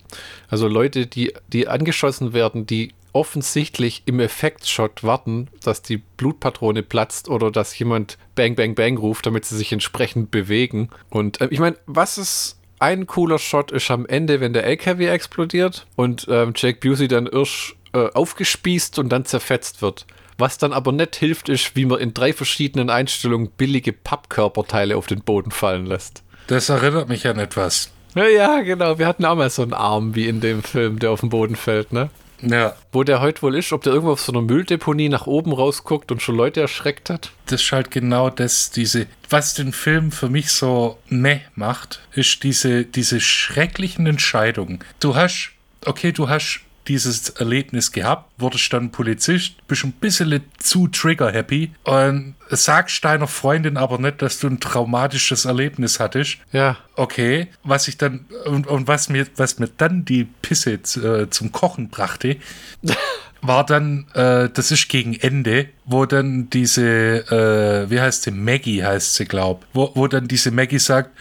Also 0.50 0.68
Leute, 0.68 1.08
die, 1.08 1.34
die 1.48 1.68
angeschossen 1.68 2.34
werden, 2.34 2.66
die 2.66 2.94
offensichtlich 3.14 4.04
im 4.06 4.20
Effektshot 4.20 5.04
warten, 5.04 5.48
dass 5.64 5.82
die 5.82 5.98
Blutpatrone 5.98 6.84
platzt 6.84 7.30
oder 7.30 7.52
dass 7.52 7.78
jemand 7.78 8.18
Bang, 8.36 8.56
Bang, 8.56 8.76
Bang 8.76 8.98
ruft, 8.98 9.26
damit 9.26 9.46
sie 9.46 9.56
sich 9.56 9.72
entsprechend 9.72 10.32
bewegen. 10.32 10.90
Und 11.10 11.40
äh, 11.42 11.48
ich 11.52 11.60
meine, 11.60 11.78
was 11.86 12.18
ist 12.18 12.60
ein 12.80 13.08
cooler 13.08 13.40
Shot 13.40 13.72
ist 13.72 13.90
am 13.92 14.06
Ende, 14.06 14.42
wenn 14.42 14.52
der 14.52 14.66
LKW 14.66 15.08
explodiert 15.08 15.86
und 15.96 16.28
ähm, 16.30 16.54
Jake 16.56 16.80
Busey 16.82 17.08
dann 17.08 17.28
irsch 17.28 17.76
äh, 17.94 18.10
aufgespießt 18.14 19.00
und 19.00 19.10
dann 19.10 19.26
zerfetzt 19.26 19.82
wird. 19.82 20.06
Was 20.38 20.58
dann 20.58 20.74
aber 20.74 20.92
nicht 20.92 21.16
hilft, 21.16 21.50
ist, 21.50 21.76
wie 21.76 21.86
man 21.86 22.00
in 22.00 22.14
drei 22.14 22.34
verschiedenen 22.34 22.90
Einstellungen 22.90 23.52
billige 23.52 23.94
Pappkörperteile 23.94 24.98
auf 24.98 25.08
den 25.08 25.22
Boden 25.22 25.52
fallen 25.52 25.86
lässt. 25.86 26.24
Das 26.48 26.70
erinnert 26.70 27.08
mich 27.08 27.28
an 27.28 27.40
etwas. 27.40 27.92
Ja, 28.16 28.28
ja, 28.28 28.62
genau. 28.62 29.00
Wir 29.00 29.08
hatten 29.08 29.26
auch 29.26 29.36
mal 29.36 29.50
so 29.50 29.62
einen 29.62 29.74
Arm 29.74 30.16
wie 30.16 30.28
in 30.28 30.42
dem 30.42 30.64
Film, 30.64 31.00
der 31.00 31.12
auf 31.12 31.22
den 31.22 31.30
Boden 31.30 31.56
fällt, 31.56 31.94
ne? 31.94 32.10
Ja. 32.42 32.76
Wo 32.92 33.04
der 33.04 33.22
heute 33.22 33.42
wohl 33.42 33.56
ist, 33.56 33.72
ob 33.72 33.84
der 33.84 33.94
irgendwo 33.94 34.12
auf 34.12 34.22
so 34.22 34.34
einer 34.34 34.42
Mülldeponie 34.42 35.08
nach 35.08 35.28
oben 35.28 35.54
rausguckt 35.54 36.12
und 36.12 36.22
schon 36.22 36.36
Leute 36.36 36.60
erschreckt 36.60 37.10
hat. 37.10 37.32
Das 37.46 37.62
ist 37.62 37.72
halt 37.72 37.90
genau 37.90 38.30
das, 38.30 38.70
diese, 38.70 39.08
was 39.30 39.54
den 39.54 39.72
Film 39.72 40.12
für 40.12 40.30
mich 40.30 40.52
so 40.52 40.98
meh 41.08 41.40
macht, 41.56 42.02
ist 42.12 42.44
diese, 42.44 42.84
diese 42.84 43.22
schrecklichen 43.22 44.06
Entscheidungen. 44.08 44.80
Du 45.00 45.16
hast, 45.16 45.52
okay, 45.86 46.12
du 46.12 46.28
hast 46.28 46.60
dieses 46.88 47.30
Erlebnis 47.30 47.92
gehabt, 47.92 48.32
wurdest 48.38 48.72
dann 48.74 48.92
Polizist, 48.92 49.66
bist 49.68 49.84
ein 49.84 49.92
bisschen 49.94 50.42
zu 50.58 50.88
trigger-happy 50.88 51.72
und 51.84 52.36
sagst 52.50 53.04
deiner 53.04 53.28
Freundin 53.28 53.78
aber 53.78 53.98
nicht, 53.98 54.22
dass 54.22 54.40
du 54.40 54.48
ein 54.48 54.60
traumatisches 54.60 55.46
Erlebnis 55.46 56.00
hattest. 56.00 56.38
Ja. 56.52 56.78
Okay, 56.96 57.48
was 57.64 57.88
ich 57.88 57.98
dann, 57.98 58.26
und, 58.46 58.68
und 58.68 58.88
was, 58.88 59.10
mir, 59.10 59.28
was 59.36 59.60
mir 59.60 59.70
dann 59.78 60.06
die 60.06 60.26
Pisse 60.26 60.74
äh, 60.74 61.30
zum 61.30 61.52
Kochen 61.52 61.90
brachte, 61.90 62.38
war 63.42 63.66
dann, 63.66 64.08
äh, 64.14 64.50
das 64.50 64.72
ist 64.72 64.88
gegen 64.90 65.16
Ende, 65.16 65.68
wo 65.86 66.06
dann 66.06 66.50
diese, 66.50 66.82
äh, 67.30 67.90
wie 67.90 68.00
heißt 68.00 68.24
sie, 68.24 68.32
Maggie 68.32 68.84
heißt 68.84 69.16
sie, 69.16 69.26
glaub, 69.26 69.66
wo, 69.74 69.92
wo 69.96 70.08
dann 70.08 70.28
diese 70.28 70.52
Maggie 70.52 70.80
sagt, 70.80 71.12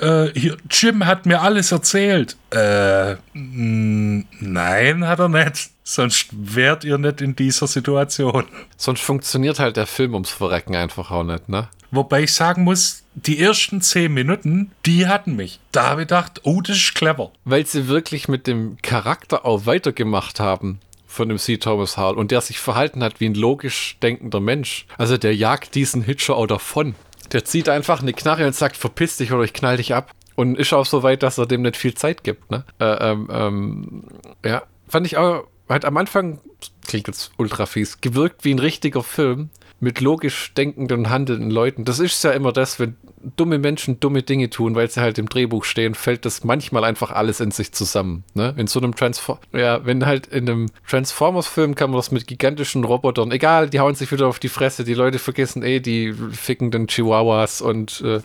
äh, 0.00 0.32
hier, 0.34 0.56
Jim 0.70 1.06
hat 1.06 1.26
mir 1.26 1.42
alles 1.42 1.72
erzählt. 1.72 2.36
Äh, 2.50 3.16
nein, 3.34 5.06
hat 5.06 5.18
er 5.18 5.28
nicht. 5.28 5.70
Sonst 5.82 6.28
wärt 6.32 6.84
ihr 6.84 6.98
nicht 6.98 7.20
in 7.20 7.34
dieser 7.34 7.66
Situation. 7.66 8.44
Sonst 8.76 9.02
funktioniert 9.02 9.58
halt 9.58 9.76
der 9.76 9.86
Film 9.86 10.14
ums 10.14 10.30
Verrecken 10.30 10.76
einfach 10.76 11.10
auch 11.10 11.24
nicht, 11.24 11.48
ne? 11.48 11.68
Wobei 11.90 12.22
ich 12.22 12.34
sagen 12.34 12.62
muss, 12.62 13.02
die 13.14 13.40
ersten 13.40 13.80
zehn 13.80 14.14
Minuten, 14.14 14.70
die 14.86 15.08
hatten 15.08 15.34
mich. 15.34 15.58
Da 15.72 15.88
habe 15.88 16.02
ich 16.02 16.08
gedacht, 16.08 16.42
oh, 16.44 16.60
das 16.60 16.76
ist 16.76 16.94
clever. 16.94 17.32
Weil 17.44 17.66
sie 17.66 17.88
wirklich 17.88 18.28
mit 18.28 18.46
dem 18.46 18.76
Charakter 18.82 19.44
auch 19.44 19.66
weitergemacht 19.66 20.38
haben 20.38 20.78
von 21.08 21.28
dem 21.28 21.38
C. 21.38 21.56
Thomas 21.56 21.96
Hall 21.96 22.14
und 22.14 22.30
der 22.30 22.40
sich 22.40 22.60
verhalten 22.60 23.02
hat 23.02 23.20
wie 23.20 23.26
ein 23.26 23.34
logisch 23.34 23.96
denkender 24.00 24.38
Mensch. 24.38 24.86
Also 24.96 25.16
der 25.16 25.34
jagt 25.34 25.74
diesen 25.74 26.02
Hitcher 26.02 26.36
auch 26.36 26.46
davon. 26.46 26.94
Der 27.32 27.44
zieht 27.44 27.68
einfach 27.68 28.02
eine 28.02 28.12
Knarre 28.12 28.46
und 28.46 28.54
sagt, 28.54 28.76
verpiss 28.76 29.16
dich 29.16 29.32
oder 29.32 29.44
ich 29.44 29.52
knall 29.52 29.76
dich 29.76 29.94
ab. 29.94 30.12
Und 30.36 30.56
ist 30.58 30.72
auch 30.72 30.86
so 30.86 31.02
weit, 31.02 31.22
dass 31.22 31.38
er 31.38 31.46
dem 31.46 31.62
nicht 31.62 31.76
viel 31.76 31.94
Zeit 31.94 32.24
gibt. 32.24 32.50
Ne? 32.50 32.64
Äh, 32.78 33.10
ähm, 33.10 33.28
ähm, 33.30 34.04
ja, 34.44 34.62
fand 34.88 35.06
ich 35.06 35.16
auch, 35.16 35.46
halt 35.68 35.84
am 35.84 35.96
Anfang, 35.96 36.40
klingt 36.86 37.08
jetzt 37.08 37.32
ultra 37.36 37.66
fies, 37.66 38.00
gewirkt 38.00 38.44
wie 38.44 38.54
ein 38.54 38.58
richtiger 38.58 39.02
Film 39.02 39.50
mit 39.80 40.00
logisch 40.00 40.52
denkenden 40.54 41.00
und 41.00 41.10
handelnden 41.10 41.50
Leuten. 41.50 41.84
Das 41.84 41.98
ist 41.98 42.22
ja 42.24 42.32
immer 42.32 42.52
das, 42.52 42.78
wenn 42.78 42.96
dumme 43.36 43.58
Menschen 43.58 44.00
dumme 44.00 44.22
Dinge 44.22 44.50
tun, 44.50 44.74
weil 44.74 44.90
sie 44.90 45.00
halt 45.00 45.18
im 45.18 45.28
Drehbuch 45.28 45.64
stehen, 45.64 45.94
fällt 45.94 46.24
das 46.24 46.44
manchmal 46.44 46.84
einfach 46.84 47.10
alles 47.10 47.40
in 47.40 47.50
sich 47.50 47.72
zusammen. 47.72 48.24
Ne? 48.34 48.54
In 48.56 48.66
so 48.66 48.80
einem 48.80 48.94
Transform 48.94 49.38
ja, 49.52 49.84
wenn 49.84 50.06
halt 50.06 50.26
in 50.26 50.48
einem 50.48 50.66
Transformers-Film 50.88 51.74
kann 51.74 51.90
man 51.90 51.98
das 51.98 52.10
mit 52.10 52.26
gigantischen 52.26 52.84
Robotern, 52.84 53.30
egal, 53.30 53.68
die 53.68 53.80
hauen 53.80 53.94
sich 53.94 54.10
wieder 54.10 54.26
auf 54.26 54.38
die 54.38 54.48
Fresse, 54.48 54.84
die 54.84 54.94
Leute 54.94 55.18
vergessen 55.18 55.62
eh 55.62 55.80
die 55.80 56.12
fickenden 56.12 56.86
Chihuahuas 56.86 57.60
und 57.60 58.00
äh, 58.02 58.20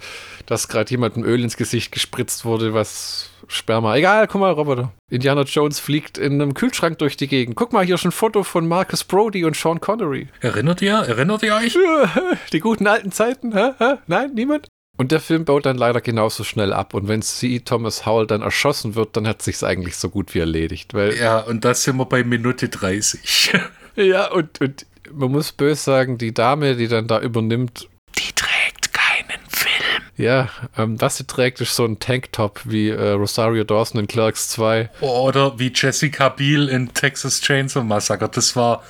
dass 0.45 0.67
gerade 0.67 0.89
jemandem 0.91 1.23
Öl 1.23 1.43
ins 1.43 1.57
Gesicht 1.57 1.91
gespritzt 1.91 2.45
wurde, 2.45 2.73
was 2.73 3.29
Sperma. 3.47 3.95
Egal, 3.95 4.27
guck 4.27 4.41
mal, 4.41 4.51
Roboter. 4.51 4.91
Indiana 5.09 5.43
Jones 5.43 5.79
fliegt 5.79 6.17
in 6.17 6.41
einem 6.41 6.53
Kühlschrank 6.53 6.97
durch 6.97 7.17
die 7.17 7.27
Gegend. 7.27 7.55
Guck 7.55 7.73
mal, 7.73 7.85
hier 7.85 7.95
ist 7.95 8.05
ein 8.05 8.11
Foto 8.11 8.43
von 8.43 8.67
Marcus 8.67 9.03
Brody 9.03 9.45
und 9.45 9.55
Sean 9.55 9.79
Connery. 9.79 10.29
Erinnert 10.41 10.81
ihr? 10.81 10.95
Erinnert 10.95 11.43
ihr 11.43 11.55
euch? 11.55 11.77
Die 12.53 12.59
guten 12.59 12.87
alten 12.87 13.11
Zeiten? 13.11 13.53
Hä? 13.53 13.71
Hä? 13.77 13.95
Nein, 14.07 14.33
niemand? 14.33 14.67
Und 14.97 15.11
der 15.11 15.19
Film 15.19 15.43
baut 15.43 15.65
dann 15.65 15.77
leider 15.77 15.99
genauso 15.99 16.43
schnell 16.43 16.71
ab. 16.71 16.93
Und 16.93 17.07
wenn 17.07 17.21
C. 17.21 17.59
Thomas 17.59 18.05
Howell 18.05 18.27
dann 18.27 18.41
erschossen 18.41 18.95
wird, 18.95 19.17
dann 19.17 19.27
hat 19.27 19.41
sich's 19.41 19.63
eigentlich 19.63 19.97
so 19.97 20.09
gut 20.09 20.33
wie 20.33 20.39
erledigt. 20.39 20.93
Weil 20.93 21.17
ja, 21.17 21.39
und 21.39 21.65
da 21.65 21.73
sind 21.73 21.97
wir 21.97 22.05
bei 22.05 22.23
Minute 22.23 22.69
30. 22.69 23.53
ja, 23.95 24.31
und, 24.31 24.61
und 24.61 24.85
man 25.11 25.31
muss 25.31 25.51
böse 25.51 25.81
sagen, 25.81 26.17
die 26.17 26.33
Dame, 26.33 26.75
die 26.75 26.87
dann 26.87 27.07
da 27.07 27.19
übernimmt, 27.19 27.89
die 28.17 28.31
trägt 28.33 28.93
keinen 28.93 29.41
Film. 29.49 30.03
Ja, 30.15 30.49
ähm, 30.77 30.99
was 31.01 31.17
sie 31.17 31.25
trägt, 31.25 31.59
ist 31.59 31.75
so 31.75 31.83
ein 31.83 31.99
Tanktop 31.99 32.61
wie 32.63 32.89
äh, 32.89 33.11
Rosario 33.11 33.65
Dawson 33.65 33.99
in 33.99 34.07
Clerks 34.07 34.49
2. 34.49 34.89
Oder 35.01 35.59
wie 35.59 35.73
Jessica 35.75 36.29
Biel 36.29 36.69
in 36.69 36.93
Texas 36.93 37.41
Chainsaw 37.41 37.83
Massacre. 37.83 38.29
Das 38.29 38.55
war 38.55 38.81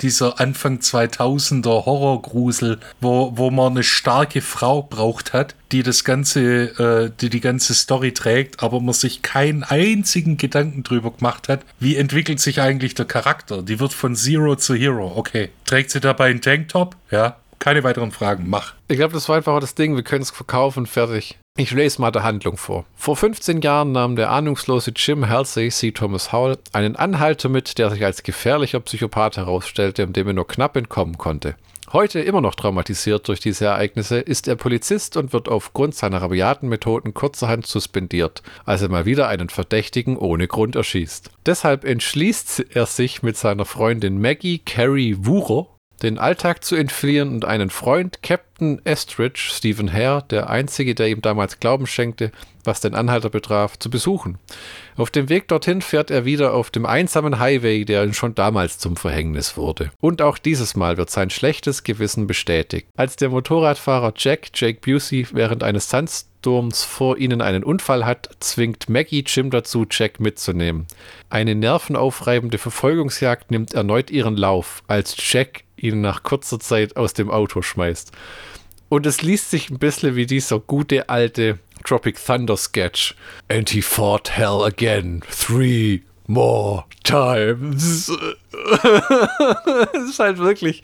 dieser 0.00 0.40
Anfang 0.40 0.78
2000er 0.78 1.86
Horrorgrusel, 1.86 2.78
wo, 3.00 3.32
wo 3.36 3.50
man 3.50 3.72
eine 3.72 3.82
starke 3.82 4.40
Frau 4.40 4.82
braucht 4.82 5.32
hat, 5.32 5.54
die 5.72 5.82
das 5.82 6.04
ganze, 6.04 6.40
äh, 6.40 7.10
die 7.20 7.30
die 7.30 7.40
ganze 7.40 7.74
Story 7.74 8.12
trägt, 8.12 8.62
aber 8.62 8.80
man 8.80 8.94
sich 8.94 9.22
keinen 9.22 9.64
einzigen 9.64 10.36
Gedanken 10.36 10.82
drüber 10.82 11.10
gemacht 11.10 11.48
hat, 11.48 11.60
wie 11.80 11.96
entwickelt 11.96 12.40
sich 12.40 12.60
eigentlich 12.60 12.94
der 12.94 13.06
Charakter. 13.06 13.62
Die 13.62 13.80
wird 13.80 13.92
von 13.92 14.14
Zero 14.14 14.56
zu 14.56 14.74
Hero. 14.74 15.12
Okay. 15.16 15.50
Trägt 15.64 15.90
sie 15.90 16.00
dabei 16.00 16.30
einen 16.30 16.40
Tanktop? 16.40 16.96
Ja. 17.10 17.36
Keine 17.58 17.84
weiteren 17.84 18.10
Fragen. 18.10 18.44
Mach. 18.48 18.74
Ich 18.88 18.96
glaube, 18.96 19.14
das 19.14 19.28
war 19.28 19.36
einfach 19.36 19.58
das 19.60 19.74
Ding. 19.74 19.96
Wir 19.96 20.02
können 20.02 20.22
es 20.22 20.30
verkaufen. 20.30 20.86
Fertig. 20.86 21.38
Ich 21.56 21.70
lese 21.70 22.00
mal 22.00 22.10
der 22.10 22.24
Handlung 22.24 22.56
vor. 22.56 22.84
Vor 22.96 23.16
15 23.16 23.60
Jahren 23.60 23.92
nahm 23.92 24.16
der 24.16 24.30
ahnungslose 24.30 24.92
Jim 24.96 25.28
Halsey, 25.28 25.70
C. 25.70 25.92
Thomas 25.92 26.32
Howell, 26.32 26.58
einen 26.72 26.96
Anhalter 26.96 27.48
mit, 27.48 27.78
der 27.78 27.90
sich 27.90 28.04
als 28.04 28.24
gefährlicher 28.24 28.80
Psychopath 28.80 29.36
herausstellte 29.36 30.04
und 30.04 30.16
dem 30.16 30.26
er 30.26 30.32
nur 30.32 30.48
knapp 30.48 30.76
entkommen 30.76 31.16
konnte. 31.16 31.54
Heute 31.92 32.18
immer 32.18 32.40
noch 32.40 32.56
traumatisiert 32.56 33.28
durch 33.28 33.38
diese 33.38 33.66
Ereignisse, 33.66 34.18
ist 34.18 34.48
er 34.48 34.56
Polizist 34.56 35.16
und 35.16 35.32
wird 35.32 35.48
aufgrund 35.48 35.94
seiner 35.94 36.20
rabiaten 36.20 36.68
Methoden 36.68 37.14
kurzerhand 37.14 37.68
suspendiert, 37.68 38.42
als 38.64 38.82
er 38.82 38.88
mal 38.88 39.04
wieder 39.04 39.28
einen 39.28 39.48
Verdächtigen 39.48 40.16
ohne 40.16 40.48
Grund 40.48 40.74
erschießt. 40.74 41.30
Deshalb 41.46 41.84
entschließt 41.84 42.66
er 42.74 42.86
sich 42.86 43.22
mit 43.22 43.36
seiner 43.36 43.64
Freundin 43.64 44.20
Maggie 44.20 44.58
Carrie 44.58 45.14
Wurer 45.20 45.68
den 46.04 46.18
Alltag 46.18 46.62
zu 46.62 46.76
entfliehen 46.76 47.30
und 47.30 47.44
einen 47.44 47.70
Freund, 47.70 48.22
Captain 48.22 48.80
Estridge, 48.84 49.48
Stephen 49.52 49.92
Hare, 49.92 50.24
der 50.30 50.50
einzige, 50.50 50.94
der 50.94 51.08
ihm 51.08 51.22
damals 51.22 51.60
Glauben 51.60 51.86
schenkte, 51.86 52.30
was 52.62 52.80
den 52.80 52.94
Anhalter 52.94 53.30
betraf, 53.30 53.78
zu 53.78 53.90
besuchen. 53.90 54.38
Auf 54.96 55.10
dem 55.10 55.28
Weg 55.28 55.48
dorthin 55.48 55.82
fährt 55.82 56.10
er 56.10 56.24
wieder 56.24 56.54
auf 56.54 56.70
dem 56.70 56.86
einsamen 56.86 57.38
Highway, 57.38 57.84
der 57.84 58.04
ihm 58.04 58.14
schon 58.14 58.34
damals 58.34 58.78
zum 58.78 58.96
Verhängnis 58.96 59.56
wurde. 59.56 59.90
Und 60.00 60.22
auch 60.22 60.38
dieses 60.38 60.76
Mal 60.76 60.96
wird 60.96 61.10
sein 61.10 61.30
schlechtes 61.30 61.82
Gewissen 61.82 62.26
bestätigt. 62.26 62.88
Als 62.96 63.16
der 63.16 63.30
Motorradfahrer 63.30 64.14
Jack, 64.16 64.50
Jake 64.54 64.80
Busey, 64.80 65.26
während 65.32 65.62
eines 65.62 65.88
Sandsturms 65.90 66.84
vor 66.84 67.18
ihnen 67.18 67.40
einen 67.40 67.64
Unfall 67.64 68.04
hat, 68.06 68.30
zwingt 68.40 68.88
Maggie 68.88 69.24
Jim 69.26 69.50
dazu, 69.50 69.86
Jack 69.90 70.20
mitzunehmen. 70.20 70.86
Eine 71.30 71.54
nervenaufreibende 71.54 72.58
Verfolgungsjagd 72.58 73.50
nimmt 73.50 73.74
erneut 73.74 74.10
ihren 74.10 74.36
Lauf, 74.36 74.82
als 74.86 75.16
Jack 75.18 75.63
ihn 75.76 76.00
nach 76.00 76.22
kurzer 76.22 76.60
Zeit 76.60 76.96
aus 76.96 77.14
dem 77.14 77.30
Auto 77.30 77.62
schmeißt. 77.62 78.12
Und 78.88 79.06
es 79.06 79.22
liest 79.22 79.50
sich 79.50 79.70
ein 79.70 79.78
bisschen 79.78 80.14
wie 80.14 80.26
dieser 80.26 80.60
gute 80.60 81.08
alte 81.08 81.58
Tropic 81.84 82.18
Thunder 82.24 82.56
Sketch. 82.56 83.14
And 83.48 83.68
he 83.70 83.82
fought 83.82 84.30
hell 84.30 84.62
again. 84.62 85.22
Three 85.30 86.02
more 86.26 86.84
times. 87.02 88.10
Es 89.92 90.10
ist 90.10 90.18
halt 90.20 90.38
wirklich 90.38 90.82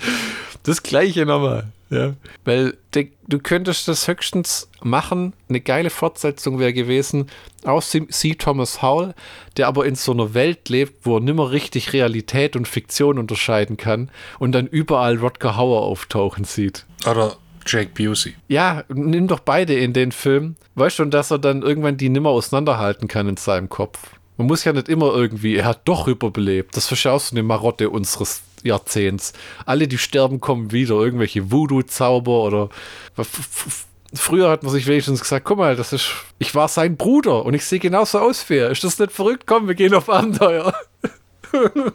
das 0.64 0.82
Gleiche 0.82 1.24
nochmal. 1.24 1.68
Ja. 1.90 2.14
Weil 2.44 2.76
du 2.92 3.38
könntest 3.40 3.88
das 3.88 4.06
höchstens 4.06 4.70
machen. 4.82 5.32
Eine 5.48 5.60
geile 5.60 5.90
Fortsetzung 5.90 6.58
wäre 6.60 6.72
gewesen 6.72 7.26
aus 7.64 7.90
C. 7.90 8.34
Thomas 8.36 8.80
Howell, 8.80 9.14
der 9.56 9.66
aber 9.66 9.86
in 9.86 9.96
so 9.96 10.12
einer 10.12 10.32
Welt 10.32 10.68
lebt, 10.68 11.04
wo 11.04 11.16
er 11.16 11.20
nimmer 11.20 11.50
richtig 11.50 11.92
Realität 11.92 12.54
und 12.54 12.68
Fiktion 12.68 13.18
unterscheiden 13.18 13.76
kann 13.76 14.10
und 14.38 14.52
dann 14.52 14.68
überall 14.68 15.16
Rodger 15.16 15.56
Hauer 15.56 15.82
auftauchen 15.82 16.44
sieht. 16.44 16.86
Oder 17.08 17.36
Jake 17.66 17.90
Busey. 17.94 18.34
Ja, 18.48 18.84
nimm 18.88 19.26
doch 19.26 19.40
beide 19.40 19.74
in 19.74 19.92
den 19.92 20.12
Film. 20.12 20.56
Weißt 20.76 20.96
schon, 20.96 21.10
dass 21.10 21.30
er 21.30 21.38
dann 21.38 21.62
irgendwann 21.62 21.96
die 21.96 22.08
nimmer 22.08 22.30
auseinanderhalten 22.30 23.08
kann 23.08 23.28
in 23.28 23.36
seinem 23.36 23.68
Kopf. 23.68 23.98
Man 24.36 24.46
muss 24.46 24.64
ja 24.64 24.72
nicht 24.72 24.88
immer 24.88 25.14
irgendwie, 25.14 25.56
er 25.56 25.66
hat 25.66 25.82
doch 25.84 26.08
überlebt. 26.08 26.74
Das 26.74 26.90
ist 26.90 27.04
ja 27.04 27.12
auch 27.12 27.20
so 27.20 27.34
eine 27.34 27.42
Marotte 27.42 27.90
unseres 27.90 28.40
Jahrzehnts. 28.62 29.32
Alle, 29.66 29.88
die 29.88 29.98
sterben, 29.98 30.40
kommen 30.40 30.72
wieder. 30.72 30.94
Irgendwelche 30.96 31.50
Voodoo-Zauber 31.50 32.42
oder. 32.44 32.68
Früher 34.12 34.50
hat 34.50 34.62
man 34.62 34.72
sich 34.72 34.86
wenigstens 34.86 35.20
gesagt, 35.20 35.44
guck 35.44 35.58
mal, 35.58 35.76
das 35.76 35.92
ist, 35.92 36.10
ich 36.38 36.54
war 36.54 36.66
sein 36.68 36.96
Bruder 36.96 37.44
und 37.44 37.54
ich 37.54 37.64
sehe 37.64 37.78
genauso 37.78 38.18
aus 38.18 38.48
wie 38.50 38.56
er. 38.56 38.70
Ist 38.70 38.82
das 38.82 38.98
nicht 38.98 39.12
verrückt? 39.12 39.44
Komm, 39.46 39.68
wir 39.68 39.74
gehen 39.74 39.94
auf 39.94 40.10
Abenteuer. 40.10 40.74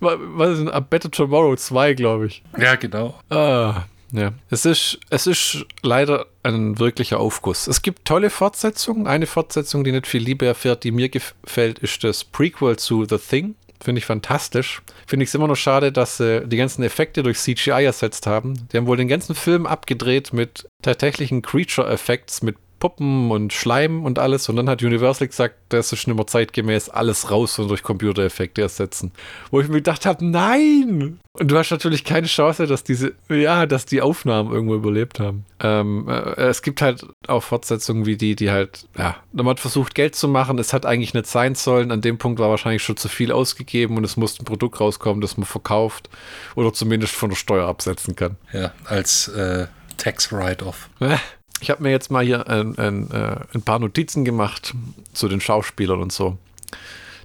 Was 0.00 0.50
ist 0.50 0.58
denn? 0.60 0.70
A 0.70 0.80
Better 0.80 1.10
Tomorrow 1.10 1.54
2, 1.56 1.94
glaube 1.94 2.26
ich. 2.26 2.42
Ja, 2.58 2.74
genau. 2.74 3.14
Ah, 3.30 3.84
ja, 4.12 4.32
es 4.50 4.66
ist, 4.66 4.98
es 5.10 5.26
ist 5.26 5.64
leider 5.82 6.26
ein 6.42 6.78
wirklicher 6.78 7.18
Aufguss. 7.18 7.66
Es 7.66 7.82
gibt 7.82 8.04
tolle 8.04 8.28
Fortsetzungen. 8.28 9.06
Eine 9.06 9.26
Fortsetzung, 9.26 9.84
die 9.84 9.92
nicht 9.92 10.06
viel 10.06 10.22
Liebe 10.22 10.46
erfährt, 10.46 10.84
die 10.84 10.90
mir 10.90 11.08
gefällt, 11.08 11.78
ist 11.78 12.04
das 12.04 12.24
Prequel 12.24 12.78
zu 12.78 13.06
The 13.08 13.18
Thing. 13.18 13.54
Finde 13.82 13.98
ich 13.98 14.06
fantastisch. 14.06 14.80
Finde 15.06 15.24
ich 15.24 15.30
es 15.30 15.34
immer 15.34 15.48
noch 15.48 15.56
schade, 15.56 15.90
dass 15.90 16.18
sie 16.18 16.46
die 16.46 16.56
ganzen 16.56 16.84
Effekte 16.84 17.24
durch 17.24 17.38
CGI 17.38 17.84
ersetzt 17.84 18.28
haben. 18.28 18.68
Die 18.72 18.76
haben 18.76 18.86
wohl 18.86 18.96
den 18.96 19.08
ganzen 19.08 19.34
Film 19.34 19.66
abgedreht 19.66 20.32
mit 20.32 20.68
tatsächlichen 20.82 21.42
Creature-Effects, 21.42 22.42
mit 22.42 22.56
Puppen 22.82 23.30
und 23.30 23.52
Schleim 23.52 24.04
und 24.04 24.18
alles. 24.18 24.48
Und 24.48 24.56
dann 24.56 24.68
hat 24.68 24.82
Universal 24.82 25.28
gesagt, 25.28 25.54
das 25.68 25.92
ist 25.92 26.08
nicht 26.08 26.16
mehr 26.16 26.26
zeitgemäß, 26.26 26.88
alles 26.88 27.30
raus 27.30 27.56
und 27.60 27.68
durch 27.68 27.84
Computereffekte 27.84 28.60
ersetzen. 28.60 29.12
Wo 29.52 29.60
ich 29.60 29.68
mir 29.68 29.76
gedacht 29.76 30.04
habe, 30.04 30.24
nein! 30.24 31.20
Und 31.38 31.48
du 31.48 31.56
hast 31.56 31.70
natürlich 31.70 32.02
keine 32.02 32.26
Chance, 32.26 32.66
dass 32.66 32.82
diese, 32.82 33.12
ja, 33.28 33.66
dass 33.66 33.86
die 33.86 34.02
Aufnahmen 34.02 34.52
irgendwo 34.52 34.74
überlebt 34.74 35.20
haben. 35.20 35.44
Ähm, 35.60 36.08
äh, 36.08 36.48
es 36.48 36.62
gibt 36.62 36.82
halt 36.82 37.06
auch 37.28 37.44
Fortsetzungen 37.44 38.04
wie 38.04 38.16
die, 38.16 38.34
die 38.34 38.50
halt, 38.50 38.88
ja, 38.98 39.14
man 39.30 39.46
hat 39.46 39.60
versucht, 39.60 39.94
Geld 39.94 40.16
zu 40.16 40.26
machen. 40.26 40.58
Es 40.58 40.72
hat 40.72 40.84
eigentlich 40.84 41.14
nicht 41.14 41.28
sein 41.28 41.54
sollen. 41.54 41.92
An 41.92 42.00
dem 42.00 42.18
Punkt 42.18 42.40
war 42.40 42.50
wahrscheinlich 42.50 42.82
schon 42.82 42.96
zu 42.96 43.08
viel 43.08 43.30
ausgegeben 43.30 43.96
und 43.96 44.02
es 44.02 44.16
musste 44.16 44.42
ein 44.42 44.44
Produkt 44.44 44.80
rauskommen, 44.80 45.20
das 45.20 45.36
man 45.36 45.46
verkauft 45.46 46.10
oder 46.56 46.72
zumindest 46.72 47.14
von 47.14 47.30
der 47.30 47.36
Steuer 47.36 47.68
absetzen 47.68 48.16
kann. 48.16 48.38
Ja, 48.52 48.72
als 48.86 49.28
äh, 49.28 49.68
Tax 49.98 50.32
Write-Off. 50.32 50.88
Ich 51.62 51.70
habe 51.70 51.84
mir 51.84 51.90
jetzt 51.90 52.10
mal 52.10 52.24
hier 52.24 52.48
ein, 52.48 52.76
ein, 52.76 53.08
äh, 53.12 53.36
ein, 53.54 53.62
paar 53.62 53.78
Notizen 53.78 54.24
gemacht 54.24 54.74
zu 55.12 55.28
den 55.28 55.40
Schauspielern 55.40 56.02
und 56.02 56.12
so. 56.12 56.36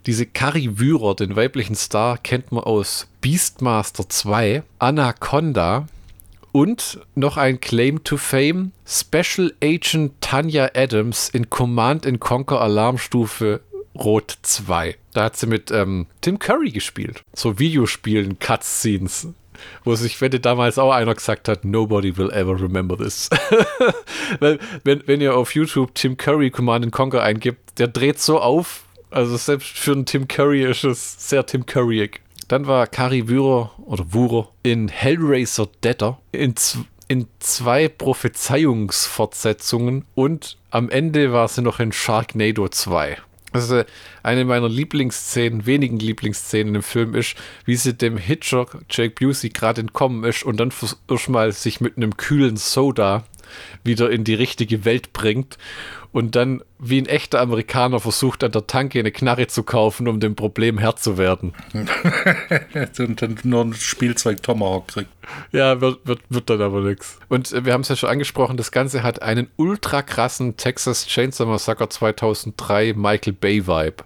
Diese 0.06 0.28
Kari 0.28 0.80
Wührer, 0.80 1.16
den 1.16 1.36
weiblichen 1.36 1.76
Star, 1.76 2.20
kennt 2.20 2.52
man 2.52 2.64
aus 2.64 3.08
Beastmaster 3.20 4.08
2, 4.08 4.62
Anaconda 4.78 5.88
und 6.52 7.00
noch 7.16 7.38
ein 7.38 7.60
Claim 7.60 8.04
to 8.04 8.18
Fame, 8.18 8.74
Special 8.86 9.54
Agent 9.62 10.14
Tanya 10.22 10.70
Adams 10.76 11.30
in 11.30 11.50
Command 11.50 12.08
Conquer 12.20 12.62
Alarmstufe 12.62 13.62
Rot 13.96 14.38
2. 14.44 14.96
Da 15.14 15.24
hat 15.24 15.36
sie 15.36 15.48
mit 15.48 15.72
ähm, 15.72 16.06
Tim 16.22 16.38
Curry 16.38 16.70
gespielt. 16.70 17.24
So 17.34 17.58
Videospielen, 17.58 18.38
Cutscenes 18.38 19.30
wo 19.84 19.96
sich, 19.96 20.22
wenn 20.22 20.32
damals 20.42 20.78
auch 20.78 20.92
einer 20.92 21.16
gesagt 21.16 21.48
hat, 21.48 21.66
nobody 21.66 22.18
will 22.18 22.32
ever 22.32 22.60
remember 22.60 22.98
this. 22.98 23.30
Wenn, 24.40 24.60
wenn 25.06 25.22
ihr 25.22 25.36
auf 25.36 25.56
YouTube 25.56 25.96
Tim 25.96 26.18
Curry 26.18 26.52
Command 26.52 26.92
Conquer 26.92 27.24
eingibt, 27.24 27.80
der 27.80 27.88
dreht 27.88 28.20
so 28.20 28.40
auf. 28.40 28.84
Also 29.10 29.38
selbst 29.38 29.78
für 29.78 29.94
einen 29.94 30.06
Tim 30.06 30.28
Curry 30.28 30.64
ist 30.64 30.84
es 30.84 31.30
sehr 31.30 31.46
Tim 31.46 31.66
Curryig. 31.66 32.20
Dann 32.48 32.68
war 32.68 32.86
Kari 32.88 33.28
Wührer 33.28 33.72
oder 33.86 34.14
Wurer 34.14 34.50
in 34.64 34.88
Hellraiser 34.90 35.68
Deader 35.84 36.20
in, 36.32 36.56
in 37.08 37.28
zwei 37.40 37.88
Prophezeiungsfortsetzungen 37.88 40.06
und 40.16 40.58
am 40.72 40.90
Ende 40.90 41.32
war 41.34 41.48
sie 41.48 41.62
noch 41.62 41.80
in 41.80 41.92
Sharknado 41.92 42.68
2. 42.68 43.18
Also 43.58 43.84
eine 44.22 44.46
meiner 44.46 44.70
Lieblingsszenen, 44.70 45.66
wenigen 45.66 45.98
Lieblingsszenen 45.98 46.76
im 46.76 46.84
Film 46.84 47.16
ist, 47.16 47.36
wie 47.66 47.76
sie 47.76 47.96
dem 47.96 48.16
Hitcher 48.16 48.68
Jake 48.88 49.16
Busey 49.16 49.50
gerade 49.50 49.82
entkommen 49.82 50.24
ist 50.26 50.44
und 50.44 50.60
dann 50.60 50.72
erstmal 51.10 51.52
sich 51.54 51.82
mit 51.82 51.98
einem 51.98 52.18
kühlen 52.18 52.56
Soda 52.56 53.26
wieder 53.84 54.12
in 54.12 54.24
die 54.24 54.36
richtige 54.36 54.86
Welt 54.86 55.12
bringt 55.12 55.58
und 56.12 56.36
dann 56.36 56.64
wie 56.80 57.02
ein 57.02 57.06
echter 57.06 57.40
Amerikaner 57.42 58.00
versucht, 58.00 58.44
an 58.44 58.52
der 58.52 58.68
Tanke 58.68 59.00
eine 59.00 59.12
Knarre 59.12 59.48
zu 59.48 59.64
kaufen, 59.64 60.08
um 60.08 60.20
dem 60.20 60.36
Problem 60.36 60.78
Herr 60.78 60.96
zu 60.96 61.18
werden. 61.18 61.54
und 63.00 63.22
dann 63.22 63.40
nur 63.44 63.66
ein 63.66 63.74
Spielzeug 63.74 64.44
Tomahawk 64.44 64.88
kriegt. 64.88 65.10
Ja, 65.52 65.82
wird, 65.82 66.00
wird, 66.06 66.22
wird 66.30 66.50
dann 66.50 66.62
aber 66.62 66.82
nichts. 66.82 67.20
Und 67.30 67.52
äh, 67.52 67.66
wir 67.66 67.74
haben 67.74 67.82
es 67.82 67.90
ja 67.90 67.96
schon 67.96 68.10
angesprochen, 68.10 68.58
das 68.58 68.72
Ganze 68.72 69.04
hat 69.04 69.22
einen 69.22 69.50
ultra 69.58 70.02
krassen 70.02 70.58
Texas 70.58 71.08
Chainsaw 71.08 71.50
Massacre 71.50 71.90
2003 71.90 72.94
Michael 72.96 73.34
Bay 73.34 73.68
Vibe 73.68 74.04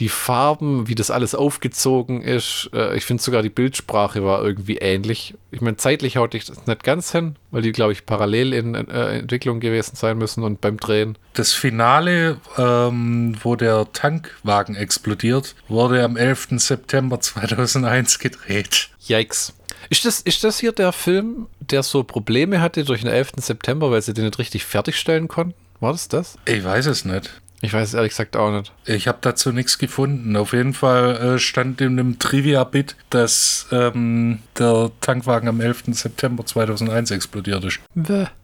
die 0.00 0.08
Farben, 0.08 0.86
wie 0.86 0.94
das 0.94 1.10
alles 1.10 1.34
aufgezogen 1.34 2.22
ist. 2.22 2.70
Äh, 2.72 2.96
ich 2.96 3.04
finde 3.04 3.22
sogar 3.22 3.42
die 3.42 3.48
Bildsprache 3.48 4.24
war 4.24 4.42
irgendwie 4.42 4.76
ähnlich. 4.76 5.34
Ich 5.50 5.60
meine, 5.60 5.76
zeitlich 5.76 6.16
haut 6.16 6.34
ich 6.34 6.44
das 6.44 6.66
nicht 6.66 6.84
ganz 6.84 7.10
hin, 7.12 7.36
weil 7.50 7.62
die, 7.62 7.72
glaube 7.72 7.92
ich, 7.92 8.06
parallel 8.06 8.52
in 8.52 8.74
äh, 8.74 9.18
Entwicklung 9.18 9.60
gewesen 9.60 9.96
sein 9.96 10.18
müssen 10.18 10.44
und 10.44 10.60
beim 10.60 10.78
Drehen. 10.78 11.18
Das 11.34 11.52
Finale, 11.52 12.40
ähm, 12.56 13.36
wo 13.42 13.56
der 13.56 13.92
Tankwagen 13.92 14.76
explodiert, 14.76 15.56
wurde 15.68 16.04
am 16.04 16.16
11. 16.16 16.48
September 16.58 17.20
2001 17.20 18.18
gedreht. 18.18 18.90
Yikes. 19.06 19.54
Ist 19.90 20.04
das, 20.04 20.20
ist 20.20 20.44
das 20.44 20.60
hier 20.60 20.72
der 20.72 20.92
Film, 20.92 21.46
der 21.60 21.82
so 21.82 22.04
Probleme 22.04 22.60
hatte 22.60 22.84
durch 22.84 23.00
den 23.00 23.10
11. 23.10 23.32
September, 23.38 23.90
weil 23.90 24.02
sie 24.02 24.12
den 24.12 24.24
nicht 24.24 24.38
richtig 24.38 24.64
fertigstellen 24.64 25.28
konnten? 25.28 25.54
War 25.80 25.92
das 25.92 26.08
das? 26.08 26.36
Ich 26.44 26.62
weiß 26.62 26.86
es 26.86 27.04
nicht. 27.04 27.30
Ich 27.60 27.72
weiß 27.72 27.88
es 27.88 27.94
ehrlich 27.94 28.10
gesagt 28.10 28.36
auch 28.36 28.52
nicht. 28.52 28.72
Ich 28.84 29.08
habe 29.08 29.18
dazu 29.20 29.52
nichts 29.52 29.78
gefunden. 29.78 30.36
Auf 30.36 30.52
jeden 30.52 30.74
Fall 30.74 31.16
äh, 31.16 31.38
stand 31.38 31.80
in 31.80 31.98
einem 31.98 32.18
Trivia-Bit, 32.18 32.94
dass 33.10 33.66
ähm, 33.72 34.40
der 34.58 34.90
Tankwagen 35.00 35.48
am 35.48 35.60
11. 35.60 35.84
September 35.92 36.46
2001 36.46 37.10
explodiert 37.10 37.64
ist. 37.64 37.80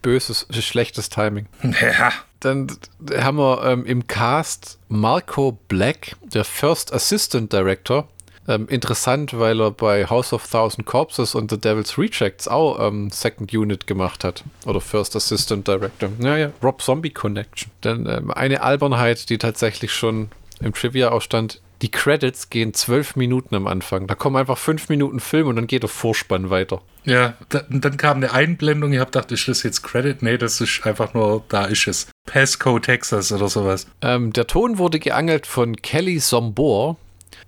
Böses, 0.02 0.46
schlechtes 0.50 1.08
Timing. 1.08 1.46
Ja. 1.80 2.12
Dann 2.40 2.66
haben 3.16 3.38
wir 3.38 3.64
ähm, 3.64 3.86
im 3.86 4.06
Cast 4.06 4.78
Marco 4.88 5.58
Black, 5.68 6.16
der 6.22 6.44
First 6.44 6.92
Assistant 6.92 7.52
Director, 7.52 8.06
ähm, 8.48 8.68
interessant, 8.68 9.38
weil 9.38 9.60
er 9.60 9.70
bei 9.70 10.06
House 10.06 10.32
of 10.32 10.48
Thousand 10.48 10.86
Corpses 10.86 11.34
und 11.34 11.50
The 11.50 11.58
Devil's 11.58 11.98
Rejects 11.98 12.48
auch 12.48 12.78
ähm, 12.86 13.10
Second 13.10 13.52
Unit 13.54 13.86
gemacht 13.86 14.24
hat. 14.24 14.44
Oder 14.66 14.80
First 14.80 15.16
Assistant 15.16 15.66
Director. 15.66 16.10
Naja, 16.18 16.50
Rob 16.62 16.82
Zombie 16.82 17.10
Connection. 17.10 17.70
Dann 17.80 18.06
ähm, 18.06 18.30
eine 18.30 18.62
Albernheit, 18.62 19.28
die 19.30 19.38
tatsächlich 19.38 19.92
schon 19.92 20.28
im 20.60 20.72
Trivia 20.72 21.08
ausstand. 21.08 21.60
Die 21.82 21.90
Credits 21.90 22.50
gehen 22.50 22.72
zwölf 22.72 23.16
Minuten 23.16 23.54
am 23.54 23.66
Anfang. 23.66 24.06
Da 24.06 24.14
kommen 24.14 24.36
einfach 24.36 24.56
fünf 24.56 24.88
Minuten 24.88 25.20
Film 25.20 25.48
und 25.48 25.56
dann 25.56 25.66
geht 25.66 25.82
der 25.82 25.90
Vorspann 25.90 26.48
weiter. 26.48 26.80
Ja, 27.04 27.34
da, 27.50 27.62
dann 27.68 27.96
kam 27.96 28.18
eine 28.18 28.32
Einblendung. 28.32 28.92
Ich 28.92 29.00
habe 29.00 29.10
gedacht, 29.10 29.30
ist 29.32 29.48
das 29.48 29.62
jetzt 29.64 29.82
Credit? 29.82 30.22
Nee, 30.22 30.38
das 30.38 30.60
ist 30.60 30.86
einfach 30.86 31.12
nur, 31.12 31.44
da 31.48 31.66
ist 31.66 31.86
es. 31.86 32.08
Pasco, 32.26 32.78
Texas 32.78 33.32
oder 33.32 33.48
sowas. 33.48 33.86
Ähm, 34.00 34.32
der 34.32 34.46
Ton 34.46 34.78
wurde 34.78 34.98
geangelt 34.98 35.46
von 35.46 35.76
Kelly 35.76 36.20
Sombor, 36.20 36.96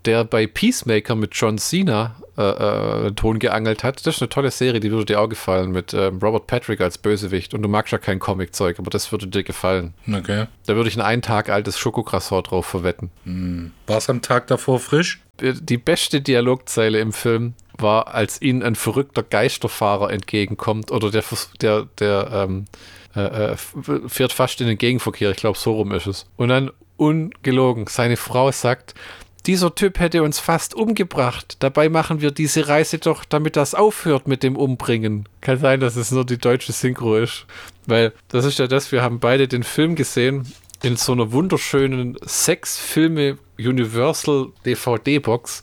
der 0.06 0.24
bei 0.24 0.46
Peacemaker 0.46 1.14
mit 1.14 1.34
John 1.34 1.58
Cena 1.58 2.16
äh, 2.38 3.06
äh, 3.06 3.12
Ton 3.12 3.38
geangelt 3.38 3.82
hat. 3.82 4.06
Das 4.06 4.16
ist 4.16 4.22
eine 4.22 4.28
tolle 4.28 4.50
Serie, 4.50 4.78
die 4.80 4.90
würde 4.90 5.06
dir 5.06 5.20
auch 5.20 5.28
gefallen 5.28 5.70
mit 5.70 5.94
ähm, 5.94 6.18
Robert 6.18 6.46
Patrick 6.46 6.80
als 6.80 6.98
Bösewicht. 6.98 7.54
Und 7.54 7.62
du 7.62 7.68
magst 7.68 7.92
ja 7.92 7.98
kein 7.98 8.18
Comiczeug, 8.18 8.78
aber 8.78 8.90
das 8.90 9.10
würde 9.10 9.26
dir 9.26 9.42
gefallen. 9.42 9.94
Okay. 10.06 10.46
Da 10.66 10.76
würde 10.76 10.88
ich 10.88 10.96
ein 10.96 11.02
einen 11.02 11.22
Tag 11.22 11.48
altes 11.48 11.78
Schokokrassort 11.78 12.50
drauf 12.50 12.66
verwetten. 12.66 13.10
Hm. 13.24 13.72
War 13.86 13.98
es 13.98 14.10
am 14.10 14.22
Tag 14.22 14.46
davor 14.48 14.80
frisch? 14.80 15.22
Die 15.40 15.78
beste 15.78 16.20
Dialogzeile 16.20 16.98
im 16.98 17.12
Film 17.12 17.54
war, 17.78 18.14
als 18.14 18.40
ihnen 18.40 18.62
ein 18.62 18.74
verrückter 18.74 19.22
Geisterfahrer 19.22 20.10
entgegenkommt 20.10 20.90
oder 20.90 21.10
der, 21.10 21.24
der, 21.60 21.86
der 21.98 22.28
ähm, 22.32 22.64
äh, 23.14 23.52
äh 23.52 23.56
fährt 24.06 24.32
fast 24.32 24.60
in 24.60 24.66
den 24.66 24.78
Gegenverkehr. 24.78 25.30
Ich 25.30 25.36
glaube, 25.38 25.58
so 25.58 25.74
rum 25.74 25.92
ist 25.92 26.06
es. 26.06 26.26
Und 26.36 26.48
dann 26.48 26.70
ungelogen, 26.96 27.86
seine 27.86 28.16
Frau 28.16 28.50
sagt, 28.52 28.94
dieser 29.46 29.74
Typ 29.74 30.00
hätte 30.00 30.22
uns 30.22 30.38
fast 30.38 30.74
umgebracht. 30.74 31.56
Dabei 31.60 31.88
machen 31.88 32.20
wir 32.20 32.32
diese 32.32 32.68
Reise 32.68 32.98
doch, 32.98 33.24
damit 33.24 33.56
das 33.56 33.74
aufhört 33.74 34.26
mit 34.26 34.42
dem 34.42 34.56
Umbringen. 34.56 35.28
Kann 35.40 35.58
sein, 35.58 35.80
dass 35.80 35.96
es 35.96 36.10
nur 36.10 36.26
die 36.26 36.38
deutsche 36.38 36.72
Synchro 36.72 37.16
ist. 37.16 37.46
Weil 37.86 38.12
das 38.28 38.44
ist 38.44 38.58
ja 38.58 38.66
das, 38.66 38.90
wir 38.90 39.02
haben 39.02 39.20
beide 39.20 39.46
den 39.46 39.62
Film 39.62 39.94
gesehen 39.94 40.52
in 40.82 40.96
so 40.96 41.12
einer 41.12 41.32
wunderschönen 41.32 42.16
sechs 42.22 42.78
Filme 42.78 43.38
Universal 43.58 44.48
DVD-Box. 44.64 45.62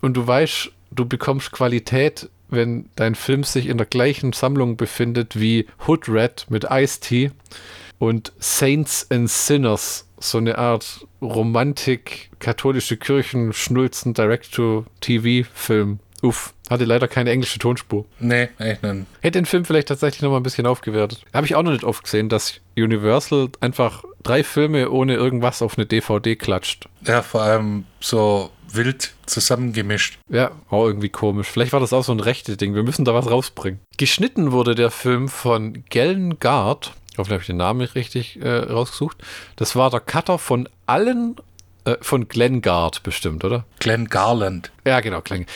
Und 0.00 0.14
du 0.14 0.26
weißt, 0.26 0.70
du 0.90 1.06
bekommst 1.06 1.52
Qualität, 1.52 2.28
wenn 2.48 2.88
dein 2.96 3.14
Film 3.14 3.44
sich 3.44 3.66
in 3.66 3.78
der 3.78 3.86
gleichen 3.86 4.32
Sammlung 4.32 4.76
befindet 4.76 5.38
wie 5.38 5.66
Hood 5.86 6.08
Red 6.08 6.46
mit 6.48 6.66
Ice-T 6.70 7.30
und 7.98 8.32
Saints 8.38 9.06
and 9.10 9.30
Sinners, 9.30 10.06
so 10.18 10.38
eine 10.38 10.58
Art 10.58 11.06
Romantik, 11.20 12.25
katholische 12.38 12.96
Kirchen, 12.96 13.52
Schnulzen, 13.52 14.14
Direct-to-TV-Film. 14.14 15.98
Uff, 16.22 16.54
hatte 16.70 16.84
leider 16.84 17.08
keine 17.08 17.30
englische 17.30 17.58
Tonspur. 17.58 18.06
Nee, 18.18 18.48
echt 18.58 18.82
nicht. 18.82 19.06
Hätte 19.20 19.38
den 19.38 19.46
Film 19.46 19.64
vielleicht 19.64 19.88
tatsächlich 19.88 20.22
noch 20.22 20.30
mal 20.30 20.38
ein 20.38 20.42
bisschen 20.42 20.66
aufgewertet. 20.66 21.22
Habe 21.32 21.46
ich 21.46 21.54
auch 21.54 21.62
noch 21.62 21.72
nicht 21.72 21.84
oft 21.84 22.04
gesehen, 22.04 22.28
dass 22.28 22.60
Universal 22.76 23.48
einfach 23.60 24.04
drei 24.22 24.42
Filme 24.42 24.90
ohne 24.90 25.14
irgendwas 25.14 25.62
auf 25.62 25.76
eine 25.76 25.86
DVD 25.86 26.34
klatscht. 26.36 26.88
Ja, 27.06 27.22
vor 27.22 27.42
allem 27.42 27.84
so 28.00 28.50
wild 28.72 29.12
zusammengemischt. 29.26 30.18
Ja, 30.28 30.52
auch 30.70 30.86
irgendwie 30.86 31.08
komisch. 31.08 31.48
Vielleicht 31.48 31.72
war 31.72 31.80
das 31.80 31.92
auch 31.92 32.04
so 32.04 32.12
ein 32.12 32.20
rechte 32.20 32.56
Ding. 32.56 32.74
Wir 32.74 32.82
müssen 32.82 33.04
da 33.04 33.14
was 33.14 33.30
rausbringen. 33.30 33.80
Geschnitten 33.96 34.52
wurde 34.52 34.74
der 34.74 34.90
Film 34.90 35.28
von 35.28 35.84
Gellen 35.88 36.38
Gard. 36.38 36.92
Ich 37.12 37.18
hoffe, 37.18 37.30
ich 37.30 37.34
habe 37.34 37.46
den 37.46 37.56
Namen 37.56 37.80
richtig 37.80 38.40
äh, 38.42 38.48
rausgesucht. 38.48 39.18
Das 39.56 39.76
war 39.76 39.90
der 39.90 40.00
Cutter 40.00 40.38
von 40.38 40.68
allen 40.86 41.36
äh, 41.86 41.96
von 42.00 42.28
Glenn 42.28 42.62
Gard 42.62 43.02
bestimmt, 43.04 43.44
oder? 43.44 43.64
Glenn 43.78 44.06
Garland. 44.08 44.72
Ja, 44.84 45.00
genau, 45.00 45.20
Glenn. 45.20 45.46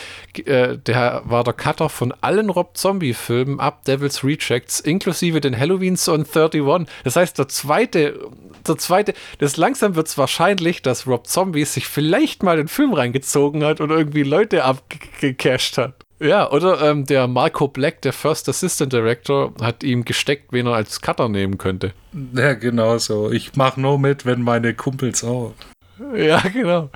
Äh, 0.45 0.77
der 0.77 1.23
war 1.25 1.43
der 1.43 1.53
Cutter 1.53 1.89
von 1.89 2.13
allen 2.21 2.49
Rob 2.49 2.77
Zombie-Filmen 2.77 3.59
ab 3.59 3.83
Devil's 3.85 4.23
Rejects, 4.23 4.79
inklusive 4.79 5.41
den 5.41 5.57
Halloweens 5.57 6.07
und 6.07 6.27
31. 6.35 6.87
Das 7.03 7.17
heißt, 7.17 7.37
der 7.37 7.49
zweite, 7.49 8.17
der 8.65 8.77
zweite, 8.77 9.13
das 9.39 9.57
langsam 9.57 9.95
wird 9.95 10.07
es 10.07 10.17
wahrscheinlich, 10.17 10.81
dass 10.81 11.05
Rob 11.05 11.27
Zombie 11.27 11.65
sich 11.65 11.87
vielleicht 11.87 12.43
mal 12.43 12.57
den 12.57 12.69
Film 12.69 12.93
reingezogen 12.93 13.63
hat 13.65 13.81
und 13.81 13.89
irgendwie 13.89 14.23
Leute 14.23 14.63
abgecasht 14.63 15.77
hat. 15.77 15.95
Ja, 16.21 16.49
oder 16.51 16.81
ähm, 16.81 17.05
der 17.05 17.27
Marco 17.27 17.67
Black, 17.67 18.03
der 18.03 18.13
First 18.13 18.47
Assistant 18.47 18.93
Director, 18.93 19.53
hat 19.59 19.83
ihm 19.83 20.05
gesteckt, 20.05 20.53
wen 20.53 20.67
er 20.67 20.75
als 20.75 21.01
Cutter 21.01 21.27
nehmen 21.27 21.57
könnte. 21.57 21.93
Ja, 22.33 22.53
genau 22.53 22.99
so. 22.99 23.31
Ich 23.31 23.55
mache 23.55 23.81
nur 23.81 23.97
mit, 23.97 24.25
wenn 24.25 24.43
meine 24.43 24.75
Kumpels 24.75 25.23
auch. 25.23 25.53
Ja, 26.15 26.39
genau. 26.39 26.89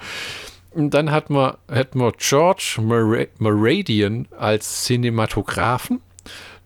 Und 0.71 0.93
dann 0.93 1.09
hat 1.11 1.29
man, 1.29 1.55
hätten 1.71 1.99
wir 1.99 2.11
George 2.17 2.79
Meridian 3.39 4.27
als 4.37 4.83
Cinematografen, 4.83 6.01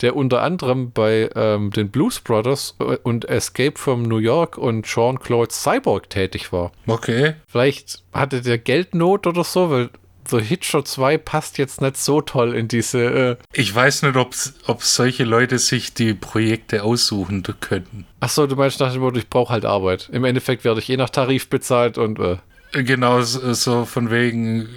der 0.01 0.15
unter 0.15 0.41
anderem 0.41 0.91
bei 0.91 1.29
ähm, 1.35 1.69
den 1.69 1.89
Blues 1.89 2.19
Brothers 2.19 2.75
äh, 2.79 2.97
und 3.03 3.25
Escape 3.25 3.77
from 3.77 4.03
New 4.03 4.17
York 4.17 4.57
und 4.57 4.85
Jean-Claude 4.87 5.51
Cyborg 5.51 6.09
tätig 6.09 6.51
war. 6.51 6.71
Okay. 6.87 7.35
Vielleicht 7.47 8.03
hatte 8.11 8.41
der 8.41 8.57
Geldnot 8.57 9.27
oder 9.27 9.43
so, 9.43 9.69
weil 9.69 9.89
The 10.29 10.39
Hitcher 10.39 10.85
2 10.85 11.17
passt 11.17 11.57
jetzt 11.57 11.81
nicht 11.81 11.97
so 11.97 12.21
toll 12.21 12.55
in 12.55 12.67
diese. 12.67 12.99
Äh 12.99 13.35
ich 13.53 13.73
weiß 13.73 14.03
nicht, 14.03 14.15
ob 14.15 14.83
solche 14.83 15.23
Leute 15.23 15.59
sich 15.59 15.93
die 15.93 16.13
Projekte 16.13 16.83
aussuchen 16.83 17.43
könnten. 17.59 18.05
Achso, 18.19 18.47
du 18.47 18.55
meinst 18.55 18.79
nach 18.79 18.91
dem 18.91 19.01
Motto, 19.01 19.17
ich 19.17 19.29
brauche 19.29 19.53
halt 19.53 19.65
Arbeit. 19.65 20.09
Im 20.11 20.23
Endeffekt 20.23 20.63
werde 20.63 20.79
ich 20.79 20.87
je 20.87 20.97
nach 20.97 21.09
Tarif 21.09 21.49
bezahlt 21.49 21.97
und. 21.97 22.19
Äh. 22.19 22.37
Genau, 22.71 23.21
so 23.21 23.85
von 23.85 24.11
wegen, 24.11 24.61
äh, 24.61 24.67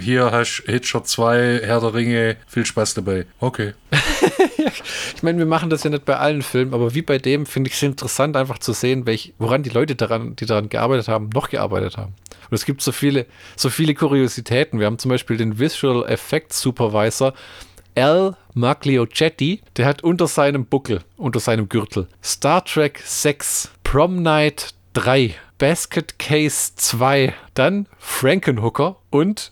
hier 0.00 0.30
hast 0.32 0.62
Hitcher 0.66 1.04
2, 1.04 1.60
Herr 1.62 1.80
der 1.80 1.94
Ringe, 1.94 2.36
viel 2.46 2.66
Spaß 2.66 2.94
dabei. 2.94 3.26
Okay. 3.38 3.74
ich 5.14 5.22
meine, 5.22 5.38
wir 5.38 5.46
machen 5.46 5.70
das 5.70 5.84
ja 5.84 5.90
nicht 5.90 6.04
bei 6.04 6.16
allen 6.16 6.42
Filmen, 6.42 6.74
aber 6.74 6.94
wie 6.94 7.02
bei 7.02 7.18
dem 7.18 7.46
finde 7.46 7.68
ich 7.68 7.74
es 7.74 7.82
interessant, 7.82 8.36
einfach 8.36 8.58
zu 8.58 8.72
sehen, 8.72 9.06
welch, 9.06 9.34
woran 9.38 9.62
die 9.62 9.70
Leute 9.70 9.96
daran, 9.96 10.36
die 10.36 10.46
daran 10.46 10.68
gearbeitet 10.68 11.08
haben, 11.08 11.30
noch 11.34 11.48
gearbeitet 11.48 11.96
haben. 11.96 12.14
Und 12.50 12.54
es 12.54 12.64
gibt 12.64 12.82
so 12.82 12.92
viele, 12.92 13.26
so 13.56 13.70
viele 13.70 13.94
Kuriositäten. 13.94 14.80
Wir 14.80 14.86
haben 14.86 14.98
zum 14.98 15.10
Beispiel 15.10 15.36
den 15.36 15.58
Visual 15.58 16.08
Effects 16.08 16.60
Supervisor, 16.60 17.32
Al 17.94 18.36
Magliocetti, 18.54 19.62
der 19.76 19.86
hat 19.86 20.02
unter 20.02 20.26
seinem 20.26 20.64
Buckel, 20.64 21.00
unter 21.16 21.40
seinem 21.40 21.68
Gürtel 21.68 22.08
Star 22.22 22.64
Trek 22.64 23.00
6, 23.04 23.70
Prom 23.82 24.22
Night 24.22 24.74
3, 24.94 25.34
Basket 25.58 26.18
Case 26.18 26.72
2, 26.76 27.34
dann 27.54 27.86
Frankenhooker 27.98 28.96
und 29.10 29.50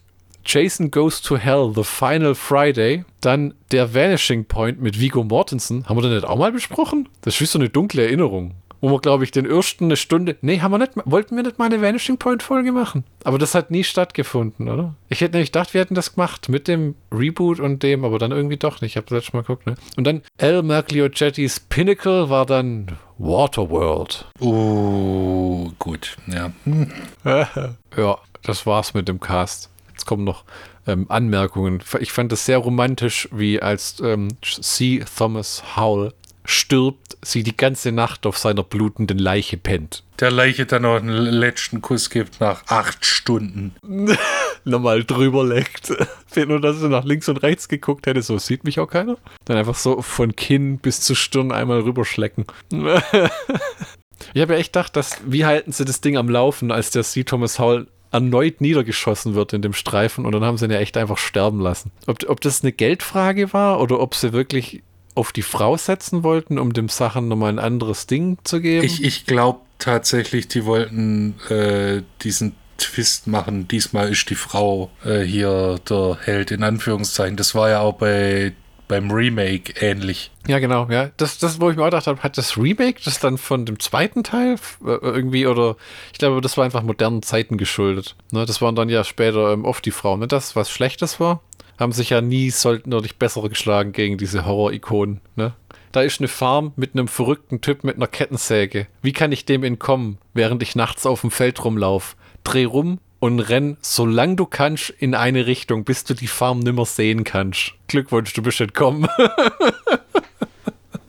Jason 0.48 0.90
Goes 0.90 1.20
to 1.20 1.36
Hell, 1.36 1.72
The 1.74 1.84
Final 1.84 2.34
Friday, 2.34 3.04
dann 3.20 3.52
der 3.70 3.92
Vanishing 3.92 4.46
Point 4.46 4.80
mit 4.80 4.98
Vigo 4.98 5.22
Mortensen. 5.22 5.86
Haben 5.86 5.98
wir 5.98 6.02
den 6.02 6.14
nicht 6.14 6.24
auch 6.24 6.38
mal 6.38 6.52
besprochen? 6.52 7.06
Das 7.20 7.34
ist 7.34 7.40
wie 7.42 7.44
so 7.44 7.58
eine 7.58 7.68
dunkle 7.68 8.06
Erinnerung. 8.06 8.54
Wo 8.80 8.90
wir, 8.90 9.00
glaube 9.00 9.24
ich, 9.24 9.30
den 9.30 9.44
ersten 9.44 9.84
eine 9.84 9.96
Stunde. 9.96 10.36
Nee, 10.40 10.60
haben 10.60 10.70
wir 10.70 10.78
nicht, 10.78 10.92
wollten 11.04 11.36
wir 11.36 11.42
nicht 11.42 11.58
mal 11.58 11.66
eine 11.66 11.82
Vanishing 11.82 12.16
Point-Folge 12.16 12.72
machen. 12.72 13.04
Aber 13.24 13.36
das 13.36 13.54
hat 13.54 13.70
nie 13.70 13.84
stattgefunden, 13.84 14.70
oder? 14.70 14.94
Ich 15.10 15.20
hätte 15.20 15.32
nämlich 15.32 15.52
gedacht, 15.52 15.74
wir 15.74 15.82
hätten 15.82 15.94
das 15.96 16.14
gemacht 16.14 16.48
mit 16.48 16.66
dem 16.66 16.94
Reboot 17.12 17.60
und 17.60 17.82
dem, 17.82 18.06
aber 18.06 18.18
dann 18.18 18.30
irgendwie 18.30 18.56
doch 18.56 18.80
nicht. 18.80 18.92
Ich 18.92 18.96
habe 18.96 19.06
das 19.06 19.16
letztes 19.16 19.34
Mal 19.34 19.42
geguckt, 19.42 19.66
ne? 19.66 19.74
Und 19.98 20.06
dann 20.06 20.22
Al 20.38 20.62
Mercliogettis 20.62 21.60
Pinnacle 21.60 22.30
war 22.30 22.46
dann 22.46 22.96
Waterworld. 23.18 24.24
Oh, 24.40 25.70
gut, 25.78 26.16
ja. 26.26 26.52
Hm. 26.64 26.90
ja, 27.96 28.18
das 28.44 28.64
war's 28.64 28.94
mit 28.94 29.08
dem 29.08 29.20
Cast. 29.20 29.68
Jetzt 29.98 30.06
kommen 30.06 30.22
noch 30.22 30.44
ähm, 30.86 31.06
Anmerkungen. 31.08 31.82
Ich 31.98 32.12
fand 32.12 32.32
es 32.32 32.46
sehr 32.46 32.58
romantisch, 32.58 33.28
wie 33.32 33.60
als 33.60 33.96
ähm, 34.00 34.28
C. 34.42 35.04
Thomas 35.16 35.76
Howell 35.76 36.12
stirbt, 36.44 37.18
sie 37.20 37.42
die 37.42 37.56
ganze 37.56 37.90
Nacht 37.90 38.24
auf 38.24 38.38
seiner 38.38 38.62
blutenden 38.62 39.18
Leiche 39.18 39.56
pennt. 39.56 40.04
Der 40.20 40.30
Leiche 40.30 40.66
dann 40.66 40.82
noch 40.82 40.94
einen 40.94 41.10
letzten 41.10 41.82
Kuss 41.82 42.10
gibt 42.10 42.40
nach 42.40 42.62
acht 42.68 43.04
Stunden. 43.04 43.74
Nochmal 44.64 45.02
drüber 45.02 45.44
leckt. 45.44 45.92
Nur, 46.36 46.60
dass 46.60 46.80
er 46.80 46.90
nach 46.90 47.04
links 47.04 47.28
und 47.28 47.38
rechts 47.38 47.68
geguckt 47.68 48.06
hätte, 48.06 48.22
so 48.22 48.38
sieht 48.38 48.62
mich 48.62 48.78
auch 48.78 48.86
keiner. 48.86 49.16
Dann 49.46 49.56
einfach 49.56 49.74
so 49.74 50.00
von 50.00 50.36
Kinn 50.36 50.78
bis 50.78 51.00
zur 51.00 51.16
Stirn 51.16 51.50
einmal 51.50 51.80
rüberschlecken. 51.80 52.46
ich 52.70 54.40
habe 54.40 54.52
ja 54.52 54.60
echt 54.60 54.72
gedacht, 54.74 54.94
dass, 54.94 55.18
wie 55.26 55.44
halten 55.44 55.72
sie 55.72 55.84
das 55.84 56.00
Ding 56.00 56.16
am 56.16 56.28
Laufen, 56.28 56.70
als 56.70 56.92
der 56.92 57.02
C. 57.02 57.24
Thomas 57.24 57.58
Howell 57.58 57.88
erneut 58.10 58.60
niedergeschossen 58.60 59.34
wird 59.34 59.52
in 59.52 59.62
dem 59.62 59.72
Streifen 59.72 60.24
und 60.24 60.32
dann 60.32 60.44
haben 60.44 60.56
sie 60.56 60.66
ihn 60.66 60.70
ja 60.70 60.78
echt 60.78 60.96
einfach 60.96 61.18
sterben 61.18 61.60
lassen. 61.60 61.90
Ob, 62.06 62.28
ob 62.28 62.40
das 62.40 62.62
eine 62.62 62.72
Geldfrage 62.72 63.52
war 63.52 63.80
oder 63.80 64.00
ob 64.00 64.14
sie 64.14 64.32
wirklich 64.32 64.82
auf 65.14 65.32
die 65.32 65.42
Frau 65.42 65.76
setzen 65.76 66.22
wollten, 66.22 66.58
um 66.58 66.72
dem 66.72 66.88
Sachen 66.88 67.28
nochmal 67.28 67.50
ein 67.50 67.58
anderes 67.58 68.06
Ding 68.06 68.38
zu 68.44 68.60
geben? 68.60 68.84
Ich, 68.84 69.02
ich 69.02 69.26
glaube 69.26 69.60
tatsächlich, 69.78 70.48
die 70.48 70.64
wollten 70.64 71.34
äh, 71.50 72.02
diesen 72.22 72.54
Twist 72.78 73.26
machen. 73.26 73.66
Diesmal 73.68 74.10
ist 74.10 74.30
die 74.30 74.36
Frau 74.36 74.90
äh, 75.04 75.22
hier 75.22 75.80
der 75.88 76.18
Held, 76.22 76.52
in 76.52 76.62
Anführungszeichen. 76.62 77.36
Das 77.36 77.54
war 77.54 77.68
ja 77.68 77.80
auch 77.80 77.94
bei 77.94 78.52
beim 78.88 79.10
Remake 79.10 79.74
ähnlich. 79.80 80.30
Ja, 80.46 80.58
genau, 80.58 80.88
ja. 80.90 81.10
Das, 81.18 81.38
das, 81.38 81.60
wo 81.60 81.70
ich 81.70 81.76
mir 81.76 81.82
auch 81.82 81.88
gedacht 81.88 82.06
habe, 82.06 82.22
hat 82.22 82.38
das 82.38 82.56
Remake 82.56 83.00
das 83.04 83.20
dann 83.20 83.38
von 83.38 83.66
dem 83.66 83.78
zweiten 83.78 84.24
Teil 84.24 84.56
äh, 84.84 84.96
irgendwie 85.02 85.46
oder 85.46 85.76
ich 86.12 86.18
glaube, 86.18 86.40
das 86.40 86.56
war 86.56 86.64
einfach 86.64 86.82
modernen 86.82 87.22
Zeiten 87.22 87.58
geschuldet. 87.58 88.16
Ne, 88.32 88.46
das 88.46 88.60
waren 88.60 88.74
dann 88.74 88.88
ja 88.88 89.04
später 89.04 89.52
ähm, 89.52 89.64
oft 89.64 89.84
die 89.84 89.90
Frauen. 89.90 90.20
Ne? 90.20 90.26
Das, 90.26 90.56
was 90.56 90.70
Schlechtes 90.70 91.20
war, 91.20 91.42
haben 91.78 91.92
sich 91.92 92.10
ja 92.10 92.20
nie 92.20 92.50
sonderlich 92.50 93.16
bessere 93.16 93.48
geschlagen 93.48 93.92
gegen 93.92 94.18
diese 94.18 94.44
Horror-Ikonen. 94.44 95.20
Ne? 95.36 95.52
Da 95.92 96.02
ist 96.02 96.20
eine 96.20 96.28
Farm 96.28 96.72
mit 96.76 96.94
einem 96.94 97.08
verrückten 97.08 97.60
Typ 97.60 97.84
mit 97.84 97.96
einer 97.96 98.06
Kettensäge. 98.06 98.88
Wie 99.02 99.12
kann 99.12 99.32
ich 99.32 99.44
dem 99.44 99.64
entkommen, 99.64 100.18
während 100.34 100.62
ich 100.62 100.76
nachts 100.76 101.06
auf 101.06 101.20
dem 101.20 101.30
Feld 101.30 101.64
rumlaufe? 101.64 102.16
Dreh 102.44 102.64
rum 102.64 102.98
und 103.20 103.40
renn, 103.40 103.76
solange 103.80 104.36
du 104.36 104.46
kannst, 104.46 104.90
in 104.90 105.14
eine 105.14 105.46
Richtung, 105.46 105.84
bis 105.84 106.04
du 106.04 106.14
die 106.14 106.26
Farm 106.26 106.60
nimmer 106.60 106.84
sehen 106.84 107.24
kannst. 107.24 107.74
Glückwunsch, 107.88 108.32
du 108.32 108.42
bist 108.42 108.60
entkommen. 108.60 109.08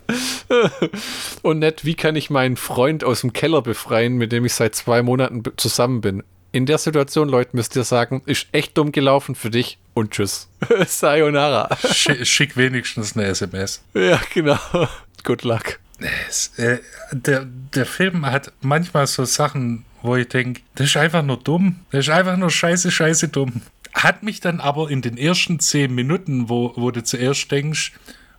und 1.44 1.60
nett, 1.60 1.86
wie 1.86 1.96
kann 1.96 2.16
ich 2.16 2.30
meinen 2.30 2.58
Freund 2.58 3.04
aus 3.04 3.22
dem 3.22 3.34
Keller 3.34 3.62
befreien, 3.62 4.18
mit 4.18 4.32
dem 4.32 4.46
ich 4.46 4.54
seit 4.54 4.76
zwei 4.76 5.04
Monaten 5.04 5.44
zusammen 5.58 6.02
bin? 6.02 6.24
in 6.52 6.66
der 6.66 6.78
Situation, 6.78 7.30
Leute, 7.30 7.56
müsst 7.56 7.76
ihr 7.76 7.84
sagen, 7.84 8.22
ist 8.26 8.48
echt 8.52 8.78
dumm 8.78 8.92
gelaufen 8.92 9.36
für 9.36 9.50
dich 9.50 9.78
und 9.94 10.12
tschüss. 10.12 10.50
Sayonara. 10.88 11.76
Schick, 11.94 12.26
schick 12.26 12.58
wenigstens 12.58 13.16
eine 13.16 13.28
SMS. 13.28 13.84
Ja, 13.94 14.20
genau. 14.34 14.58
Good 15.24 15.44
luck. 15.44 15.80
Es, 16.28 16.58
äh, 16.58 16.80
der, 17.12 17.46
der 17.46 17.86
Film 17.86 18.26
hat 18.26 18.54
manchmal 18.62 19.06
so 19.06 19.26
Sachen, 19.26 19.86
wo 20.02 20.16
ich 20.16 20.28
denke, 20.28 20.62
das 20.76 20.88
ist 20.88 20.98
einfach 20.98 21.24
nur 21.24 21.38
dumm. 21.38 21.82
Das 21.92 22.08
ist 22.08 22.10
einfach 22.10 22.38
nur 22.38 22.50
scheiße, 22.50 22.92
scheiße 22.92 23.30
dumm. 23.30 23.62
Hat 23.94 24.24
mich 24.24 24.40
dann 24.40 24.60
aber 24.60 24.90
in 24.90 25.02
den 25.02 25.18
ersten 25.18 25.60
zehn 25.60 25.94
Minuten, 25.94 26.50
wo, 26.50 26.74
wo 26.76 26.92
du 26.92 27.04
zuerst 27.04 27.52
denkst, 27.52 27.94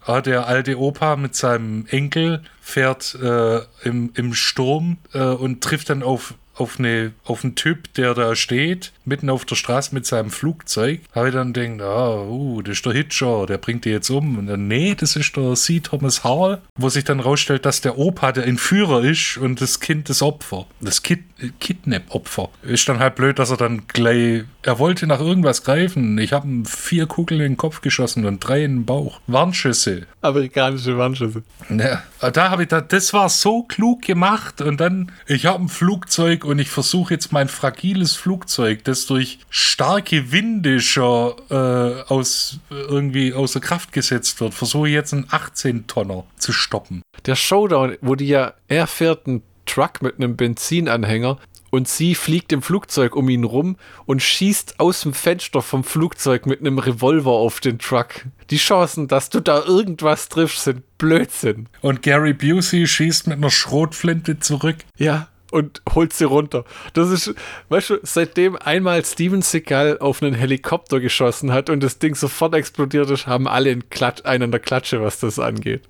ah, 0.05 0.21
der 0.21 0.47
alte 0.47 0.79
Opa 0.79 1.17
mit 1.17 1.35
seinem 1.35 1.87
Enkel 1.89 2.43
fährt 2.61 3.17
äh, 3.21 3.61
im, 3.83 4.13
im 4.15 4.35
Sturm 4.35 4.99
äh, 5.13 5.21
und 5.21 5.63
trifft 5.63 5.91
dann 5.91 6.03
auf 6.03 6.35
auf, 6.61 6.79
eine, 6.79 7.13
auf 7.25 7.45
einen 7.45 7.55
Typ, 7.55 7.93
der 7.95 8.15
da 8.15 8.37
steht, 8.37 8.93
mitten 9.05 9.31
auf 9.31 9.45
der 9.45 9.57
Straße 9.57 9.95
mit 9.95 10.07
seinem 10.07 10.31
Flugzeug, 10.31 11.01
habe 11.15 11.29
ich 11.29 11.35
dann 11.35 11.53
gedacht, 11.53 11.81
ah, 11.81 12.23
uh, 12.23 12.63
das 12.63 12.77
ist 12.77 12.87
der 12.87 12.93
Hitcher, 12.93 13.47
der 13.47 13.59
bringt 13.59 13.85
die 13.85 13.91
jetzt 13.91 14.11
um. 14.11 14.39
Und 14.39 14.47
dann, 14.47 14.69
nee, 14.69 14.95
das 14.95 15.17
ist 15.17 15.37
der 15.37 15.55
C. 15.55 15.81
Thomas 15.81 16.25
Hall, 16.25 16.61
wo 16.77 16.89
sich 16.89 17.05
dann 17.05 17.21
rausstellt, 17.21 17.67
dass 17.67 17.81
der 17.81 17.99
Opa 17.99 18.33
der 18.33 18.47
Entführer 18.47 19.03
ist 19.03 19.37
und 19.39 19.61
das 19.61 19.81
Kind 19.81 20.09
das 20.09 20.23
Opfer. 20.23 20.67
Das 20.81 21.03
Kid 21.03 21.21
Kidnap-Opfer. 21.59 22.51
Ist 22.63 22.89
dann 22.89 22.99
halt 22.99 23.15
blöd, 23.15 23.39
dass 23.39 23.51
er 23.51 23.57
dann 23.57 23.87
gleich, 23.89 24.45
er 24.63 24.79
wollte 24.79 25.07
nach 25.07 25.21
irgendwas 25.21 25.65
greifen. 25.65 26.19
Ich 26.19 26.33
habe 26.33 26.47
ihm 26.47 26.65
vier 26.65 27.07
Kugeln 27.07 27.41
in 27.41 27.53
den 27.53 27.57
Kopf 27.57 27.81
geschossen 27.81 28.27
und 28.27 28.41
drei 28.41 28.65
in 28.65 28.77
den 28.77 28.85
Bauch. 28.85 29.21
Warnschüsse. 29.27 30.07
Amerikanische 30.21 30.99
Warnschüsse. 30.99 31.43
Ja, 31.71 32.03
da 32.31 32.51
habe 32.51 32.65
ich 32.65 32.69
da, 32.69 32.81
das 32.81 33.13
war 33.13 33.29
so 33.29 33.63
klug 33.63 34.03
gemacht 34.03 34.61
und 34.61 34.81
dann, 34.81 35.13
ich 35.27 35.47
habe 35.47 35.65
ein 35.65 35.69
Flugzeug 35.69 36.45
und 36.51 36.59
ich 36.59 36.69
versuche 36.69 37.15
jetzt 37.15 37.33
mein 37.33 37.49
fragiles 37.49 38.15
Flugzeug, 38.15 38.83
das 38.85 39.07
durch 39.07 39.39
starke 39.51 40.33
Winde 40.33 40.81
schon 40.81 41.35
äh, 41.49 41.55
aus, 41.55 42.59
irgendwie 42.71 43.33
außer 43.33 43.61
Kraft 43.61 43.93
gesetzt 43.93 44.41
wird, 44.41 44.53
versuche 44.53 44.89
jetzt 44.89 45.13
einen 45.13 45.27
18-Tonner 45.27 46.25
zu 46.37 46.53
stoppen. 46.53 47.03
Der 47.27 47.37
Showdown, 47.37 47.97
wo 48.01 48.17
die 48.17 48.27
ja, 48.27 48.55
er 48.67 48.87
fährt 48.89 49.27
einen 49.27 49.43
Truck 49.65 50.03
mit 50.03 50.17
einem 50.17 50.37
Benzinanhänger 50.37 51.39
und 51.71 51.87
sie 51.87 52.17
fliegt 52.17 52.53
im 52.53 52.63
Flugzeug 52.63 53.15
um 53.15 53.29
ihn 53.29 53.45
rum 53.45 53.77
und 54.07 54.21
schießt 54.21 54.81
aus 54.81 55.03
dem 55.03 55.15
Fenster 55.15 55.63
vom 55.63 55.85
Flugzeug 55.85 56.47
mit 56.47 56.61
einem 56.61 56.81
Revolver 56.81 57.31
auf 57.31 57.61
den 57.61 57.79
Truck. 57.79 58.27
Die 58.51 58.57
Chancen, 58.57 59.07
dass 59.07 59.31
du 59.31 59.39
da 59.39 59.63
irgendwas 59.65 60.29
triffst, 60.29 60.65
sind 60.65 60.99
Blödsinn. 60.99 61.69
Und 61.81 62.03
Gary 62.03 62.33
Busey 62.33 62.89
schießt 62.89 63.29
mit 63.29 63.37
einer 63.37 63.51
Schrotflinte 63.51 64.41
zurück. 64.41 64.79
Ja, 64.97 65.29
und 65.51 65.83
holt 65.95 66.13
sie 66.13 66.25
runter. 66.25 66.65
Das 66.95 67.11
ist, 67.11 67.35
weißt 67.69 67.91
du, 67.91 67.99
seitdem 68.03 68.57
einmal 68.57 69.05
Steven 69.05 69.43
Seagal 69.43 69.99
auf 69.99 70.23
einen 70.23 70.35
Helikopter 70.35 71.01
geschossen 71.01 71.53
hat 71.53 71.71
und 71.71 71.83
das 71.83 71.99
Ding 71.99 72.15
sofort 72.15 72.55
explodiert 72.55 73.11
ist, 73.11 73.27
haben 73.27 73.49
alle 73.49 73.71
einen, 73.71 73.91
Klatsch, 73.91 74.25
einen 74.25 74.45
an 74.45 74.51
der 74.51 74.61
Klatsche, 74.61 75.03
was 75.03 75.21
das 75.21 75.39
angeht. 75.39 75.83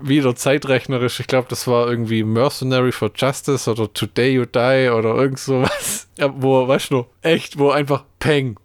Wieder 0.00 0.34
zeitrechnerisch, 0.34 1.20
ich 1.20 1.28
glaube, 1.28 1.46
das 1.48 1.66
war 1.68 1.88
irgendwie 1.88 2.24
Mercenary 2.24 2.90
for 2.90 3.12
Justice 3.14 3.70
oder 3.70 3.92
Today 3.92 4.34
You 4.34 4.44
Die 4.44 4.90
oder 4.90 5.14
irgend 5.14 5.38
sowas. 5.38 6.08
Ja, 6.18 6.30
wo, 6.36 6.68
weißt 6.68 6.90
du, 6.90 7.06
echt, 7.22 7.58
wo 7.58 7.70
einfach 7.70 8.04
Peng. 8.18 8.56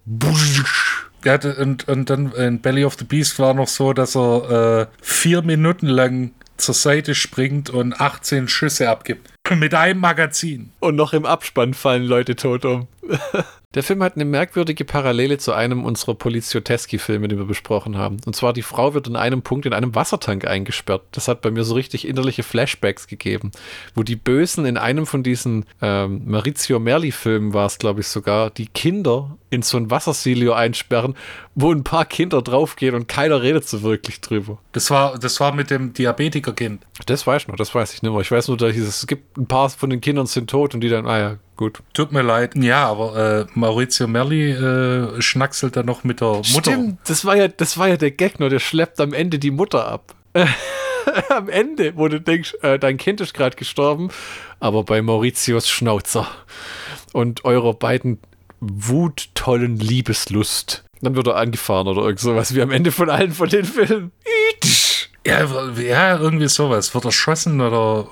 Ja, 1.24 1.40
und, 1.58 1.88
und 1.88 2.10
dann 2.10 2.34
in 2.34 2.60
Belly 2.60 2.84
of 2.84 2.96
the 3.00 3.06
Beast 3.06 3.40
war 3.40 3.54
noch 3.54 3.70
so, 3.70 3.94
dass 3.94 4.16
er 4.18 4.82
äh, 4.82 4.88
vier 5.02 5.42
Minuten 5.42 5.88
lang 5.88 6.32
zur 6.58 6.76
Seite 6.76 7.16
springt 7.16 7.70
und 7.70 8.00
18 8.00 8.48
Schüsse 8.48 8.90
abgibt. 8.90 9.30
Mit 9.56 9.74
einem 9.74 10.00
Magazin. 10.00 10.72
Und 10.80 10.96
noch 10.96 11.14
im 11.14 11.26
Abspann 11.26 11.74
fallen 11.74 12.04
Leute 12.04 12.36
tot 12.36 12.66
um. 12.66 12.88
Der 13.74 13.84
Film 13.84 14.02
hat 14.02 14.16
eine 14.16 14.26
merkwürdige 14.26 14.86
Parallele 14.86 15.38
zu 15.38 15.52
einem 15.52 15.84
unserer 15.84 16.16
Polizioteski-Filme, 16.16 17.28
den 17.28 17.38
wir 17.38 17.46
besprochen 17.46 17.98
haben. 17.98 18.18
Und 18.26 18.36
zwar, 18.36 18.54
die 18.54 18.62
Frau 18.62 18.94
wird 18.94 19.08
in 19.08 19.16
einem 19.16 19.42
Punkt 19.42 19.66
in 19.66 19.74
einem 19.74 19.94
Wassertank 19.94 20.48
eingesperrt. 20.48 21.04
Das 21.12 21.28
hat 21.28 21.42
bei 21.42 21.52
mir 21.52 21.64
so 21.64 21.76
richtig 21.76 22.08
innerliche 22.08 22.44
Flashbacks 22.44 23.08
gegeben, 23.08 23.52
wo 23.94 24.04
die 24.04 24.16
Bösen 24.16 24.66
in 24.66 24.78
einem 24.78 25.06
von 25.06 25.22
diesen 25.22 25.66
ähm, 25.82 26.24
Maurizio 26.26 26.80
Merli-Filmen 26.80 27.54
war 27.54 27.66
es, 27.66 27.78
glaube 27.78 28.00
ich, 28.00 28.08
sogar, 28.08 28.50
die 28.50 28.68
Kinder 28.68 29.38
in 29.50 29.62
so 29.62 29.78
ein 29.78 29.92
Wassersilio 29.92 30.54
einsperren, 30.54 31.16
wo 31.54 31.72
ein 31.72 31.84
paar 31.84 32.06
Kinder 32.06 32.42
draufgehen 32.42 32.96
und 32.96 33.08
keiner 33.08 33.42
redet 33.42 33.68
so 33.68 33.84
wirklich 33.84 34.22
drüber. 34.22 34.58
Das 34.72 34.90
war, 34.90 35.20
das 35.20 35.40
war 35.40 35.54
mit 35.54 35.70
dem 35.70 35.94
Diabetikerkind. 35.94 36.86
Das 37.06 37.28
weiß 37.28 37.44
ich 37.44 37.48
noch, 37.48 37.58
das 37.58 37.76
weiß 37.76 37.94
ich 37.94 38.02
nicht 38.02 38.12
mehr. 38.12 38.22
Ich 38.22 38.32
weiß 38.32 38.48
nur, 38.48 38.58
dass 38.58 38.76
es 38.76 39.08
gibt 39.08 39.38
ein 39.38 39.46
paar 39.46 39.70
von 39.70 39.90
den 39.90 40.02
Kindern 40.02 40.26
sind 40.26 40.50
tot 40.50 40.74
und 40.74 40.82
die 40.82 40.90
dann, 40.90 41.06
ah 41.06 41.20
ja, 41.20 41.38
gut. 41.58 41.80
Tut 41.94 42.12
mir 42.12 42.22
leid. 42.22 42.56
Ja, 42.56 42.88
aber 42.88 43.42
äh, 43.42 43.46
Maurizio 43.54 44.08
Merli 44.08 44.52
äh, 44.52 45.22
schnackselt 45.22 45.76
dann 45.76 45.86
noch 45.86 46.04
mit 46.04 46.22
der 46.22 46.42
Mutter. 46.52 46.72
Stimmt, 46.72 47.00
das 47.06 47.26
war 47.26 47.36
ja, 47.36 47.48
das 47.48 47.78
war 47.78 47.88
ja 47.88 47.98
der 47.98 48.12
Gag, 48.12 48.40
nur 48.40 48.50
der 48.50 48.60
schleppt 48.60 49.02
am 49.02 49.14
Ende 49.14 49.40
die 49.40 49.52
Mutter 49.52 49.88
ab. 49.88 50.16
am 51.30 51.50
Ende, 51.50 51.98
wo 51.98 52.08
du 52.08 52.22
denkst, 52.22 52.56
äh, 52.62 52.80
dein 52.80 52.98
Kind 52.98 53.22
ist 53.22 53.34
gerade 53.34 53.56
gestorben, 53.56 54.10
aber 54.60 54.84
bei 54.84 55.02
Mauritius 55.02 55.70
Schnauzer 55.70 56.28
und 57.14 57.46
eurer 57.46 57.74
beiden 57.74 58.20
wuttollen 58.60 59.78
Liebeslust. 59.78 60.84
Dann 61.02 61.16
wird 61.16 61.28
er 61.28 61.36
angefahren 61.36 61.88
oder 61.88 62.02
irgend 62.02 62.20
sowas, 62.20 62.56
wie 62.56 62.62
am 62.62 62.72
Ende 62.72 62.92
von 62.92 63.10
allen 63.10 63.32
von 63.32 63.50
den 63.50 63.66
Filmen. 63.66 64.12
Ja, 65.26 65.46
ja, 65.76 66.18
irgendwie 66.18 66.48
sowas. 66.48 66.94
Wird 66.96 67.06
erschossen 67.06 67.62
oder 67.62 68.08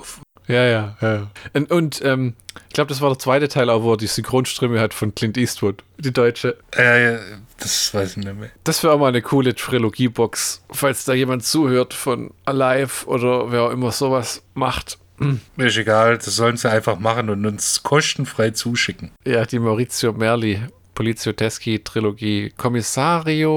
ja, 0.48 0.64
ja, 0.64 0.96
ja. 1.00 1.30
Und, 1.54 1.70
und 1.70 2.02
ähm, 2.04 2.34
ich 2.68 2.74
glaube, 2.74 2.88
das 2.88 3.00
war 3.00 3.10
der 3.10 3.18
zweite 3.18 3.48
Teil, 3.48 3.70
auch, 3.70 3.82
wo 3.82 3.92
er 3.92 3.96
die 3.96 4.06
Synchronstimme 4.06 4.80
hat 4.80 4.94
von 4.94 5.14
Clint 5.14 5.36
Eastwood, 5.36 5.82
die 5.98 6.12
deutsche. 6.12 6.56
Äh, 6.76 7.12
ja, 7.14 7.18
das 7.58 7.92
weiß 7.92 8.16
ich 8.16 8.24
nicht 8.24 8.38
mehr. 8.38 8.50
Das 8.64 8.82
wäre 8.82 8.92
auch 8.94 8.98
mal 8.98 9.08
eine 9.08 9.22
coole 9.22 9.54
Trilogiebox, 9.54 10.62
falls 10.70 11.04
da 11.04 11.14
jemand 11.14 11.44
zuhört 11.44 11.94
von 11.94 12.30
Alive 12.44 13.06
oder 13.06 13.50
wer 13.50 13.62
auch 13.64 13.70
immer 13.70 13.92
sowas 13.92 14.42
macht. 14.54 14.98
Hm. 15.18 15.40
Mir 15.56 15.66
ist 15.66 15.78
egal, 15.78 16.18
das 16.18 16.26
sollen 16.26 16.56
sie 16.58 16.70
einfach 16.70 16.98
machen 16.98 17.30
und 17.30 17.46
uns 17.46 17.82
kostenfrei 17.82 18.50
zuschicken. 18.50 19.12
Ja, 19.24 19.46
die 19.46 19.58
Maurizio 19.58 20.12
Merli 20.12 20.60
Polizio 20.96 21.32
Teschi 21.32 21.78
Trilogie. 21.84 22.52
Kommissario. 22.56 23.52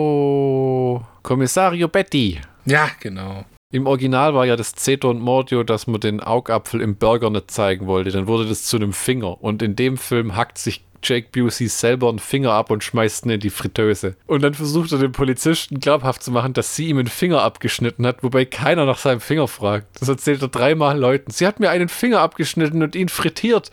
Kommissario 1.24 1.88
Betty. 1.88 2.40
Ja, 2.66 2.90
genau. 2.99 3.45
Im 3.72 3.86
Original 3.86 4.34
war 4.34 4.48
ja 4.48 4.56
das 4.56 4.74
Zeto 4.74 5.12
und 5.12 5.20
Mordio, 5.22 5.62
dass 5.62 5.86
man 5.86 6.02
den 6.02 6.22
Augapfel 6.22 6.82
im 6.82 6.96
Burger 6.96 7.30
nicht 7.30 7.52
zeigen 7.52 7.86
wollte. 7.86 8.10
Dann 8.10 8.26
wurde 8.26 8.48
das 8.48 8.64
zu 8.64 8.78
einem 8.78 8.94
Finger. 8.94 9.44
Und 9.44 9.62
in 9.62 9.76
dem 9.76 9.98
Film 9.98 10.36
hackt 10.36 10.58
sich 10.58 10.84
Jake 11.04 11.28
Busey 11.32 11.68
selber 11.68 12.10
einen 12.10 12.18
Finger 12.18 12.52
ab 12.52 12.72
und 12.72 12.84
schmeißt 12.84 13.28
ihn 13.28 13.32
in 13.32 13.40
die 13.40 13.52
Fritteuse. 13.52 14.16
Und 14.26 14.41
dann 14.41 14.56
versucht 14.56 14.91
er 14.91 14.98
den 14.98 15.12
Polizisten 15.12 15.80
glaubhaft 15.80 16.24
zu 16.24 16.32
machen, 16.32 16.54
dass 16.54 16.76
sie 16.76 16.88
ihm 16.88 16.98
einen 16.98 17.08
Finger 17.08 17.44
abgeschnitten 17.44 18.08
hat, 18.08 18.24
wobei 18.24 18.44
keiner 18.44 18.86
nach 18.86 18.98
seinem 18.98 19.22
Finger 19.22 19.48
fragt. 19.48 20.02
Das 20.02 20.10
erzählt 20.10 20.41
er 20.41 20.48
dreimal 20.48 20.98
Leuten. 20.98 21.30
Sie 21.30 21.46
hat 21.46 21.60
mir 21.60 21.70
einen 21.70 21.90
Finger 21.90 22.22
abgeschnitten 22.22 22.82
und 22.82 22.96
ihn 22.96 23.08
frittiert. 23.08 23.70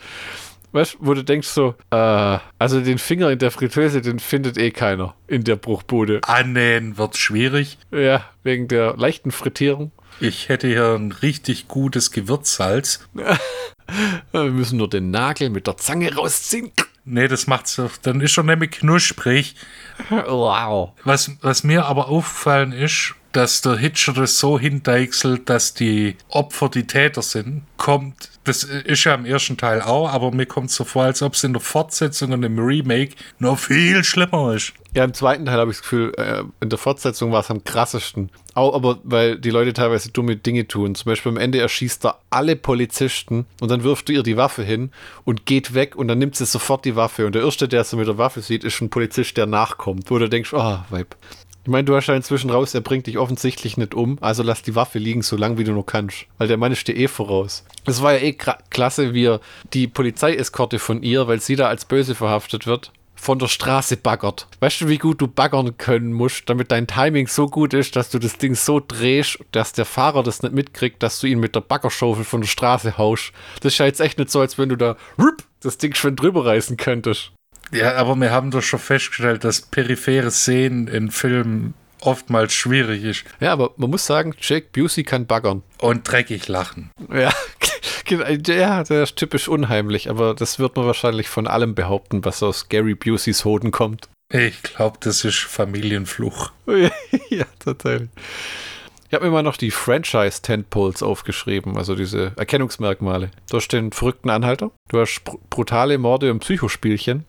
Weißt 0.71 0.97
wo 0.99 1.13
du 1.13 1.23
denkst 1.23 1.47
so, 1.47 1.75
äh, 1.91 2.37
also 2.59 2.81
den 2.81 2.97
Finger 2.97 3.31
in 3.31 3.39
der 3.39 3.51
Fritteuse, 3.51 4.01
den 4.01 4.19
findet 4.19 4.57
eh 4.57 4.71
keiner 4.71 5.15
in 5.27 5.43
der 5.43 5.55
Bruchbude. 5.55 6.21
Annähen 6.23 6.97
wird 6.97 7.17
schwierig. 7.17 7.77
Ja, 7.91 8.25
wegen 8.43 8.67
der 8.67 8.95
leichten 8.97 9.31
Frittierung. 9.31 9.91
Ich 10.19 10.49
hätte 10.49 10.67
hier 10.67 10.95
ein 10.95 11.11
richtig 11.11 11.67
gutes 11.67 12.11
Gewürzsalz. 12.11 13.07
Wir 14.31 14.43
müssen 14.43 14.77
nur 14.77 14.89
den 14.89 15.11
Nagel 15.11 15.49
mit 15.49 15.67
der 15.67 15.77
Zange 15.77 16.13
rausziehen. 16.13 16.71
Nee, 17.05 17.29
das 17.29 17.47
macht's. 17.47 17.81
Dann 18.01 18.19
ist 18.19 18.37
er 18.37 18.43
nämlich 18.43 18.71
knusprig. 18.71 19.55
Wow. 20.09 20.91
Was, 21.03 21.31
was 21.41 21.63
mir 21.63 21.85
aber 21.85 22.09
aufgefallen 22.09 22.71
ist, 22.71 23.15
dass 23.37 23.61
der 23.61 23.77
Hitcher 23.77 24.13
das 24.13 24.39
so 24.39 24.57
hindeichselt, 24.57 25.47
dass 25.47 25.75
die 25.75 26.15
Opfer 26.27 26.69
die 26.69 26.87
Täter 26.87 27.21
sind, 27.21 27.61
kommt, 27.77 28.31
das 28.45 28.63
ist 28.63 29.03
ja 29.03 29.13
im 29.13 29.25
ersten 29.25 29.57
Teil 29.57 29.81
auch, 29.81 30.09
aber 30.09 30.31
mir 30.31 30.47
kommt 30.47 30.71
es 30.71 30.75
so 30.75 30.85
vor, 30.85 31.03
als 31.03 31.21
ob 31.21 31.35
es 31.35 31.43
in 31.43 31.53
der 31.53 31.61
Fortsetzung 31.61 32.31
und 32.31 32.41
im 32.41 32.57
Remake 32.57 33.13
noch 33.37 33.59
viel 33.59 34.03
schlimmer 34.03 34.55
ist. 34.55 34.73
Ja, 34.95 35.03
im 35.03 35.13
zweiten 35.13 35.45
Teil 35.45 35.59
habe 35.59 35.69
ich 35.69 35.77
das 35.77 35.83
Gefühl, 35.83 36.13
äh, 36.17 36.43
in 36.61 36.69
der 36.69 36.79
Fortsetzung 36.79 37.31
war 37.31 37.41
es 37.41 37.51
am 37.51 37.63
krassesten. 37.63 38.31
Auch 38.55 38.73
aber, 38.73 38.97
weil 39.03 39.37
die 39.37 39.51
Leute 39.51 39.73
teilweise 39.73 40.09
dumme 40.09 40.35
Dinge 40.35 40.67
tun. 40.67 40.95
Zum 40.95 41.11
Beispiel 41.11 41.31
am 41.31 41.37
Ende 41.37 41.59
erschießt 41.59 42.07
er 42.07 42.17
alle 42.31 42.55
Polizisten 42.55 43.45
und 43.59 43.69
dann 43.69 43.83
wirft 43.83 44.09
er 44.09 44.15
ihr 44.15 44.23
die 44.23 44.37
Waffe 44.37 44.63
hin 44.63 44.89
und 45.25 45.45
geht 45.45 45.75
weg 45.75 45.95
und 45.95 46.07
dann 46.07 46.17
nimmt 46.17 46.35
sie 46.35 46.47
sofort 46.47 46.85
die 46.85 46.95
Waffe. 46.95 47.27
Und 47.27 47.35
der 47.35 47.43
Erste, 47.43 47.67
der 47.67 47.83
sie 47.83 47.97
mit 47.97 48.07
der 48.07 48.17
Waffe 48.17 48.41
sieht, 48.41 48.63
ist 48.63 48.81
ein 48.81 48.89
Polizist, 48.89 49.37
der 49.37 49.45
nachkommt. 49.45 50.09
Wo 50.09 50.17
du 50.17 50.27
denkst, 50.27 50.55
ah, 50.55 50.87
oh, 50.89 50.95
Weib. 50.95 51.15
Ich 51.67 51.71
meine, 51.71 51.83
du 51.83 51.97
hast 51.97 52.07
ja 52.07 52.15
inzwischen 52.15 52.49
raus, 52.49 52.73
er 52.73 52.79
bringt 52.79 53.07
dich 53.07 53.17
offensichtlich 53.17 53.75
nicht 53.75 53.93
um, 53.93 54.17
also 54.21 54.41
lass 54.41 54.61
die 54.61 54.75
Waffe 54.75 54.99
liegen, 54.99 55.21
so 55.21 55.35
lange 55.35 55.57
wie 55.57 55.65
du 55.65 55.73
nur 55.73 55.85
kannst. 55.85 56.25
Weil 56.37 56.47
der 56.47 56.55
Mann 56.55 56.71
ist 56.71 56.87
dir 56.87 56.95
eh 56.95 57.09
voraus. 57.09 57.65
Es 57.85 58.01
war 58.01 58.13
ja 58.13 58.19
eh 58.19 58.31
klasse, 58.31 59.13
wie 59.13 59.25
er 59.25 59.41
die 59.73 59.87
Polizeieskorte 59.87 60.79
von 60.79 61.03
ihr, 61.03 61.27
weil 61.27 61.41
sie 61.41 61.57
da 61.57 61.67
als 61.67 61.83
böse 61.83 62.15
verhaftet 62.15 62.67
wird, 62.67 62.93
von 63.15 63.37
der 63.37 63.49
Straße 63.49 63.97
baggert. 63.97 64.47
Weißt 64.61 64.79
du, 64.79 64.87
wie 64.87 64.97
gut 64.97 65.19
du 65.19 65.27
baggern 65.27 65.77
können 65.77 66.13
musst, 66.13 66.49
damit 66.49 66.71
dein 66.71 66.87
Timing 66.87 67.27
so 67.27 67.47
gut 67.47 67.73
ist, 67.73 67.97
dass 67.97 68.11
du 68.11 68.17
das 68.17 68.37
Ding 68.37 68.55
so 68.55 68.79
drehst, 68.79 69.37
dass 69.51 69.73
der 69.73 69.83
Fahrer 69.83 70.23
das 70.23 70.43
nicht 70.43 70.55
mitkriegt, 70.55 71.03
dass 71.03 71.19
du 71.19 71.27
ihn 71.27 71.41
mit 71.41 71.53
der 71.53 71.59
Baggerschaufel 71.59 72.23
von 72.23 72.39
der 72.39 72.47
Straße 72.47 72.97
haust. 72.97 73.33
Das 73.59 73.73
ist 73.73 73.79
ja 73.79 73.87
jetzt 73.87 73.99
echt 73.99 74.19
nicht 74.19 74.31
so, 74.31 74.39
als 74.39 74.57
wenn 74.57 74.69
du 74.69 74.77
da 74.77 74.95
das 75.61 75.77
Ding 75.77 75.93
schon 75.95 76.15
drüber 76.15 76.45
reißen 76.45 76.77
könntest. 76.77 77.33
Ja, 77.71 77.95
aber 77.95 78.15
wir 78.15 78.31
haben 78.31 78.51
doch 78.51 78.61
schon 78.61 78.79
festgestellt, 78.79 79.43
dass 79.43 79.61
periphere 79.61 80.31
Szenen 80.31 80.87
in 80.87 81.11
Filmen 81.11 81.73
oftmals 82.01 82.53
schwierig 82.53 83.03
ist. 83.03 83.23
Ja, 83.39 83.53
aber 83.53 83.71
man 83.77 83.89
muss 83.89 84.05
sagen, 84.05 84.33
Jake 84.39 84.67
Busey 84.71 85.03
kann 85.03 85.25
baggern. 85.25 85.63
Und 85.79 86.09
dreckig 86.09 86.47
lachen. 86.47 86.91
Ja, 87.11 87.31
ja, 88.47 88.83
der 88.83 89.03
ist 89.03 89.15
typisch 89.15 89.47
unheimlich, 89.47 90.09
aber 90.09 90.33
das 90.33 90.59
wird 90.59 90.75
man 90.75 90.85
wahrscheinlich 90.85 91.27
von 91.29 91.47
allem 91.47 91.75
behaupten, 91.75 92.23
was 92.23 92.43
aus 92.43 92.69
Gary 92.69 92.95
Buseys 92.95 93.45
Hoden 93.45 93.71
kommt. 93.71 94.09
Ich 94.29 94.61
glaube, 94.61 94.97
das 94.99 95.23
ist 95.23 95.39
Familienfluch. 95.39 96.51
ja, 97.29 97.45
total. 97.63 98.09
Ich 99.07 99.13
habe 99.13 99.25
mir 99.25 99.31
mal 99.31 99.43
noch 99.43 99.55
die 99.55 99.71
Franchise-Tentpoles 99.71 101.01
aufgeschrieben, 101.01 101.77
also 101.77 101.95
diese 101.95 102.33
Erkennungsmerkmale. 102.35 103.31
Du 103.49 103.55
hast 103.55 103.69
den 103.69 103.93
verrückten 103.93 104.29
Anhalter, 104.29 104.71
du 104.89 104.99
hast 104.99 105.21
brutale 105.49 105.97
Morde 105.97 106.29
und 106.29 106.39
Psychospielchen, 106.39 107.23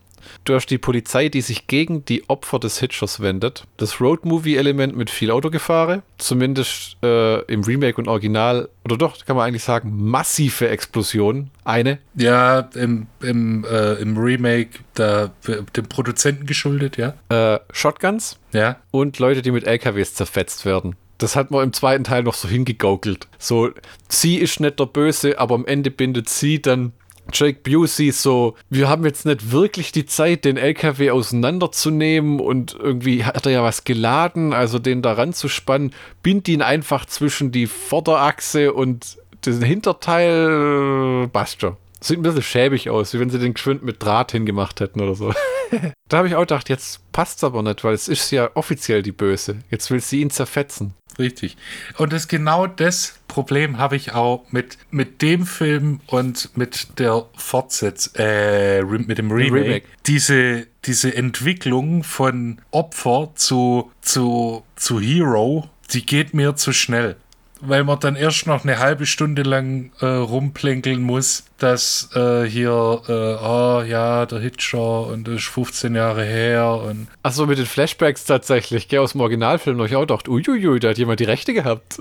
Du 0.44 0.54
hast 0.54 0.66
die 0.66 0.78
Polizei, 0.78 1.28
die 1.28 1.40
sich 1.40 1.66
gegen 1.66 2.04
die 2.04 2.28
Opfer 2.28 2.58
des 2.58 2.78
Hitchers 2.78 3.20
wendet. 3.20 3.64
Das 3.76 4.00
Road-Movie-Element 4.00 4.96
mit 4.96 5.10
viel 5.10 5.30
Autogefahre. 5.30 6.02
Zumindest 6.18 6.96
äh, 7.02 7.42
im 7.52 7.62
Remake 7.62 7.98
und 7.98 8.08
Original, 8.08 8.68
oder 8.84 8.96
doch, 8.96 9.24
kann 9.24 9.36
man 9.36 9.46
eigentlich 9.46 9.64
sagen, 9.64 9.92
massive 9.94 10.68
Explosionen. 10.68 11.50
Eine. 11.64 11.98
Ja, 12.14 12.60
im, 12.74 13.06
im, 13.20 13.64
äh, 13.64 13.94
im 13.94 14.16
Remake 14.16 14.80
da, 14.94 15.30
dem 15.46 15.88
Produzenten 15.88 16.46
geschuldet, 16.46 16.96
ja. 16.96 17.14
Äh, 17.28 17.60
Shotguns. 17.72 18.38
Ja. 18.52 18.76
Und 18.90 19.18
Leute, 19.18 19.42
die 19.42 19.50
mit 19.50 19.64
LKWs 19.64 20.14
zerfetzt 20.14 20.64
werden. 20.64 20.96
Das 21.18 21.34
hat 21.34 21.50
man 21.50 21.64
im 21.64 21.72
zweiten 21.72 22.04
Teil 22.04 22.22
noch 22.22 22.34
so 22.34 22.48
hingegaukelt. 22.48 23.26
So, 23.38 23.70
sie 24.08 24.36
ist 24.36 24.60
nicht 24.60 24.78
der 24.78 24.86
Böse, 24.86 25.38
aber 25.38 25.56
am 25.56 25.66
Ende 25.66 25.90
bindet 25.90 26.28
sie 26.28 26.62
dann 26.62 26.92
Jake 27.32 27.60
Busey 27.62 28.10
so, 28.10 28.54
wir 28.70 28.88
haben 28.88 29.04
jetzt 29.04 29.26
nicht 29.26 29.52
wirklich 29.52 29.92
die 29.92 30.06
Zeit, 30.06 30.44
den 30.44 30.56
LKW 30.56 31.10
auseinanderzunehmen 31.10 32.40
und 32.40 32.76
irgendwie 32.78 33.24
hat 33.24 33.46
er 33.46 33.52
ja 33.52 33.62
was 33.62 33.84
geladen, 33.84 34.52
also 34.52 34.78
den 34.78 35.02
da 35.02 35.12
ranzuspannen, 35.12 35.92
bind 36.22 36.48
ihn 36.48 36.62
einfach 36.62 37.06
zwischen 37.06 37.52
die 37.52 37.66
Vorderachse 37.66 38.72
und 38.72 39.18
den 39.46 39.62
Hinterteil, 39.62 41.24
äh, 41.24 41.28
passt 41.28 41.60
schon. 41.60 41.76
Sieht 42.00 42.18
ein 42.18 42.22
bisschen 42.22 42.42
schäbig 42.42 42.90
aus, 42.90 43.12
wie 43.12 43.18
wenn 43.18 43.30
sie 43.30 43.40
den 43.40 43.54
geschwind 43.54 43.82
mit 43.82 44.02
Draht 44.02 44.30
hingemacht 44.30 44.80
hätten 44.80 45.00
oder 45.00 45.14
so. 45.14 45.32
da 46.08 46.18
habe 46.18 46.28
ich 46.28 46.36
auch 46.36 46.42
gedacht, 46.42 46.68
jetzt 46.68 47.00
passt 47.12 47.38
es 47.38 47.44
aber 47.44 47.62
nicht, 47.62 47.82
weil 47.82 47.94
es 47.94 48.06
ist 48.06 48.30
ja 48.30 48.50
offiziell 48.54 49.02
die 49.02 49.12
Böse. 49.12 49.58
Jetzt 49.70 49.90
will 49.90 50.00
sie 50.00 50.20
ihn 50.20 50.30
zerfetzen. 50.30 50.94
Richtig. 51.18 51.56
Und 51.96 52.12
das 52.12 52.28
genau 52.28 52.66
das 52.66 53.18
Problem 53.26 53.78
habe 53.78 53.96
ich 53.96 54.12
auch 54.12 54.44
mit, 54.50 54.78
mit 54.90 55.20
dem 55.20 55.46
Film 55.46 56.00
und 56.06 56.56
mit 56.56 56.98
der 56.98 57.26
Fortsetzung, 57.36 58.14
äh, 58.16 58.82
mit 58.82 59.18
dem 59.18 59.30
Remake. 59.30 59.64
Remake. 59.64 59.86
Diese, 60.06 60.66
diese 60.84 61.14
Entwicklung 61.14 62.04
von 62.04 62.60
Opfer 62.70 63.32
zu, 63.34 63.90
zu, 64.00 64.64
zu 64.76 65.00
Hero, 65.00 65.68
die 65.92 66.06
geht 66.06 66.34
mir 66.34 66.56
zu 66.56 66.72
schnell 66.72 67.16
weil 67.60 67.84
man 67.84 67.98
dann 68.00 68.16
erst 68.16 68.46
noch 68.46 68.64
eine 68.64 68.78
halbe 68.78 69.06
Stunde 69.06 69.42
lang 69.42 69.90
äh, 70.00 70.06
rumplänkeln 70.06 71.02
muss, 71.02 71.44
dass 71.58 72.10
äh, 72.14 72.44
hier, 72.44 73.02
äh, 73.08 73.12
oh 73.12 73.82
ja, 73.82 74.26
der 74.26 74.40
Hitcher 74.40 75.06
und 75.06 75.26
das 75.26 75.36
ist 75.36 75.46
15 75.46 75.94
Jahre 75.94 76.24
her 76.24 76.80
und. 76.86 77.08
Achso, 77.22 77.46
mit 77.46 77.58
den 77.58 77.66
Flashbacks 77.66 78.24
tatsächlich, 78.24 78.88
gell, 78.88 79.00
aus 79.00 79.12
dem 79.12 79.20
Originalfilm 79.20 79.76
noch 79.76 79.86
ich 79.86 79.96
auch 79.96 80.02
gedacht, 80.02 80.28
uiuiui, 80.28 80.80
da 80.80 80.90
hat 80.90 80.98
jemand 80.98 81.20
die 81.20 81.24
Rechte 81.24 81.52
gehabt. 81.52 82.00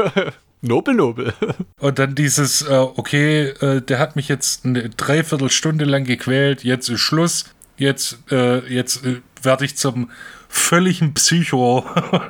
nobel, 0.62 0.94
nobel. 0.94 1.32
und 1.78 1.98
dann 1.98 2.14
dieses, 2.14 2.62
äh, 2.62 2.74
okay, 2.74 3.48
äh, 3.60 3.80
der 3.82 3.98
hat 3.98 4.16
mich 4.16 4.28
jetzt 4.28 4.64
eine 4.64 4.88
Dreiviertelstunde 4.90 5.84
lang 5.84 6.04
gequält, 6.04 6.64
jetzt 6.64 6.88
ist 6.88 7.00
Schluss, 7.00 7.46
jetzt, 7.76 8.18
äh, 8.30 8.66
jetzt 8.66 9.02
werde 9.42 9.64
ich 9.64 9.76
zum 9.76 10.10
völligen 10.48 11.14
Psycho 11.14 11.84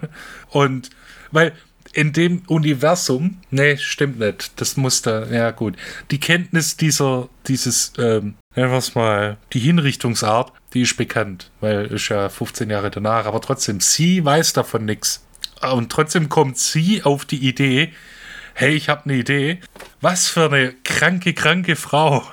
und 0.50 0.90
weil 1.30 1.52
in 1.92 2.12
dem 2.12 2.42
Universum, 2.46 3.38
nee, 3.50 3.76
stimmt 3.76 4.18
nicht. 4.18 4.60
Das 4.60 4.76
muss 4.76 5.02
da, 5.02 5.26
ja 5.26 5.50
gut. 5.50 5.76
Die 6.10 6.20
Kenntnis 6.20 6.76
dieser, 6.76 7.28
dieses, 7.46 7.92
ähm, 7.98 8.34
einfach 8.54 8.94
mal, 8.94 9.36
die 9.52 9.60
Hinrichtungsart, 9.60 10.52
die 10.74 10.82
ist 10.82 10.96
bekannt, 10.96 11.50
weil 11.60 11.86
ist 11.86 12.08
ja 12.08 12.28
15 12.28 12.70
Jahre 12.70 12.90
danach, 12.90 13.26
aber 13.26 13.40
trotzdem, 13.40 13.80
sie 13.80 14.24
weiß 14.24 14.52
davon 14.52 14.84
nichts. 14.84 15.24
Und 15.72 15.90
trotzdem 15.90 16.28
kommt 16.28 16.58
sie 16.58 17.02
auf 17.02 17.24
die 17.24 17.48
Idee, 17.48 17.92
hey, 18.58 18.74
ich 18.74 18.88
habe 18.88 19.04
eine 19.04 19.14
Idee. 19.14 19.60
Was 20.00 20.26
für 20.26 20.46
eine 20.46 20.74
kranke, 20.82 21.32
kranke 21.32 21.76
Frau. 21.76 22.24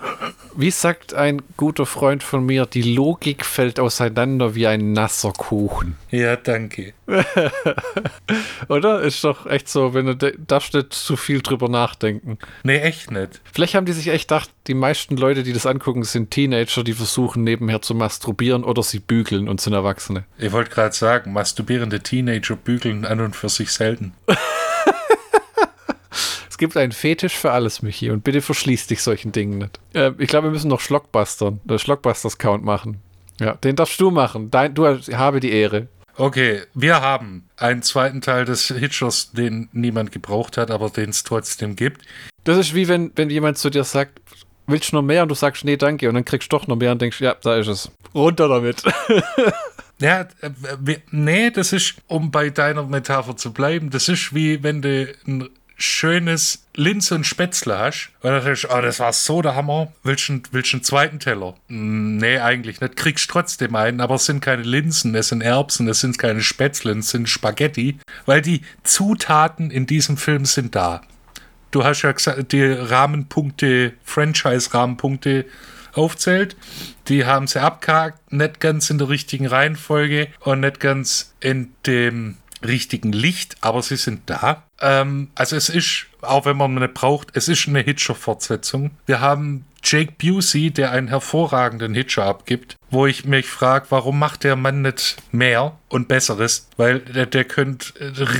Wie 0.56 0.72
sagt 0.72 1.14
ein 1.14 1.44
guter 1.56 1.86
Freund 1.86 2.24
von 2.24 2.44
mir, 2.44 2.66
die 2.66 2.82
Logik 2.82 3.46
fällt 3.46 3.80
auseinander 3.80 4.56
wie 4.56 4.66
ein 4.66 4.92
nasser 4.94 5.34
Kuchen. 5.34 5.98
Ja, 6.10 6.36
danke. 6.36 6.94
Oder? 8.70 9.02
Ist 9.02 9.24
doch 9.24 9.46
echt 9.46 9.70
so, 9.70 9.94
wenn 9.94 10.08
du 10.08 10.16
darfst 10.16 10.74
nicht 10.74 10.94
zu 10.94 11.16
viel 11.16 11.42
drüber 11.42 11.70
nachdenken. 11.70 12.40
Nee, 12.64 12.80
echt 12.80 13.12
nicht. 13.12 13.42
Vielleicht 13.54 13.76
haben 13.76 13.86
die 13.86 13.94
sich 13.94 14.08
echt 14.08 14.30
gedacht, 14.30 14.50
die 14.66 14.74
meisten 14.74 15.18
Leute, 15.18 15.44
die 15.44 15.54
das 15.54 15.68
angucken, 15.68 16.04
sind 16.04 16.32
Teenager, 16.32 16.84
die 16.84 16.94
versuchen 16.94 17.44
nebenher 17.44 17.84
zu 17.84 17.94
masturbieren 17.94 18.64
oder 18.64 18.82
sie 18.82 19.00
bügeln 19.00 19.48
und 19.48 19.62
sind 19.62 19.74
Erwachsene. 19.74 20.24
Ich 20.40 20.52
wollte 20.52 20.72
gerade 20.72 20.96
sagen, 20.96 21.34
masturbierende 21.34 22.00
Teenager 22.00 22.56
bügeln 22.56 23.06
an 23.06 23.20
und 23.20 23.36
für 23.36 23.50
sich 23.50 23.70
selten. 23.70 24.16
Es 26.56 26.58
gibt 26.58 26.78
einen 26.78 26.94
Fetisch 26.94 27.36
für 27.36 27.52
alles, 27.52 27.82
Michi, 27.82 28.12
und 28.12 28.24
bitte 28.24 28.42
verschließ 28.42 28.88
dich 28.88 29.04
solchen 29.04 29.34
Dingen 29.34 29.58
nicht. 29.58 29.78
Äh, 29.94 30.14
ich 30.20 30.30
glaube, 30.30 30.48
wir 30.48 30.52
müssen 30.52 30.70
noch 30.70 30.80
Schlockbustern, 30.80 31.60
äh, 31.68 31.78
Schlockbusters-Count 31.78 32.64
machen. 32.64 33.02
Ja, 33.42 33.56
den 33.56 33.76
darfst 33.76 34.00
du 34.00 34.10
machen. 34.10 34.52
Dein, 34.52 34.74
du 34.74 34.88
habe 34.88 35.42
die 35.42 35.52
Ehre. 35.52 35.90
Okay, 36.16 36.62
wir 36.74 37.02
haben 37.02 37.50
einen 37.58 37.82
zweiten 37.82 38.22
Teil 38.22 38.46
des 38.46 38.68
Hitchers, 38.68 39.34
den 39.34 39.68
niemand 39.74 40.14
gebraucht 40.14 40.56
hat, 40.56 40.72
aber 40.72 40.90
den 40.90 41.10
es 41.10 41.26
trotzdem 41.26 41.76
gibt. 41.76 42.04
Das 42.46 42.58
ist 42.58 42.74
wie 42.74 42.88
wenn, 42.88 43.12
wenn 43.18 43.30
jemand 43.30 43.58
zu 43.58 43.70
dir 43.70 43.84
sagt, 43.84 44.22
willst 44.66 44.94
du 44.94 44.96
noch 44.96 45.04
mehr? 45.04 45.24
Und 45.24 45.30
du 45.32 45.36
sagst, 45.36 45.66
nee, 45.66 45.76
danke. 45.76 46.08
Und 46.08 46.16
dann 46.16 46.24
kriegst 46.24 46.54
du 46.54 46.58
doch 46.58 46.68
noch 46.68 46.78
mehr 46.78 46.94
und 46.94 47.02
denkst, 47.02 47.20
ja, 47.20 47.36
da 47.36 47.58
ist 47.58 47.68
es. 47.68 47.92
Runter 48.14 48.48
damit. 48.48 48.82
ja, 50.00 50.22
äh, 50.22 50.52
nee, 51.12 51.52
das 51.52 51.74
ist, 51.74 51.96
um 52.08 52.32
bei 52.32 52.50
deiner 52.50 52.84
Metapher 52.84 53.36
zu 53.36 53.52
bleiben, 53.52 53.90
das 53.90 54.08
ist 54.08 54.34
wie 54.34 54.64
wenn 54.64 54.82
du 54.82 55.14
ein 55.28 55.50
schönes 55.76 56.66
Linse 56.76 57.16
und 57.16 57.26
Spätzle 57.26 57.78
hast. 57.78 58.12
Und 58.22 58.32
dann 58.32 58.44
denkst 58.44 58.64
du, 58.64 58.70
oh, 58.70 58.82
das 58.82 59.00
war 59.00 59.14
so 59.14 59.42
der 59.42 59.56
Hammer. 59.56 59.92
Willst 60.04 60.30
du, 60.30 60.42
willst 60.52 60.74
du 60.74 60.78
einen 60.78 60.84
zweiten 60.84 61.20
Teller? 61.20 61.56
Mm, 61.68 62.18
nee, 62.18 62.40
eigentlich 62.40 62.82
nicht. 62.82 62.96
Kriegst 62.96 63.30
trotzdem 63.30 63.76
einen, 63.76 64.02
aber 64.02 64.16
es 64.16 64.26
sind 64.26 64.42
keine 64.42 64.64
Linsen, 64.64 65.16
es 65.16 65.30
sind 65.30 65.42
Erbsen, 65.42 65.88
es 65.88 66.02
sind 66.02 66.18
keine 66.18 66.42
Spätzle, 66.42 66.94
es 66.94 67.10
sind 67.10 67.30
Spaghetti. 67.30 68.00
Weil 68.26 68.42
die 68.42 68.62
Zutaten 68.84 69.72
in 69.72 69.86
diesem 69.86 70.18
Film 70.18 70.46
sind 70.46 70.76
da. 70.76 71.02
Du 71.72 71.84
hast 71.84 72.04
ja 72.04 72.12
gesagt, 72.12 72.52
die 72.52 72.64
Rahmenpunkte, 72.64 73.94
Franchise-Rahmenpunkte 74.04 75.46
aufzählt. 75.94 76.56
Die 77.08 77.26
haben 77.26 77.48
sie 77.48 77.62
abgehakt, 77.62 78.32
nicht 78.32 78.60
ganz 78.60 78.90
in 78.90 78.98
der 78.98 79.10
richtigen 79.10 79.46
Reihenfolge 79.46 80.28
und 80.42 80.62
nicht 80.62 80.80
ganz 80.80 81.34
in 81.40 81.74
dem 81.86 82.38
richtigen 82.64 83.12
Licht, 83.12 83.58
aber 83.62 83.82
sie 83.82 83.98
sind 83.98 84.22
da. 84.26 84.64
Ähm, 84.82 85.30
also 85.36 85.56
es 85.56 85.70
ist, 85.70 86.08
auch 86.22 86.46
wenn 86.46 86.58
man 86.58 86.76
nicht 86.76 86.94
braucht, 86.94 87.30
es 87.34 87.48
ist 87.48 87.68
eine 87.68 87.80
Hitcher-Fortsetzung. 87.80 88.92
Wir 89.06 89.22
haben 89.22 89.66
Jake 89.84 90.14
Busey, 90.18 90.72
der 90.72 90.92
einen 90.92 91.08
hervorragenden 91.08 91.94
Hitcher 91.94 92.26
abgibt, 92.26 92.76
wo 92.90 93.06
ich 93.06 93.26
mich 93.26 93.46
frage, 93.46 93.86
warum 93.90 94.18
macht 94.18 94.44
der 94.44 94.56
Mann 94.56 94.82
nicht 94.82 95.18
mehr 95.32 95.78
und 95.90 96.08
Besseres? 96.08 96.68
Weil 96.76 97.00
der, 97.02 97.28
der 97.28 97.44
könnte 97.44 97.94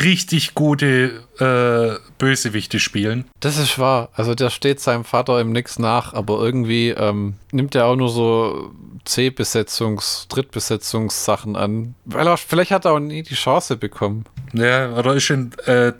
richtig 0.04 0.56
gute 0.56 1.22
äh, 1.40 2.00
Bösewichte 2.18 2.80
spielen. 2.80 3.26
Das 3.40 3.60
ist 3.60 3.78
wahr. 3.78 4.10
Also 4.14 4.34
der 4.34 4.50
steht 4.50 4.80
seinem 4.80 5.06
Vater 5.06 5.40
im 5.40 5.52
Nix 5.52 5.78
nach, 5.78 6.14
aber 6.14 6.40
irgendwie 6.40 6.90
ähm, 6.90 7.36
nimmt 7.52 7.76
er 7.76 7.86
auch 7.86 7.96
nur 7.96 8.10
so 8.10 8.74
C-Besetzungs-, 9.06 10.28
Drittbesetzungssachen 10.30 11.56
an. 11.56 11.96
Weil 12.06 12.28
er, 12.28 12.38
vielleicht 12.38 12.72
hat 12.72 12.86
er 12.86 12.94
auch 12.94 13.00
nie 13.00 13.22
die 13.24 13.36
Chance 13.36 13.78
bekommen. 13.78 14.26
Ja, 14.54 14.92
oder 14.94 15.16
ist 15.16 15.30
in 15.30 15.52
äh, 15.66 15.92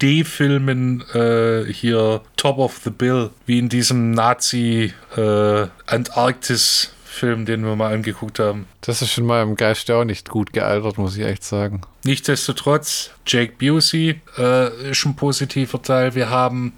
D-Filmen 0.00 1.02
äh, 1.14 1.64
hier 1.72 2.22
Top 2.36 2.58
of 2.58 2.80
the 2.84 2.90
Bill, 2.90 3.30
wie 3.46 3.58
in 3.58 3.68
diesem 3.68 4.12
Nazi-Antarktis- 4.12 6.86
äh, 6.86 6.90
Film, 7.18 7.46
den 7.46 7.64
wir 7.64 7.74
mal 7.74 7.92
angeguckt 7.92 8.38
haben. 8.38 8.66
Das 8.80 9.02
ist 9.02 9.12
schon 9.12 9.26
mal 9.26 9.42
im 9.42 9.56
Geist 9.56 9.90
auch 9.90 10.04
nicht 10.04 10.28
gut 10.28 10.52
gealtert, 10.52 10.98
muss 10.98 11.16
ich 11.16 11.24
echt 11.24 11.42
sagen. 11.42 11.80
Nichtsdestotrotz, 12.04 13.10
Jake 13.26 13.54
Busey 13.58 14.20
äh, 14.38 14.90
ist 14.90 15.04
ein 15.04 15.16
positiver 15.16 15.82
Teil. 15.82 16.14
Wir 16.14 16.30
haben 16.30 16.74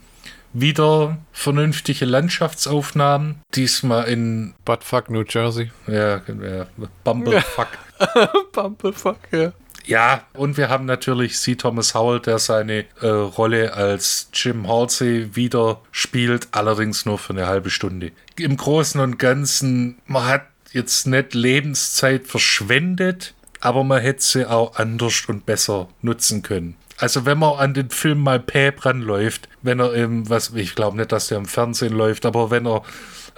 wieder 0.52 1.18
vernünftige 1.32 2.04
Landschaftsaufnahmen. 2.04 3.40
Diesmal 3.54 4.08
in 4.08 4.54
Buttfuck, 4.64 5.10
New 5.10 5.24
Jersey. 5.28 5.70
ja, 5.86 6.16
ja 6.18 6.66
Bumblefuck. 7.04 7.68
Bumblefuck, 8.52 9.18
ja. 9.32 9.52
Ja, 9.86 10.22
und 10.34 10.56
wir 10.56 10.68
haben 10.68 10.84
natürlich 10.84 11.36
C. 11.38 11.54
Thomas 11.54 11.94
Howell, 11.94 12.20
der 12.20 12.38
seine 12.38 12.84
äh, 13.00 13.06
Rolle 13.06 13.74
als 13.74 14.28
Jim 14.32 14.68
Halsey 14.68 15.34
wieder 15.34 15.80
spielt, 15.90 16.48
allerdings 16.52 17.06
nur 17.06 17.18
für 17.18 17.32
eine 17.32 17.46
halbe 17.46 17.70
Stunde. 17.70 18.12
Im 18.36 18.56
Großen 18.56 19.00
und 19.00 19.18
Ganzen, 19.18 19.98
man 20.06 20.26
hat 20.26 20.46
jetzt 20.72 21.06
nicht 21.06 21.34
Lebenszeit 21.34 22.26
verschwendet, 22.26 23.34
aber 23.60 23.82
man 23.84 24.00
hätte 24.00 24.22
sie 24.22 24.46
auch 24.48 24.76
anders 24.76 25.24
und 25.26 25.46
besser 25.46 25.88
nutzen 26.02 26.42
können. 26.42 26.76
Also 27.00 27.24
wenn 27.24 27.38
man 27.38 27.58
an 27.58 27.74
den 27.74 27.90
Film 27.90 28.20
mal 28.20 28.38
Päp 28.38 28.84
ranläuft, 28.84 29.48
wenn 29.62 29.80
er 29.80 29.94
im, 29.94 30.28
was, 30.28 30.52
ich 30.54 30.74
glaube 30.74 30.96
nicht, 30.96 31.12
dass 31.12 31.28
der 31.28 31.38
im 31.38 31.46
Fernsehen 31.46 31.94
läuft, 31.94 32.26
aber 32.26 32.50
wenn 32.50 32.66
er 32.66 32.82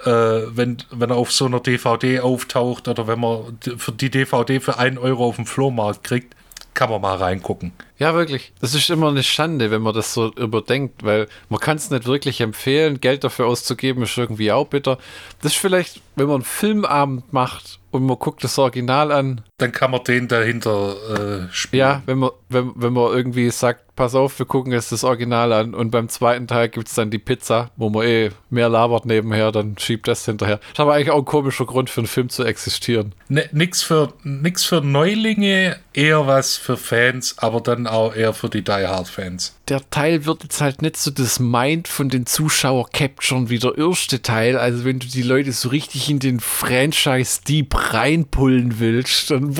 äh, 0.05 0.47
wenn, 0.55 0.77
wenn 0.91 1.11
er 1.11 1.15
auf 1.15 1.31
so 1.31 1.45
einer 1.45 1.61
DVD 1.61 2.19
auftaucht 2.19 2.87
oder 2.87 3.07
wenn 3.07 3.19
man 3.19 3.57
für 3.77 3.91
die 3.91 4.09
DVD 4.09 4.59
für 4.59 4.77
1 4.77 4.97
Euro 4.97 5.25
auf 5.25 5.37
dem 5.37 5.45
Flohmarkt 5.45 6.03
kriegt, 6.03 6.35
kann 6.73 6.89
man 6.89 7.01
mal 7.01 7.15
reingucken. 7.15 7.71
Ja, 7.99 8.15
wirklich. 8.15 8.51
Das 8.59 8.73
ist 8.73 8.89
immer 8.89 9.09
eine 9.09 9.23
Schande, 9.23 9.71
wenn 9.71 9.81
man 9.81 9.93
das 9.93 10.13
so 10.13 10.33
überdenkt, 10.33 11.03
weil 11.03 11.27
man 11.49 11.59
kann 11.59 11.77
es 11.77 11.91
nicht 11.91 12.05
wirklich 12.05 12.41
empfehlen. 12.41 12.99
Geld 12.99 13.23
dafür 13.23 13.45
auszugeben 13.45 14.03
ist 14.03 14.17
irgendwie 14.17 14.51
auch 14.51 14.67
bitter. 14.67 14.97
Das 15.41 15.53
ist 15.53 15.59
vielleicht, 15.59 16.01
wenn 16.15 16.27
man 16.27 16.37
einen 16.37 16.43
Filmabend 16.43 17.31
macht 17.31 17.79
und 17.93 18.05
man 18.05 18.17
guckt 18.17 18.43
das 18.43 18.57
Original 18.57 19.11
an. 19.11 19.41
Dann 19.57 19.71
kann 19.71 19.91
man 19.91 20.03
den 20.03 20.27
dahinter 20.27 21.45
äh, 21.45 21.47
spielen. 21.51 21.79
Ja, 21.79 22.01
wenn 22.07 22.17
man, 22.17 22.31
wenn, 22.49 22.71
wenn 22.75 22.91
man 22.91 23.13
irgendwie 23.13 23.49
sagt, 23.51 23.82
pass 23.95 24.15
auf, 24.15 24.37
wir 24.39 24.45
gucken 24.45 24.71
jetzt 24.71 24.91
das 24.91 25.03
Original 25.03 25.53
an 25.53 25.73
und 25.73 25.91
beim 25.91 26.09
zweiten 26.09 26.47
Teil 26.47 26.69
gibt 26.69 26.87
es 26.87 26.95
dann 26.95 27.11
die 27.11 27.19
Pizza, 27.19 27.69
wo 27.75 27.89
man 27.89 28.05
eh 28.05 28.31
mehr 28.49 28.69
labert 28.69 29.05
nebenher, 29.05 29.51
dann 29.51 29.77
schiebt 29.77 30.07
das 30.07 30.25
hinterher. 30.25 30.57
Das 30.57 30.69
ist 30.73 30.79
aber 30.79 30.93
eigentlich 30.93 31.11
auch 31.11 31.19
ein 31.19 31.25
komischer 31.25 31.65
Grund 31.65 31.89
für 31.89 32.01
einen 32.01 32.07
Film 32.07 32.29
zu 32.29 32.43
existieren. 32.43 33.13
Ne, 33.29 33.47
nix, 33.51 33.81
für, 33.81 34.13
nix 34.23 34.63
für 34.65 34.81
Neulinge, 34.81 35.77
eher 35.93 36.25
was 36.27 36.57
für 36.57 36.77
Fans, 36.77 37.35
aber 37.37 37.61
dann 37.61 37.87
auch 37.87 38.15
eher 38.15 38.33
für 38.33 38.49
die 38.49 38.63
Die 38.63 38.71
Hard 38.71 39.07
Fans. 39.07 39.55
der 39.67 39.87
Teil 39.89 40.25
wird 40.25 40.43
jetzt 40.43 40.61
halt 40.61 40.81
nicht 40.81 40.97
so 40.97 41.11
das 41.11 41.39
Mind 41.39 41.87
von 41.87 42.09
den 42.09 42.25
Zuschauer 42.25 42.89
capturen 42.89 43.49
wie 43.49 43.59
der 43.59 43.77
erste 43.77 44.21
Teil. 44.21 44.57
Also 44.57 44.85
wenn 44.85 44.99
du 44.99 45.07
die 45.07 45.21
Leute 45.21 45.51
so 45.51 45.69
richtig 45.69 46.09
in 46.09 46.19
den 46.19 46.39
Franchise-Deep 46.39 47.93
reinpullen 47.93 48.79
willst, 48.79 49.31
dann 49.31 49.55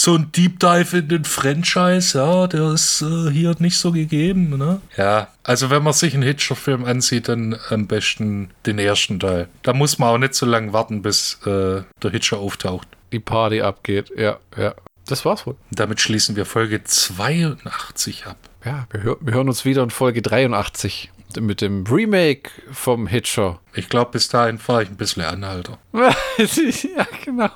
So 0.00 0.14
ein 0.14 0.30
Deep 0.30 0.60
Dive 0.60 0.98
in 0.98 1.08
den 1.08 1.24
Franchise, 1.24 2.16
ja, 2.16 2.46
der 2.46 2.74
ist 2.74 3.02
äh, 3.02 3.32
hier 3.32 3.56
nicht 3.60 3.78
so 3.78 3.92
gegeben, 3.92 4.56
ne? 4.56 4.80
Ja, 4.96 5.28
also 5.42 5.70
wenn 5.70 5.82
man 5.82 5.92
sich 5.92 6.14
einen 6.14 6.22
Hitcher-Film 6.22 6.84
ansieht, 6.84 7.28
dann 7.28 7.58
am 7.70 7.86
besten 7.86 8.50
den 8.66 8.78
ersten 8.78 9.20
Teil. 9.20 9.48
Da 9.62 9.72
muss 9.72 9.98
man 9.98 10.08
auch 10.10 10.18
nicht 10.18 10.34
so 10.34 10.46
lange 10.46 10.72
warten, 10.72 11.02
bis 11.02 11.40
äh, 11.46 11.82
der 12.02 12.10
Hitcher 12.10 12.38
auftaucht. 12.38 12.88
die 13.12 13.20
Party 13.20 13.62
abgeht. 13.62 14.12
Ja, 14.16 14.38
ja. 14.56 14.74
Das 15.06 15.24
war's 15.24 15.46
wohl. 15.46 15.56
Damit 15.70 16.00
schließen 16.00 16.36
wir 16.36 16.44
Folge 16.44 16.84
82 16.84 18.26
ab. 18.26 18.36
Ja, 18.64 18.86
wir, 18.90 19.02
hör, 19.02 19.16
wir 19.20 19.32
hören 19.32 19.48
uns 19.48 19.64
wieder 19.64 19.82
in 19.82 19.90
Folge 19.90 20.20
83 20.20 21.10
mit 21.40 21.60
dem 21.60 21.84
Remake 21.86 22.50
vom 22.72 23.06
Hitcher. 23.06 23.60
Ich 23.74 23.88
glaube, 23.88 24.12
bis 24.12 24.28
dahin 24.28 24.58
fahre 24.58 24.82
ich 24.82 24.90
ein 24.90 24.96
bisschen 24.96 25.22
Anhalter. 25.22 25.78
ja, 25.92 27.06
genau. 27.24 27.50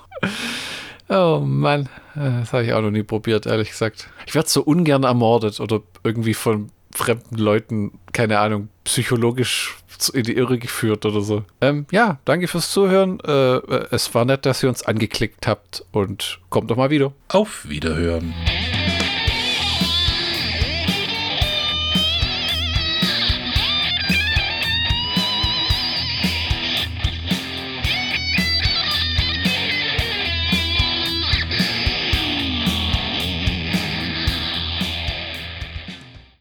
Oh 1.08 1.40
Mann, 1.44 1.88
Äh, 2.14 2.40
das 2.40 2.52
habe 2.52 2.64
ich 2.64 2.72
auch 2.72 2.82
noch 2.82 2.90
nie 2.90 3.02
probiert, 3.02 3.46
ehrlich 3.46 3.70
gesagt. 3.70 4.08
Ich 4.26 4.34
werde 4.34 4.48
so 4.48 4.62
ungern 4.62 5.04
ermordet 5.04 5.60
oder 5.60 5.80
irgendwie 6.04 6.34
von 6.34 6.70
fremden 6.94 7.36
Leuten, 7.38 7.98
keine 8.12 8.38
Ahnung, 8.38 8.68
psychologisch 8.84 9.76
in 10.12 10.24
die 10.24 10.36
Irre 10.36 10.58
geführt 10.58 11.06
oder 11.06 11.20
so. 11.20 11.44
Ähm, 11.60 11.86
ja, 11.90 12.18
danke 12.24 12.48
fürs 12.48 12.70
Zuhören. 12.70 13.20
Äh, 13.20 13.56
äh, 13.56 13.86
es 13.90 14.14
war 14.14 14.24
nett, 14.24 14.44
dass 14.46 14.62
ihr 14.62 14.68
uns 14.68 14.82
angeklickt 14.82 15.46
habt 15.46 15.84
und 15.92 16.40
kommt 16.50 16.70
doch 16.70 16.76
mal 16.76 16.90
wieder. 16.90 17.12
Auf 17.28 17.68
Wiederhören. 17.68 18.34